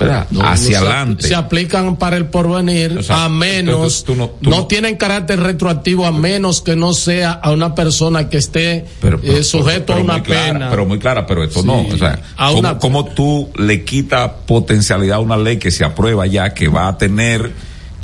hacia 0.00 0.26
no 0.30 0.56
se- 0.56 0.76
adelante 0.76 1.28
Se 1.28 1.34
aplican 1.34 1.96
para 1.96 2.16
el 2.16 2.24
porvenir 2.26 3.02
sea, 3.04 3.26
a 3.26 3.28
menos, 3.28 4.02
tú 4.04 4.14
no- 4.14 4.26
no, 4.26 4.32
tú 4.40 4.48
no- 4.50 4.66
tienen 4.66 4.96
carácter 4.96 5.40
retroactivo 5.40 6.06
a 6.06 6.10
menos 6.12 6.62
que 6.62 6.74
no 6.74 6.94
sea 6.94 7.32
a 7.32 7.50
una 7.50 7.74
persona 7.74 8.30
que 8.30 8.38
esté 8.38 8.86
eh, 9.22 9.42
sujeto 9.42 9.86
pero 9.88 9.98
a 9.98 10.02
una 10.02 10.22
clara, 10.22 10.52
pena. 10.54 10.70
pero 10.70 10.86
muy 10.86 10.98
clara, 10.98 11.26
pero 11.26 11.44
esto 11.44 11.60
Sí. 11.60 11.66
no. 11.66 11.82
O 11.82 11.98
sea, 11.98 12.18
¿cómo, 12.38 12.58
una- 12.60 12.78
cómo 12.78 13.04
tú 13.04 13.50
le 13.58 13.84
quitas 13.84 14.30
potencialidad 14.46 15.16
a 15.16 15.20
una 15.20 15.36
ley 15.36 15.58
que 15.58 15.70
se 15.70 15.84
aprueba 15.84 16.26
ya, 16.26 16.54
que 16.54 16.68
va 16.68 16.88
a 16.88 16.96
tener 16.96 17.50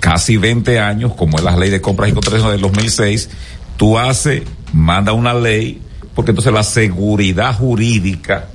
casi 0.01 0.37
20 0.37 0.79
años, 0.79 1.15
como 1.15 1.39
es 1.39 1.45
la 1.45 1.57
ley 1.57 1.71
de 1.71 1.81
compras 1.81 2.11
y 2.11 2.13
contrataciones 2.13 2.53
del 2.53 2.61
2006? 2.61 3.31
Tú 3.77 3.99
haces, 3.99 4.43
manda 4.73 5.13
una 5.13 5.35
ley, 5.35 5.81
porque 6.15 6.31
entonces 6.31 6.53
la 6.53 6.63
seguridad 6.63 7.55
jurídica 7.57 8.47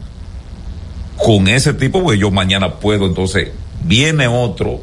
con 1.17 1.47
ese 1.47 1.73
tipo, 1.73 2.01
pues 2.03 2.19
yo 2.19 2.31
mañana 2.31 2.73
puedo, 2.75 3.05
entonces 3.05 3.49
viene 3.83 4.27
otro, 4.27 4.81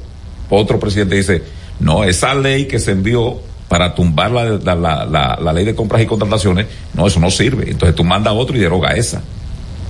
otro 0.50 0.78
presidente 0.78 1.16
dice, 1.16 1.42
no, 1.80 2.04
esa 2.04 2.34
ley 2.34 2.66
que 2.66 2.78
se 2.78 2.92
envió 2.92 3.40
para 3.68 3.94
tumbar 3.94 4.30
la, 4.30 4.44
la- 4.74 5.38
la 5.40 5.52
ley 5.52 5.64
de 5.64 5.74
compras 5.74 6.00
y 6.02 6.06
contrataciones, 6.06 6.66
no, 6.94 7.06
eso 7.06 7.20
no 7.20 7.30
sirve. 7.30 7.70
Entonces 7.70 7.94
tú 7.94 8.04
mandas 8.04 8.32
otro 8.36 8.56
y 8.56 8.60
deroga 8.60 8.92
esa. 8.92 9.20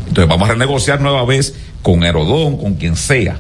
Entonces 0.09 0.29
vamos 0.29 0.49
a 0.49 0.53
renegociar 0.53 1.01
nueva 1.01 1.25
vez 1.25 1.55
con 1.83 2.03
Herodón, 2.03 2.57
con 2.57 2.75
quien 2.75 2.97
sea, 2.97 3.39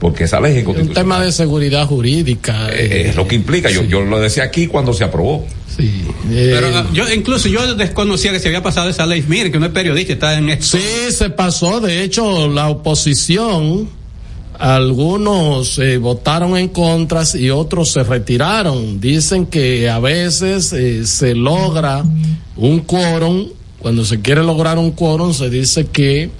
porque 0.00 0.24
esa 0.24 0.40
ley 0.40 0.52
es 0.52 0.56
un 0.56 0.60
inconstitucional. 0.60 1.04
tema 1.04 1.24
de 1.24 1.32
seguridad 1.32 1.86
jurídica. 1.86 2.68
Eh, 2.70 3.06
es 3.08 3.16
lo 3.16 3.26
que 3.26 3.34
implica. 3.34 3.70
Yo, 3.70 3.82
yo 3.84 4.02
lo 4.02 4.20
decía 4.20 4.44
aquí 4.44 4.66
cuando 4.66 4.92
se 4.92 5.04
aprobó. 5.04 5.46
Pero 6.28 6.68
ah, 6.74 6.86
yo 6.92 7.10
incluso 7.12 7.48
yo 7.48 7.74
desconocía 7.74 8.32
que 8.32 8.40
se 8.40 8.48
había 8.48 8.62
pasado 8.62 8.88
esa 8.88 9.06
ley. 9.06 9.24
Mire, 9.26 9.50
que 9.50 9.58
no 9.58 9.66
es 9.66 9.72
periodista, 9.72 10.12
está 10.14 10.38
en 10.38 10.50
esto. 10.50 10.78
Sí, 10.78 11.10
se 11.10 11.30
pasó. 11.30 11.80
De 11.80 12.02
hecho, 12.02 12.48
la 12.48 12.68
oposición, 12.68 13.88
algunos 14.58 15.78
eh, 15.78 15.98
votaron 15.98 16.56
en 16.56 16.68
contras 16.68 17.34
y 17.34 17.50
otros 17.50 17.92
se 17.92 18.02
retiraron. 18.02 19.00
Dicen 19.00 19.46
que 19.46 19.88
a 19.88 19.98
veces 19.98 20.72
eh, 20.72 21.06
se 21.06 21.34
logra 21.34 22.04
un 22.56 22.80
quórum. 22.80 23.48
Cuando 23.78 24.04
se 24.04 24.20
quiere 24.20 24.42
lograr 24.42 24.78
un 24.78 24.92
quórum, 24.92 25.32
se 25.32 25.48
dice 25.50 25.86
que. 25.86 26.30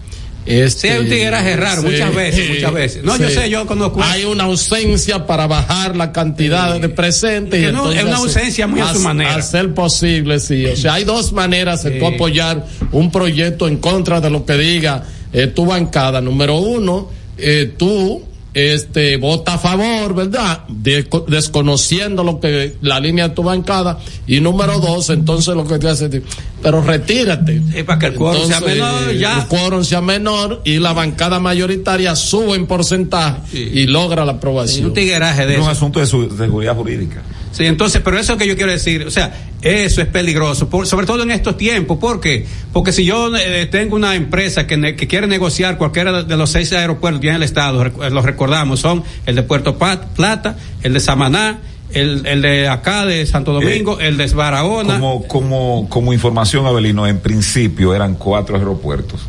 Este, 0.47 0.81
Sí, 0.81 0.89
hay 0.89 1.01
un 1.01 1.09
tigueraje 1.09 1.56
raro, 1.56 1.82
muchas 1.82 2.14
veces, 2.14 2.48
muchas 2.48 2.73
veces. 2.73 3.02
No, 3.05 3.16
yo 3.16 3.28
sé, 3.28 3.51
yo 3.51 3.66
conozco- 3.66 4.01
Hay 4.02 4.24
una 4.24 4.44
ausencia 4.44 5.27
para 5.27 5.47
bajar 5.47 5.97
la 5.97 6.12
cantidad 6.12 6.78
de 6.81 6.89
presentes. 6.89 7.60
Que 7.60 7.68
y 7.68 7.73
no, 7.73 7.90
es 7.90 7.98
entonces 7.98 8.05
una 8.05 8.16
ausencia 8.18 8.66
muy 8.66 8.81
a 8.81 8.93
su 8.93 9.01
manera. 9.01 9.35
Hacer 9.35 9.74
posible, 9.74 10.39
sí. 10.39 10.64
O 10.66 10.77
sea, 10.77 10.94
hay 10.94 11.05
dos 11.05 11.32
maneras 11.32 11.82
de 11.82 11.93
tú 11.93 12.06
apoyar 12.06 12.64
un 12.93 13.10
proyecto 13.10 13.66
en 13.68 13.78
contra 13.78 14.20
de 14.20 14.31
lo 14.31 14.47
que 14.47 14.55
diga 14.55 15.02
eh, 15.32 15.48
tu 15.48 15.66
bancada. 15.66 16.20
Número 16.20 16.56
uno, 16.59 17.10
eh, 17.39 17.73
tú 17.77 18.23
este 18.57 19.19
vota 19.19 19.55
a 19.55 19.59
favor, 19.59 20.15
¿verdad? 20.15 20.65
De- 20.69 21.07
desconociendo 21.28 22.24
lo 22.24 22.41
que 22.41 22.77
la 22.81 22.99
línea 22.99 23.28
de 23.28 23.35
tu 23.35 23.43
bancada. 23.43 23.99
Y 24.27 24.41
número 24.41 24.81
dos, 24.81 25.11
entonces 25.11 25.55
lo 25.55 25.66
que 25.66 25.78
te 25.78 25.89
hace 25.89 26.23
pero 26.62 26.81
retírate. 26.83 27.61
para 27.87 27.99
que 27.99 28.07
el 28.07 28.15
quórum 28.15 28.47
sea 28.49 28.61
menor, 28.61 29.12
ya. 29.15 29.41
El 29.43 29.47
quórum 29.47 29.85
sea 29.85 30.01
menor 30.01 30.62
y 30.65 30.78
la 30.78 30.93
bancada 30.95 31.39
mayoritaria 31.39 32.16
sube 32.16 32.55
en 32.57 32.66
porcentaje 32.66 33.41
y 33.53 33.87
logra 33.87 34.24
la 34.24 34.33
aprobación. 34.33 34.87
un 34.87 34.95
tigueraje 34.95 35.47
de 35.47 35.53
Es 35.55 35.59
un 35.59 35.62
eso. 35.65 35.70
asunto 35.73 36.01
de 36.01 36.07
su- 36.07 36.35
seguridad 36.37 36.74
jurídica. 36.74 37.23
Sí, 37.57 37.65
entonces, 37.65 38.03
pero 38.05 38.19
eso 38.19 38.37
que 38.37 38.47
yo 38.47 38.55
quiero 38.57 38.70
decir, 38.70 39.05
o 39.07 39.11
sea, 39.11 39.33
eso 39.62 40.03
es 40.03 40.09
peligroso, 40.09 40.69
por- 40.69 40.87
sobre 40.87 41.07
todo 41.07 41.23
en 41.23 41.31
estos 41.31 41.57
tiempos. 41.57 41.97
¿Por 41.99 42.20
qué? 42.20 42.45
Porque 42.73 42.93
si 42.93 43.05
yo 43.07 43.35
eh, 43.35 43.65
tengo 43.66 43.97
una 43.97 44.15
empresa 44.15 44.66
que, 44.66 44.77
ne- 44.77 44.95
que 44.95 45.07
quiere 45.07 45.27
negociar 45.27 45.78
cualquiera 45.78 46.23
de 46.23 46.37
los 46.37 46.51
seis 46.51 46.73
aeropuertos 46.74 47.20
que 47.20 47.24
tiene 47.24 47.37
el 47.37 47.43
Estado, 47.45 47.83
rec- 47.85 48.11
los 48.11 48.24
recordamos, 48.24 48.81
son 48.81 49.03
el 49.24 49.35
de 49.37 49.43
Puerto 49.43 49.78
Pat- 49.78 50.05
Plata, 50.15 50.57
el 50.83 50.93
de 50.93 51.01
Samaná, 51.01 51.61
el, 51.93 52.27
el 52.27 52.43
de 52.43 52.69
acá 52.69 53.07
de 53.07 53.24
Santo 53.24 53.53
Domingo, 53.55 54.01
el 54.01 54.19
de 54.19 54.27
Barahona. 54.27 54.95
Como, 55.01 55.27
como, 55.27 55.87
como 55.89 56.12
información, 56.12 56.66
Abelino, 56.66 57.07
en 57.07 57.20
principio 57.20 57.95
eran 57.95 58.16
cuatro 58.16 58.57
aeropuertos. 58.57 59.23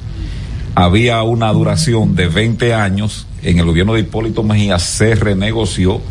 Había 0.75 1.23
una 1.23 1.51
duración 1.53 2.15
de 2.15 2.27
20 2.27 2.73
años. 2.73 3.25
En 3.41 3.59
el 3.59 3.65
gobierno 3.65 3.93
de 3.93 4.01
Hipólito 4.01 4.43
Mejía 4.43 4.77
se 4.79 5.15
renegoció, 5.15 6.01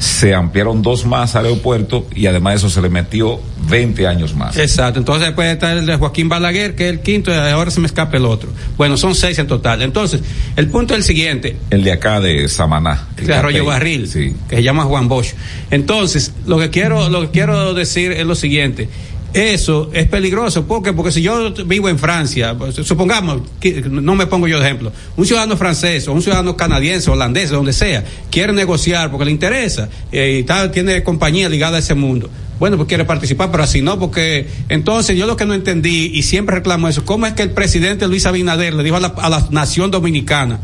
se 0.00 0.34
ampliaron 0.34 0.80
dos 0.80 1.04
más 1.04 1.36
aeropuertos 1.36 2.04
y 2.16 2.24
además 2.26 2.54
de 2.54 2.56
eso 2.56 2.70
se 2.70 2.80
le 2.80 2.88
metió 2.88 3.38
20 3.68 4.06
años 4.06 4.34
más. 4.34 4.56
Exacto, 4.56 4.98
entonces 4.98 5.30
puede 5.32 5.52
estar 5.52 5.76
el 5.76 5.84
de 5.84 5.96
Joaquín 5.96 6.26
Balaguer, 6.30 6.74
que 6.74 6.86
es 6.86 6.90
el 6.94 7.00
quinto, 7.00 7.30
y 7.30 7.34
ahora 7.34 7.70
se 7.70 7.80
me 7.80 7.86
escapa 7.86 8.16
el 8.16 8.24
otro. 8.24 8.48
Bueno, 8.78 8.96
son 8.96 9.14
seis 9.14 9.38
en 9.38 9.46
total. 9.46 9.82
Entonces, 9.82 10.22
el 10.56 10.68
punto 10.68 10.94
es 10.94 11.00
el 11.00 11.04
siguiente, 11.04 11.56
El 11.68 11.84
de 11.84 11.92
acá 11.92 12.18
de 12.18 12.48
Samaná. 12.48 13.08
el 13.18 13.26
de 13.26 13.34
Arroyo. 13.34 13.66
Barril, 13.66 14.08
Sí. 14.08 14.34
que 14.48 14.56
se 14.56 14.62
llama 14.62 14.84
Juan 14.84 15.06
Bosch. 15.06 15.34
Entonces, 15.70 16.32
lo 16.46 16.58
que 16.58 16.70
quiero, 16.70 17.10
lo 17.10 17.20
que 17.20 17.28
quiero 17.30 17.74
decir 17.74 18.12
es 18.12 18.24
lo 18.24 18.34
siguiente. 18.34 18.88
Eso 19.32 19.90
es 19.92 20.08
peligroso, 20.08 20.66
¿por 20.66 20.82
qué? 20.82 20.92
Porque 20.92 21.12
si 21.12 21.22
yo 21.22 21.52
vivo 21.64 21.88
en 21.88 21.98
Francia, 21.98 22.56
pues, 22.58 22.74
supongamos, 22.74 23.42
no 23.88 24.14
me 24.16 24.26
pongo 24.26 24.48
yo 24.48 24.58
de 24.58 24.66
ejemplo, 24.66 24.92
un 25.16 25.24
ciudadano 25.24 25.56
francés 25.56 26.08
o 26.08 26.12
un 26.12 26.20
ciudadano 26.20 26.56
canadiense, 26.56 27.10
holandés, 27.10 27.50
donde 27.50 27.72
sea, 27.72 28.04
quiere 28.30 28.52
negociar 28.52 29.10
porque 29.10 29.24
le 29.26 29.30
interesa 29.30 29.88
eh, 30.10 30.38
y 30.40 30.42
tal, 30.42 30.72
tiene 30.72 31.04
compañía 31.04 31.48
ligada 31.48 31.76
a 31.76 31.80
ese 31.80 31.94
mundo. 31.94 32.28
Bueno, 32.58 32.76
pues 32.76 32.88
quiere 32.88 33.04
participar, 33.04 33.52
pero 33.52 33.62
así 33.62 33.82
no, 33.82 33.98
porque 34.00 34.48
entonces 34.68 35.16
yo 35.16 35.26
lo 35.26 35.36
que 35.36 35.46
no 35.46 35.54
entendí 35.54 36.10
y 36.12 36.24
siempre 36.24 36.56
reclamo 36.56 36.88
eso, 36.88 37.04
¿cómo 37.04 37.26
es 37.26 37.34
que 37.34 37.42
el 37.42 37.52
presidente 37.52 38.08
Luis 38.08 38.26
Abinader 38.26 38.74
le 38.74 38.82
dijo 38.82 38.96
a 38.96 39.00
la, 39.00 39.14
a 39.16 39.30
la 39.30 39.46
nación 39.50 39.92
dominicana, 39.92 40.58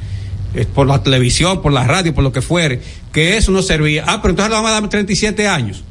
eh, 0.54 0.66
por 0.74 0.86
la 0.86 1.02
televisión, 1.02 1.62
por 1.62 1.72
la 1.72 1.84
radio, 1.84 2.14
por 2.14 2.24
lo 2.24 2.32
que 2.32 2.40
fuere, 2.40 2.80
que 3.12 3.36
eso 3.36 3.52
no 3.52 3.62
servía. 3.62 4.04
Ah, 4.06 4.20
pero 4.22 4.30
entonces 4.30 4.50
le 4.50 4.56
vamos 4.56 4.70
a 4.70 4.80
dar 4.80 4.88
37 4.88 5.46
años. 5.46 5.84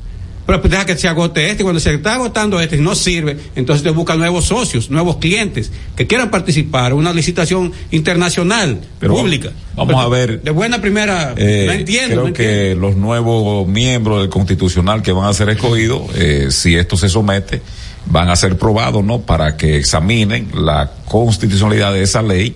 Pero 0.45 0.61
pues 0.61 0.69
deja 0.71 0.85
que 0.85 0.95
se 0.95 1.07
agote 1.07 1.49
este, 1.49 1.63
y 1.63 1.65
cuando 1.65 1.79
se 1.79 1.91
está 1.93 2.13
agotando 2.13 2.59
este 2.61 2.75
y 2.75 2.79
no 2.79 2.93
sirve, 2.93 3.35
entonces 3.55 3.83
te 3.83 3.89
buscan 3.89 4.19
nuevos 4.19 4.45
socios, 4.45 4.91
nuevos 4.91 5.17
clientes 5.17 5.71
que 5.95 6.05
quieran 6.05 6.29
participar 6.29 6.91
en 6.91 6.99
una 6.99 7.11
licitación 7.13 7.73
internacional, 7.89 8.79
Pero 8.99 9.15
pública. 9.15 9.49
vamos 9.75 9.95
a 9.95 10.07
ver. 10.07 10.43
De 10.43 10.51
buena 10.51 10.79
primera, 10.81 11.33
Eh, 11.35 11.63
no 11.65 11.73
entiendo. 11.73 12.15
creo 12.15 12.27
no 12.27 12.33
que 12.33 12.75
los 12.79 12.95
nuevos 12.95 13.67
miembros 13.67 14.19
del 14.21 14.29
constitucional 14.29 15.01
que 15.01 15.11
van 15.11 15.27
a 15.27 15.33
ser 15.33 15.49
escogidos, 15.49 16.03
eh, 16.15 16.47
si 16.51 16.75
esto 16.75 16.95
se 16.95 17.09
somete, 17.09 17.61
van 18.05 18.29
a 18.29 18.35
ser 18.35 18.55
probados, 18.55 19.03
¿no? 19.03 19.21
Para 19.21 19.57
que 19.57 19.77
examinen 19.77 20.49
la 20.53 20.91
constitucionalidad 21.05 21.91
de 21.91 22.03
esa 22.03 22.21
ley, 22.21 22.55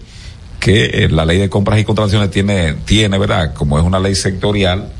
que 0.59 0.85
eh, 0.85 1.09
la 1.09 1.25
ley 1.25 1.39
de 1.39 1.49
compras 1.49 1.79
y 1.79 1.85
contrataciones 1.85 2.29
tiene, 2.29 2.75
tiene, 2.85 3.17
¿verdad? 3.17 3.53
Como 3.55 3.79
es 3.79 3.83
una 3.83 3.99
ley 3.99 4.13
sectorial, 4.13 4.91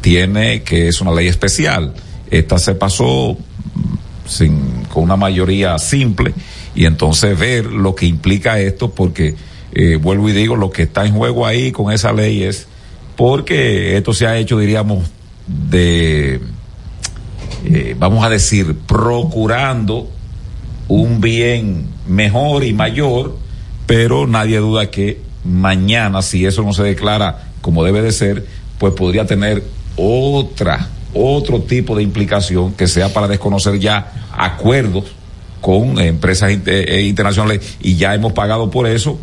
tiene 0.00 0.62
que 0.62 0.86
es 0.86 1.00
una 1.00 1.12
ley 1.12 1.26
especial. 1.26 1.92
Esta 2.30 2.58
se 2.58 2.74
pasó 2.74 3.32
mm, 3.34 4.28
sin, 4.28 4.84
con 4.92 5.04
una 5.04 5.16
mayoría 5.16 5.78
simple 5.78 6.34
y 6.74 6.84
entonces 6.84 7.38
ver 7.38 7.66
lo 7.66 7.94
que 7.94 8.06
implica 8.06 8.60
esto 8.60 8.90
porque 8.90 9.34
eh, 9.72 9.96
vuelvo 9.96 10.28
y 10.28 10.32
digo 10.32 10.56
lo 10.56 10.70
que 10.70 10.82
está 10.82 11.06
en 11.06 11.14
juego 11.14 11.46
ahí 11.46 11.72
con 11.72 11.92
esa 11.92 12.12
ley 12.12 12.42
es 12.42 12.66
porque 13.16 13.96
esto 13.96 14.12
se 14.12 14.26
ha 14.26 14.36
hecho 14.36 14.58
diríamos 14.58 15.10
de 15.46 16.40
eh, 17.64 17.96
vamos 17.98 18.24
a 18.24 18.28
decir 18.28 18.76
procurando 18.86 20.10
un 20.88 21.20
bien 21.20 21.88
mejor 22.06 22.64
y 22.64 22.72
mayor 22.74 23.36
pero 23.86 24.26
nadie 24.26 24.58
duda 24.58 24.90
que 24.90 25.20
mañana 25.44 26.20
si 26.22 26.44
eso 26.44 26.62
no 26.62 26.72
se 26.72 26.82
declara 26.82 27.50
como 27.62 27.84
debe 27.84 28.02
de 28.02 28.12
ser 28.12 28.46
pues 28.78 28.92
podría 28.92 29.26
tener 29.26 29.62
otra 29.96 30.90
otro 31.16 31.60
tipo 31.62 31.96
de 31.96 32.02
implicación 32.02 32.72
que 32.74 32.86
sea 32.86 33.12
para 33.12 33.26
desconocer 33.28 33.78
ya 33.78 34.28
acuerdos 34.32 35.04
con 35.60 35.98
empresas 35.98 36.52
inter- 36.52 36.88
eh, 36.90 37.02
internacionales 37.02 37.76
y 37.80 37.96
ya 37.96 38.14
hemos 38.14 38.32
pagado 38.32 38.70
por 38.70 38.86
eso 38.86 39.18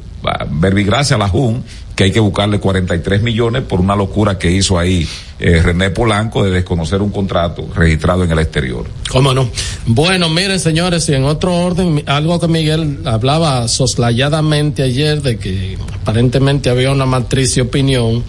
verbigracia 0.52 1.16
a 1.18 1.20
la 1.20 1.28
JUN 1.28 1.64
que 1.96 2.06
hay 2.06 2.12
que 2.12 2.20
buscarle 2.20 2.60
43 2.60 3.22
millones 3.22 3.62
por 3.64 3.80
una 3.80 3.96
locura 3.96 4.40
que 4.40 4.50
hizo 4.50 4.80
ahí 4.80 5.08
eh, 5.40 5.62
René 5.62 5.92
Polanco 5.92 6.44
de 6.44 6.50
desconocer 6.50 7.02
un 7.02 7.12
contrato 7.12 7.68
registrado 7.76 8.24
en 8.24 8.32
el 8.32 8.40
exterior. 8.40 8.86
¿Cómo 9.12 9.34
no? 9.34 9.48
Bueno, 9.86 10.28
miren 10.30 10.60
señores, 10.60 11.08
y 11.10 11.14
en 11.14 11.26
otro 11.26 11.54
orden, 11.56 12.02
algo 12.08 12.40
que 12.40 12.48
Miguel 12.48 13.00
hablaba 13.06 13.68
soslayadamente 13.68 14.82
ayer 14.82 15.22
de 15.22 15.38
que 15.38 15.78
aparentemente 16.02 16.70
había 16.70 16.92
una 16.92 17.06
matriz 17.06 17.54
de 17.56 17.62
opinión. 17.62 18.24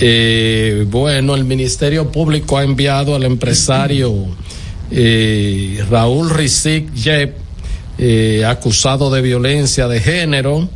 Eh, 0.00 0.86
bueno, 0.88 1.34
el 1.34 1.44
Ministerio 1.44 2.10
Público 2.10 2.56
ha 2.56 2.64
enviado 2.64 3.14
al 3.14 3.24
empresario 3.24 4.28
eh, 4.90 5.84
Raúl 5.88 6.30
Rizik 6.30 6.92
Yep, 6.94 7.36
eh, 7.98 8.44
acusado 8.46 9.10
de 9.10 9.20
violencia 9.20 9.86
de 9.88 10.00
género, 10.00 10.68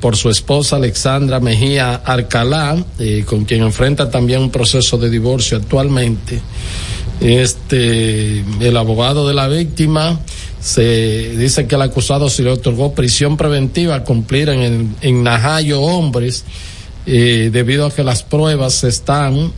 por 0.00 0.16
su 0.16 0.28
esposa 0.28 0.74
Alexandra 0.74 1.38
Mejía 1.38 1.94
Arcalá, 2.04 2.84
eh, 2.98 3.24
con 3.24 3.44
quien 3.44 3.62
enfrenta 3.62 4.10
también 4.10 4.40
un 4.40 4.50
proceso 4.50 4.98
de 4.98 5.08
divorcio 5.08 5.56
actualmente. 5.56 6.40
Este, 7.20 8.44
el 8.60 8.76
abogado 8.76 9.28
de 9.28 9.34
la 9.34 9.46
víctima 9.46 10.18
se 10.60 11.36
dice 11.36 11.68
que 11.68 11.76
el 11.76 11.82
acusado 11.82 12.28
se 12.28 12.42
le 12.42 12.50
otorgó 12.50 12.92
prisión 12.92 13.36
preventiva 13.36 13.94
a 13.94 14.04
cumplir 14.04 14.48
en, 14.48 14.96
en 15.00 15.22
Najayo 15.22 15.80
Hombres, 15.80 16.44
eh, 17.06 17.50
debido 17.52 17.86
a 17.86 17.90
que 17.90 18.04
las 18.04 18.22
pruebas 18.22 18.84
están 18.84 19.52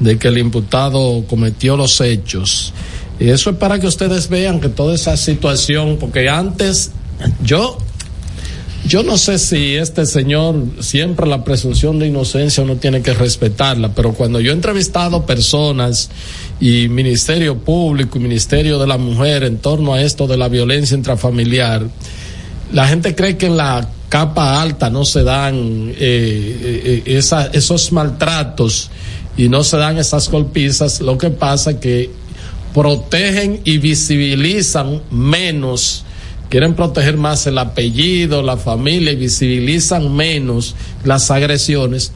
de 0.00 0.18
que 0.18 0.28
el 0.28 0.38
imputado 0.38 1.24
cometió 1.28 1.76
los 1.76 2.00
hechos. 2.00 2.72
Y 3.18 3.28
eso 3.28 3.50
es 3.50 3.56
para 3.56 3.78
que 3.78 3.86
ustedes 3.86 4.28
vean 4.28 4.60
que 4.60 4.68
toda 4.68 4.94
esa 4.94 5.16
situación, 5.16 5.98
porque 6.00 6.28
antes 6.28 6.90
yo 7.42 7.78
yo 8.86 9.02
no 9.02 9.18
sé 9.18 9.38
si 9.38 9.76
este 9.76 10.06
señor 10.06 10.64
siempre 10.80 11.26
la 11.26 11.44
presunción 11.44 11.98
de 11.98 12.06
inocencia 12.06 12.62
uno 12.62 12.76
tiene 12.76 13.02
que 13.02 13.12
respetarla, 13.12 13.94
pero 13.94 14.14
cuando 14.14 14.40
yo 14.40 14.50
he 14.50 14.54
entrevistado 14.54 15.26
personas 15.26 16.10
y 16.60 16.88
Ministerio 16.88 17.58
Público 17.58 18.18
y 18.18 18.22
Ministerio 18.22 18.78
de 18.78 18.86
la 18.86 18.96
Mujer 18.96 19.44
en 19.44 19.58
torno 19.58 19.94
a 19.94 20.02
esto 20.02 20.26
de 20.26 20.38
la 20.38 20.48
violencia 20.48 20.96
intrafamiliar, 20.96 21.86
la 22.72 22.88
gente 22.88 23.14
cree 23.14 23.36
que 23.36 23.46
en 23.46 23.58
la 23.58 23.86
capa 24.10 24.60
alta 24.60 24.90
no 24.90 25.06
se 25.06 25.22
dan 25.22 25.54
eh, 25.56 25.94
eh, 25.98 27.02
esa, 27.06 27.46
esos 27.46 27.92
maltratos 27.92 28.90
y 29.38 29.48
no 29.48 29.64
se 29.64 29.78
dan 29.78 29.96
esas 29.96 30.28
golpizas. 30.28 31.00
Lo 31.00 31.16
que 31.16 31.30
pasa 31.30 31.80
que 31.80 32.10
protegen 32.74 33.62
y 33.64 33.78
visibilizan 33.78 35.00
menos 35.10 36.04
quieren 36.50 36.74
proteger 36.74 37.16
más 37.16 37.46
el 37.46 37.56
apellido, 37.56 38.42
la 38.42 38.56
familia 38.56 39.12
y 39.12 39.16
visibilizan 39.16 40.14
menos 40.14 40.74
las 41.04 41.30
agresiones. 41.30 42.12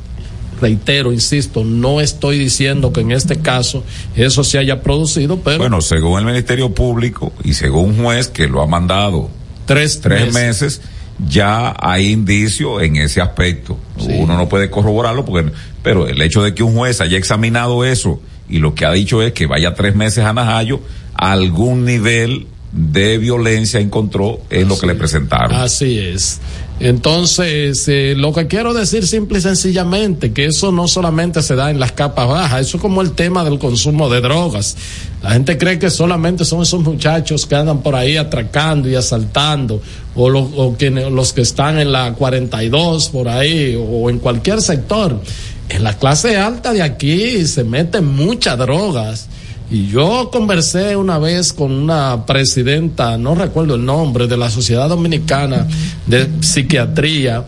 Reitero, 0.60 1.12
insisto, 1.12 1.64
no 1.64 2.00
estoy 2.00 2.38
diciendo 2.38 2.92
que 2.92 3.00
en 3.00 3.12
este 3.12 3.38
caso 3.38 3.84
eso 4.16 4.44
se 4.44 4.58
haya 4.58 4.82
producido, 4.82 5.38
pero... 5.38 5.58
Bueno, 5.58 5.80
según 5.80 6.18
el 6.18 6.26
Ministerio 6.26 6.74
Público 6.74 7.32
y 7.44 7.54
según 7.54 7.90
un 7.90 8.04
juez 8.04 8.28
que 8.28 8.48
lo 8.48 8.60
ha 8.60 8.66
mandado 8.66 9.30
tres, 9.66 10.00
tres 10.00 10.32
meses, 10.32 10.80
ya 11.28 11.74
hay 11.78 12.10
indicio 12.10 12.80
en 12.80 12.96
ese 12.96 13.20
aspecto. 13.20 13.78
Sí. 13.98 14.08
Uno 14.18 14.36
no 14.36 14.48
puede 14.48 14.70
corroborarlo, 14.70 15.24
porque, 15.24 15.52
pero 15.82 16.08
el 16.08 16.20
hecho 16.20 16.42
de 16.42 16.54
que 16.54 16.62
un 16.62 16.74
juez 16.74 17.00
haya 17.00 17.16
examinado 17.18 17.84
eso 17.84 18.20
y 18.48 18.58
lo 18.58 18.74
que 18.74 18.84
ha 18.84 18.92
dicho 18.92 19.22
es 19.22 19.32
que 19.32 19.46
vaya 19.46 19.74
tres 19.74 19.94
meses 19.94 20.24
a 20.24 20.32
Najayo, 20.32 20.80
algún 21.14 21.84
nivel 21.84 22.46
de 22.72 23.18
violencia 23.18 23.80
encontró 23.80 24.40
en 24.50 24.68
lo 24.68 24.78
que 24.78 24.86
le 24.86 24.94
presentaron. 24.94 25.54
Así 25.54 25.98
es. 25.98 26.40
Entonces, 26.80 27.86
eh, 27.86 28.14
lo 28.16 28.32
que 28.32 28.48
quiero 28.48 28.74
decir 28.74 29.06
simple 29.06 29.38
y 29.38 29.42
sencillamente, 29.42 30.32
que 30.32 30.46
eso 30.46 30.72
no 30.72 30.88
solamente 30.88 31.40
se 31.40 31.54
da 31.54 31.70
en 31.70 31.78
las 31.78 31.92
capas 31.92 32.26
bajas, 32.26 32.62
eso 32.62 32.78
es 32.78 32.80
como 32.80 33.00
el 33.00 33.12
tema 33.12 33.44
del 33.44 33.60
consumo 33.60 34.10
de 34.10 34.20
drogas. 34.20 34.76
La 35.22 35.30
gente 35.30 35.56
cree 35.56 35.78
que 35.78 35.88
solamente 35.88 36.44
son 36.44 36.62
esos 36.62 36.82
muchachos 36.82 37.46
que 37.46 37.54
andan 37.54 37.80
por 37.80 37.94
ahí 37.94 38.16
atracando 38.16 38.88
y 38.88 38.96
asaltando, 38.96 39.80
o, 40.16 40.28
los 40.28 41.32
que 41.32 41.42
están 41.42 41.78
en 41.78 41.92
la 41.92 42.12
42 42.12 43.08
por 43.08 43.28
ahí, 43.28 43.76
o 43.78 44.10
en 44.10 44.18
cualquier 44.18 44.60
sector. 44.60 45.20
En 45.68 45.84
la 45.84 45.96
clase 45.96 46.36
alta 46.36 46.72
de 46.72 46.82
aquí 46.82 47.46
se 47.46 47.62
meten 47.62 48.04
muchas 48.04 48.58
drogas. 48.58 49.28
Y 49.70 49.88
yo 49.88 50.30
conversé 50.30 50.94
una 50.96 51.18
vez 51.18 51.52
con 51.52 51.72
una 51.72 52.26
presidenta, 52.26 53.16
no 53.16 53.34
recuerdo 53.34 53.76
el 53.76 53.84
nombre, 53.84 54.26
de 54.26 54.36
la 54.36 54.50
Sociedad 54.50 54.88
Dominicana 54.88 55.66
de 56.06 56.28
Psiquiatría, 56.40 57.44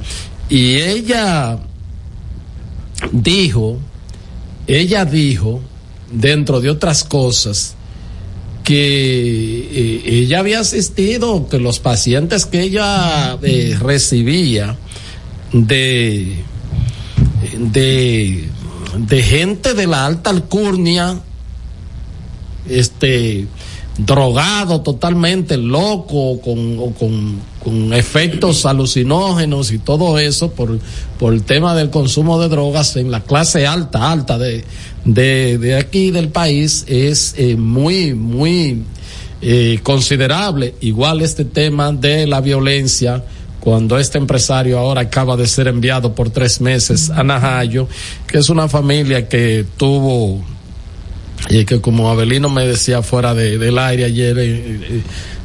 y 0.48 0.76
ella 0.76 1.58
dijo, 3.12 3.78
ella 4.66 5.04
dijo, 5.04 5.60
dentro 6.10 6.60
de 6.60 6.70
otras 6.70 7.04
cosas, 7.04 7.74
que 8.64 8.74
eh, 8.74 10.02
ella 10.04 10.40
había 10.40 10.60
asistido, 10.60 11.48
que 11.48 11.58
los 11.58 11.78
pacientes 11.78 12.46
que 12.46 12.62
ella 12.62 13.38
eh, 13.42 13.76
recibía 13.78 14.76
de, 15.52 16.42
de, 17.56 18.48
de 18.98 19.22
gente 19.22 19.74
de 19.74 19.86
la 19.86 20.06
alta 20.06 20.30
alcurnia, 20.30 21.20
este 22.68 23.46
drogado 23.98 24.82
totalmente 24.82 25.56
loco 25.56 26.40
con, 26.40 26.92
con, 26.92 27.40
con, 27.64 27.92
efectos 27.94 28.66
alucinógenos 28.66 29.72
y 29.72 29.78
todo 29.78 30.18
eso 30.18 30.50
por, 30.50 30.78
por 31.18 31.32
el 31.32 31.44
tema 31.44 31.74
del 31.74 31.88
consumo 31.88 32.38
de 32.38 32.48
drogas 32.48 32.96
en 32.96 33.10
la 33.10 33.20
clase 33.20 33.66
alta 33.66 34.12
alta 34.12 34.36
de, 34.36 34.64
de, 35.04 35.56
de 35.56 35.76
aquí 35.76 36.10
del 36.10 36.28
país 36.28 36.84
es 36.88 37.34
eh, 37.38 37.56
muy 37.56 38.14
muy 38.14 38.84
eh, 39.42 39.80
considerable. 39.82 40.74
Igual 40.80 41.22
este 41.22 41.44
tema 41.44 41.92
de 41.92 42.26
la 42.26 42.40
violencia 42.40 43.22
cuando 43.60 43.98
este 43.98 44.18
empresario 44.18 44.78
ahora 44.78 45.02
acaba 45.02 45.36
de 45.36 45.46
ser 45.46 45.68
enviado 45.68 46.14
por 46.14 46.30
tres 46.30 46.60
meses 46.60 47.10
a 47.10 47.24
Najayo 47.24 47.88
que 48.26 48.38
es 48.38 48.48
una 48.48 48.68
familia 48.68 49.28
que 49.28 49.64
tuvo 49.76 50.42
y 51.48 51.64
que 51.64 51.80
como 51.80 52.10
Abelino 52.10 52.48
me 52.48 52.66
decía 52.66 53.02
fuera 53.02 53.34
de, 53.34 53.58
del 53.58 53.78
aire 53.78 54.04
ayer, 54.04 54.38
eh, 54.38 54.44
eh, 54.44 55.00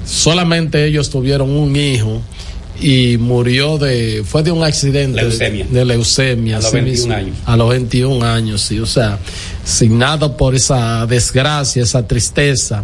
solamente 0.06 0.86
ellos 0.86 1.10
tuvieron 1.10 1.50
un 1.50 1.76
hijo 1.76 2.22
y 2.80 3.18
murió 3.18 3.78
de, 3.78 4.24
fue 4.26 4.42
de 4.44 4.52
un 4.52 4.64
accidente 4.64 5.22
leucemia. 5.22 5.66
De, 5.66 5.80
de, 5.80 5.86
leucemia. 5.86 6.58
A 6.58 6.62
los 6.62 6.72
21 6.72 7.14
años. 7.14 7.38
A 7.46 7.58
los 7.58 7.70
21 7.70 8.26
años, 8.26 8.62
sí, 8.62 8.80
o 8.80 8.86
sea, 8.86 9.20
signado 9.64 10.36
por 10.36 10.56
esa 10.56 11.06
desgracia, 11.06 11.84
esa 11.84 12.08
tristeza. 12.08 12.84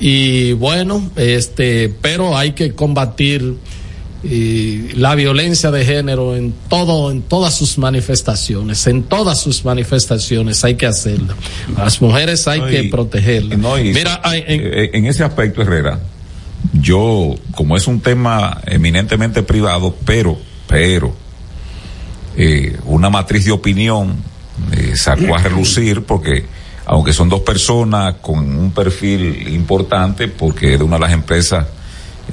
Y 0.00 0.52
bueno, 0.54 1.10
este, 1.14 1.94
pero 2.00 2.36
hay 2.36 2.52
que 2.52 2.72
combatir 2.74 3.56
y 4.24 4.92
la 4.92 5.14
violencia 5.16 5.70
de 5.70 5.84
género 5.84 6.36
en 6.36 6.54
todo 6.68 7.10
en 7.10 7.22
todas 7.22 7.54
sus 7.54 7.76
manifestaciones 7.76 8.86
en 8.86 9.02
todas 9.02 9.40
sus 9.40 9.64
manifestaciones 9.64 10.62
hay 10.64 10.76
que 10.76 10.86
hacerlo 10.86 11.34
a 11.76 11.84
las 11.84 12.00
mujeres 12.00 12.46
hay 12.46 12.60
no, 12.60 12.66
que 12.68 12.84
protegerlas 12.84 13.58
no, 13.58 13.74
mira 13.76 14.20
hay, 14.22 14.44
en, 14.46 14.94
en, 14.94 15.06
ese 15.06 15.24
aspecto 15.24 15.62
Herrera 15.62 15.98
yo 16.72 17.34
como 17.56 17.76
es 17.76 17.88
un 17.88 18.00
tema 18.00 18.60
eminentemente 18.66 19.42
privado 19.42 19.96
pero 20.04 20.38
pero 20.68 21.12
eh, 22.36 22.78
una 22.86 23.10
matriz 23.10 23.44
de 23.44 23.52
opinión 23.52 24.16
eh, 24.72 24.92
sacó 24.94 25.34
a 25.34 25.38
relucir 25.38 26.02
porque 26.04 26.44
aunque 26.86 27.12
son 27.12 27.28
dos 27.28 27.40
personas 27.40 28.16
con 28.20 28.38
un 28.38 28.70
perfil 28.72 29.48
importante 29.48 30.28
porque 30.28 30.74
es 30.74 30.78
de 30.78 30.84
una 30.84 30.96
de 30.96 31.00
las 31.00 31.12
empresas 31.12 31.66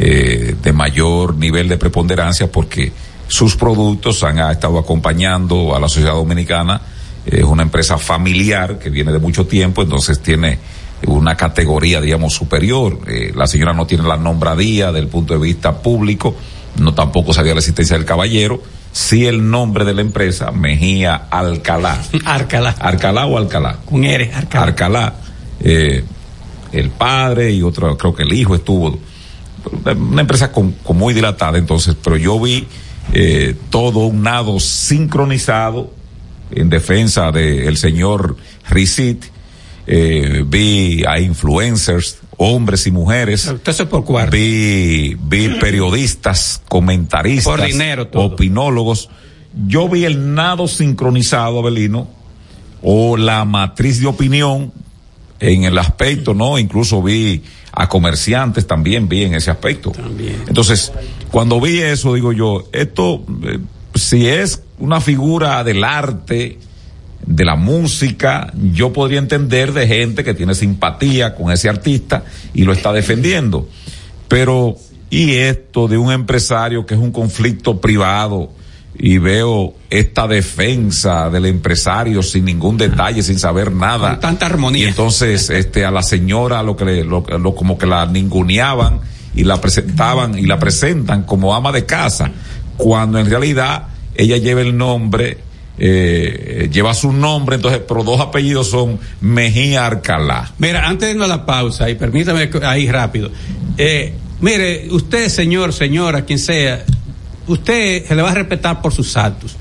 eh, 0.02 0.56
de 0.64 0.72
mayor 0.72 1.36
nivel 1.36 1.68
de 1.68 1.78
preponderancia 1.78 2.50
porque 2.50 2.90
sus 3.28 3.58
productos 3.58 4.24
han 4.24 4.40
ha 4.40 4.50
estado 4.50 4.80
acompañando 4.80 5.76
a 5.76 5.80
la 5.80 5.90
sociedad 5.90 6.14
dominicana. 6.14 6.80
Es 7.26 7.44
una 7.44 7.64
empresa 7.64 7.98
familiar 7.98 8.80
que 8.80 8.90
viene 8.90 9.12
de 9.12 9.20
mucho 9.20 9.46
tiempo, 9.46 9.82
entonces 9.82 10.22
tiene 10.22 10.58
una 11.06 11.36
categoría, 11.36 12.00
digamos, 12.00 12.34
superior. 12.34 12.98
Eh, 13.08 13.34
la 13.36 13.46
señora 13.46 13.74
no 13.74 13.86
tiene 13.86 14.06
la 14.06 14.16
nombradía 14.16 14.94
del 14.94 15.08
punto 15.08 15.34
de 15.34 15.40
vista 15.42 15.82
público, 15.82 16.34
no 16.80 16.94
tampoco 16.94 17.34
sabía 17.34 17.54
la 17.54 17.60
existencia 17.60 17.98
del 17.98 18.06
caballero. 18.06 18.64
Sí 18.94 19.28
el 19.28 19.50
nombre 19.52 19.84
de 19.84 19.94
la 19.94 20.02
empresa, 20.02 20.52
Mejía 20.52 21.28
Alcalá. 21.30 22.02
Alcalá. 22.26 22.70
Alcalá 22.80 23.26
o 23.26 23.38
Alcalá. 23.38 23.80
Con 23.86 24.04
R, 24.06 24.32
Alcalá. 24.34 24.66
Alcalá. 24.66 25.14
Eh, 25.60 26.04
el 26.72 26.90
padre 26.92 27.52
y 27.52 27.62
otro, 27.62 27.98
creo 27.98 28.16
que 28.16 28.24
el 28.24 28.32
hijo 28.32 28.56
estuvo 28.56 28.98
una 29.96 30.22
empresa 30.22 30.52
con, 30.52 30.72
con, 30.72 30.98
muy 30.98 31.14
dilatada 31.14 31.58
entonces, 31.58 31.96
pero 32.04 32.18
yo 32.18 32.40
vi 32.40 32.68
eh, 33.14 33.56
todo 33.70 34.00
un 34.06 34.24
nado 34.24 34.60
sincronizado 34.60 35.92
en 36.52 36.70
defensa 36.70 37.32
del 37.32 37.66
de 37.66 37.76
señor 37.76 38.38
Ricit, 38.70 39.26
eh, 39.88 40.44
vi 40.46 41.04
a 41.08 41.20
influencers, 41.20 42.20
hombres 42.38 42.88
y 42.88 42.92
mujeres. 42.92 43.48
Entonces 43.48 43.88
por 43.88 44.06
cuarto. 44.06 44.32
Vi, 44.36 45.16
vi 45.20 45.50
periodistas, 45.60 46.62
comentaristas, 46.68 47.46
Por 47.46 47.66
dinero, 47.66 48.08
todo. 48.08 48.24
opinólogos. 48.24 49.10
Yo 49.68 49.90
vi 49.90 50.06
el 50.06 50.36
nado 50.36 50.68
sincronizado, 50.68 51.60
Abelino, 51.60 52.08
o 52.82 53.18
la 53.18 53.46
matriz 53.46 54.00
de 54.00 54.08
opinión 54.08 54.72
en 55.40 55.64
el 55.64 55.78
aspecto, 55.78 56.34
¿no? 56.34 56.60
Incluso 56.60 57.02
vi 57.02 57.42
a 57.72 57.88
comerciantes 57.88 58.68
también, 58.68 59.08
vi 59.08 59.24
en 59.24 59.36
ese 59.36 59.52
aspecto. 59.52 59.92
Entonces, 60.48 60.92
cuando 61.32 61.60
vi 61.62 61.80
eso, 61.80 62.14
digo 62.14 62.34
yo, 62.34 62.68
esto, 62.72 63.24
eh, 63.44 63.60
si 63.96 64.28
es 64.28 64.64
una 64.80 65.02
figura 65.02 65.64
del 65.64 65.84
arte, 65.84 66.58
de 67.26 67.46
la 67.46 67.56
música, 67.56 68.52
yo 68.74 68.92
podría 68.92 69.20
entender 69.20 69.74
de 69.74 69.88
gente 69.88 70.24
que 70.24 70.34
tiene 70.34 70.56
simpatía 70.56 71.36
con 71.36 71.52
ese 71.52 71.70
artista 71.70 72.24
y 72.54 72.64
lo 72.64 72.74
está 72.74 72.92
defendiendo. 72.92 73.68
Pero, 74.28 74.78
y 75.10 75.36
esto 75.36 75.88
de 75.88 75.98
un 75.98 76.12
empresario 76.12 76.86
que 76.86 76.96
es 76.96 77.00
un 77.00 77.12
conflicto 77.12 77.80
privado 77.80 78.52
y 78.98 79.18
veo 79.18 79.76
esta 79.90 80.28
defensa 80.28 81.30
del 81.30 81.46
empresario 81.46 82.22
sin 82.22 82.46
ningún 82.46 82.78
detalle, 82.78 83.24
sin 83.24 83.40
saber 83.40 83.72
nada. 83.72 84.12
Con 84.12 84.20
tanta 84.20 84.46
armonía. 84.48 84.86
Y 84.86 84.88
entonces, 84.90 85.50
este, 85.50 85.86
a 85.86 85.92
la 85.92 86.04
señora 86.04 86.64
lo 86.64 86.76
que 86.76 86.86
le, 86.86 87.04
lo, 87.06 87.24
lo- 87.40 87.56
como 87.56 87.78
que 87.78 87.86
la 87.86 88.06
ninguneaban 88.06 89.00
y 89.36 89.44
la 89.44 89.62
presentaban 89.62 90.38
y 90.38 90.46
la 90.46 90.60
presentan 90.60 91.24
como 91.24 91.56
ama 91.56 91.72
de 91.72 91.86
casa, 91.86 92.32
cuando 92.78 93.20
en 93.20 93.30
realidad 93.30 93.88
ella 94.16 94.38
lleva 94.38 94.62
el 94.62 94.76
nombre, 94.76 95.38
eh, 95.78 96.68
lleva 96.72 96.94
su 96.94 97.14
nombre, 97.14 97.56
entonces, 97.56 97.82
pero 97.88 98.04
dos 98.04 98.20
apellidos 98.20 98.70
son 98.70 99.00
Mejía 99.22 99.86
Arcalá. 99.86 100.52
Mira, 100.58 100.88
antes 100.88 101.08
de 101.08 101.14
irnos 101.14 101.30
a 101.32 101.38
la 101.38 101.46
pausa, 101.46 101.90
y 101.90 101.96
permítame 101.96 102.50
ahí 102.64 102.90
rápido. 102.92 103.32
Eh, 103.78 104.14
mire, 104.42 104.88
usted, 104.92 105.30
señor, 105.30 105.72
señora, 105.72 106.26
quien 106.26 106.40
sea, 106.40 106.84
usted 107.52 108.06
se 108.06 108.16
le 108.16 108.22
va 108.22 108.32
a 108.32 108.36
respetar 108.36 108.82
por 108.82 108.94
sus 108.94 109.16
actos. 109.18 109.56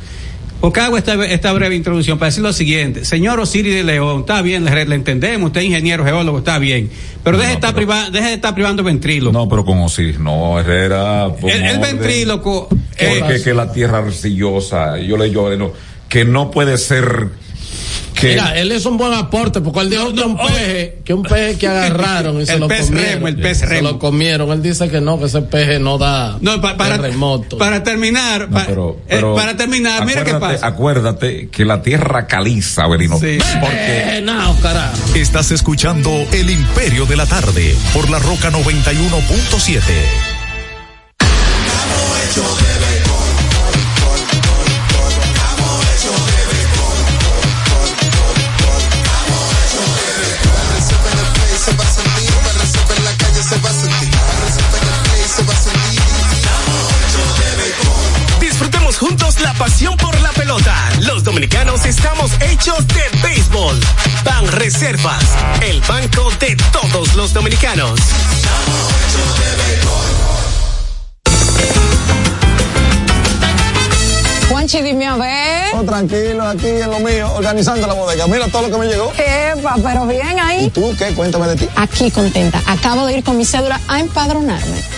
Porque 0.60 0.81
hago 0.81 0.98
esta, 0.98 1.24
esta 1.27 1.52
breve 1.52 1.77
introducción 1.77 2.19
para 2.19 2.31
decir 2.31 2.43
lo 2.43 2.52
siguiente. 2.52 3.05
Señor 3.05 3.39
Osiris 3.39 3.73
de 3.77 3.85
León, 3.85 4.20
está 4.20 4.43
bien, 4.43 4.65
le, 4.65 4.85
le 4.86 4.94
entendemos, 4.97 5.48
usted 5.48 5.60
es 5.60 5.66
ingeniero 5.69 6.05
geólogo, 6.05 6.39
está 6.39 6.59
bien. 6.59 6.90
Pero 7.23 7.36
deje, 7.39 7.51
de 7.51 7.55
estar 7.55 7.74
priva- 7.74 8.10
deje 8.10 8.27
de 8.28 8.35
estar 8.35 8.55
privando 8.55 8.82
ventríloco. 8.82 9.32
No, 9.32 9.48
pero 9.48 9.65
con 9.65 9.78
Osiris, 9.78 10.19
no, 10.19 10.59
Herrera. 10.59 11.27
El, 11.44 11.65
el 11.65 11.78
ventríloco. 11.78 12.69
que, 12.97 13.19
eh, 13.19 13.40
que, 13.44 13.55
la 13.55 13.73
tierra 13.73 13.98
arcillosa, 13.98 14.98
yo 14.98 15.16
le 15.16 15.27
digo, 15.27 15.48
no, 15.55 15.73
que 16.09 16.24
no 16.24 16.51
puede 16.51 16.77
ser 16.77 17.28
que 18.20 18.28
Mira, 18.31 18.59
él 18.59 18.73
es 18.73 18.85
un 18.86 18.97
buen 18.97 19.12
aporte 19.15 19.61
porque 19.61 19.81
él 19.81 19.90
dijo 19.90 20.12
que 20.12 20.23
un 20.23 20.36
peje, 20.36 20.99
que 21.05 21.15
un 21.15 21.23
peje 21.23 21.57
que 21.59 21.69
agarraron 21.69 22.40
y 22.40 22.47
se 22.47 22.55
El 22.55 22.61
lo 22.61 22.69
pez 22.69 22.86
comieron. 22.86 23.12
remo, 23.15 23.28
el 23.28 23.36
pez 23.36 23.59
Se 23.59 23.66
remo. 23.66 23.89
lo 23.93 23.99
comieron. 23.99 24.51
Él 24.53 24.62
dice 24.62 24.89
que 24.89 25.01
no, 25.01 25.19
que 25.19 25.27
ese 25.27 25.43
peje 25.43 25.78
no 25.78 25.99
da 25.99 26.36
No, 26.40 26.61
pa- 26.61 26.77
para, 26.77 26.97
terremoto. 26.97 27.59
para 27.59 27.82
terminar, 27.82 28.49
pa- 28.51 28.65
pero, 28.66 28.97
eh, 29.01 29.05
pero 29.09 29.35
para 29.35 29.57
terminar, 29.57 30.05
mira 30.05 30.24
qué 30.24 30.31
acuérdate- 30.32 30.55
pasa. 30.55 30.66
Acuérdate 30.66 31.49
que 31.49 31.65
la 31.65 31.82
tierra 31.82 32.27
caliza, 32.27 32.85
Avelino. 32.85 33.19
Sí. 33.19 33.39
Eh, 33.70 34.20
no, 34.24 34.57
carajo. 34.61 34.97
Estás 35.15 35.51
escuchando 35.51 36.11
El 36.32 36.51
Imperio 36.51 37.07
de 37.07 37.16
la 37.16 37.27
Tarde 37.27 37.74
por 37.95 38.11
la 38.11 38.19
Roca 38.19 38.51
91.7. 38.51 40.27
hechos 62.59 62.86
de 62.89 63.18
béisbol. 63.22 63.78
Ban 64.24 64.47
Reservas, 64.52 65.22
el 65.62 65.80
banco 65.82 66.30
de 66.40 66.56
todos 66.72 67.14
los 67.14 67.32
dominicanos. 67.32 67.98
Juanchi, 74.48 74.80
dime 74.80 75.06
a 75.06 75.16
ver. 75.16 75.74
Oh, 75.74 75.85
tranquilo, 75.85 76.43
aquí 76.43 76.66
en 76.66 76.90
lo 76.90 76.98
mío, 77.01 77.30
organizando 77.35 77.86
la 77.86 77.94
bodega. 77.94 78.26
Mira 78.26 78.48
todo 78.48 78.62
lo 78.62 78.70
que 78.70 78.78
me 78.78 78.86
llegó. 78.86 79.12
Epa, 79.16 79.76
pero 79.82 80.06
bien 80.06 80.40
ahí. 80.40 80.66
¿Y 80.66 80.70
tú 80.70 80.94
qué? 80.98 81.12
Cuéntame 81.14 81.47
de 81.48 81.56
ti. 81.56 81.68
Aquí 81.76 82.10
contenta. 82.10 82.60
Acabo 82.66 83.06
de 83.06 83.18
ir 83.18 83.24
con 83.24 83.36
mi 83.36 83.44
cédula 83.44 83.80
a 83.89 84.01
empadronarme. 84.01 84.98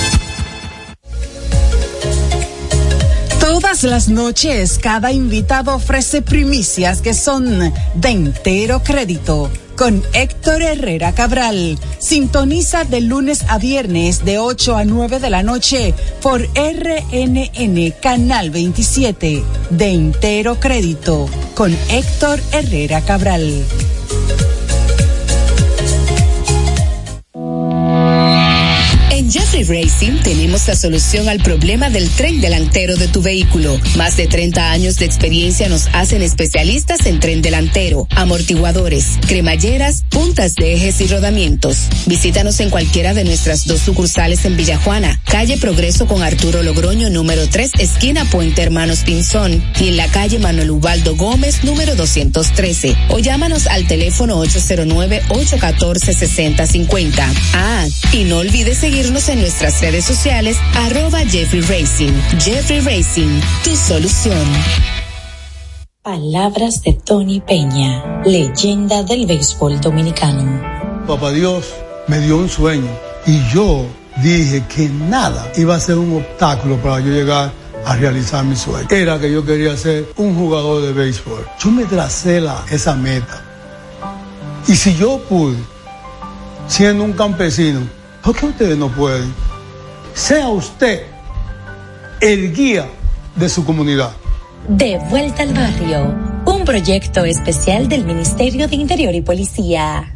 Todas 3.51 3.83
las 3.83 4.07
noches, 4.07 4.79
cada 4.81 5.11
invitado 5.11 5.75
ofrece 5.75 6.21
primicias 6.21 7.01
que 7.01 7.13
son 7.13 7.73
de 7.95 8.09
entero 8.09 8.81
crédito. 8.81 9.51
Con 9.75 10.01
Héctor 10.13 10.61
Herrera 10.61 11.11
Cabral. 11.11 11.77
Sintoniza 11.99 12.85
de 12.85 13.01
lunes 13.01 13.43
a 13.49 13.57
viernes 13.57 14.23
de 14.23 14.39
8 14.39 14.77
a 14.77 14.85
9 14.85 15.19
de 15.19 15.29
la 15.29 15.43
noche 15.43 15.93
por 16.21 16.41
RNN 16.55 17.93
Canal 18.01 18.51
27. 18.51 19.43
De 19.69 19.87
entero 19.91 20.57
crédito. 20.57 21.27
Con 21.53 21.77
Héctor 21.89 22.39
Herrera 22.53 23.01
Cabral. 23.01 23.65
Racing 29.63 30.21
tenemos 30.23 30.67
la 30.67 30.75
solución 30.75 31.29
al 31.29 31.39
problema 31.39 31.89
del 31.89 32.09
tren 32.09 32.41
delantero 32.41 32.95
de 32.95 33.07
tu 33.07 33.21
vehículo. 33.21 33.79
Más 33.97 34.17
de 34.17 34.27
30 34.27 34.71
años 34.71 34.97
de 34.97 35.05
experiencia 35.05 35.69
nos 35.69 35.87
hacen 35.93 36.21
especialistas 36.21 37.05
en 37.05 37.19
tren 37.19 37.41
delantero, 37.41 38.07
amortiguadores, 38.11 39.19
cremalleras, 39.27 40.03
puntas 40.09 40.55
de 40.55 40.73
ejes 40.73 41.01
y 41.01 41.07
rodamientos. 41.07 41.77
Visítanos 42.05 42.59
en 42.59 42.69
cualquiera 42.69 43.13
de 43.13 43.23
nuestras 43.23 43.65
dos 43.65 43.81
sucursales 43.81 44.45
en 44.45 44.57
Villajuana, 44.57 45.19
calle 45.25 45.57
Progreso 45.57 46.07
con 46.07 46.23
Arturo 46.23 46.63
Logroño 46.63 47.09
número 47.09 47.47
3, 47.47 47.71
esquina 47.79 48.25
Puente 48.25 48.61
Hermanos 48.61 48.99
Pinzón, 49.05 49.63
y 49.79 49.87
en 49.89 49.97
la 49.97 50.07
calle 50.07 50.39
Manuel 50.39 50.71
Ubaldo 50.71 51.15
Gómez 51.15 51.63
número 51.63 51.95
213. 51.95 52.95
O 53.09 53.19
llámanos 53.19 53.67
al 53.67 53.85
teléfono 53.87 54.43
809-814-6050. 54.45 57.23
Ah, 57.53 57.85
y 58.11 58.23
no 58.25 58.37
olvides 58.37 58.79
seguirnos 58.79 59.29
en 59.29 59.39
nuestras 59.51 59.81
redes 59.81 60.05
sociales, 60.05 60.57
arroba 60.75 61.19
Jeffrey 61.25 61.59
Racing. 61.59 62.13
Jeffrey 62.39 62.79
Racing, 62.79 63.41
tu 63.65 63.75
solución. 63.75 64.47
Palabras 66.01 66.81
de 66.83 66.93
Tony 66.93 67.41
Peña, 67.41 68.21
leyenda 68.23 69.03
del 69.03 69.25
béisbol 69.25 69.81
dominicano. 69.81 70.61
Papá 71.05 71.31
Dios 71.31 71.65
me 72.07 72.19
dio 72.19 72.37
un 72.37 72.47
sueño 72.47 72.89
y 73.25 73.41
yo 73.53 73.85
dije 74.23 74.63
que 74.73 74.87
nada 74.87 75.51
iba 75.57 75.75
a 75.75 75.81
ser 75.81 75.97
un 75.97 76.15
obstáculo 76.15 76.77
para 76.77 77.01
yo 77.01 77.11
llegar 77.11 77.51
a 77.85 77.95
realizar 77.97 78.45
mi 78.45 78.55
sueño. 78.55 78.87
Era 78.89 79.19
que 79.19 79.33
yo 79.33 79.45
quería 79.45 79.75
ser 79.75 80.07
un 80.15 80.33
jugador 80.33 80.81
de 80.81 80.93
béisbol. 80.93 81.45
Yo 81.59 81.71
me 81.71 81.83
tracé 81.83 82.39
la, 82.39 82.63
esa 82.71 82.95
meta. 82.95 83.43
Y 84.65 84.77
si 84.77 84.95
yo 84.95 85.19
pude, 85.27 85.57
siendo 86.69 87.03
un 87.03 87.11
campesino, 87.11 87.81
¿por 88.23 88.35
qué 88.35 88.45
ustedes 88.45 88.77
no 88.77 88.89
pueden? 88.89 89.33
Sea 90.13 90.49
usted 90.49 91.03
el 92.19 92.53
guía 92.53 92.87
de 93.35 93.49
su 93.49 93.65
comunidad. 93.65 94.11
De 94.67 94.99
vuelta 95.09 95.43
al 95.43 95.53
barrio, 95.53 96.15
un 96.45 96.63
proyecto 96.65 97.25
especial 97.25 97.89
del 97.89 98.05
Ministerio 98.05 98.67
de 98.67 98.75
Interior 98.75 99.15
y 99.15 99.21
Policía. 99.21 100.15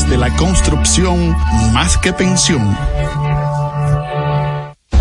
de 0.09 0.17
la 0.17 0.29
construcción 0.35 1.35
más 1.73 1.97
que 1.97 2.13
pensión. 2.13 2.77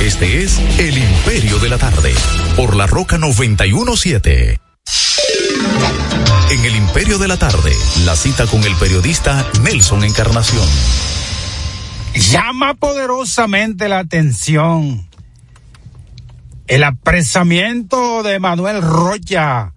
Este 0.00 0.42
es 0.42 0.58
El 0.80 0.98
Imperio 0.98 1.60
de 1.60 1.68
la 1.68 1.78
Tarde, 1.78 2.12
por 2.56 2.74
la 2.74 2.88
Roca 2.88 3.16
917. 3.16 4.60
En 6.50 6.64
El 6.64 6.74
Imperio 6.74 7.18
de 7.18 7.28
la 7.28 7.36
Tarde, 7.36 7.72
la 8.04 8.16
cita 8.16 8.46
con 8.46 8.64
el 8.64 8.74
periodista 8.74 9.46
Nelson 9.62 10.02
Encarnación. 10.02 10.66
Llama 12.16 12.74
poderosamente 12.74 13.88
la 13.88 14.00
atención 14.00 15.08
el 16.66 16.82
apresamiento 16.82 18.24
de 18.24 18.40
Manuel 18.40 18.82
Rocha, 18.82 19.72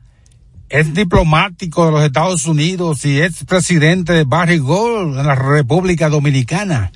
es 0.70 0.92
diplomático 0.96 1.86
de 1.86 1.92
los 1.92 2.04
Estados 2.04 2.48
Unidos 2.48 3.06
y 3.06 3.22
es 3.22 3.44
presidente 3.44 4.14
de 4.14 4.24
Barry 4.24 4.58
Gold 4.58 5.20
en 5.20 5.28
la 5.28 5.36
República 5.36 6.10
Dominicana. 6.10 6.92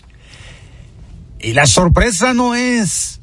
Y 1.45 1.53
la 1.53 1.67
sorpresa 1.67 2.33
no 2.33 2.55
es 2.55 3.21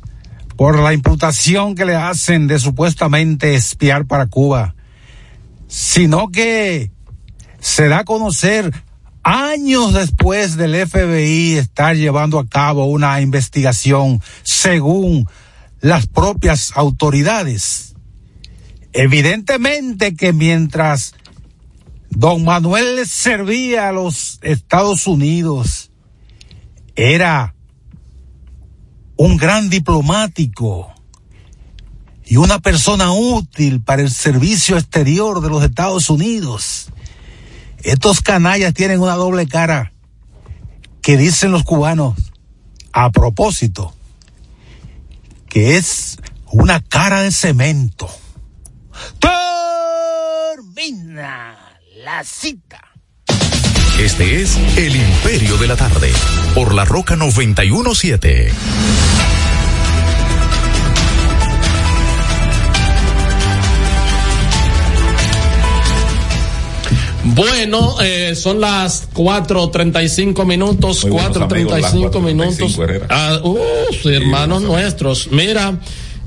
por 0.57 0.79
la 0.79 0.95
imputación 0.95 1.75
que 1.75 1.85
le 1.85 1.97
hacen 1.97 2.47
de 2.47 2.61
supuestamente 2.61 3.57
espiar 3.57 4.07
para 4.07 4.29
Cuba, 4.29 4.77
sino 5.67 6.29
que 6.29 6.93
se 7.59 7.89
da 7.89 7.99
a 7.99 8.05
conocer 8.05 8.73
años 9.25 9.93
después 9.93 10.57
del 10.57 10.87
FBI 10.87 11.57
estar 11.57 11.97
llevando 11.97 12.39
a 12.39 12.47
cabo 12.47 12.85
una 12.85 13.21
investigación 13.21 14.23
según 14.45 15.27
las 15.81 16.07
propias 16.07 16.71
autoridades. 16.77 17.97
Evidentemente 18.93 20.15
que 20.15 20.33
mientras 20.33 21.17
don 22.11 22.45
Manuel 22.45 23.05
servía 23.05 23.89
a 23.89 23.93
los 23.93 24.39
Estados 24.43 25.09
Unidos, 25.09 25.91
era 26.95 27.57
un 29.17 29.37
gran 29.37 29.71
diplomático 29.71 30.93
y 32.25 32.37
una 32.37 32.59
persona 32.61 33.13
útil 33.13 33.83
para 33.83 34.03
el 34.03 34.11
servicio 34.11 34.77
exterior 34.79 35.41
de 35.41 35.49
los 35.49 35.63
Estados 35.63 36.11
Unidos. 36.11 36.89
Estos 37.83 38.21
canallas 38.21 38.75
tienen 38.75 39.01
una 39.01 39.15
doble 39.15 39.47
cara 39.47 39.93
que 41.03 41.17
dicen 41.17 41.51
los 41.51 41.65
cubanos 41.65 42.15
a 42.93 43.11
propósito 43.11 43.93
que 45.53 45.77
es 45.77 46.17
una 46.47 46.81
cara 46.81 47.21
de 47.21 47.31
cemento. 47.31 48.09
Termina 50.55 51.79
la 51.97 52.25
cita. 52.25 52.92
Este 53.99 54.43
es 54.43 54.57
El 54.77 54.97
Imperio 54.97 55.57
de 55.59 55.69
la 55.69 55.77
Tarde, 55.77 56.11
por 56.55 56.75
la 56.75 56.85
Roca 56.85 57.15
917. 57.17 58.53
Bueno, 67.25 67.97
eh, 68.03 68.35
son 68.35 68.61
las 68.61 69.09
4.35 69.15 70.45
minutos, 70.45 71.05
4.35 71.07 72.21
minutos. 72.21 72.79
Ah, 73.09 73.41
uh, 73.45 73.59
hermanos 74.09 74.63
nuestros. 74.63 75.29
Mira, 75.31 75.79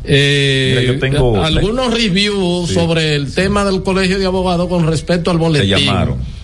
eh, 0.05 0.77
Mira, 0.79 0.93
yo 0.93 0.99
tengo- 0.99 1.43
algunos 1.43 1.93
reviews 1.93 2.69
Sí. 2.69 2.75
sobre 2.75 3.15
el 3.15 3.33
tema 3.33 3.65
del 3.65 3.83
colegio 3.83 4.17
de 4.19 4.25
abogados 4.25 4.69
con 4.69 4.87
respecto 4.87 5.31
al 5.31 5.37
boletín. 5.37 5.69
llamaron. 5.85 6.34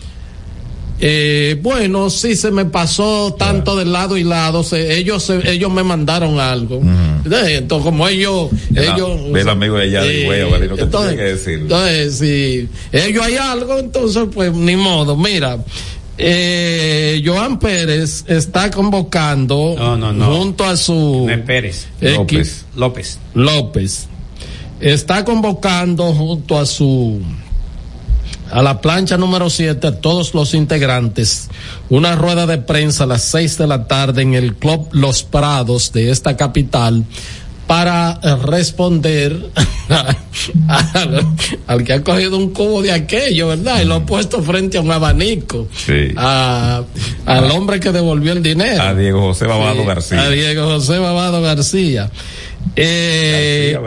Eh, 1.04 1.58
bueno, 1.64 2.12
sí 2.12 2.36
se 2.36 2.52
me 2.52 2.66
pasó 2.66 3.34
tanto 3.38 3.76
de 3.76 3.86
lado 3.86 4.18
y 4.18 4.24
lado. 4.24 4.64
se- 4.64 4.98
ellos 4.98 5.24
se- 5.24 5.52
ellos 5.52 5.72
me 5.72 5.84
mandaron 5.84 6.40
algo. 6.40 6.76
Eh, 6.78 7.56
Entonces, 7.58 7.86
como 7.86 8.08
ellos, 8.08 8.50
Ya, 8.70 8.94
ellos 8.94 9.10
el 9.36 9.50
amigo 9.50 9.78
de 9.78 9.90
de 10.04 10.24
Eh, 10.24 10.70
entonces, 10.84 11.16
que 11.16 11.24
decir. 11.24 11.60
entonces, 11.62 12.18
si 12.20 12.70
ellos 12.92 13.26
hay 13.26 13.36
algo, 13.36 13.80
entonces, 13.80 14.26
pues 14.34 14.54
ni 14.54 14.76
modo. 14.76 15.18
Mira, 15.18 15.58
eh, 16.20 17.22
Joan 17.26 17.58
Pérez 17.58 18.24
está 18.28 18.70
convocando 18.70 19.76
junto 20.36 20.64
a 20.66 20.78
su 20.78 21.28
Pérez. 21.48 21.88
equi- 22.00 22.16
López. 22.16 22.66
López. 22.76 23.20
López 23.34 24.08
está 24.80 25.26
convocando 25.26 26.14
junto 26.14 26.60
a 26.60 26.66
su 26.66 27.22
a 28.52 28.62
la 28.62 28.82
plancha 28.82 29.18
número 29.18 29.50
7 29.50 29.88
a 29.88 30.00
todos 30.02 30.34
los 30.34 30.54
integrantes 30.54 31.50
una 31.90 32.16
rueda 32.16 32.46
de 32.48 32.58
prensa 32.58 33.06
a 33.06 33.08
las 33.08 33.24
6 33.24 33.58
de 33.58 33.68
la 33.68 33.88
tarde 33.88 34.22
en 34.22 34.34
el 34.34 34.56
Club 34.56 34.88
Los 34.92 35.24
Prados 35.24 35.92
de 35.94 36.12
esta 36.12 36.36
capital 36.38 37.04
para 37.68 38.20
eh, 38.22 38.36
responder 38.44 39.50
al, 40.68 41.26
al 41.68 41.84
que 41.86 41.94
ha 41.94 42.04
cogido 42.04 42.38
un 42.38 42.50
cubo 42.50 42.82
de 42.82 42.92
aquello, 42.92 43.48
¿verdad? 43.48 43.82
Y 43.82 43.86
lo 43.86 43.96
ha 43.96 44.06
puesto 44.06 44.42
frente 44.44 44.78
a 44.78 44.82
un 44.82 44.92
abanico. 44.92 45.70
Sí. 45.86 46.10
A- 46.18 46.84
al 47.26 47.52
hombre 47.52 47.80
que 47.80 47.94
devolvió 47.94 48.34
el 48.34 48.44
dinero. 48.44 48.82
A 48.84 48.94
Diego 48.94 49.22
José 49.22 49.46
Babado 49.46 49.82
Sí, 49.82 49.86
García. 49.88 50.22
A 50.24 50.30
Diego 50.30 50.66
José 50.66 51.00
Babado 51.00 51.42
García. 51.42 52.12
Eh, 52.76 53.78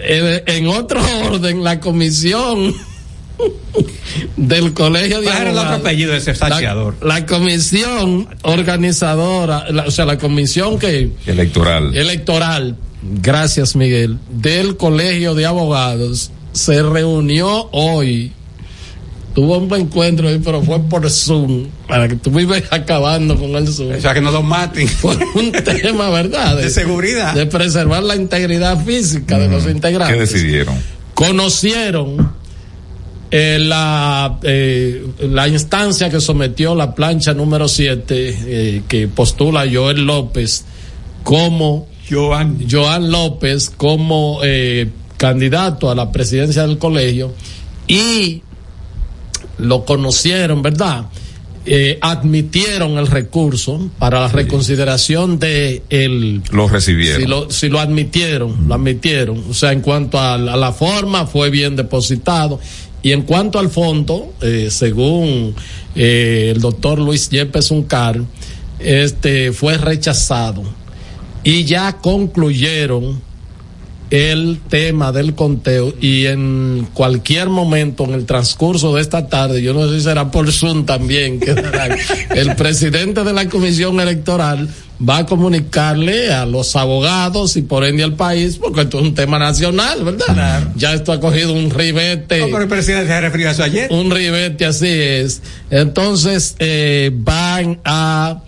eh, 0.00 0.42
en 0.46 0.68
otro 0.68 1.00
orden, 1.26 1.64
la 1.64 1.80
comisión 1.80 2.74
del 4.36 4.72
Colegio 4.74 5.20
de 5.20 5.26
¿Cuál 5.26 5.36
era 5.36 5.50
el 5.50 5.56
otro 5.56 5.60
Abogados. 5.60 5.80
apellido 5.86 6.12
de 6.12 6.18
ese? 6.18 6.34
La, 6.40 6.92
la 7.02 7.26
comisión 7.26 8.28
organizadora, 8.42 9.70
la- 9.70 9.84
o 9.86 9.90
sea, 9.90 10.04
la 10.06 10.18
comisión 10.18 10.78
que 10.78 11.10
Electoral. 11.26 11.94
electoral, 11.96 12.76
gracias 13.02 13.76
Miguel, 13.76 14.18
del 14.30 14.76
Colegio 14.76 15.34
de 15.34 15.46
Abogados 15.46 16.30
se 16.52 16.82
reunió 16.82 17.68
hoy. 17.72 18.32
Tuvo 19.32 19.58
un 19.58 19.68
buen 19.68 19.82
encuentro 19.82 20.26
ahí, 20.26 20.40
pero 20.44 20.60
fue 20.60 20.80
por 20.80 21.08
Zoom, 21.08 21.68
para 21.86 22.08
que 22.08 22.16
tú 22.16 22.32
vives 22.32 22.64
acabando 22.72 23.36
con 23.38 23.54
el 23.54 23.68
Zoom. 23.72 23.94
O 23.96 24.00
sea, 24.00 24.12
que 24.12 24.20
no 24.20 24.32
los 24.32 24.42
maten. 24.42 24.88
Fue 25.00 25.16
un 25.36 25.52
tema, 25.52 26.10
¿verdad? 26.10 26.56
De 26.56 26.68
seguridad. 26.68 27.32
De 27.32 27.46
preservar 27.46 28.02
la 28.02 28.16
integridad 28.16 28.84
física 28.84 29.38
de 29.38 29.46
los 29.48 29.66
integrantes. 29.66 30.12
¿Qué 30.16 30.20
decidieron? 30.20 30.74
Conocieron 31.14 32.32
eh, 33.30 33.58
la, 33.60 34.38
eh, 34.42 35.06
la 35.20 35.48
instancia 35.48 36.10
que 36.10 36.20
sometió 36.20 36.74
la 36.74 36.94
plancha 36.94 37.32
número 37.32 37.68
7 37.68 38.82
que 38.88 39.08
postula 39.08 39.64
Joel 39.72 40.04
López 40.04 40.64
como 41.22 41.88
Joan, 42.10 42.58
Joan 42.68 43.10
López 43.10 43.70
como 43.70 44.40
eh, 44.42 44.88
candidato 45.16 45.90
a 45.90 45.94
la 45.94 46.10
presidencia 46.10 46.66
del 46.66 46.78
colegio 46.78 47.32
y 47.86 48.42
lo 49.58 49.84
conocieron, 49.84 50.62
¿verdad? 50.62 51.06
eh, 51.66 51.98
admitieron 52.00 52.96
el 52.96 53.06
recurso 53.06 53.90
para 53.98 54.20
la 54.20 54.28
reconsideración 54.28 55.38
de 55.38 55.82
el 55.90 56.42
Lo 56.50 56.68
recibieron. 56.68 57.20
si 57.20 57.28
lo, 57.28 57.50
si 57.50 57.68
lo 57.68 57.80
admitieron, 57.80 58.66
lo 58.66 58.74
admitieron. 58.74 59.44
O 59.50 59.54
sea, 59.54 59.72
en 59.72 59.80
cuanto 59.80 60.18
a 60.18 60.38
la, 60.38 60.54
a 60.54 60.56
la 60.56 60.72
forma, 60.72 61.26
fue 61.26 61.50
bien 61.50 61.76
depositado. 61.76 62.58
Y 63.02 63.12
en 63.12 63.22
cuanto 63.22 63.58
al 63.58 63.70
fondo, 63.70 64.32
eh, 64.42 64.68
según 64.70 65.54
eh, 65.94 66.52
el 66.54 66.60
doctor 66.60 66.98
Luis 66.98 67.30
Yepes 67.30 67.70
Uncar, 67.70 68.20
este 68.78 69.52
fue 69.52 69.78
rechazado. 69.78 70.62
Y 71.42 71.64
ya 71.64 71.98
concluyeron 71.98 73.22
el 74.10 74.60
tema 74.68 75.12
del 75.12 75.34
conteo 75.34 75.94
y 76.00 76.26
en 76.26 76.88
cualquier 76.92 77.48
momento 77.48 78.04
en 78.04 78.12
el 78.12 78.26
transcurso 78.26 78.94
de 78.94 79.02
esta 79.02 79.28
tarde, 79.28 79.62
yo 79.62 79.72
no 79.72 79.88
sé 79.88 79.98
si 79.98 80.04
será 80.04 80.32
por 80.32 80.50
Zoom 80.50 80.84
también, 80.84 81.38
que 81.38 81.54
el 82.34 82.56
presidente 82.56 83.22
de 83.22 83.32
la 83.32 83.48
comisión 83.48 84.00
electoral 84.00 84.68
va 85.08 85.18
a 85.18 85.26
comunicarle 85.26 86.32
a 86.32 86.44
los 86.44 86.76
abogados 86.76 87.56
y 87.56 87.62
por 87.62 87.84
ende 87.84 88.02
al 88.04 88.14
país, 88.14 88.56
porque 88.58 88.82
esto 88.82 88.98
es 88.98 89.04
un 89.04 89.14
tema 89.14 89.38
nacional, 89.38 90.04
¿verdad? 90.04 90.68
Ya 90.76 90.92
esto 90.92 91.12
ha 91.12 91.20
cogido 91.20 91.52
un 91.54 91.70
ribete. 91.70 92.40
No, 92.40 92.46
pero 92.46 92.62
el 92.62 92.68
presidente 92.68 93.06
se 93.06 93.20
refirió 93.20 93.48
a 93.48 93.52
eso 93.52 93.62
ayer. 93.62 93.90
Un 93.90 94.10
ribete, 94.10 94.66
así 94.66 94.88
es. 94.88 95.40
Entonces, 95.70 96.54
eh, 96.58 97.10
van 97.14 97.80
a, 97.84 98.42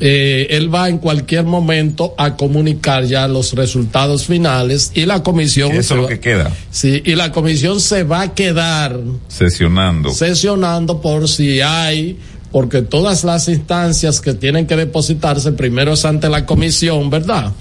eh, 0.00 0.48
él 0.50 0.74
va 0.74 0.88
en 0.88 0.98
cualquier 0.98 1.44
momento 1.44 2.14
a 2.18 2.36
comunicar 2.36 3.04
ya 3.04 3.28
los 3.28 3.52
resultados 3.52 4.26
finales 4.26 4.90
y 4.94 5.06
la 5.06 5.22
comisión. 5.22 5.70
Eso 5.70 5.78
es 5.78 5.90
lo 5.98 6.02
va- 6.02 6.08
que 6.08 6.18
queda. 6.18 6.50
Sí, 6.72 7.00
y 7.04 7.14
la 7.14 7.30
comisión 7.30 7.78
se 7.80 8.02
va 8.02 8.22
a 8.22 8.34
quedar 8.34 8.98
Sesionando. 9.28 10.10
sesionando 10.10 11.00
por 11.00 11.28
si 11.28 11.60
hay, 11.60 12.18
porque 12.52 12.82
todas 12.82 13.24
las 13.24 13.48
instancias 13.48 14.20
que 14.20 14.34
tienen 14.34 14.66
que 14.66 14.76
depositarse 14.76 15.52
primero 15.52 15.94
es 15.94 16.04
ante 16.04 16.28
la 16.28 16.46
comisión, 16.46 17.10
¿verdad? 17.10 17.52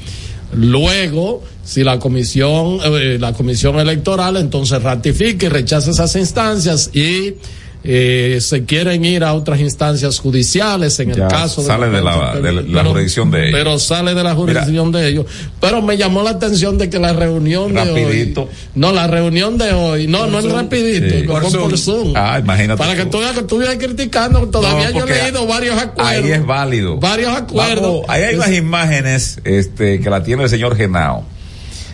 Luego, 0.54 1.42
si 1.64 1.84
la 1.84 1.98
comisión, 1.98 2.80
eh, 2.84 3.18
la 3.20 3.32
comisión 3.32 3.80
electoral 3.80 4.36
entonces 4.36 4.84
ratifica 4.84 5.46
y 5.46 5.50
rechaza 5.50 5.92
esas 5.92 6.16
instancias 6.18 6.92
y 6.94 7.36
eh, 7.84 8.38
se 8.42 8.64
quieren 8.66 9.04
ir 9.06 9.24
a 9.24 9.34
otras 9.34 9.60
instancias 9.60 10.20
judiciales 10.20 11.00
en 11.00 11.14
Ya 11.14 11.24
el 11.24 11.30
caso 11.30 11.64
sale 11.64 11.90
de 11.90 12.02
la- 12.02 12.36
de 12.36 12.52
la- 12.54 12.84
jurisdicción 12.84 13.32
de 13.32 13.48
ellos. 13.48 13.58
Pero 13.58 13.80
sale 13.80 14.14
de 14.14 14.24
la 14.24 14.36
jurisdicción 14.36 14.92
de 14.92 15.08
ellos. 15.08 15.26
Pero 15.60 15.82
me 15.82 15.98
llamó 15.98 16.22
la 16.22 16.30
atención 16.32 16.78
de 16.78 16.90
que 16.90 17.00
la 17.00 17.14
reunión 17.14 17.74
Rapidito. 17.76 18.42
de 18.42 18.48
hoy. 18.48 18.54
No, 18.76 18.92
la 18.92 19.08
reunión 19.08 19.58
de 19.58 19.72
hoy. 19.74 20.08
No, 20.08 20.28
no 20.28 20.40
es 20.40 20.52
rapidito. 20.52 21.16
Sí. 21.18 21.24
Por 21.24 21.42
por 21.42 21.52
Zoom. 21.52 21.78
Zoom. 21.78 22.14
Ah, 22.16 22.40
imagínate 22.40 22.78
Para 22.78 22.96
que 22.96 23.06
tú. 23.06 23.18
veas 23.18 23.34
que 23.34 23.44
tú 23.44 23.58
vienes 23.58 23.78
criticando, 23.78 24.48
todavía 24.50 24.92
No, 24.92 25.00
yo 25.00 25.06
he 25.08 25.24
leído 25.24 25.48
varios 25.48 25.76
acuerdos. 25.78 26.14
Ahí 26.14 26.32
es 26.32 26.46
válido. 26.46 26.98
Varios 26.98 27.36
acuerdos. 27.36 27.82
Vamos, 27.82 28.06
ahí 28.10 28.24
hay 28.24 28.36
unas 28.36 28.52
imágenes 28.54 29.40
este, 29.44 30.00
que 30.00 30.10
la 30.10 30.22
tiene 30.24 30.44
el 30.44 30.50
señor 30.50 30.76
Genao 30.78 31.24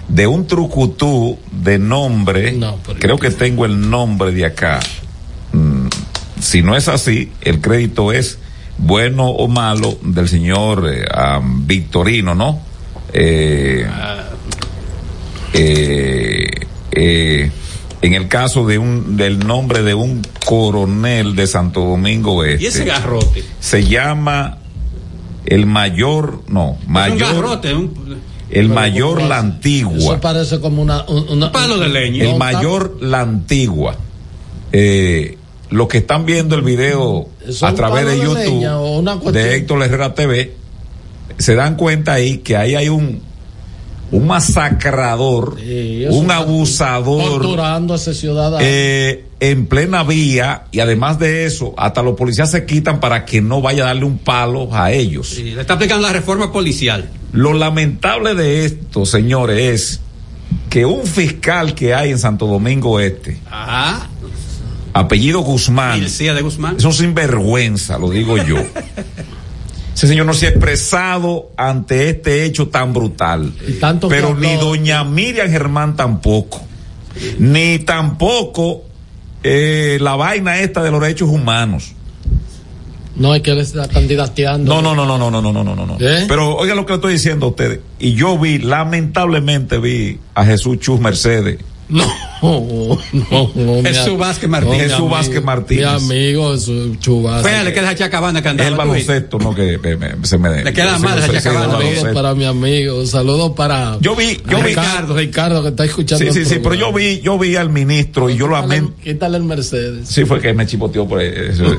de 0.09 0.27
un 0.27 0.47
trucutú 0.47 1.38
de 1.51 1.80
nombre. 1.80 2.57
creo 2.99 3.18
que 3.18 3.30
tengo 3.31 3.65
el 3.65 3.89
nombre 3.89 4.31
de 4.31 4.45
acá. 4.45 4.80
Si 6.39 6.61
no 6.61 6.76
es 6.76 6.88
así, 6.88 7.31
el 7.41 7.61
crédito 7.61 8.11
es 8.11 8.38
bueno 8.77 9.27
o 9.30 9.47
malo 9.47 9.97
del 10.03 10.27
señor 10.30 10.88
eh, 10.91 11.05
Victorino, 11.65 12.35
¿no? 12.35 12.61
Eh, 13.14 13.88
eh, 15.53 16.47
eh, 16.91 17.51
en 18.01 18.14
el 18.14 18.27
caso 18.27 18.65
de 18.68 18.77
un 18.77 19.18
del 19.18 19.39
nombre 19.39 19.81
de 19.81 19.93
un 19.93 20.22
coronel 20.45 21.35
de 21.35 21.47
Santo 21.47 21.81
Domingo 21.81 22.43
Este 22.43 22.64
Y 22.64 22.68
ese 22.68 22.85
garrote. 22.85 23.43
se 23.59 23.84
llama 23.85 24.59
el 25.45 25.65
mayor 25.65 26.43
no 26.49 26.77
un 26.85 26.91
mayor 26.93 27.34
garrote, 27.35 27.73
un, 27.73 28.18
el 28.49 28.69
mayor 28.69 29.22
la 29.23 29.39
antigua 29.39 29.97
Eso 29.97 30.19
parece 30.22 30.59
como 30.59 30.81
una, 30.81 31.03
un- 31.07 31.27
una- 31.30 31.51
palo 31.51 31.77
de 31.80 31.88
leña. 31.89 32.30
el 32.30 32.38
mayor 32.38 32.97
la 33.01 33.22
antigua 33.22 33.95
eh, 34.72 35.38
los 35.69 35.88
que 35.88 35.98
están 35.99 36.26
viendo 36.26 36.56
el 36.56 36.61
video 36.61 37.27
¿Es 37.45 37.61
a 37.64 37.73
través 37.76 38.06
de 38.06 38.11
de 38.15 38.23
YouTube 38.23 39.31
de 39.34 39.56
Héctor 39.56 39.84
Herrera 39.84 40.14
TV 40.14 40.53
se 41.38 41.56
dan 41.56 41.76
cuenta 41.76 42.14
ahí 42.14 42.38
que 42.39 42.56
ahí 42.57 42.76
hay 42.76 42.89
un 42.89 43.22
un 44.10 44.26
masacrador 44.26 45.57
un 46.10 46.31
abusador 46.31 47.22
torturando 47.41 47.94
a 47.94 47.98
ese 47.98 48.14
ciudadano. 48.14 48.57
eh, 48.61 49.26
en 49.41 49.65
plena 49.68 50.03
vía 50.03 50.64
y 50.72 50.80
además 50.80 51.19
de 51.19 51.45
eso 51.45 51.73
hasta 51.77 52.02
los 52.02 52.15
policías 52.15 52.49
se 52.49 52.65
quitan 52.65 52.99
para 53.02 53.26
que 53.26 53.41
no 53.41 53.61
vaya 53.61 53.84
a 53.84 53.88
darle 53.88 54.06
un 54.06 54.18
palo 54.18 54.73
a 54.73 54.91
ellos 54.94 55.27
Sí, 55.30 55.52
le 55.52 55.61
está 55.61 55.73
aplicando 55.73 56.07
la 56.07 56.14
reforma 56.14 56.52
policial. 56.53 57.10
lo 57.34 57.53
lamentable 57.53 58.34
de 58.34 58.65
esto, 58.65 59.06
señores, 59.06 59.60
es 59.60 59.99
que 60.69 60.85
un 60.85 61.03
fiscal 61.06 61.76
que 61.76 61.94
hay 61.94 62.11
en 62.11 62.19
Santo 62.19 62.48
Domingo 62.48 62.99
Este, 63.02 63.38
Ah, 63.52 64.07
apellido 64.98 65.40
Guzmán, 65.41 65.99
Ilcía 65.99 66.34
de 66.34 66.41
Guzmán. 66.41 66.76
es 66.78 66.84
un 66.84 66.94
sinvergüenza, 66.94 67.98
lo 67.98 68.10
digo 68.10 68.38
yo. 68.38 68.57
Ese 69.95 70.07
señor 70.07 70.26
no 70.28 70.34
se 70.34 70.45
ha 70.45 70.49
expresado 70.49 71.49
ante 71.57 72.10
este 72.10 72.44
hecho 72.45 72.68
tan 72.68 72.94
brutal. 72.94 73.52
tanto 73.80 74.07
Pero 74.10 74.36
ni 74.36 74.48
habló- 74.48 74.60
doña 74.61 75.03
Miriam 75.03 75.49
Germán 75.49 75.95
tampoco. 75.95 76.61
Ni 77.40 77.80
tampoco 77.80 78.84
eh, 79.44 79.98
la 79.99 80.15
vaina 80.15 80.60
esta 80.60 80.84
de 80.84 80.91
los 80.91 81.02
derechos 81.02 81.30
humanos. 81.30 81.94
No 83.15 83.34
es 83.34 83.41
que 83.41 83.49
él 83.49 83.57
está 83.57 83.88
candidateando. 83.88 84.72
No, 84.72 84.82
no, 84.84 84.94
no, 84.94 85.07
no, 85.07 85.18
no, 85.18 85.41
no, 85.41 85.52
no, 85.52 85.64
no, 85.64 85.76
no, 85.76 85.86
no. 85.88 85.98
¿Eh? 85.99 86.26
Pero 86.28 86.56
oiga 86.56 86.76
lo 86.76 86.86
que 86.86 86.91
le 86.94 86.98
estoy 86.98 87.14
diciendo 87.14 87.48
a 87.48 87.49
ustedes. 87.49 87.80
Y 87.98 88.14
yo 88.14 88.38
vi, 88.38 88.60
lamentablemente 88.60 89.80
vi 89.80 90.19
a 90.36 90.45
Jesús 90.45 90.78
Chus 90.80 90.99
Mercedes. 90.99 91.57
No, 91.89 92.05
no, 92.41 92.97
no. 93.14 94.15
a- 94.15 94.18
Vázquez 94.18 94.49
Jesús 94.49 94.93
amigo- 94.93 95.09
Vázquez 95.09 95.43
Martínez. 95.43 95.85
Mi 96.03 96.14
amigo 96.14 96.51
Jesús 96.53 96.99
Chubas. 96.99 97.43
Fea, 97.43 97.64
le 97.64 97.73
queda 97.73 97.89
a 97.89 97.95
Chacabana 97.95 98.41
que 98.41 98.49
andaba 98.49 98.69
El 98.69 98.76
baloncesto, 98.76 99.39
no 99.39 99.55
que 99.55 99.77
me- 99.77 99.95
me- 99.95 100.15
se 100.26 100.38
me 100.38 100.64
Le 100.64 100.73
queda 100.73 100.99
mal 100.99 101.22
se- 101.22 101.31
chacabana. 101.31 101.73
Saludos 101.77 102.07
para 102.14 102.35
mi 102.35 102.45
amigo, 102.45 103.05
saludos 103.05 103.53
para 103.55 103.97
Yo 104.01 104.15
vi, 104.15 104.38
yo 104.49 104.57
vi. 104.57 104.64
Ricardo, 104.69 105.15
Ricardo 105.15 105.64
que 105.64 105.69
está 105.69 105.85
escuchando. 105.85 106.19
Sí, 106.23 106.39
el 106.39 106.45
sí, 106.45 106.53
sí, 106.55 106.59
pero 106.61 106.76
yo 106.76 106.91
vi, 106.91 107.22
yo 107.22 107.39
vi 107.39 107.55
al 107.55 107.69
ministro 107.69 108.30
y 108.30 108.35
yo 108.35 108.47
lo 108.47 108.57
amé. 108.57 108.84
Quítale 109.03 109.38
el 109.38 109.43
Mercedes. 109.43 110.07
Sí, 110.09 110.26
fue 110.26 110.41
que 110.41 110.53
me 110.53 110.65
chipoteó 110.68 111.07
por 111.07 111.22
eso. 111.22 111.64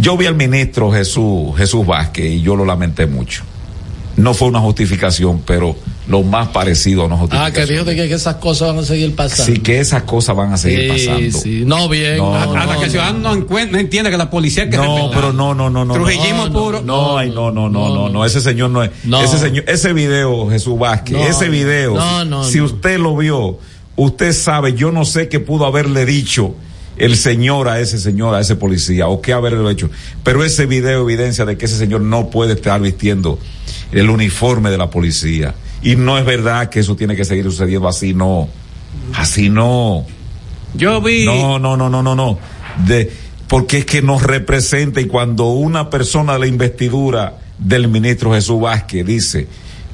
Yo 0.00 0.16
vi 0.16 0.26
al 0.26 0.36
ministro 0.36 0.92
Jesús, 0.92 1.56
Jesús 1.56 1.84
Vázquez 1.84 2.24
y 2.26 2.40
yo 2.40 2.54
lo 2.54 2.64
lamenté 2.64 3.06
mucho. 3.08 3.42
No 4.18 4.34
fue 4.34 4.48
una 4.48 4.60
justificación, 4.60 5.42
pero 5.46 5.76
lo 6.08 6.22
más 6.22 6.48
parecido 6.48 7.02
a 7.02 7.06
una 7.06 7.14
Ah, 7.14 7.18
justificación. 7.18 7.66
que 7.66 7.72
dijo 7.72 7.84
de 7.84 7.96
que, 7.96 8.08
que 8.08 8.14
esas 8.14 8.34
cosas 8.36 8.68
van 8.68 8.78
a 8.78 8.82
seguir 8.86 9.14
pasando. 9.14 9.52
Sí, 9.52 9.60
que 9.60 9.80
esas 9.80 10.02
cosas 10.02 10.34
van 10.36 10.52
a 10.52 10.56
seguir 10.56 10.92
Sí, 10.98 11.06
pasando. 11.06 11.38
sí. 11.38 11.62
No, 11.64 11.88
bien. 11.88 12.16
No, 12.18 12.32
no, 12.32 12.36
Hasta 12.56 12.74
no, 12.74 12.78
que 12.80 12.84
el 12.86 12.90
ciudadano 12.90 13.34
no, 13.36 13.58
entienda 13.78 14.10
que 14.10 14.16
la 14.16 14.28
policía 14.30 14.64
hay 14.64 14.70
que 14.70 14.76
No, 14.76 15.10
pero 15.14 15.32
no, 15.32 15.54
no, 15.54 15.70
no, 15.70 15.84
no. 15.84 15.94
Trujillismo 15.94 16.48
no, 16.48 16.52
puro. 16.52 16.82
No, 16.82 17.16
ay, 17.18 17.30
no, 17.30 17.50
no, 17.50 17.68
no, 17.68 17.94
no, 17.94 18.08
no, 18.08 18.24
ese 18.24 18.40
señor 18.40 18.70
no 18.70 18.82
es. 18.82 18.90
Ese 19.24 19.38
señor, 19.38 19.64
ese 19.68 19.92
video, 19.92 20.48
Jesús 20.50 20.78
Vázquez, 20.78 21.16
ese 21.30 21.48
video, 21.48 21.94
no, 21.94 22.24
no, 22.24 22.44
si 22.44 22.60
usted 22.60 22.98
lo 22.98 23.16
vio, 23.16 23.58
usted 23.96 24.32
sabe, 24.32 24.74
yo 24.74 24.90
no 24.92 25.04
sé 25.04 25.28
qué 25.28 25.40
pudo 25.40 25.64
haberle 25.66 26.04
dicho 26.04 26.54
el 26.96 27.16
señor 27.16 27.68
a 27.68 27.78
ese 27.78 27.96
señor, 27.98 28.34
a 28.34 28.40
ese 28.40 28.56
policía, 28.56 29.06
o 29.06 29.20
qué 29.20 29.32
haberle 29.32 29.70
hecho. 29.70 29.88
Pero 30.24 30.42
ese 30.42 30.66
video 30.66 31.02
evidencia 31.08 31.44
de 31.44 31.56
que 31.56 31.66
ese 31.66 31.76
señor 31.78 32.00
no 32.00 32.28
puede 32.28 32.54
estar 32.54 32.80
vistiendo 32.80 33.38
el 33.92 34.10
uniforme 34.10 34.70
de 34.70 34.78
la 34.78 34.90
policía. 34.90 35.54
Y 35.82 35.96
no 35.96 36.18
es 36.18 36.24
verdad 36.24 36.68
que 36.68 36.80
eso 36.80 36.96
tiene 36.96 37.16
que 37.16 37.24
seguir 37.24 37.44
sucediendo 37.44 37.88
así, 37.88 38.14
no. 38.14 38.48
Así 39.14 39.48
no. 39.48 40.04
Yo 40.74 41.00
vi. 41.00 41.24
No, 41.24 41.58
no, 41.58 41.76
no, 41.76 41.88
no, 41.88 42.02
no, 42.02 42.14
no. 42.14 42.38
De, 42.86 43.10
porque 43.48 43.78
es 43.78 43.84
que 43.86 44.02
nos 44.02 44.22
representa 44.22 45.00
y 45.00 45.06
cuando 45.06 45.46
una 45.46 45.90
persona 45.90 46.34
de 46.34 46.38
la 46.40 46.46
investidura 46.46 47.38
del 47.58 47.88
ministro 47.88 48.32
Jesús 48.32 48.60
Vázquez 48.60 49.04
dice 49.04 49.48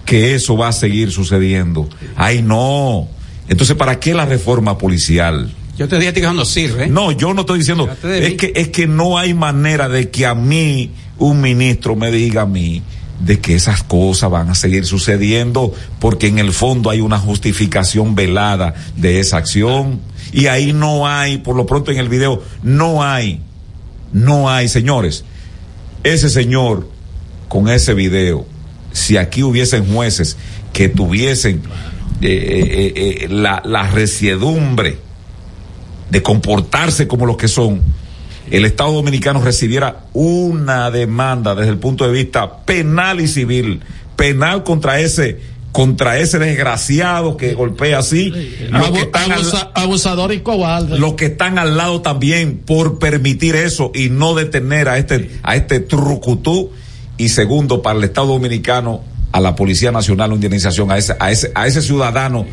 que 0.04 0.34
eso 0.34 0.56
va 0.56 0.68
a 0.68 0.72
seguir 0.72 1.10
sucediendo, 1.10 1.88
ay 2.16 2.42
no. 2.42 3.08
Entonces, 3.48 3.76
¿para 3.76 4.00
qué 4.00 4.12
la 4.12 4.26
reforma 4.26 4.76
policial? 4.76 5.50
Yo 5.76 5.88
te 5.88 5.98
dije 5.98 6.12
que 6.12 6.22
no 6.22 6.44
sirve. 6.44 6.88
No, 6.88 7.10
yo 7.12 7.34
no 7.34 7.42
estoy 7.42 7.58
diciendo, 7.58 7.88
es 8.02 8.34
que, 8.34 8.52
es 8.54 8.68
que 8.68 8.86
no 8.86 9.18
hay 9.18 9.34
manera 9.34 9.88
de 9.88 10.10
que 10.10 10.26
a 10.26 10.34
mí, 10.34 10.90
un 11.18 11.40
ministro 11.40 11.96
me 11.96 12.10
diga 12.10 12.42
a 12.42 12.46
mí, 12.46 12.82
de 13.20 13.40
que 13.40 13.54
esas 13.54 13.82
cosas 13.82 14.30
van 14.30 14.50
a 14.50 14.54
seguir 14.54 14.86
sucediendo, 14.86 15.72
porque 15.98 16.26
en 16.26 16.38
el 16.38 16.52
fondo 16.52 16.90
hay 16.90 17.00
una 17.00 17.18
justificación 17.18 18.14
velada 18.14 18.74
de 18.96 19.20
esa 19.20 19.38
acción, 19.38 20.00
y 20.32 20.46
ahí 20.46 20.72
no 20.72 21.06
hay, 21.06 21.38
por 21.38 21.56
lo 21.56 21.66
pronto 21.66 21.90
en 21.92 21.98
el 21.98 22.08
video, 22.08 22.42
no 22.62 23.02
hay, 23.02 23.40
no 24.12 24.50
hay, 24.50 24.68
señores, 24.68 25.24
ese 26.02 26.28
señor 26.28 26.88
con 27.48 27.68
ese 27.68 27.94
video, 27.94 28.46
si 28.92 29.16
aquí 29.16 29.42
hubiesen 29.42 29.92
jueces 29.92 30.36
que 30.72 30.88
tuviesen 30.88 31.62
eh, 32.20 32.28
eh, 32.30 32.92
eh, 32.96 33.28
la, 33.28 33.62
la 33.64 33.88
resiedumbre, 33.90 34.98
de 36.10 36.22
comportarse 36.22 37.08
como 37.08 37.26
los 37.26 37.36
que 37.36 37.48
son, 37.48 37.82
el 38.56 38.64
Estado 38.64 38.92
Dominicano 38.92 39.40
recibiera 39.42 40.04
una 40.12 40.90
demanda 40.90 41.54
desde 41.54 41.70
el 41.70 41.78
punto 41.78 42.06
de 42.06 42.12
vista 42.12 42.58
penal 42.64 43.20
y 43.20 43.28
civil, 43.28 43.80
penal 44.16 44.62
contra 44.64 45.00
ese 45.00 45.52
contra 45.72 46.18
ese 46.20 46.38
desgraciado 46.38 47.36
que 47.36 47.52
golpea 47.54 47.98
así, 47.98 48.30
los 48.70 48.90
que 48.92 49.00
están 49.00 49.32
al- 49.32 49.40
Abusa- 49.40 49.70
abusador 49.74 50.32
y 50.32 50.38
cobarde. 50.38 51.00
los 51.00 51.14
que 51.14 51.26
están 51.26 51.58
al 51.58 51.76
lado 51.76 52.00
también 52.00 52.58
por 52.64 53.00
permitir 53.00 53.56
eso 53.56 53.90
y 53.92 54.08
no 54.08 54.34
detener 54.34 54.88
a 54.88 54.98
este 54.98 55.30
a 55.42 55.56
este 55.56 55.80
trucutú 55.80 56.70
y 57.16 57.30
segundo 57.30 57.82
para 57.82 57.98
el 57.98 58.04
Estado 58.04 58.28
Dominicano 58.28 59.02
a 59.32 59.40
la 59.40 59.56
Policía 59.56 59.90
Nacional 59.90 60.28
una 60.30 60.36
indemnización 60.36 60.92
a 60.92 60.96
ese 60.98 61.16
a 61.18 61.32
ese 61.32 61.50
a 61.56 61.66
ese 61.66 61.82
ciudadano 61.82 62.46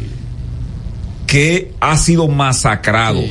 que 1.28 1.74
ha 1.80 1.98
sido 1.98 2.28
masacrado. 2.28 3.22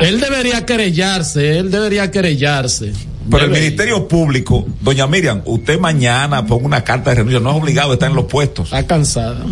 Él 0.00 0.20
debería 0.20 0.64
querellarse, 0.66 1.58
él 1.58 1.70
debería 1.70 2.10
querellarse. 2.10 2.92
Pero 3.30 3.44
el 3.44 3.50
Ministerio 3.50 4.06
Público, 4.06 4.66
doña 4.80 5.06
Miriam, 5.06 5.40
usted 5.46 5.78
mañana 5.78 6.44
ponga 6.46 6.66
una 6.66 6.84
carta 6.84 7.10
de 7.10 7.16
renuncia, 7.16 7.40
no 7.40 7.50
es 7.50 7.56
obligado 7.56 7.90
a 7.90 7.94
estar 7.94 8.10
en 8.10 8.16
los 8.16 8.26
puestos. 8.26 8.66
Está 8.66 8.86
cansada. 8.86 9.44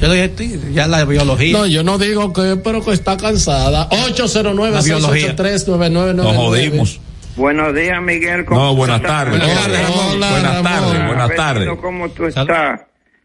Yo 0.00 0.08
le 0.08 0.14
dije 0.14 0.24
a 0.24 0.36
ti, 0.36 0.60
ya 0.72 0.86
la 0.86 1.04
biología. 1.04 1.52
No, 1.58 1.66
yo 1.66 1.82
no 1.82 1.98
digo 1.98 2.32
que, 2.32 2.56
pero 2.62 2.84
que 2.84 2.92
está 2.92 3.16
cansada. 3.16 3.88
809 3.90 4.74
La 4.76 4.82
biología. 4.82 5.26
683 5.36 5.68
9999 5.68 6.14
Nos 6.14 6.36
jodimos. 6.36 7.00
Buenos 7.36 7.74
días, 7.74 8.00
Miguel. 8.02 8.44
¿Cómo 8.44 8.60
No, 8.60 8.74
buenas 8.76 8.96
estás? 9.00 9.10
tardes. 9.10 9.38
Buenas 9.40 9.58
tardes, 9.64 9.82
Ramón. 9.82 10.06
Hola, 10.16 10.30
buenas 10.30 10.52
Ramón. 10.54 10.62
tardes, 10.72 11.06
buenas 11.06 11.34
tardes. 11.36 11.68
¿Cómo 11.80 12.08
tú 12.10 12.26
estás? 12.26 12.80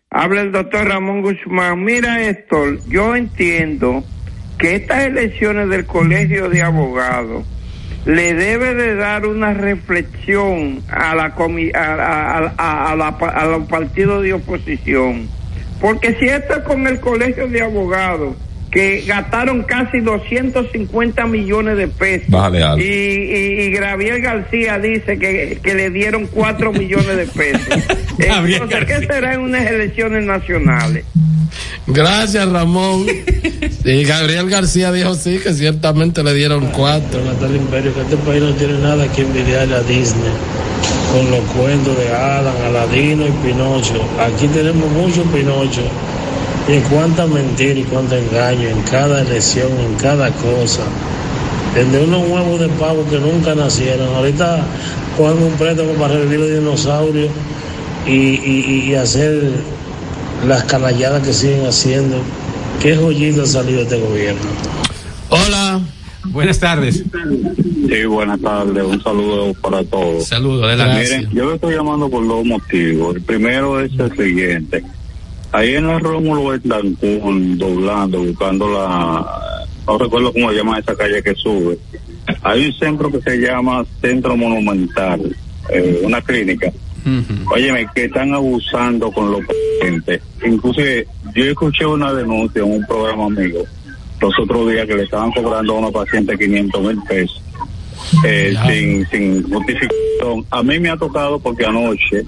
Habla 0.10 0.42
el 0.42 0.52
doctor 0.52 0.88
Ramón 0.88 1.22
Guzmán. 1.22 1.84
Mira, 1.84 2.28
Héctor, 2.28 2.80
yo 2.88 3.16
entiendo 3.16 4.04
que 4.58 4.76
estas 4.76 5.06
elecciones 5.06 5.70
del 5.70 5.86
Colegio 5.86 6.50
de 6.50 6.62
Abogados 6.62 7.46
le 8.06 8.34
debe 8.36 8.76
de 8.76 8.96
dar 8.96 9.26
una 9.26 9.54
reflexión 9.54 10.82
a 10.90 11.16
la 11.16 11.36
comi- 11.36 11.76
a, 11.76 11.96
a- 11.96 12.54
a- 12.58 12.92
a 12.92 12.96
la- 12.96 13.08
a 13.08 13.46
los 13.46 13.68
partidos 13.68 14.24
de 14.24 14.34
oposición. 14.34 15.28
Porque 15.82 16.16
si 16.20 16.26
esto 16.28 16.54
es 16.54 16.60
con 16.60 16.86
el 16.88 17.00
Colegio 17.00 17.48
de 17.48 17.62
Abogados, 17.64 18.36
que 18.76 19.06
gastaron 19.08 19.64
casi 19.64 20.02
250 20.02 21.26
millones 21.28 21.78
de 21.78 21.88
pesos. 21.88 22.28
Bájale. 22.28 22.84
Y, 22.84 22.84
y, 22.84 23.62
y 23.62 23.72
Gabriel 23.72 24.22
García 24.22 24.80
dice 24.80 25.18
que, 25.18 25.60
que 25.64 25.74
le 25.76 25.92
dieron 25.92 26.28
4 26.28 26.74
millones 26.74 27.16
de 27.16 27.26
pesos. 27.26 27.68
Entonces, 28.20 28.86
¿qué 28.86 29.08
será 29.08 29.36
en 29.36 29.40
unas 29.40 29.66
elecciones 29.66 30.26
nacionales? 30.26 31.06
Gracias, 31.88 32.50
Ramón. 32.50 33.06
Y 33.86 34.04
Gabriel 34.04 34.50
García 34.50 34.92
dijo 34.92 35.16
sí, 35.16 35.40
que 35.42 35.54
ciertamente 35.54 36.22
le 36.22 36.34
dieron 36.34 36.66
cuatro. 36.72 37.24
Natal 37.24 37.56
Imperio, 37.56 37.94
que 37.94 38.02
este 38.02 38.18
país 38.18 38.44
no 38.44 38.54
tiene 38.56 38.78
nada 38.80 39.08
que 39.10 39.22
envidiarle 39.22 39.76
a 39.76 39.84
Disney 39.84 40.34
con 41.14 41.32
los 41.32 41.40
cuentos 41.52 41.98
de 41.98 42.10
Alan, 42.10 42.56
Aladino 42.66 43.26
y 43.26 43.32
Pinocho. 43.42 44.06
Aquí 44.20 44.50
tenemos 44.50 44.92
mucho 44.92 45.24
Pinocho. 45.32 45.84
Y 46.68 46.74
en 46.74 46.82
cuánta 46.84 47.28
mentira 47.28 47.80
y 47.80 47.84
cuánto 47.84 48.16
engaño 48.16 48.70
en 48.70 48.82
cada 48.84 49.22
elección, 49.22 49.72
en 49.80 49.96
cada 49.96 50.32
cosa. 50.32 50.82
Desde 51.76 52.06
unos 52.06 52.28
huevos 52.30 52.60
de 52.60 52.70
pavo 52.70 53.06
que 53.10 53.20
nunca 53.20 53.54
nacieron. 53.54 54.08
Ahorita 54.16 54.66
cogen 55.18 55.44
un 55.44 55.52
préstamo 55.54 55.92
para 55.94 56.16
revivir 56.16 56.40
los 56.40 56.50
dinosaurios 56.50 57.30
y, 58.08 58.12
y- 58.12 58.86
y 58.90 58.96
hacer 58.96 59.42
las 60.48 60.64
canalladas 60.64 61.22
que 61.26 61.34
siguen 61.34 61.66
haciendo. 61.68 62.18
¿Qué 62.82 62.96
joyita 62.96 63.44
ha 63.44 63.46
salido 63.46 63.82
este 63.82 64.00
gobierno? 64.00 64.42
Hola. 65.30 65.82
Buenas 66.26 66.60
tardes. 66.60 67.04
Sí, 67.88 68.06
buenas 68.06 68.42
tardes. 68.42 68.84
Un 68.84 69.02
saludo 69.04 69.54
para 69.62 69.84
todos. 69.84 70.26
Saludos, 70.28 70.64
adelante. 70.66 71.04
Miren, 71.04 71.30
yo 71.32 71.50
le 71.50 71.56
estoy 71.56 71.76
llamando 71.76 72.10
por 72.10 72.28
dos 72.28 72.44
motivos. 72.44 73.16
El 73.18 73.22
primero 73.22 73.80
es 73.80 73.92
el 74.00 74.12
siguiente. 74.18 74.84
Ahí 75.56 75.74
en 75.76 75.88
la 75.88 76.00
Rómulo 76.00 76.50
Betancur, 76.50 77.58
doblando, 77.58 78.20
buscando 78.20 78.68
la... 78.68 79.26
No 79.88 79.98
recuerdo 79.98 80.34
cómo 80.34 80.50
se 80.50 80.58
llama 80.58 80.80
esa 80.80 80.94
calle 80.98 81.24
que 81.24 81.34
sube. 81.34 81.80
Hay 82.44 82.66
un 82.66 82.74
centro 82.74 83.10
que 83.10 83.22
se 83.22 83.38
llama 83.38 83.86
Centro 84.02 84.36
Monumental, 84.36 85.34
eh, 85.70 86.02
una 86.04 86.22
clínica. 86.22 86.70
Óyeme, 87.50 87.88
que 87.96 88.04
están 88.04 88.34
abusando 88.34 89.10
con 89.14 89.32
los 89.32 89.42
pacientes. 89.46 90.22
Inclusive, 90.46 91.08
yo 91.34 91.46
escuché 91.46 91.86
una 91.86 92.12
denuncia 92.12 92.62
en 92.62 92.74
un 92.74 92.86
programa 92.86 93.28
amigo 93.28 93.64
los 94.20 94.34
otros 94.38 94.70
días 94.70 94.86
que 94.86 94.96
le 94.96 95.04
estaban 95.04 95.32
cobrando 95.32 95.74
a 95.74 95.80
una 95.80 95.92
paciente 95.92 96.38
500 96.38 96.82
mil 96.82 97.02
pesos 97.08 97.42
eh, 98.26 98.54
sin, 98.68 99.08
sin 99.08 99.50
justificación. 99.50 100.46
A 100.50 100.62
mí 100.64 100.80
me 100.82 100.90
ha 100.90 100.98
tocado 100.98 101.40
porque 101.40 101.66
anoche 101.66 102.26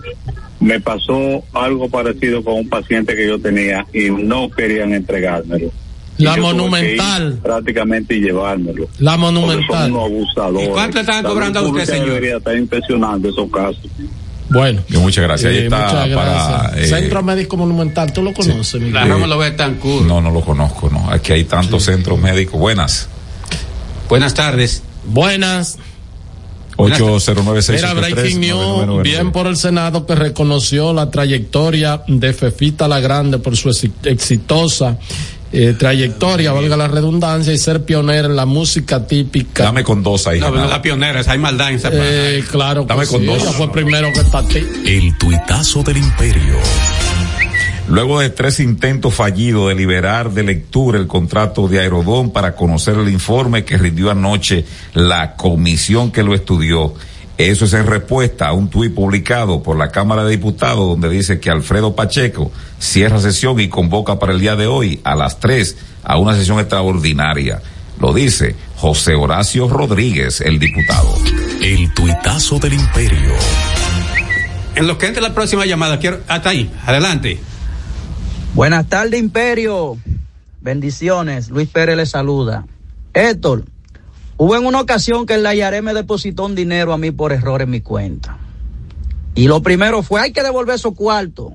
me 0.60 0.80
pasó 0.80 1.44
algo 1.54 1.90
parecido 1.90 2.44
con 2.44 2.56
un 2.56 2.70
paciente 2.70 3.16
que 3.16 3.28
yo 3.28 3.40
tenía 3.40 3.86
y 3.94 4.10
no 4.10 4.50
querían 4.50 4.94
entregármelo. 4.94 5.70
La 6.18 6.36
Monumental. 6.38 7.34
ir 7.34 7.40
prácticamente 7.42 8.16
y 8.16 8.22
llevármelo. 8.22 8.88
La 8.98 9.18
Monumental. 9.18 9.68
son 9.68 9.92
unos 9.92 10.06
abusadores. 10.06 10.68
¿Y 10.68 10.72
cuánto 10.72 11.00
La 11.00 11.22
cobrando 11.24 11.60
a 11.60 11.64
usted, 11.64 11.86
señor? 11.86 12.08
Debería 12.08 12.38
estar 12.38 12.58
inspeccionando 12.58 13.30
esos 13.30 13.52
casos. 13.52 13.86
Bueno. 14.50 14.82
muchas 15.00 15.24
gracias. 15.26 15.52
Ahí 15.52 15.58
Eh, 15.60 15.64
está 15.66 15.78
muchas 15.78 15.94
para, 16.16 16.34
gracias. 16.66 16.78
eh, 16.78 16.88
Centro 16.88 17.22
Médico 17.22 17.58
Monumental, 17.58 18.12
¿tú 18.14 18.24
lo 18.24 18.34
conoces? 18.34 18.82
Miguel? 18.82 18.96
Eh, 18.96 19.00
No, 20.08 20.22
no 20.22 20.32
lo 20.32 20.42
conozco, 20.42 20.90
no. 20.90 21.12
Aquí 21.12 21.34
hay 21.34 21.44
tantos 21.44 21.84
centros 21.84 22.20
médicos. 22.20 22.60
Buenas. 22.60 23.10
Buenas 24.10 24.34
tardes. 24.34 24.82
Buenas. 25.06 25.78
809 26.78 27.62
Mira, 27.70 27.94
Breaking 27.94 28.40
News, 28.40 29.04
bien 29.04 29.32
por 29.32 29.48
el 29.48 29.58
Senado 29.58 30.06
que 30.06 30.16
reconoció 30.16 30.94
la 30.94 31.10
trayectoria 31.10 32.02
de 32.08 32.34
Fefita 32.34 32.88
la 32.88 33.00
Grande 33.00 33.40
por 33.40 33.58
su 33.58 33.70
exi- 33.70 33.92
exitosa 34.04 34.98
eh, 35.52 35.74
trayectoria, 35.80 36.52
valga 36.52 36.76
la 36.76 36.88
redundancia, 36.90 37.54
y 37.54 37.58
ser 37.58 37.84
pionera 37.86 38.28
en 38.28 38.36
la 38.36 38.46
música 38.46 39.08
típica. 39.08 39.64
Dame 39.64 39.82
con 39.84 40.04
dos 40.04 40.28
ahí. 40.28 40.40
No, 40.42 40.52
no, 40.52 40.68
la 40.68 40.82
pionera, 40.82 41.24
hay 41.26 41.38
maldad 41.38 41.70
en 41.70 41.76
esa 41.78 41.90
Eh, 41.94 42.44
claro 42.52 42.86
que 42.86 42.94
Dame 42.94 43.08
con 43.08 43.22
sí, 43.22 43.26
dos. 43.26 43.42
ella 43.42 43.52
fue 43.54 43.72
primero 43.72 44.12
que 44.14 44.20
está 44.20 44.40
aquí. 44.40 44.60
El 44.86 45.18
tuitazo 45.18 45.84
del 45.84 45.98
imperio. 45.98 46.58
Luego 47.90 48.20
de 48.20 48.30
tres 48.30 48.60
intentos 48.60 49.14
fallidos 49.14 49.70
de 49.70 49.76
liberar 49.76 50.32
de 50.32 50.44
lectura 50.44 51.00
el 51.00 51.08
contrato 51.08 51.70
de 51.70 51.80
Aerodón 51.80 52.32
para 52.32 52.54
conocer 52.54 52.96
el 52.98 53.08
informe 53.08 53.64
que 53.64 53.78
rindió 53.78 54.12
anoche 54.12 54.66
la 54.94 55.36
comisión 55.36 56.12
que 56.12 56.24
lo 56.24 56.36
estudió. 56.36 56.94
Eso 57.38 57.66
es 57.66 57.74
en 57.74 57.88
respuesta 57.88 58.48
a 58.48 58.54
un 58.54 58.70
tuit 58.70 58.94
publicado 58.94 59.64
por 59.64 59.78
la 59.78 59.90
Cámara 59.90 60.26
de 60.26 60.32
Diputados 60.32 60.86
donde 60.86 61.08
dice 61.08 61.40
que 61.40 61.50
Alfredo 61.50 61.96
Pacheco 61.96 62.52
cierra 62.78 63.20
sesión 63.20 63.60
y 63.60 63.70
convoca 63.70 64.20
para 64.20 64.34
el 64.34 64.42
día 64.42 64.58
de 64.58 64.68
hoy 64.68 65.00
a 65.06 65.16
las 65.16 65.40
tres 65.40 65.78
a 66.04 66.18
una 66.18 66.36
sesión 66.36 66.60
extraordinaria. 66.60 67.62
Lo 68.02 68.14
dice 68.14 68.56
José 68.76 69.16
Horacio 69.16 69.70
Rodríguez, 69.70 70.42
el 70.42 70.60
diputado. 70.60 71.16
El 71.62 71.94
tuitazo 71.94 72.60
del 72.60 72.74
imperio. 72.74 73.34
En 74.76 74.88
lo 74.88 74.98
que 74.98 75.08
entre 75.08 75.22
la 75.22 75.34
próxima 75.34 75.66
llamada, 75.66 76.00
quiero. 76.00 76.20
Hasta 76.28 76.50
ahí, 76.50 76.70
adelante. 76.86 77.40
Buenas 78.58 78.90
tardes, 78.90 79.20
Imperio. 79.20 80.00
Bendiciones. 80.62 81.52
Luis 81.52 81.70
Pérez 81.70 81.96
le 81.96 82.08
saluda. 82.08 82.66
Héctor, 83.14 83.66
hubo 84.36 84.56
en 84.56 84.66
una 84.66 84.82
ocasión 84.82 85.28
que 85.28 85.36
el 85.36 85.44
Layaré 85.44 85.84
me 85.84 85.94
depositó 85.94 86.46
un 86.46 86.56
dinero 86.56 86.92
a 86.92 86.98
mí 86.98 87.12
por 87.12 87.32
error 87.32 87.62
en 87.62 87.70
mi 87.70 87.82
cuenta. 87.82 88.40
Y 89.36 89.46
lo 89.48 89.62
primero 89.62 90.02
fue, 90.02 90.22
hay 90.22 90.32
que 90.32 90.42
devolver 90.42 90.74
esos 90.74 90.96
cuartos. 90.96 91.54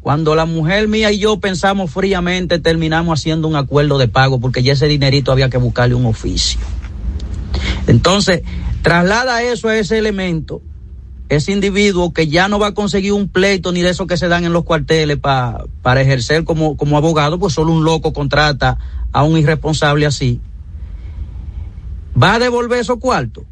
Cuando 0.00 0.36
la 0.36 0.46
mujer 0.46 0.86
mía 0.86 1.10
y 1.10 1.18
yo 1.18 1.40
pensamos 1.40 1.90
fríamente, 1.90 2.60
terminamos 2.60 3.18
haciendo 3.18 3.48
un 3.48 3.56
acuerdo 3.56 3.98
de 3.98 4.06
pago 4.06 4.38
porque 4.38 4.62
ya 4.62 4.74
ese 4.74 4.86
dinerito 4.86 5.32
había 5.32 5.50
que 5.50 5.58
buscarle 5.58 5.96
un 5.96 6.06
oficio. 6.06 6.60
Entonces, 7.88 8.42
traslada 8.80 9.42
eso 9.42 9.66
a 9.66 9.76
ese 9.76 9.98
elemento, 9.98 10.62
ese 11.28 11.52
individuo 11.52 12.12
que 12.12 12.28
ya 12.28 12.48
no 12.48 12.58
va 12.58 12.68
a 12.68 12.74
conseguir 12.74 13.12
un 13.12 13.28
pleito 13.28 13.72
ni 13.72 13.82
de 13.82 13.90
esos 13.90 14.06
que 14.06 14.16
se 14.16 14.28
dan 14.28 14.44
en 14.44 14.52
los 14.52 14.64
cuarteles 14.64 15.16
pa- 15.18 15.64
para 15.82 16.00
ejercer 16.00 16.44
como, 16.44 16.76
como 16.76 16.96
abogado, 16.96 17.38
pues 17.38 17.54
solo 17.54 17.72
un 17.72 17.84
loco 17.84 18.12
contrata 18.12 18.78
a 19.12 19.22
un 19.24 19.36
irresponsable 19.36 20.06
así. 20.06 20.40
¿Va 22.20 22.34
a 22.34 22.38
devolver 22.38 22.78
esos 22.78 22.98
cuartos? 22.98 23.44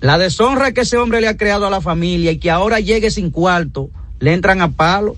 La 0.00 0.18
deshonra 0.18 0.72
que 0.72 0.80
ese 0.82 0.96
hombre 0.96 1.20
le 1.20 1.28
ha 1.28 1.36
creado 1.36 1.66
a 1.66 1.70
la 1.70 1.80
familia 1.80 2.32
y 2.32 2.38
que 2.38 2.50
ahora 2.50 2.80
llegue 2.80 3.10
sin 3.10 3.30
cuarto, 3.30 3.90
le 4.20 4.32
entran 4.32 4.60
a 4.60 4.70
palo. 4.72 5.16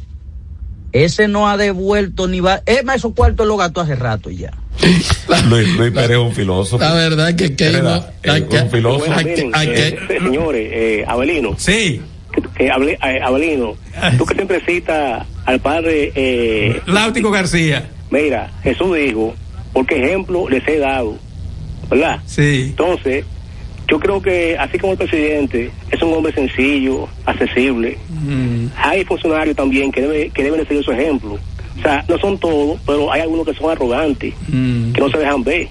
Ese 0.93 1.27
no 1.29 1.49
ha 1.49 1.57
devuelto 1.57 2.29
ni 2.29 2.41
va. 2.41 2.63
Es 2.67 2.85
más, 2.85 2.97
esos 2.97 3.15
cuartos 3.15 3.47
los 3.47 3.59
gastó 3.59 3.81
hace 3.81 3.97
rato 3.97 4.31
ya. 4.31 4.53
Luis, 5.49 5.69
Luis 5.77 5.93
Pérez 5.93 6.11
es 6.11 6.17
un 6.17 6.33
filósofo. 6.33 6.83
La 6.83 6.93
verdad 6.95 7.31
es 7.31 7.37
que, 7.37 7.55
que 7.57 7.67
Es 7.69 7.73
no- 7.75 7.79
verdad, 7.83 8.13
hay 8.25 8.43
es 8.43 8.49
que- 8.49 8.57
un 8.59 8.71
filósofo. 8.71 9.13
hay 9.15 9.25
que- 9.25 9.89
Eh, 9.89 9.99
señores, 10.23 10.69
eh, 10.73 11.05
Abelino. 11.07 11.55
Sí. 11.59 12.01
Que, 12.33 12.43
que 12.57 12.71
hable- 12.71 12.99
eh, 13.03 13.21
Abelino, 13.23 13.75
tú 14.19 14.27
que 14.27 14.35
siempre 14.35 14.61
citas 14.67 15.25
al 15.47 15.61
padre. 15.61 16.13
Eh, 16.15 16.81
Láutico 16.87 17.31
García. 17.31 17.89
Mira, 18.11 18.51
Jesús 18.63 18.97
dijo, 18.97 19.35
porque 19.73 20.03
ejemplo 20.05 20.49
les 20.49 20.67
he 20.69 20.79
dado, 20.79 21.17
¿verdad? 21.91 22.21
Sí. 22.27 22.67
Entonces, 22.71 23.25
yo 23.89 23.99
creo 24.01 24.21
que 24.23 24.57
así 24.59 24.79
como 24.79 24.93
el 24.93 24.99
presidente 24.99 25.71
es 25.91 26.03
un 26.03 26.13
hombre 26.15 26.33
sencillo, 26.33 27.09
accesible, 27.27 27.99
hay 28.77 29.05
funcionarios 29.05 29.55
también 29.57 29.93
que, 29.93 30.01
debe, 30.01 30.31
que 30.31 30.43
deben 30.43 30.61
de 30.61 30.67
seguir 30.67 30.83
su 30.85 30.93
ejemplo. 30.93 31.39
O 31.79 31.83
sea, 31.83 32.05
no 32.09 32.19
son 32.19 32.39
todos, 32.39 32.79
pero 32.87 33.13
hay 33.13 33.21
algunos 33.23 33.47
que 33.47 33.55
son 33.55 33.71
arrogantes, 33.71 34.33
que 34.51 35.01
no 35.01 35.11
se 35.11 35.19
dejan 35.19 35.43
ver. 35.45 35.69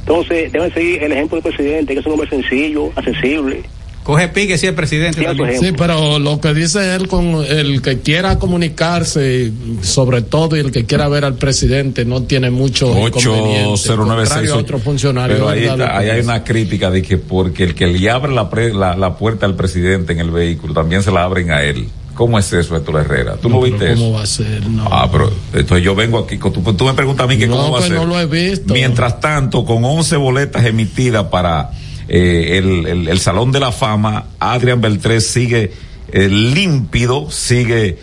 Entonces, 0.00 0.50
deben 0.50 0.72
seguir 0.74 1.02
el 1.02 1.12
ejemplo 1.12 1.40
del 1.40 1.52
presidente, 1.54 1.94
que 1.94 2.00
es 2.00 2.06
un 2.06 2.12
hombre 2.12 2.28
sencillo, 2.28 2.90
accesible. 2.96 3.62
Coge 4.02 4.26
pique 4.30 4.58
si 4.58 4.66
es 4.66 4.72
presidente. 4.72 5.22
también. 5.22 5.60
Sí, 5.60 5.72
pero 5.78 6.18
lo 6.18 6.40
que 6.40 6.52
dice 6.54 6.96
él 6.96 7.06
con 7.06 7.36
el 7.48 7.80
que 7.82 8.00
quiera 8.00 8.36
comunicarse, 8.36 9.52
sobre 9.80 10.22
todo, 10.22 10.56
y 10.56 10.60
el 10.60 10.72
que 10.72 10.84
quiera 10.86 11.06
ver 11.08 11.24
al 11.24 11.34
presidente, 11.34 12.04
no 12.04 12.24
tiene 12.24 12.50
mucho 12.50 12.88
inconveniente. 12.88 13.68
8096. 13.68 14.50
a 14.50 14.56
otro 14.56 14.80
funcionario. 14.80 15.36
Pero 15.36 15.48
ahí, 15.50 15.64
está- 15.64 15.98
ahí 15.98 16.10
hay 16.10 16.20
una 16.20 16.42
crítica 16.42 16.90
de 16.90 17.00
que 17.02 17.16
porque 17.18 17.62
el 17.62 17.76
que 17.76 17.86
le 17.86 18.10
abre 18.10 18.32
la, 18.32 18.50
pre- 18.50 18.74
la, 18.74 18.96
la 18.96 19.16
puerta 19.16 19.46
al 19.46 19.54
presidente 19.54 20.14
en 20.14 20.18
el 20.18 20.32
vehículo, 20.32 20.74
también 20.74 21.04
se 21.04 21.12
la 21.12 21.22
abren 21.22 21.52
a 21.52 21.62
él. 21.62 21.86
¿Cómo 22.14 22.38
es 22.38 22.52
eso, 22.52 22.76
Héctor 22.76 23.00
Herrera? 23.00 23.36
¿Tú 23.36 23.48
no, 23.48 23.60
pero 23.60 23.72
viste 23.76 23.94
¿Cómo 23.94 24.04
eso? 24.08 24.12
va 24.12 24.22
a 24.22 24.26
ser? 24.26 24.66
No. 24.68 24.84
Ah, 24.90 25.08
pero 25.10 25.32
entonces 25.54 25.82
yo 25.84 25.94
vengo 25.94 26.18
aquí, 26.18 26.36
tú, 26.38 26.50
tú 26.50 26.84
me 26.84 26.92
preguntas 26.94 27.24
a 27.24 27.26
mí 27.28 27.38
que 27.38 27.46
No, 27.46 27.56
cómo 27.56 27.70
va 27.72 27.78
a 27.78 27.80
pues 27.80 27.88
ser. 27.90 27.98
no 27.98 28.04
lo 28.06 28.20
he 28.20 28.26
visto. 28.26 28.74
Mientras 28.74 29.18
tanto, 29.20 29.64
con 29.64 29.84
11 29.84 30.16
boletas 30.16 30.64
emitidas 30.66 31.24
para 31.24 31.70
eh, 32.08 32.58
el, 32.58 32.86
el- 32.86 33.08
el 33.08 33.18
Salón 33.20 33.50
de 33.52 33.60
la 33.60 33.72
Fama, 33.72 34.26
Adrián 34.38 34.80
Beltrés 34.80 35.26
sigue 35.26 35.72
eh, 36.12 36.28
límpido, 36.28 37.30
sigue 37.30 37.86
eh, 37.88 37.98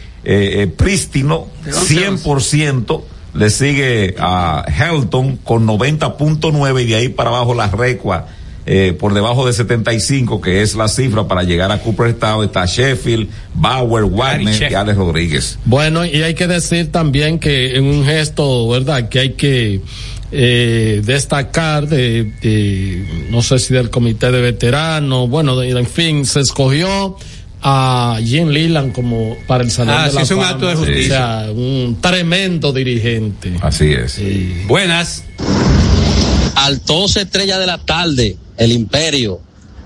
eh, 0.64 0.68
prístino, 0.68 1.48
100%. 1.66 3.02
Le 3.36 3.50
sigue 3.52 4.16
a 4.18 4.66
Helton 4.68 5.38
con 5.38 5.68
90.9 5.68 6.82
y 6.82 6.86
de 6.88 6.96
ahí 6.96 7.10
para 7.10 7.30
abajo 7.30 7.54
la 7.54 7.68
recua 7.68 8.26
eh, 8.72 8.94
por 8.94 9.16
debajo 9.16 9.48
de 9.48 9.54
75, 9.54 10.42
que 10.42 10.62
es 10.62 10.76
la 10.76 10.88
cifra 10.88 11.28
para 11.28 11.42
llegar 11.42 11.72
a 11.72 11.80
Cooperstown. 11.80 12.46
Está 12.46 12.66
Sheffield, 12.68 13.28
Bauer, 13.56 14.06
Wagner 14.06 14.72
y 14.72 14.76
Alex 14.76 14.96
Rodríguez. 14.96 15.58
Bueno, 15.66 16.06
y 16.06 16.22
hay 16.22 16.36
que 16.36 16.46
decir 16.48 16.92
también 16.92 17.40
que 17.40 17.76
en 17.78 17.86
un 17.86 18.06
gesto, 18.06 18.70
¿verdad? 18.70 19.10
Que 19.10 19.20
hay 19.20 19.30
que 19.34 19.82
eh, 20.32 21.02
destacar 21.04 21.88
de, 21.88 22.26
de, 22.44 23.28
no 23.32 23.42
sé 23.42 23.58
si 23.58 23.74
del 23.74 23.90
comité 23.90 24.32
de 24.32 24.40
veteranos, 24.42 25.28
bueno, 25.28 25.58
de- 25.58 25.72
en 25.72 25.88
fin, 25.88 26.24
se 26.28 26.42
escogió 26.42 27.18
a 27.64 28.20
Jim 28.24 28.50
Leland 28.50 28.94
como 28.94 29.36
para 29.48 29.64
el 29.64 29.72
Salón 29.72 29.96
Ah, 29.98 30.04
de 30.06 30.10
sí, 30.12 30.16
la 30.18 30.22
es 30.22 30.30
un 30.32 30.38
Fama. 30.38 30.50
acto 30.52 30.68
de 30.68 30.76
justicia. 30.76 31.06
O 31.06 31.08
sea, 31.46 31.52
un 31.52 31.98
tremendo 32.00 32.72
dirigente. 32.72 33.54
Así 33.62 33.92
es. 33.92 34.22
Buenas. 34.68 35.24
Altosa 36.70 37.22
estrella 37.22 37.58
de 37.58 37.66
la 37.66 37.80
tarde, 37.80 38.38
el 38.58 38.72
imperio. 38.72 39.42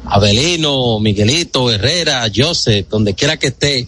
Abelino, 0.05 0.99
Miguelito, 0.99 1.71
Herrera, 1.71 2.29
Joseph, 2.35 2.87
donde 2.89 3.13
quiera 3.13 3.37
que 3.37 3.47
esté. 3.47 3.87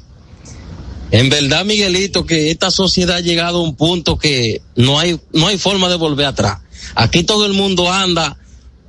En 1.12 1.30
verdad, 1.30 1.66
Miguelito, 1.66 2.26
que 2.26 2.52
esta 2.52 2.72
sociedad 2.72 3.18
ha 3.18 3.22
llegado 3.22 3.58
a 3.58 3.64
un 3.64 3.76
punto 3.76 4.18
que 4.18 4.62
no 4.78 4.98
hay, 4.98 5.20
no 5.34 5.48
hay 5.48 5.58
forma 5.58 5.90
de 5.90 5.96
volver 5.96 6.26
atrás. 6.26 6.60
Aquí 6.96 7.24
todo 7.24 7.46
el 7.46 7.54
mundo 7.54 7.92
anda 7.92 8.38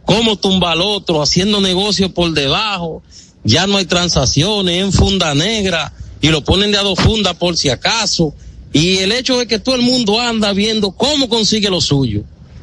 como 0.05 0.37
tumba 0.37 0.73
al 0.73 0.83
otro, 0.83 1.21
haciendo 1.21 1.61
negocios 1.61 2.13
por 2.13 2.33
debajo. 2.33 3.03
Ya 3.43 3.67
no 3.67 3.77
hay 3.77 3.87
transacciones 3.87 4.83
en 4.83 4.93
funda 4.93 5.35
negra 5.35 5.93
y 6.21 6.29
lo 6.29 6.45
ponen 6.45 6.71
de 6.71 6.79
a 6.79 6.83
dos 6.83 6.99
fundas 7.01 7.35
por 7.35 7.57
si 7.57 7.71
acaso. 7.71 8.35
Y 8.73 8.99
el 8.99 9.11
hecho 9.11 9.41
es 9.41 9.49
que 9.49 9.59
todo 9.59 9.75
el 9.75 9.83
mundo 9.83 10.21
anda 10.21 10.53
viendo 10.53 10.93
cómo 10.93 11.29
consigue 11.29 11.71
lo 11.71 11.81
suyo. 11.81 12.23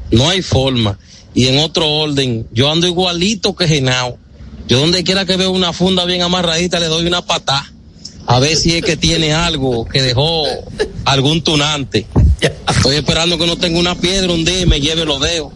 No 0.10 0.30
hay 0.30 0.42
forma. 0.42 0.98
Y 1.34 1.48
en 1.48 1.60
otro 1.60 1.90
orden, 1.90 2.48
yo 2.52 2.72
ando 2.72 2.88
igualito 2.88 3.56
que 3.56 3.68
Genao. 3.68 4.18
Yo 4.68 4.80
donde 4.80 5.04
quiera 5.04 5.26
que 5.26 5.36
veo 5.36 5.52
una 5.52 5.74
funda 5.74 6.06
bien 6.06 6.22
amarradita 6.22 6.80
le 6.80 6.88
doy 6.88 7.06
una 7.06 7.26
patá. 7.26 7.72
A 8.26 8.40
ver 8.40 8.56
si 8.56 8.76
es 8.76 8.84
que 8.84 8.96
tiene 8.96 9.34
algo 9.34 9.86
que 9.86 10.02
dejó 10.02 10.46
algún 11.06 11.44
tunante. 11.44 12.08
Estoy 12.70 12.96
esperando 12.98 13.38
que 13.38 13.46
no 13.46 13.58
tenga 13.58 13.80
una 13.80 13.96
piedra 13.96 14.32
un 14.32 14.46
día 14.46 14.62
y 14.62 14.66
me 14.66 14.80
lleve 14.80 15.06
los 15.06 15.20
dedos. 15.22 15.52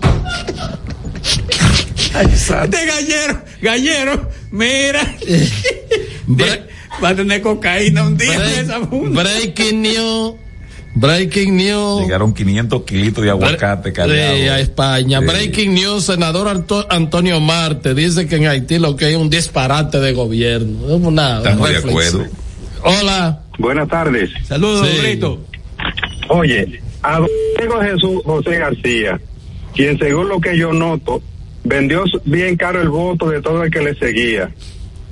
Este 2.19 2.85
gallero, 2.85 3.43
gallero, 3.61 4.29
mira. 4.51 5.15
Va 7.03 7.09
a 7.09 7.15
tener 7.15 7.41
cocaína 7.41 8.07
un 8.07 8.17
día 8.17 8.33
en 8.33 8.65
esa 8.65 8.85
funda. 8.87 9.23
Breaking 9.23 9.81
news. 9.81 10.35
Breaking 10.99 11.56
news. 11.57 12.02
Llegaron 12.02 12.34
500 12.34 12.82
kilitos 12.84 13.24
de 13.24 13.30
aguacate 13.30 13.94
cargados. 13.94 14.38
Sí, 14.38 14.48
a 14.48 14.60
España. 14.60 15.19
Sí. 15.19 15.26
Breaking 15.26 15.74
news, 15.76 16.03
senador 16.06 16.48
Anto- 16.48 16.88
Antonio 16.90 17.40
Marte 17.40 17.94
dice 17.94 18.28
que 18.28 18.38
en 18.38 18.48
Haití 18.48 18.80
lo 18.80 18.95
que 18.95 19.06
hay 19.06 19.14
es 19.14 19.19
un 19.19 19.30
disparate 19.30 19.99
de 19.99 20.14
gobierno. 20.14 20.86
Es 20.88 21.02
una 21.02 21.38
Estamos 21.38 21.69
de 21.69 21.78
acuerdo. 21.78 22.26
Hola. 22.84 23.41
Buenas 23.60 23.88
tardes. 23.88 24.32
Saludos, 24.48 24.88
Sí. 24.90 24.98
Brito. 25.02 25.40
Oye, 26.30 26.82
a 27.03 27.19
don 27.19 27.28
Diego 27.57 27.80
Jesús 27.82 28.22
José 28.26 28.57
García, 28.57 29.19
quien 29.76 29.98
según 29.99 30.30
lo 30.30 30.41
que 30.41 30.57
yo 30.57 30.74
noto, 30.74 31.22
vendió 31.64 32.03
bien 32.26 32.56
caro 32.57 32.82
el 32.82 32.90
voto 32.90 33.30
de 33.30 33.41
todo 33.41 33.64
el 33.64 33.72
que 33.72 33.82
le 33.82 33.94
seguía. 33.95 34.49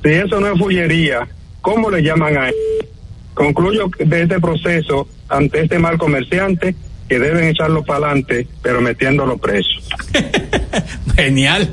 Si 0.03 0.09
eso 0.09 0.39
no 0.39 0.51
es 0.51 0.59
fullería, 0.59 1.27
¿cómo 1.61 1.91
le 1.91 2.01
llaman 2.01 2.37
a 2.37 2.47
él? 2.49 2.55
Concluyo 3.33 3.89
de 3.99 4.21
este 4.23 4.39
proceso 4.39 5.07
ante 5.29 5.61
este 5.61 5.79
mal 5.79 5.97
comerciante 5.97 6.75
que 7.07 7.19
deben 7.19 7.45
echarlo 7.45 7.83
para 7.83 8.07
adelante, 8.07 8.47
pero 8.61 8.81
metiéndolo 8.81 9.37
preso. 9.37 9.81
Genial. 11.15 11.69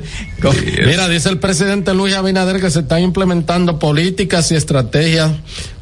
Mira, 0.85 1.07
dice 1.09 1.29
el 1.29 1.39
presidente 1.39 1.93
Luis 1.93 2.13
Abinader 2.15 2.59
que 2.59 2.69
se 2.69 2.79
están 2.81 3.01
implementando 3.01 3.79
políticas 3.79 4.51
y 4.51 4.55
estrategias 4.55 5.31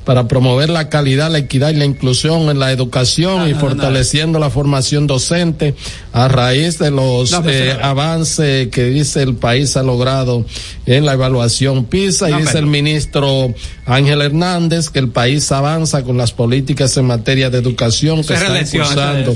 para 0.06 0.28
promover 0.28 0.70
la 0.72 0.90
calidad, 0.90 1.30
la 1.32 1.38
equidad 1.38 1.70
y 1.70 1.76
la 1.76 1.86
inclusión 1.86 2.50
en 2.50 2.58
la 2.58 2.72
educación 2.72 3.48
y 3.48 3.54
fortaleciendo 3.54 4.40
la 4.40 4.50
formación 4.50 5.06
docente 5.06 5.76
a 6.12 6.28
raíz 6.28 6.80
de 6.80 6.90
los 6.90 7.32
No, 7.32 7.44
pero 7.44 7.56
eh, 7.72 7.76
se- 7.76 7.84
avances 7.84 8.68
que 8.70 8.86
dice 8.86 9.22
el 9.22 9.36
país 9.36 9.78
ha 9.78 9.84
logrado 9.84 10.44
en 10.88 11.06
la 11.06 11.14
evaluación 11.14 11.86
PISA 11.86 12.32
y 12.32 12.34
dice 12.34 12.46
pero- 12.54 12.60
el 12.60 12.66
ministro 12.66 13.54
Ángel 13.86 14.22
Hernández 14.22 14.90
que 14.90 14.98
el 15.00 15.10
país 15.10 15.52
avanza 15.52 16.04
con 16.04 16.18
las 16.18 16.32
políticas 16.34 16.98
en 16.98 17.06
materia 17.06 17.52
de 17.52 17.60
educación 17.60 18.24
que 18.24 18.34
está 18.34 18.48
impulsando 18.78 19.36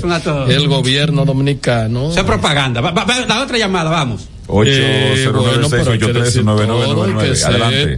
el 0.50 0.66
gobierno 0.68 1.24
dominicano. 1.24 2.10
Eso 2.10 2.20
es 2.20 2.26
propaganda. 2.26 2.80
Va, 2.80 2.90
va- 2.90 3.04
va- 3.04 3.20
la 3.26 3.40
otra 3.42 3.56
llamada, 3.56 3.75
vamos. 3.84 4.28
809 4.48 5.28
bueno, 5.32 5.68
pero 5.70 5.90
hay 5.92 5.98
que 5.98 6.12
decir 6.12 6.44
todo, 6.44 6.56
hay 6.56 6.66
que 6.66 6.66
9999 6.66 7.36
ser 7.36 7.50
Adelante. 7.50 7.96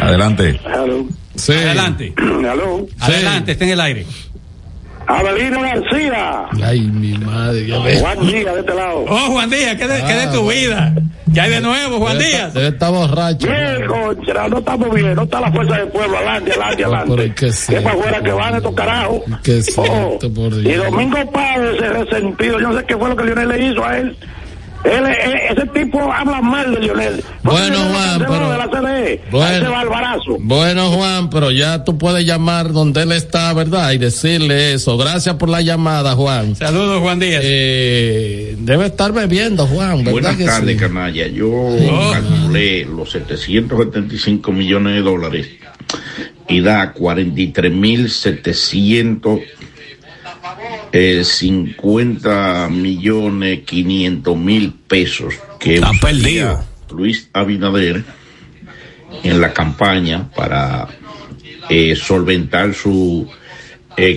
Adelante. 0.00 0.60
Sí. 1.36 1.52
Adelante. 1.52 2.14
Adelante, 3.00 3.52
está 3.52 3.64
en 3.64 3.70
el 3.70 3.80
aire. 3.80 4.06
Abelino 5.06 5.62
García. 5.62 6.44
Ay, 6.62 6.80
mi 6.80 7.16
madre. 7.16 7.66
ya 7.66 7.78
ves. 7.78 8.00
Juan 8.00 8.26
Díaz 8.26 8.54
de 8.54 8.60
este 8.60 8.74
lado. 8.74 9.04
Oh, 9.08 9.30
Juan 9.30 9.48
Díaz, 9.48 9.76
¿qué 9.76 9.88
de, 9.88 10.00
qué 10.04 10.12
de 10.12 10.22
Ah, 10.24 10.32
tu 10.32 10.42
bueno. 10.42 10.60
vida? 10.60 10.94
Ya 11.28 11.42
hay 11.44 11.50
de 11.50 11.60
nuevo, 11.62 11.98
Juan 11.98 12.18
Debe 12.18 12.28
Díaz. 12.30 12.48
estar- 12.48 12.52
Debe 12.62 12.68
estar 12.68 12.90
borracho. 12.92 13.46
Bien, 13.46 13.86
concha, 13.86 14.48
no 14.48 14.58
estamos 14.58 14.94
bien, 14.94 15.14
no 15.14 15.22
está 15.22 15.40
la 15.40 15.50
fuerza 15.52 15.76
del 15.78 15.88
pueblo, 15.88 16.16
adelante, 16.18 16.50
adelante, 16.52 16.82
No, 16.82 16.88
adelante. 16.96 17.34
que 17.34 17.46
Es 17.46 17.66
para 17.66 17.90
afuera 17.92 18.22
que 18.22 18.32
van 18.32 18.54
estos 18.56 18.74
carajos. 18.74 19.22
Que 19.42 19.62
Oh, 19.78 20.18
por 20.34 20.52
y. 20.52 20.72
Domingo 20.74 21.30
Pávez, 21.32 21.76
ese 21.76 21.88
resentido, 21.88 22.60
yo 22.60 22.68
no 22.68 22.78
sé 22.78 22.84
qué 22.86 22.96
fue 22.96 23.08
lo 23.08 23.16
que 23.16 23.24
Lionel 23.24 23.48
le 23.48 23.66
hizo 23.66 23.84
a 23.84 23.96
él. 23.98 24.14
Él, 24.84 25.04
él- 25.06 25.40
ese 25.50 25.66
tipo 25.74 26.00
habla 26.12 26.40
mal 26.40 26.72
de 26.72 26.78
Lionel. 26.80 27.24
Bueno, 27.42 27.78
Juan, 27.90 28.18
pero- 28.20 28.48
de 28.50 28.56
la 28.58 28.68
CDE, 28.70 29.20
Bueno. 29.30 29.56
ese 29.56 29.66
barbarazo. 29.68 30.36
Bueno, 30.38 30.90
Juan, 30.92 31.28
pero 31.30 31.50
ya 31.50 31.82
tú 31.84 31.98
puedes 31.98 32.24
llamar 32.24 32.72
donde 32.72 33.02
él 33.02 33.10
está, 33.12 33.52
¿verdad? 33.54 33.90
Y 33.92 33.98
decirle 33.98 34.74
eso. 34.74 34.96
Gracias 34.96 35.34
por 35.34 35.48
la 35.48 35.62
llamada, 35.62 36.14
Juan. 36.14 36.54
Saludos, 36.54 37.00
Juan 37.00 37.18
Díaz. 37.18 37.40
Eh, 37.44 38.54
debe 38.60 38.86
estar 38.86 39.10
bebiendo, 39.12 39.66
Juan, 39.66 39.98
¿verdad 40.04 40.12
Buenas 40.12 40.38
tardes, 40.44 40.74
sí? 40.74 40.80
canalla. 40.80 41.26
Yo 41.26 41.48
Oh. 41.50 42.12
calculé 42.12 42.84
los 42.84 43.10
775 43.10 44.52
millones 44.52 44.94
de 44.94 45.00
dólares 45.02 45.48
y 46.48 46.60
da 46.60 46.92
43.750 46.92 49.40
eh, 50.92 51.24
50 51.24 52.68
millones 52.70 53.60
500 53.64 54.36
mil 54.36 54.72
pesos 54.72 55.34
que 55.58 55.80
perdido. 56.00 56.64
Luis 56.90 57.28
Abinader 57.32 58.04
en 59.22 59.40
la 59.40 59.52
campaña 59.52 60.30
para 60.34 60.88
eh, 61.68 61.94
solventar 61.96 62.74
su 62.74 63.28
eh, 63.96 64.16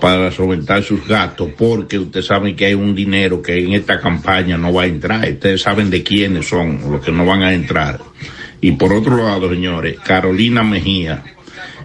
para 0.00 0.30
solventar 0.32 0.82
sus 0.82 1.06
gastos 1.06 1.50
porque 1.56 1.98
ustedes 1.98 2.26
saben 2.26 2.56
que 2.56 2.66
hay 2.66 2.74
un 2.74 2.94
dinero 2.94 3.40
que 3.40 3.58
en 3.58 3.72
esta 3.72 4.00
campaña 4.00 4.58
no 4.58 4.72
va 4.72 4.82
a 4.82 4.86
entrar 4.86 5.28
ustedes 5.28 5.62
saben 5.62 5.88
de 5.88 6.02
quiénes 6.02 6.48
son 6.48 6.80
los 6.90 7.04
que 7.04 7.12
no 7.12 7.24
van 7.24 7.42
a 7.42 7.52
entrar 7.52 8.00
y 8.60 8.72
por 8.72 8.92
otro 8.92 9.16
lado 9.16 9.48
señores 9.50 9.98
Carolina 10.00 10.62
Mejía 10.62 11.22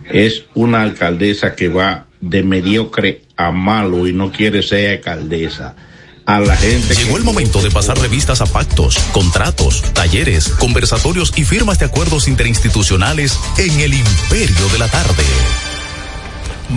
es 0.09 0.45
una 0.55 0.81
alcaldesa 0.81 1.55
que 1.55 1.67
va 1.67 2.07
de 2.21 2.43
mediocre 2.43 3.23
a 3.37 3.51
malo 3.51 4.07
y 4.07 4.13
no 4.13 4.31
quiere 4.31 4.61
ser 4.63 4.97
alcaldesa 4.97 5.75
a 6.25 6.39
la 6.39 6.55
gente. 6.55 6.93
Llegó 6.93 7.17
el 7.17 7.23
momento 7.23 7.61
de 7.61 7.71
pasar 7.71 7.97
revistas 7.97 8.41
a 8.41 8.45
pactos, 8.45 8.99
contratos, 9.11 9.81
talleres, 9.93 10.49
conversatorios 10.49 11.33
y 11.35 11.43
firmas 11.43 11.79
de 11.79 11.85
acuerdos 11.85 12.27
interinstitucionales 12.27 13.39
en 13.57 13.79
el 13.79 13.93
Imperio 13.93 14.69
de 14.71 14.79
la 14.79 14.87
Tarde. 14.89 15.23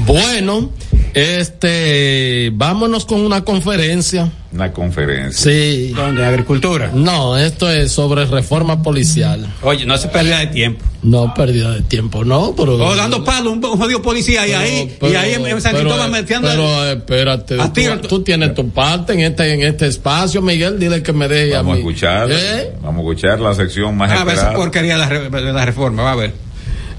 Bueno, 0.07 0.71
este, 1.15 2.51
vámonos 2.55 3.05
con 3.07 3.21
una 3.21 3.43
conferencia. 3.45 4.31
Una 4.53 4.71
conferencia. 4.73 5.51
Sí. 5.53 5.93
¿Dónde? 5.97 6.25
¿Agricultura? 6.25 6.91
No, 6.93 7.39
esto 7.39 7.71
es 7.71 7.91
sobre 7.93 8.27
reforma 8.27 8.83
policial. 8.83 9.47
Oye, 9.63 9.87
no 9.87 9.95
hace 9.95 10.09
pérdida 10.09 10.41
de 10.41 10.49
tiempo. 10.49 10.85
No, 11.03 11.33
pérdida 11.35 11.71
de 11.73 11.81
tiempo, 11.83 12.25
no, 12.25 12.55
pero. 12.57 12.75
O 12.77 12.95
dando 12.95 13.25
palo, 13.25 13.51
un, 13.51 13.65
un 13.65 13.79
jodido 13.79 14.03
policía 14.03 14.47
y 14.47 14.53
ahí, 14.53 14.97
y 15.01 15.15
ahí 15.15 15.33
en, 15.35 15.47
en 15.47 15.61
San 15.61 15.73
pero, 15.73 15.85
Cristóbal 15.89 16.11
metiendo. 16.11 16.49
Pero 16.49 16.85
espérate, 16.85 17.61
A 17.61 17.67
tú, 17.67 17.73
ti- 17.73 18.09
tú 18.09 18.23
tienes 18.23 18.55
tu 18.55 18.69
parte 18.71 19.15
en 19.15 19.21
este, 19.21 19.53
en 19.55 19.63
este 19.63 19.87
espacio, 19.87 20.43
Miguel, 20.43 20.79
dile 20.79 21.03
que 21.03 21.13
me 21.13 21.27
deje 21.29 21.55
Vamos 21.55 21.71
a 21.71 21.73
a 21.73 21.75
mí. 21.77 21.81
escuchar, 21.81 22.29
¿Eh? 22.31 22.73
vamos 22.83 22.99
a 23.05 23.09
escuchar 23.09 23.41
la 23.41 23.55
sección 23.55 23.97
más 23.97 24.13
a 24.13 24.23
ver 24.25 24.35
esa 24.37 24.53
porquería 24.53 24.93
de 24.95 24.99
la, 25.01 25.09
re- 25.09 25.31
de 25.31 25.53
la 25.53 25.65
reforma, 25.65 26.03
va 26.03 26.13
a 26.13 26.17
ver. 26.17 26.35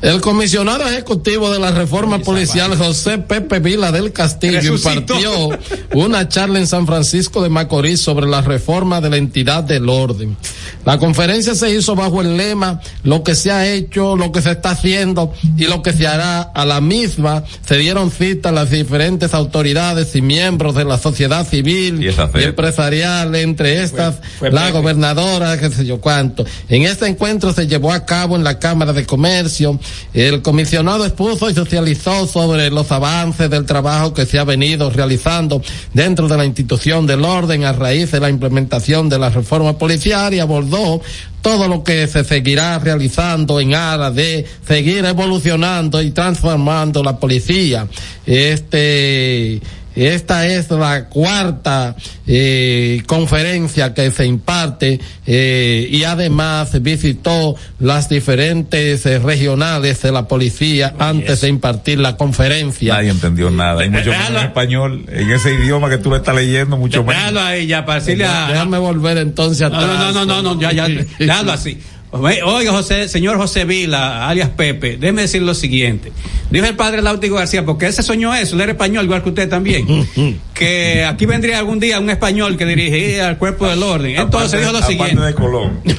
El 0.04 0.20
comisionado 0.20 0.86
ejecutivo 0.86 1.50
de 1.50 1.60
la 1.60 1.72
reforma 1.72 2.20
policial, 2.20 2.76
José 2.78 3.20
Pepe 3.20 3.60
Vila 3.60 3.90
del 3.94 4.12
Castillo, 4.12 4.60
Resucitó. 4.60 5.16
impartió 5.16 5.60
una 5.94 6.28
charla 6.28 6.60
en 6.60 6.68
San 6.68 6.86
Francisco 6.86 7.42
de 7.42 7.48
Macorís 7.48 8.02
sobre 8.02 8.28
la 8.28 8.42
reforma 8.42 9.00
de 9.00 9.10
la 9.10 9.16
entidad 9.16 9.64
del 9.64 9.88
orden. 9.88 10.36
La 10.84 10.98
conferencia 10.98 11.56
se 11.56 11.74
hizo 11.74 11.96
bajo 11.96 12.22
el 12.22 12.36
lema 12.36 12.82
lo 13.04 13.24
que 13.24 13.34
se 13.34 13.50
ha 13.52 13.72
hecho, 13.72 14.18
lo 14.18 14.34
que 14.34 14.42
se 14.42 14.52
está 14.52 14.72
haciendo 14.72 15.32
y 15.58 15.68
lo 15.68 15.82
que 15.82 15.94
se 15.94 16.06
hará. 16.06 16.42
A 16.42 16.66
la 16.66 16.82
misma 16.82 17.46
se 17.66 17.78
dieron 17.78 18.12
cita 18.12 18.52
las 18.52 18.72
diferentes 18.72 19.34
autoridades 19.34 20.14
y 20.18 20.22
miembros 20.22 20.76
de 20.76 20.84
la 20.84 20.98
sociedad 20.98 21.48
civil 21.48 22.04
Y 22.04 22.44
empresarial, 22.44 23.34
entre 23.36 23.84
estas 23.84 24.16
fue 24.38 24.52
la 24.52 24.70
gobernadora, 24.72 25.58
qué 25.58 25.70
sé 25.70 25.86
yo 25.86 26.02
cuánto. 26.02 26.46
En 26.68 26.84
este 26.84 27.08
encuentro 27.08 27.54
se 27.54 27.68
llevó 27.68 27.94
a 27.94 28.06
cabo 28.06 28.36
en 28.36 28.44
la 28.44 28.60
Cámara 28.60 28.92
de 28.92 29.06
Comercio. 29.06 29.80
El 30.14 30.42
comisionado 30.42 31.06
expuso 31.06 31.50
y 31.50 31.54
socializó 31.54 32.28
sobre 32.28 32.70
los 32.70 32.92
avances 32.92 33.50
del 33.50 33.66
trabajo 33.66 34.14
que 34.14 34.26
se 34.26 34.40
ha 34.40 34.44
venido 34.44 34.90
realizando 34.90 35.62
dentro 35.94 36.28
de 36.28 36.38
la 36.38 36.46
institución 36.46 37.08
del 37.08 37.26
orden 37.26 37.64
a 37.64 37.74
raíz 37.74 38.12
de 38.12 38.20
la 38.20 38.30
implementación 38.30 39.10
de 39.10 39.20
la 39.20 39.30
reforma 39.30 39.78
policial 39.78 40.34
y 40.34 40.40
abordó 40.40 41.02
todo 41.42 41.68
lo 41.68 41.84
que 41.84 42.08
se 42.08 42.24
seguirá 42.24 42.80
realizando 42.80 43.60
en 43.60 43.76
aras 43.76 44.16
de 44.16 44.46
seguir 44.66 45.04
evolucionando 45.04 46.02
y 46.02 46.12
transformando 46.12 47.04
la 47.04 47.18
policía. 47.18 47.88
Este, 48.26 49.62
esta 49.96 50.48
es 50.48 50.70
la 50.72 51.06
cuarta 51.10 51.96
eh, 52.28 53.04
conferencia 53.06 53.94
que 53.94 54.12
se 54.12 54.26
imparte 54.26 55.00
eh, 55.26 55.88
y 55.90 56.04
además 56.04 56.82
visitó 56.82 57.56
las 57.80 58.10
diferentes 58.10 59.06
eh, 59.06 59.20
regionales 59.20 60.02
de 60.02 60.12
la 60.12 60.28
policía 60.28 60.96
antes 61.00 61.42
de 61.42 61.50
impartir 61.50 62.00
la 62.00 62.18
conferencia. 62.18 62.96
Nadie 62.96 63.10
entendió 63.12 63.50
nada, 63.50 63.86
y 63.86 63.90
mucho 63.90 64.12
menos 64.12 64.30
en 64.30 64.38
español, 64.38 65.06
en 65.10 65.32
ese 65.32 65.54
idioma 65.54 65.90
que 65.90 65.98
tú 65.98 66.12
le 66.12 66.18
estás 66.18 66.36
leyendo, 66.36 66.78
mucho 66.78 67.04
menos. 67.04 67.44
Ahí 67.44 67.68
ya, 67.68 67.86
para 67.86 68.00
decirle 68.00 68.26
a. 68.26 68.48
Déjame 68.48 68.78
volver 68.78 69.18
entonces 69.18 69.70
No, 69.70 69.78
atrás. 69.78 70.14
no, 70.14 70.26
no, 70.26 70.42
no, 70.42 70.56
no, 70.56 70.62
ya, 70.62 70.72
ya, 70.72 70.88
déjalo 71.20 71.52
así. 71.52 71.80
Oiga, 72.14 72.72
José, 72.72 73.10
señor 73.10 73.38
José 73.38 73.66
Vila, 73.66 74.30
alias 74.30 74.50
Pepe, 74.50 74.98
déjeme 74.98 75.24
decir 75.24 75.42
lo 75.42 75.56
siguiente. 75.56 76.12
Dijo 76.52 76.68
el 76.68 76.76
padre 76.76 77.02
Láutico 77.02 77.36
García, 77.36 77.66
porque 77.66 77.88
ese 77.88 78.04
soñó 78.04 78.36
eso, 78.36 78.54
él 78.56 78.62
era 78.62 78.74
español, 78.74 79.06
igual 79.06 79.24
que 79.24 79.30
usted 79.30 79.50
también, 79.50 79.88
que 80.54 81.06
aquí 81.06 81.26
vendría 81.26 81.58
algún 81.58 81.80
día 81.80 82.00
un 82.00 82.12
español 82.12 82.56
que 82.56 82.68
dirigiría 82.68 83.28
al 83.28 83.40
cuerpo 83.40 83.68
del 83.68 83.82
orden. 83.82 84.16
Entonces 84.16 84.60
dijo 84.60 84.72
lo 84.72 84.84
siguiente. 84.84 85.20
de 85.24 85.34
Colón. 85.34 85.80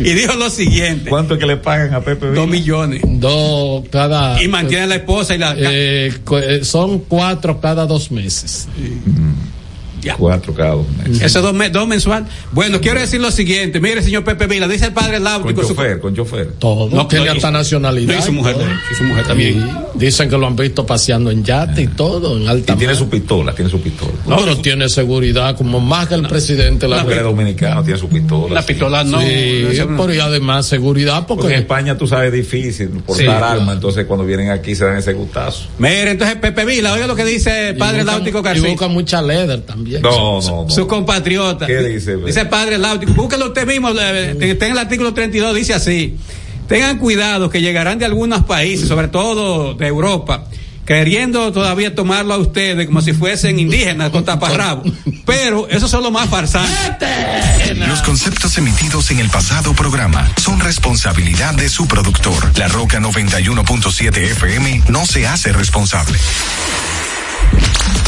y 0.00 0.12
dijo 0.12 0.34
lo 0.34 0.50
siguiente. 0.50 1.08
¿Cuánto 1.08 1.38
que 1.38 1.46
le 1.46 1.56
pagan 1.58 1.94
a 1.94 2.00
Pepe 2.00 2.26
Vila? 2.30 2.40
Dos 2.40 2.50
millones. 2.50 3.02
Dos 3.04 3.84
cada. 3.88 4.42
Y 4.42 4.48
mantiene 4.48 4.82
a 4.82 4.86
la 4.88 4.96
esposa 4.96 5.36
y 5.36 5.38
la. 5.38 5.54
Eh, 5.56 6.12
eh, 6.42 6.60
son 6.64 6.98
cuatro 7.00 7.60
cada 7.60 7.86
dos 7.86 8.10
meses. 8.10 8.66
Ya. 10.02 10.16
Cuatro 10.16 10.52
cada 10.52 10.70
dos 10.72 10.86
meses. 10.98 11.22
Eso 11.22 11.38
es 11.38 11.44
dos, 11.44 11.54
me- 11.54 11.70
dos 11.70 11.86
mensual. 11.86 12.26
Bueno, 12.50 12.80
quiero 12.80 12.98
decir 13.00 13.20
lo 13.20 13.30
siguiente. 13.30 13.80
Mire, 13.80 14.02
señor 14.02 14.24
Pepe 14.24 14.46
Vila, 14.48 14.66
dice 14.66 14.86
el 14.86 14.92
padre 14.92 15.14
Con 15.14 15.24
Láutico. 15.24 15.62
su- 15.62 15.68
chofer, 15.68 16.00
con 16.00 16.14
chofer. 16.14 16.52
Todo. 16.58 16.88
No, 16.90 17.06
tiene 17.06 17.26
no, 17.26 17.32
hasta 17.32 17.50
y- 17.50 17.52
nacionalidad. 17.52 18.14
no, 18.14 18.18
y 18.20 18.22
su 18.22 18.32
mujer, 18.32 18.56
y 18.90 18.94
su 18.96 19.04
mujer 19.04 19.24
también. 19.26 19.54
Sí, 19.62 19.68
Dicen 19.94 20.28
que 20.28 20.36
lo 20.36 20.46
han 20.48 20.56
visto 20.56 20.84
paseando 20.84 21.30
en 21.30 21.44
yate 21.44 21.82
y 21.82 21.86
todo, 21.86 22.36
en 22.36 22.48
alta 22.48 22.72
Y 22.72 22.76
tiene 22.76 22.94
mar. 22.94 22.98
su 23.02 23.08
pistola, 23.08 23.54
tiene 23.54 23.70
su 23.70 23.80
pistola. 23.80 24.12
No, 24.26 24.36
pero 24.38 24.56
tiene 24.58 24.88
seguridad 24.88 25.56
como 25.56 25.78
más 25.80 26.08
que 26.08 26.14
el 26.14 26.26
presidente 26.26 26.86
de 26.86 26.88
la 26.88 26.96
Porque 27.02 27.12
él 27.12 27.18
es 27.20 27.24
dominicano, 27.24 27.84
tiene 27.84 27.98
su 28.00 28.08
pistola. 28.08 28.54
La 28.54 28.62
sí. 28.62 28.68
pistola 28.68 29.04
no. 29.04 29.20
Sí, 29.20 29.64
no, 29.88 29.96
pero 29.98 30.14
y 30.14 30.18
además 30.18 30.66
seguridad 30.66 31.26
Porque 31.26 31.42
porque 31.42 31.54
en 31.54 31.60
España 31.60 31.96
tú 31.96 32.06
sabes 32.08 32.28
es 32.28 32.32
difícil 32.34 32.88
portar 32.88 33.16
Sí, 33.16 33.24
claro. 33.24 33.44
armas, 33.60 33.74
entonces 33.76 34.04
cuando 34.06 34.24
vienen 34.24 34.50
aquí 34.50 34.74
se 34.74 34.84
dan 34.84 34.96
ese 34.96 35.12
gustazo. 35.12 35.66
Mire, 35.78 36.10
entonces 36.12 36.36
Pepe 36.36 36.64
Vila, 36.64 36.92
oiga 36.94 37.06
lo 37.06 37.14
que 37.14 37.24
dice 37.24 37.68
el 37.70 37.76
padre 37.76 38.02
y 38.02 38.04
Láutico 38.04 38.40
y 38.40 38.42
García. 38.42 38.68
busca 38.70 38.88
mucha 38.88 39.22
leather 39.22 39.60
también. 39.60 39.91
No, 40.00 40.40
no, 40.40 40.64
no. 40.64 40.70
Su 40.70 40.86
compatriota. 40.86 41.66
¿Qué 41.66 41.78
dice, 41.78 42.16
Dice 42.16 42.40
el 42.40 42.48
padre 42.48 42.78
Láutico. 42.78 43.12
Búsquelo 43.14 43.46
usted 43.46 43.66
mismo. 43.66 43.90
Está 43.90 44.66
en 44.66 44.72
el 44.72 44.78
artículo 44.78 45.12
32. 45.12 45.54
Dice 45.54 45.74
así. 45.74 46.16
Tengan 46.68 46.98
cuidado 46.98 47.50
que 47.50 47.60
llegarán 47.60 47.98
de 47.98 48.06
algunos 48.06 48.44
países, 48.44 48.88
sobre 48.88 49.08
todo 49.08 49.74
de 49.74 49.86
Europa, 49.86 50.44
queriendo 50.86 51.52
todavía 51.52 51.94
tomarlo 51.94 52.32
a 52.32 52.38
ustedes 52.38 52.86
como 52.86 53.02
si 53.02 53.12
fuesen 53.12 53.58
indígenas 53.58 54.10
con 54.10 54.24
taparrabo. 54.24 54.82
Pero 55.26 55.68
esos 55.68 55.90
son 55.90 56.02
los 56.02 56.12
más 56.12 56.30
farsantes. 56.30 57.76
Los 57.76 58.00
conceptos 58.02 58.56
emitidos 58.58 59.10
en 59.10 59.18
el 59.18 59.28
pasado 59.28 59.74
programa 59.74 60.30
son 60.40 60.60
responsabilidad 60.60 61.54
de 61.54 61.68
su 61.68 61.86
productor. 61.86 62.56
La 62.56 62.68
Roca 62.68 63.00
91.7 63.00 64.16
FM 64.16 64.84
no 64.88 65.04
se 65.04 65.26
hace 65.26 65.52
responsable. 65.52 66.18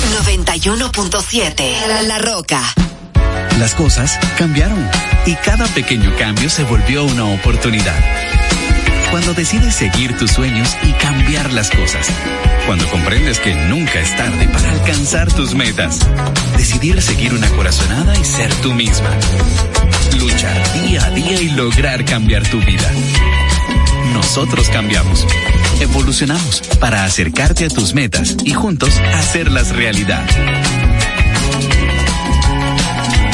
91.7 0.04 2.06
La, 2.06 2.18
Roca. 2.18 2.60
Las 3.58 3.74
cosas 3.74 4.18
cambiaron 4.36 4.88
y 5.26 5.34
cada 5.36 5.66
pequeño 5.68 6.14
cambio 6.18 6.50
se 6.50 6.64
volvió 6.64 7.04
una 7.04 7.26
oportunidad. 7.26 7.98
Cuando 9.10 9.32
decides 9.32 9.74
seguir 9.74 10.16
tus 10.18 10.32
sueños 10.32 10.76
y 10.82 10.92
cambiar 10.92 11.52
las 11.52 11.70
cosas. 11.70 12.08
Cuando 12.66 12.86
comprendes 12.88 13.38
que 13.38 13.54
nunca 13.54 14.00
es 14.00 14.14
tarde 14.16 14.48
para 14.48 14.70
alcanzar 14.70 15.32
tus 15.32 15.54
metas. 15.54 16.00
Decidir 16.56 17.00
seguir 17.00 17.32
una 17.32 17.48
corazonada 17.50 18.18
y 18.18 18.24
ser 18.24 18.52
tú 18.56 18.74
misma. 18.74 19.10
Luchar 20.18 20.82
día 20.82 21.04
a 21.04 21.10
día 21.10 21.40
y 21.40 21.50
lograr 21.50 22.04
cambiar 22.04 22.42
tu 22.48 22.58
vida. 22.60 22.90
Nosotros 24.14 24.70
cambiamos. 24.70 25.26
Evolucionamos 25.80 26.62
para 26.78 27.04
acercarte 27.04 27.64
a 27.66 27.68
tus 27.68 27.94
metas 27.94 28.36
y 28.44 28.52
juntos 28.52 28.98
hacerlas 29.12 29.74
realidad. 29.74 30.24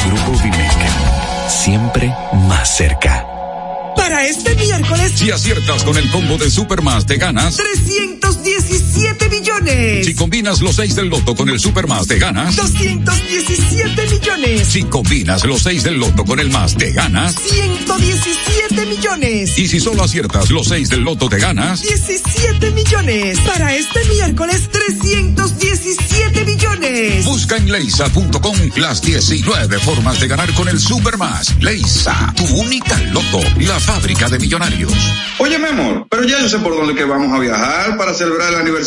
Grupo 0.06 0.42
Vimeca. 0.42 1.48
Siempre 1.48 2.12
más 2.48 2.76
cerca. 2.76 3.26
Para 3.94 4.24
este 4.24 4.54
miércoles, 4.54 5.12
Si 5.14 5.30
aciertas 5.30 5.84
con 5.84 5.98
el 5.98 6.10
combo 6.10 6.38
de 6.38 6.50
Supermas, 6.50 7.04
te 7.04 7.16
ganas. 7.16 7.58
317 8.90 9.28
millones. 9.28 10.06
Si 10.06 10.14
combinas 10.14 10.60
los 10.60 10.76
6 10.76 10.96
del 10.96 11.08
loto 11.08 11.34
con 11.34 11.48
el 11.48 11.60
Supermas, 11.60 12.06
te 12.08 12.18
ganas. 12.18 12.56
217 12.56 14.06
millones. 14.08 14.66
Si 14.66 14.82
combinas 14.84 15.44
los 15.44 15.62
6 15.62 15.84
del 15.84 15.94
loto 15.94 16.24
con 16.24 16.40
el 16.40 16.50
más, 16.50 16.76
te 16.76 16.92
ganas. 16.92 17.36
117 17.36 18.86
millones. 18.86 19.56
Y 19.58 19.68
si 19.68 19.78
solo 19.78 20.02
aciertas 20.02 20.50
los 20.50 20.68
6 20.68 20.88
del 20.88 21.00
loto, 21.00 21.28
te 21.28 21.38
ganas. 21.38 21.82
17 21.82 22.70
millones. 22.72 23.38
Para 23.40 23.74
este 23.74 24.04
miércoles, 24.06 24.68
317 24.70 26.44
millones. 26.44 27.24
Busca 27.24 27.56
en 27.56 27.70
leisa.com 27.70 28.56
las 28.76 29.02
19 29.02 29.78
formas 29.78 30.20
de 30.20 30.26
ganar 30.26 30.52
con 30.54 30.68
el 30.68 30.80
Supermas. 30.80 31.54
Leisa, 31.60 32.34
tu 32.36 32.44
única 32.56 32.98
loto, 33.12 33.40
la 33.60 33.78
fábrica 33.78 34.28
de 34.28 34.38
millonarios. 34.38 34.92
Oye, 35.38 35.58
mi 35.58 35.68
amor, 35.68 36.06
pero 36.10 36.24
ya 36.24 36.40
yo 36.40 36.48
sé 36.48 36.58
por 36.58 36.74
dónde 36.74 36.94
que 36.94 37.04
vamos 37.04 37.32
a 37.32 37.40
viajar 37.40 37.96
para 37.96 38.12
celebrar 38.14 38.52
el 38.52 38.56
aniversario. 38.56 38.79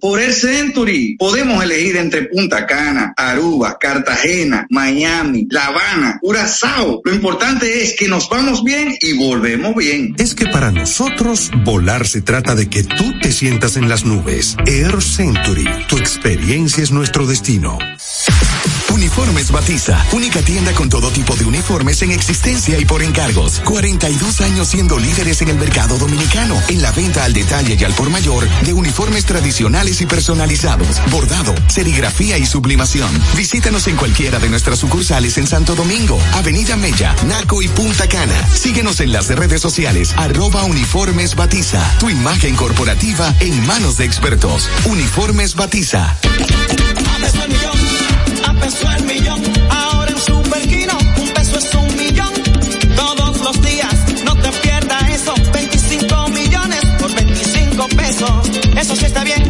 Por 0.00 0.20
el 0.20 0.32
Century. 0.32 1.16
Podemos 1.18 1.62
elegir 1.62 1.96
entre 1.96 2.22
Punta 2.22 2.66
Cana, 2.66 3.12
Aruba, 3.16 3.78
Cartagena, 3.80 4.66
Miami, 4.70 5.46
La 5.50 5.66
Habana, 5.66 6.18
Curazao. 6.20 7.00
Lo 7.04 7.12
importante 7.12 7.82
es 7.82 7.96
que 7.96 8.06
nos 8.06 8.28
vamos 8.28 8.62
bien 8.62 8.94
y 9.00 9.14
volvemos 9.14 9.74
bien. 9.74 10.14
Es 10.18 10.34
que 10.34 10.46
para 10.46 10.70
nosotros 10.70 11.50
volar 11.64 12.06
se 12.06 12.20
trata 12.20 12.54
de 12.54 12.68
que 12.68 12.84
tú 12.84 13.18
te 13.20 13.32
sientas 13.32 13.76
en 13.76 13.88
las 13.88 14.04
nubes. 14.04 14.56
Air 14.66 15.02
Century, 15.02 15.66
tu 15.88 15.98
experiencia 15.98 16.84
es 16.84 16.92
nuestro 16.92 17.26
destino. 17.26 17.78
Uniformes 18.92 19.50
Batiza, 19.50 20.04
única 20.12 20.42
tienda 20.42 20.72
con 20.72 20.88
todo 20.88 21.10
tipo 21.10 21.34
de 21.34 21.44
uniformes 21.44 22.02
en 22.02 22.12
existencia 22.12 22.78
y 22.78 22.84
por 22.84 23.02
encargos. 23.02 23.60
42 23.64 24.40
años 24.42 24.68
siendo 24.68 24.98
líderes 24.98 25.42
en 25.42 25.48
el 25.48 25.56
mercado 25.56 25.96
dominicano, 25.96 26.60
en 26.68 26.82
la 26.82 26.92
venta 26.92 27.24
al 27.24 27.32
detalle 27.32 27.76
y 27.78 27.84
al 27.84 27.94
por 27.94 28.10
mayor 28.10 28.48
de 28.64 28.72
uniformes 28.72 29.24
tradicionales 29.24 29.39
y 29.42 30.06
personalizados, 30.06 31.00
bordado, 31.10 31.54
serigrafía 31.68 32.36
y 32.36 32.44
sublimación. 32.44 33.08
Visítanos 33.36 33.86
en 33.86 33.96
cualquiera 33.96 34.38
de 34.38 34.50
nuestras 34.50 34.78
sucursales 34.78 35.38
en 35.38 35.46
Santo 35.46 35.74
Domingo, 35.74 36.20
Avenida 36.34 36.76
Mella, 36.76 37.16
Naco 37.26 37.62
y 37.62 37.68
Punta 37.68 38.06
Cana. 38.06 38.46
Síguenos 38.54 39.00
en 39.00 39.12
las 39.12 39.28
redes 39.28 39.62
sociales, 39.62 40.12
arroba 40.16 40.64
Uniformes 40.64 41.34
Batiza, 41.34 41.82
tu 41.98 42.10
imagen 42.10 42.54
corporativa 42.54 43.34
en 43.40 43.66
manos 43.66 43.96
de 43.96 44.04
expertos. 44.04 44.68
Uniformes 44.84 45.54
Batiza. 45.54 46.10
A 46.10 46.16
peso 47.18 47.42
el 47.42 47.48
millón, 47.48 47.78
a 48.46 48.54
peso 48.60 48.90
el 48.90 49.04
millón. 49.04 49.42
Ahora 49.70 50.12
en 50.12 51.22
un 51.22 51.28
peso 51.34 51.58
es 51.58 51.74
un 51.74 51.96
millón. 51.96 52.29
Eso 58.80 58.96
sí 58.96 59.04
está 59.04 59.22
bien. 59.24 59.42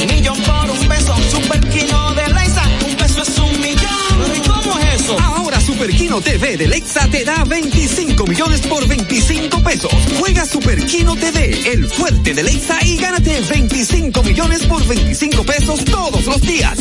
Un 0.00 0.06
millón 0.06 0.38
por 0.42 0.70
un 0.70 0.88
peso. 0.88 1.14
Superquino 1.30 2.14
de 2.14 2.28
Leisa, 2.28 2.62
un 2.88 2.96
peso 2.96 3.22
es 3.22 3.38
un 3.38 3.60
millón. 3.60 4.34
¿Y 4.34 4.48
cómo 4.48 4.78
es 4.78 5.02
eso? 5.02 5.18
Ahora 5.20 5.60
Superquino 5.60 6.20
TV 6.22 6.56
de 6.56 6.66
Lexa 6.66 7.06
te 7.08 7.22
da 7.24 7.44
25 7.44 8.24
millones 8.26 8.60
por 8.62 8.88
25 8.88 9.62
pesos. 9.62 9.92
Juega 10.18 10.46
Superquino 10.46 11.14
TV, 11.14 11.72
el 11.72 11.86
fuerte 11.88 12.32
de 12.32 12.42
Lexa 12.42 12.78
y 12.82 12.96
gánate 12.96 13.40
25 13.40 14.22
millones 14.22 14.64
por 14.64 14.86
25 14.86 15.44
pesos 15.44 15.84
todos 15.84 16.24
los 16.24 16.40
días. 16.40 16.78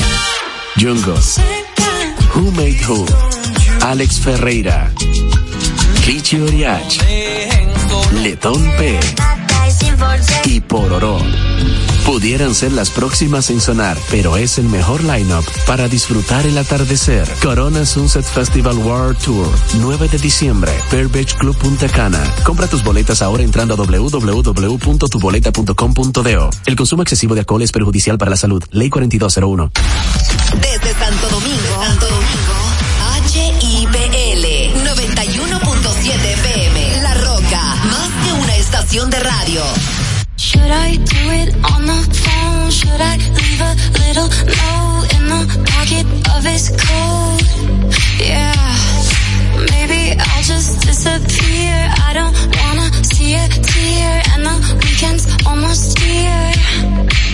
Jungos, 0.80 1.36
Who 2.34 2.52
Made 2.52 2.80
Who, 2.88 3.06
Alex 3.82 4.20
Ferreira, 4.20 4.90
Richie 6.06 6.42
Oriach, 6.42 6.98
Letón 8.24 8.72
P 8.78 9.00
y 10.46 10.60
Pororó. 10.62 11.20
Pudieran 12.06 12.54
ser 12.56 12.72
las 12.72 12.90
próximas 12.90 13.50
en 13.50 13.60
sonar, 13.62 13.98
pero 14.10 14.38
es 14.38 14.58
el 14.58 14.68
mejor 14.68 15.04
lineup 15.04 15.46
para 15.66 15.88
disfrutar 15.88 16.46
el 16.46 16.58
atardecer. 16.58 17.32
Corona 17.44 17.86
Sunset 17.86 18.26
Festival 18.26 18.78
World 18.78 19.18
Tour, 19.20 19.48
9 19.80 20.10
de 20.10 20.18
diciembre, 20.18 20.72
Fair 20.90 21.08
Beach 21.08 21.36
Club 21.36 21.56
Punta 21.58 21.88
Cana. 21.88 22.22
Compra 22.44 22.68
tus 22.68 22.84
boletas 22.84 23.22
ahora 23.22 23.44
entrando 23.44 23.76
a 23.76 23.78
www.tuboleta.com.do. 23.78 26.50
El 26.66 26.76
consumo 26.76 27.04
excesivo 27.04 27.36
de 27.36 27.42
alcohol 27.42 27.62
es 27.62 27.72
perjudicial 27.72 28.18
para 28.18 28.32
la 28.32 28.38
salud. 28.38 28.64
Ley 28.72 28.90
4201. 28.90 29.72
Desde 30.62 30.94
Santo 30.94 31.30
Domingo, 31.30 31.84
Santo 31.84 32.08
Domingo, 32.08 32.56
HIPL 33.32 34.74
91.7 34.84 36.34
FM. 36.34 37.02
La 37.02 37.14
Roca, 37.14 37.76
más 37.86 38.10
que 38.26 38.34
una 38.34 38.56
estación 38.56 39.10
de 39.10 39.20
radio. 39.20 39.64
Should 40.40 40.72
I 40.72 40.96
do 40.96 41.22
it 41.42 41.50
on 41.68 41.82
the 41.86 42.00
phone? 42.24 42.72
Should 42.72 43.02
I 43.12 43.18
leave 43.36 43.60
a 43.60 43.74
little 44.00 44.30
note 44.48 45.08
in 45.16 45.24
the 45.28 45.44
pocket 45.68 46.06
of 46.34 46.42
his 46.48 46.70
coat? 46.80 47.44
Yeah, 48.24 48.56
maybe 49.68 50.16
I'll 50.18 50.44
just 50.44 50.80
disappear. 50.88 51.76
I 52.08 52.14
don't 52.14 52.36
wanna 52.56 52.88
see 53.04 53.36
a 53.36 53.48
tear, 53.50 54.24
and 54.32 54.46
the 54.48 54.56
weekend's 54.80 55.28
almost 55.46 56.00
here. 56.00 56.54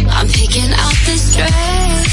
I'm 0.10 0.28
picking 0.28 0.74
out 0.74 0.98
this 1.06 1.36
dress, 1.36 2.10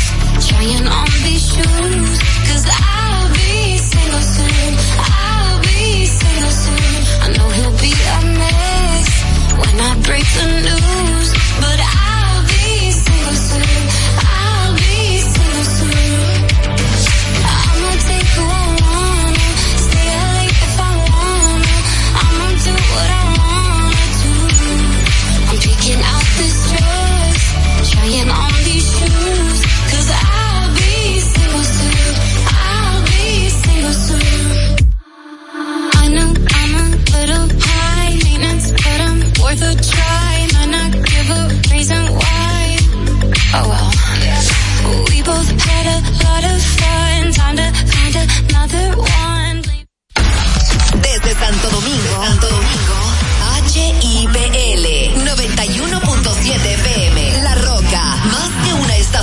trying 0.47 0.87
on 0.87 1.09
these 1.25 1.45
shoes, 1.57 2.13
cause 2.53 2.67
I'll 2.69 3.33
be 3.33 3.79
single 3.79 4.25
soon. 4.37 4.73
I'll 5.01 5.59
be 5.63 6.05
single 6.05 6.55
soon. 6.65 6.95
I 7.25 7.29
know 7.33 7.49
he'll 7.49 7.79
be 7.81 7.93
when 9.73 9.81
I 9.81 9.95
break 10.03 10.27
the 10.37 10.47
news, 10.67 11.22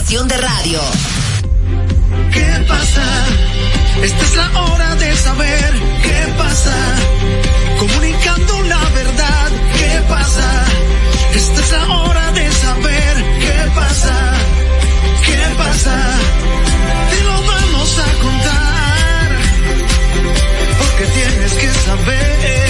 de 0.09 0.37
radio. 0.37 0.79
¿Qué 2.33 2.65
pasa? 2.67 3.03
Esta 4.01 4.23
es 4.25 4.35
la 4.37 4.61
hora 4.63 4.95
de 4.95 5.15
saber 5.15 5.73
qué 6.01 6.33
pasa. 6.35 6.75
Comunicando 7.77 8.61
la 8.63 8.89
verdad, 8.89 9.51
¿qué 9.77 10.01
pasa? 10.09 10.65
Esta 11.35 11.61
es 11.61 11.71
la 11.73 11.87
hora 11.89 12.31
de 12.31 12.51
saber 12.51 13.15
qué 13.39 13.71
pasa. 13.75 14.33
¿Qué 15.27 15.55
pasa? 15.55 15.95
Te 17.11 17.23
lo 17.25 17.41
vamos 17.43 17.99
a 17.99 18.23
contar. 18.23 19.29
Porque 20.79 21.05
tienes 21.05 21.53
que 21.53 21.69
saber 21.85 22.68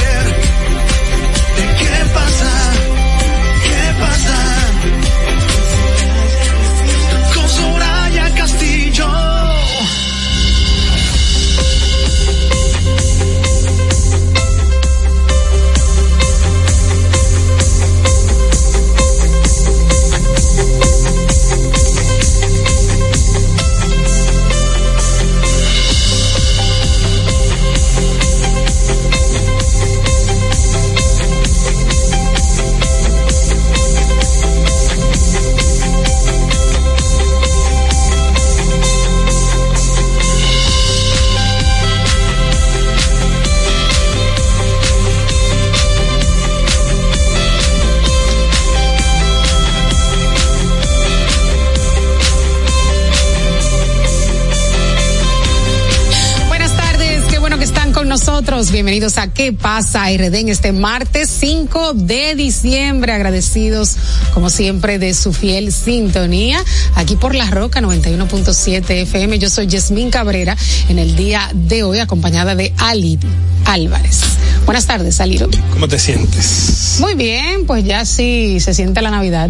Bienvenidos 58.59 59.17
a 59.17 59.31
¿Qué 59.31 59.53
pasa 59.53 60.11
RD 60.11 60.35
en 60.35 60.49
este 60.49 60.73
martes 60.73 61.29
5 61.39 61.93
de 61.93 62.35
diciembre? 62.35 63.13
Agradecidos, 63.13 63.95
como 64.33 64.49
siempre, 64.49 64.99
de 64.99 65.13
su 65.13 65.31
fiel 65.31 65.71
sintonía 65.71 66.61
aquí 66.95 67.15
por 67.15 67.35
La 67.35 67.49
Roca 67.49 67.79
91.7 67.79 68.83
FM. 69.03 69.39
Yo 69.39 69.49
soy 69.49 69.67
Yasmín 69.67 70.11
Cabrera 70.11 70.57
en 70.89 70.99
el 70.99 71.15
día 71.15 71.49
de 71.53 71.83
hoy, 71.83 71.99
acompañada 71.99 72.53
de 72.53 72.73
Ali 72.77 73.17
Álvarez. 73.63 74.23
Buenas 74.65 74.85
tardes, 74.85 75.21
Aliro. 75.21 75.49
¿Cómo 75.71 75.87
te 75.87 75.97
sientes? 75.97 76.97
Muy 76.99 77.15
bien, 77.15 77.65
pues 77.65 77.85
ya 77.85 78.03
sí 78.03 78.59
se 78.59 78.73
siente 78.73 79.01
la 79.01 79.09
Navidad. 79.09 79.49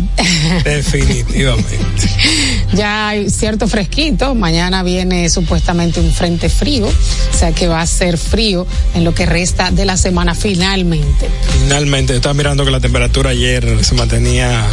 Definitivamente. 0.64 1.76
ya 2.74 3.10
hay 3.10 3.30
cierto 3.30 3.68
fresquito. 3.68 4.36
Mañana 4.36 4.84
viene 4.84 5.30
supuestamente 5.30 6.00
un 6.00 6.12
frente 6.12 6.50
frío, 6.50 6.88
o 6.88 7.38
sea 7.38 7.52
que 7.52 7.68
va 7.68 7.82
a 7.82 7.88
ser 7.88 8.18
frío 8.18 8.66
en 8.96 9.04
lo 9.04 9.14
que 9.14 9.26
resta 9.26 9.72
de 9.72 9.86
la 9.86 9.98
semana 9.98 10.36
finalmente. 10.36 11.30
Finalmente, 11.64 12.16
estaba 12.16 12.34
mirando 12.34 12.66
que 12.66 12.72
la 12.72 12.80
temperatura 12.80 13.32
ayer 13.32 13.84
se 13.84 13.96
mantenía 13.96 14.66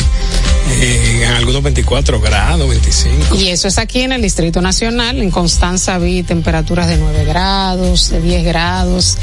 eh, 0.68 1.22
en 1.22 1.32
algunos 1.32 1.62
24 1.62 2.20
grados, 2.20 2.68
25. 2.68 3.36
Y 3.36 3.48
eso 3.48 3.68
es 3.68 3.78
aquí 3.78 4.00
en 4.00 4.12
el 4.12 4.20
Distrito 4.20 4.60
Nacional. 4.60 5.22
En 5.22 5.30
Constanza 5.30 5.96
vi 5.98 6.22
temperaturas 6.22 6.88
de 6.88 6.98
9 6.98 7.24
grados, 7.24 8.10
de 8.10 8.20
10 8.20 8.44
grados, 8.44 9.16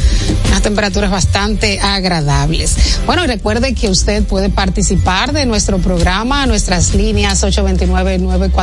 unas 0.47 0.61
temperaturas 0.61 1.11
bastante 1.11 1.79
agradables. 1.79 2.75
Bueno, 3.05 3.23
y 3.25 3.27
recuerde 3.27 3.75
que 3.75 3.89
usted 3.89 4.23
puede 4.23 4.49
participar 4.49 5.33
de 5.33 5.45
nuestro 5.45 5.79
programa, 5.79 6.45
nuestras 6.45 6.95
líneas 6.95 7.43
829-947-9620, 7.43 8.23
1862-320-0075, 8.23 8.62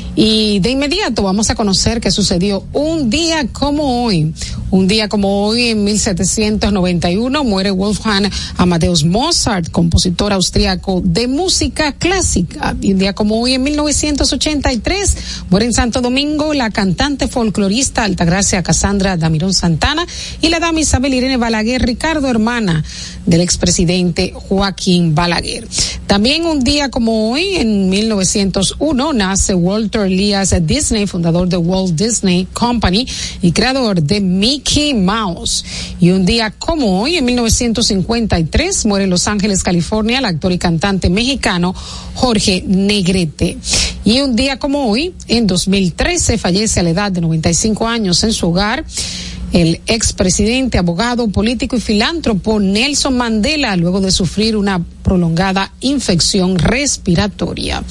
Y 0.15 0.59
de 0.59 0.71
inmediato 0.71 1.23
vamos 1.23 1.49
a 1.49 1.55
conocer 1.55 2.01
qué 2.01 2.11
sucedió 2.11 2.65
un 2.73 3.09
día 3.09 3.47
como 3.47 4.03
hoy. 4.03 4.33
Un 4.69 4.87
día 4.87 5.09
como 5.09 5.45
hoy, 5.45 5.67
en 5.67 5.83
1791, 5.83 7.43
muere 7.43 7.71
Wolfgang 7.71 8.29
Amadeus 8.55 9.03
Mozart, 9.03 9.69
compositor 9.69 10.31
austriaco 10.31 11.01
de 11.03 11.27
música 11.27 11.91
clásica. 11.91 12.75
Y 12.79 12.93
un 12.93 12.99
día 12.99 13.13
como 13.13 13.41
hoy, 13.41 13.53
en 13.53 13.63
1983, 13.63 15.17
muere 15.49 15.65
en 15.65 15.73
Santo 15.73 15.99
Domingo 15.99 16.53
la 16.53 16.69
cantante 16.69 17.27
folclorista 17.27 18.05
Altagracia 18.05 18.63
Cassandra 18.63 19.17
Damirón 19.17 19.53
Santana 19.53 20.05
y 20.41 20.47
la 20.47 20.61
dama 20.61 20.79
Isabel 20.79 21.13
Irene 21.13 21.35
Balaguer 21.35 21.81
Ricardo, 21.81 22.29
hermana 22.29 22.83
del 23.25 23.41
expresidente 23.41 24.33
Joaquín 24.33 25.15
Balaguer. 25.15 25.67
También 26.07 26.45
un 26.45 26.61
día 26.61 26.89
como 26.89 27.31
hoy, 27.31 27.55
en 27.55 27.89
1901, 27.89 29.13
nace 29.13 29.53
Walter 29.53 30.00
Elias 30.05 30.53
Disney, 30.65 31.07
fundador 31.07 31.47
de 31.47 31.57
Walt 31.57 31.95
Disney 31.95 32.47
Company 32.53 33.07
y 33.41 33.51
creador 33.51 34.01
de 34.01 34.21
Mickey 34.21 34.93
Mouse. 34.93 35.63
Y 35.99 36.11
un 36.11 36.25
día 36.25 36.51
como 36.51 37.01
hoy, 37.01 37.17
en 37.17 37.25
1953, 37.25 38.85
muere 38.85 39.05
en 39.05 39.09
Los 39.09 39.27
Ángeles, 39.27 39.63
California, 39.63 40.19
el 40.19 40.25
actor 40.25 40.51
y 40.51 40.57
cantante 40.57 41.09
mexicano 41.09 41.73
Jorge 42.15 42.63
Negrete. 42.65 43.57
Y 44.03 44.21
un 44.21 44.35
día 44.35 44.57
como 44.59 44.89
hoy, 44.89 45.13
en 45.27 45.47
2013, 45.47 46.37
fallece 46.37 46.79
a 46.79 46.83
la 46.83 46.89
edad 46.89 47.11
de 47.11 47.21
95 47.21 47.87
años 47.87 48.23
en 48.23 48.33
su 48.33 48.47
hogar 48.47 48.83
el 49.51 49.81
expresidente, 49.85 50.77
abogado, 50.77 51.27
político 51.27 51.75
y 51.75 51.81
filántropo 51.81 52.59
Nelson 52.59 53.17
Mandela, 53.17 53.75
luego 53.75 53.99
de 53.99 54.11
sufrir 54.11 54.55
una 54.55 54.81
prolongada 55.03 55.73
infección 55.81 56.57
respiratoria. 56.57 57.83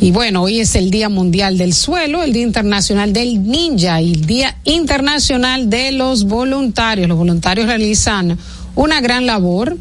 Y 0.00 0.12
bueno, 0.12 0.42
hoy 0.42 0.60
es 0.60 0.76
el 0.76 0.92
Día 0.92 1.08
Mundial 1.08 1.58
del 1.58 1.74
Suelo, 1.74 2.22
el 2.22 2.32
Día 2.32 2.44
Internacional 2.44 3.12
del 3.12 3.42
Ninja 3.42 4.00
y 4.00 4.12
el 4.12 4.26
Día 4.26 4.56
Internacional 4.62 5.68
de 5.68 5.90
los 5.90 6.24
Voluntarios. 6.24 7.08
Los 7.08 7.18
voluntarios 7.18 7.66
realizan 7.66 8.38
una 8.76 9.00
gran 9.00 9.26
labor 9.26 9.76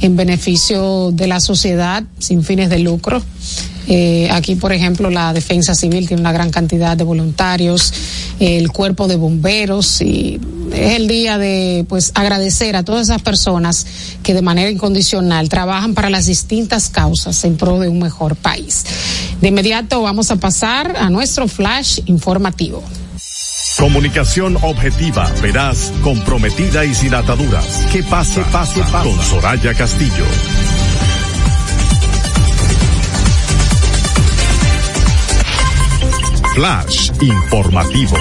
en 0.00 0.16
beneficio 0.16 1.12
de 1.12 1.28
la 1.28 1.38
sociedad 1.38 2.02
sin 2.18 2.42
fines 2.42 2.68
de 2.68 2.80
lucro. 2.80 3.22
Eh, 3.88 4.28
aquí, 4.30 4.54
por 4.54 4.72
ejemplo, 4.72 5.10
la 5.10 5.32
Defensa 5.32 5.74
Civil 5.74 6.06
tiene 6.06 6.20
una 6.20 6.32
gran 6.32 6.50
cantidad 6.50 6.96
de 6.96 7.04
voluntarios, 7.04 7.92
el 8.38 8.70
Cuerpo 8.70 9.08
de 9.08 9.16
Bomberos 9.16 10.00
y 10.00 10.40
es 10.72 10.96
el 10.96 11.08
día 11.08 11.38
de 11.38 11.84
pues 11.88 12.12
agradecer 12.14 12.76
a 12.76 12.84
todas 12.84 13.08
esas 13.08 13.22
personas 13.22 13.86
que 14.22 14.34
de 14.34 14.42
manera 14.42 14.70
incondicional 14.70 15.48
trabajan 15.48 15.94
para 15.94 16.10
las 16.10 16.26
distintas 16.26 16.88
causas 16.88 17.42
en 17.44 17.56
pro 17.56 17.78
de 17.80 17.88
un 17.88 17.98
mejor 17.98 18.36
país. 18.36 18.84
De 19.40 19.48
inmediato 19.48 20.02
vamos 20.02 20.30
a 20.30 20.36
pasar 20.36 20.96
a 20.96 21.10
nuestro 21.10 21.48
flash 21.48 22.00
informativo. 22.06 22.82
Comunicación 23.78 24.56
objetiva, 24.62 25.30
veraz, 25.42 25.92
comprometida 26.02 26.84
y 26.84 26.94
sin 26.94 27.14
ataduras. 27.14 27.86
¿Qué 27.92 28.02
pasa? 28.02 28.34
¿Qué 28.34 28.50
pasa? 28.52 28.74
¿Qué 28.74 28.80
pasa? 28.82 29.04
Con 29.04 29.22
Soraya 29.22 29.74
Castillo. 29.74 30.24
Flash 36.54 37.12
informativo. 37.20 38.16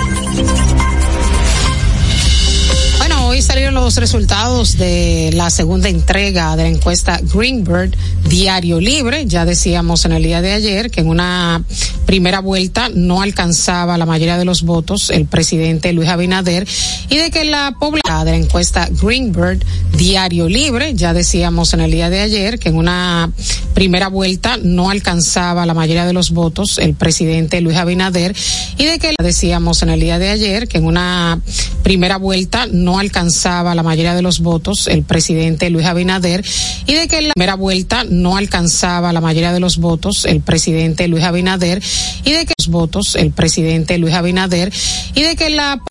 Hoy 3.30 3.43
salieron 3.43 3.76
los 3.76 3.95
resultados 3.97 4.76
de 4.80 5.30
la 5.35 5.51
segunda 5.51 5.88
entrega 5.88 6.56
de 6.56 6.64
la 6.64 6.69
encuesta 6.69 7.19
Greenbird 7.22 7.93
Diario 8.27 8.80
Libre. 8.80 9.27
Ya 9.27 9.45
decíamos 9.45 10.03
en 10.06 10.14
el 10.14 10.23
día 10.23 10.41
de 10.41 10.51
ayer 10.51 10.89
que 10.89 11.01
en 11.01 11.10
una 11.10 11.64
primera 12.07 12.39
vuelta 12.39 12.89
no 12.91 13.22
alcanzaba 13.22 13.99
la 13.99 14.07
mayoría 14.07 14.39
de 14.39 14.45
los 14.45 14.64
votos 14.64 15.11
el 15.11 15.27
presidente 15.27 15.93
Luis 15.93 16.10
Abinader 16.10 16.68
y 17.07 17.18
de 17.18 17.30
que 17.30 17.45
la 17.45 17.76
población 17.80 18.26
de 18.26 18.31
la 18.31 18.38
encuesta 18.38 18.89
Greenbird 18.91 19.64
Diario 19.95 20.49
Libre, 20.49 20.95
ya 20.95 21.14
decíamos 21.14 21.76
en 21.76 21.81
el 21.81 21.91
día 21.91 22.10
de 22.10 22.22
ayer 22.22 22.57
que 22.57 22.69
en 22.69 22.77
una 22.77 23.31
primera 23.76 24.07
vuelta 24.07 24.57
no 24.57 24.89
alcanzaba 24.89 25.68
la 25.68 25.76
mayoría 25.76 26.06
de 26.06 26.14
los 26.14 26.31
votos 26.31 26.80
el 26.80 26.95
presidente 26.95 27.61
Luis 27.61 27.77
Abinader 27.77 28.35
y 28.80 28.85
de 28.85 28.97
que 28.97 29.14
decíamos 29.22 29.84
en 29.84 29.89
el 29.89 29.99
día 29.99 30.18
de 30.18 30.30
ayer 30.30 30.68
que 30.68 30.80
en 30.80 30.85
una 30.85 31.39
primera 31.84 32.18
vuelta 32.18 32.65
no 32.72 32.97
alcanzaba 33.19 33.75
la 33.75 33.83
mayoría 33.83 34.15
de 34.15 34.21
los 34.21 34.39
votos 34.39 34.87
el 34.87 35.03
presidente 35.03 35.69
Luis 35.69 35.85
Abinader 35.85 36.41
y 36.87 36.93
de 36.93 37.09
que 37.09 37.17
en 37.17 37.27
la 37.27 37.33
primera 37.33 37.55
vuelta 37.55 38.05
no 38.09 38.37
alcanzaba 38.37 39.11
la 39.11 39.19
mayoría 39.19 39.51
de 39.51 39.59
los 39.59 39.77
votos 39.77 40.23
el 40.23 40.39
presidente 40.39 41.05
Luis 41.09 41.25
Abinader 41.25 41.83
y 42.23 42.31
de 42.31 42.45
que 42.45 42.53
los 42.57 42.69
votos 42.69 43.15
el 43.15 43.31
presidente 43.31 43.97
Luis 43.97 44.13
Abinader 44.13 44.71
y 45.15 45.21
de 45.23 45.35
que 45.35 45.49
la 45.49 45.81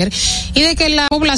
y 0.54 0.62
de 0.62 0.74
que 0.74 0.88
la 0.88 1.06
población 1.10 1.28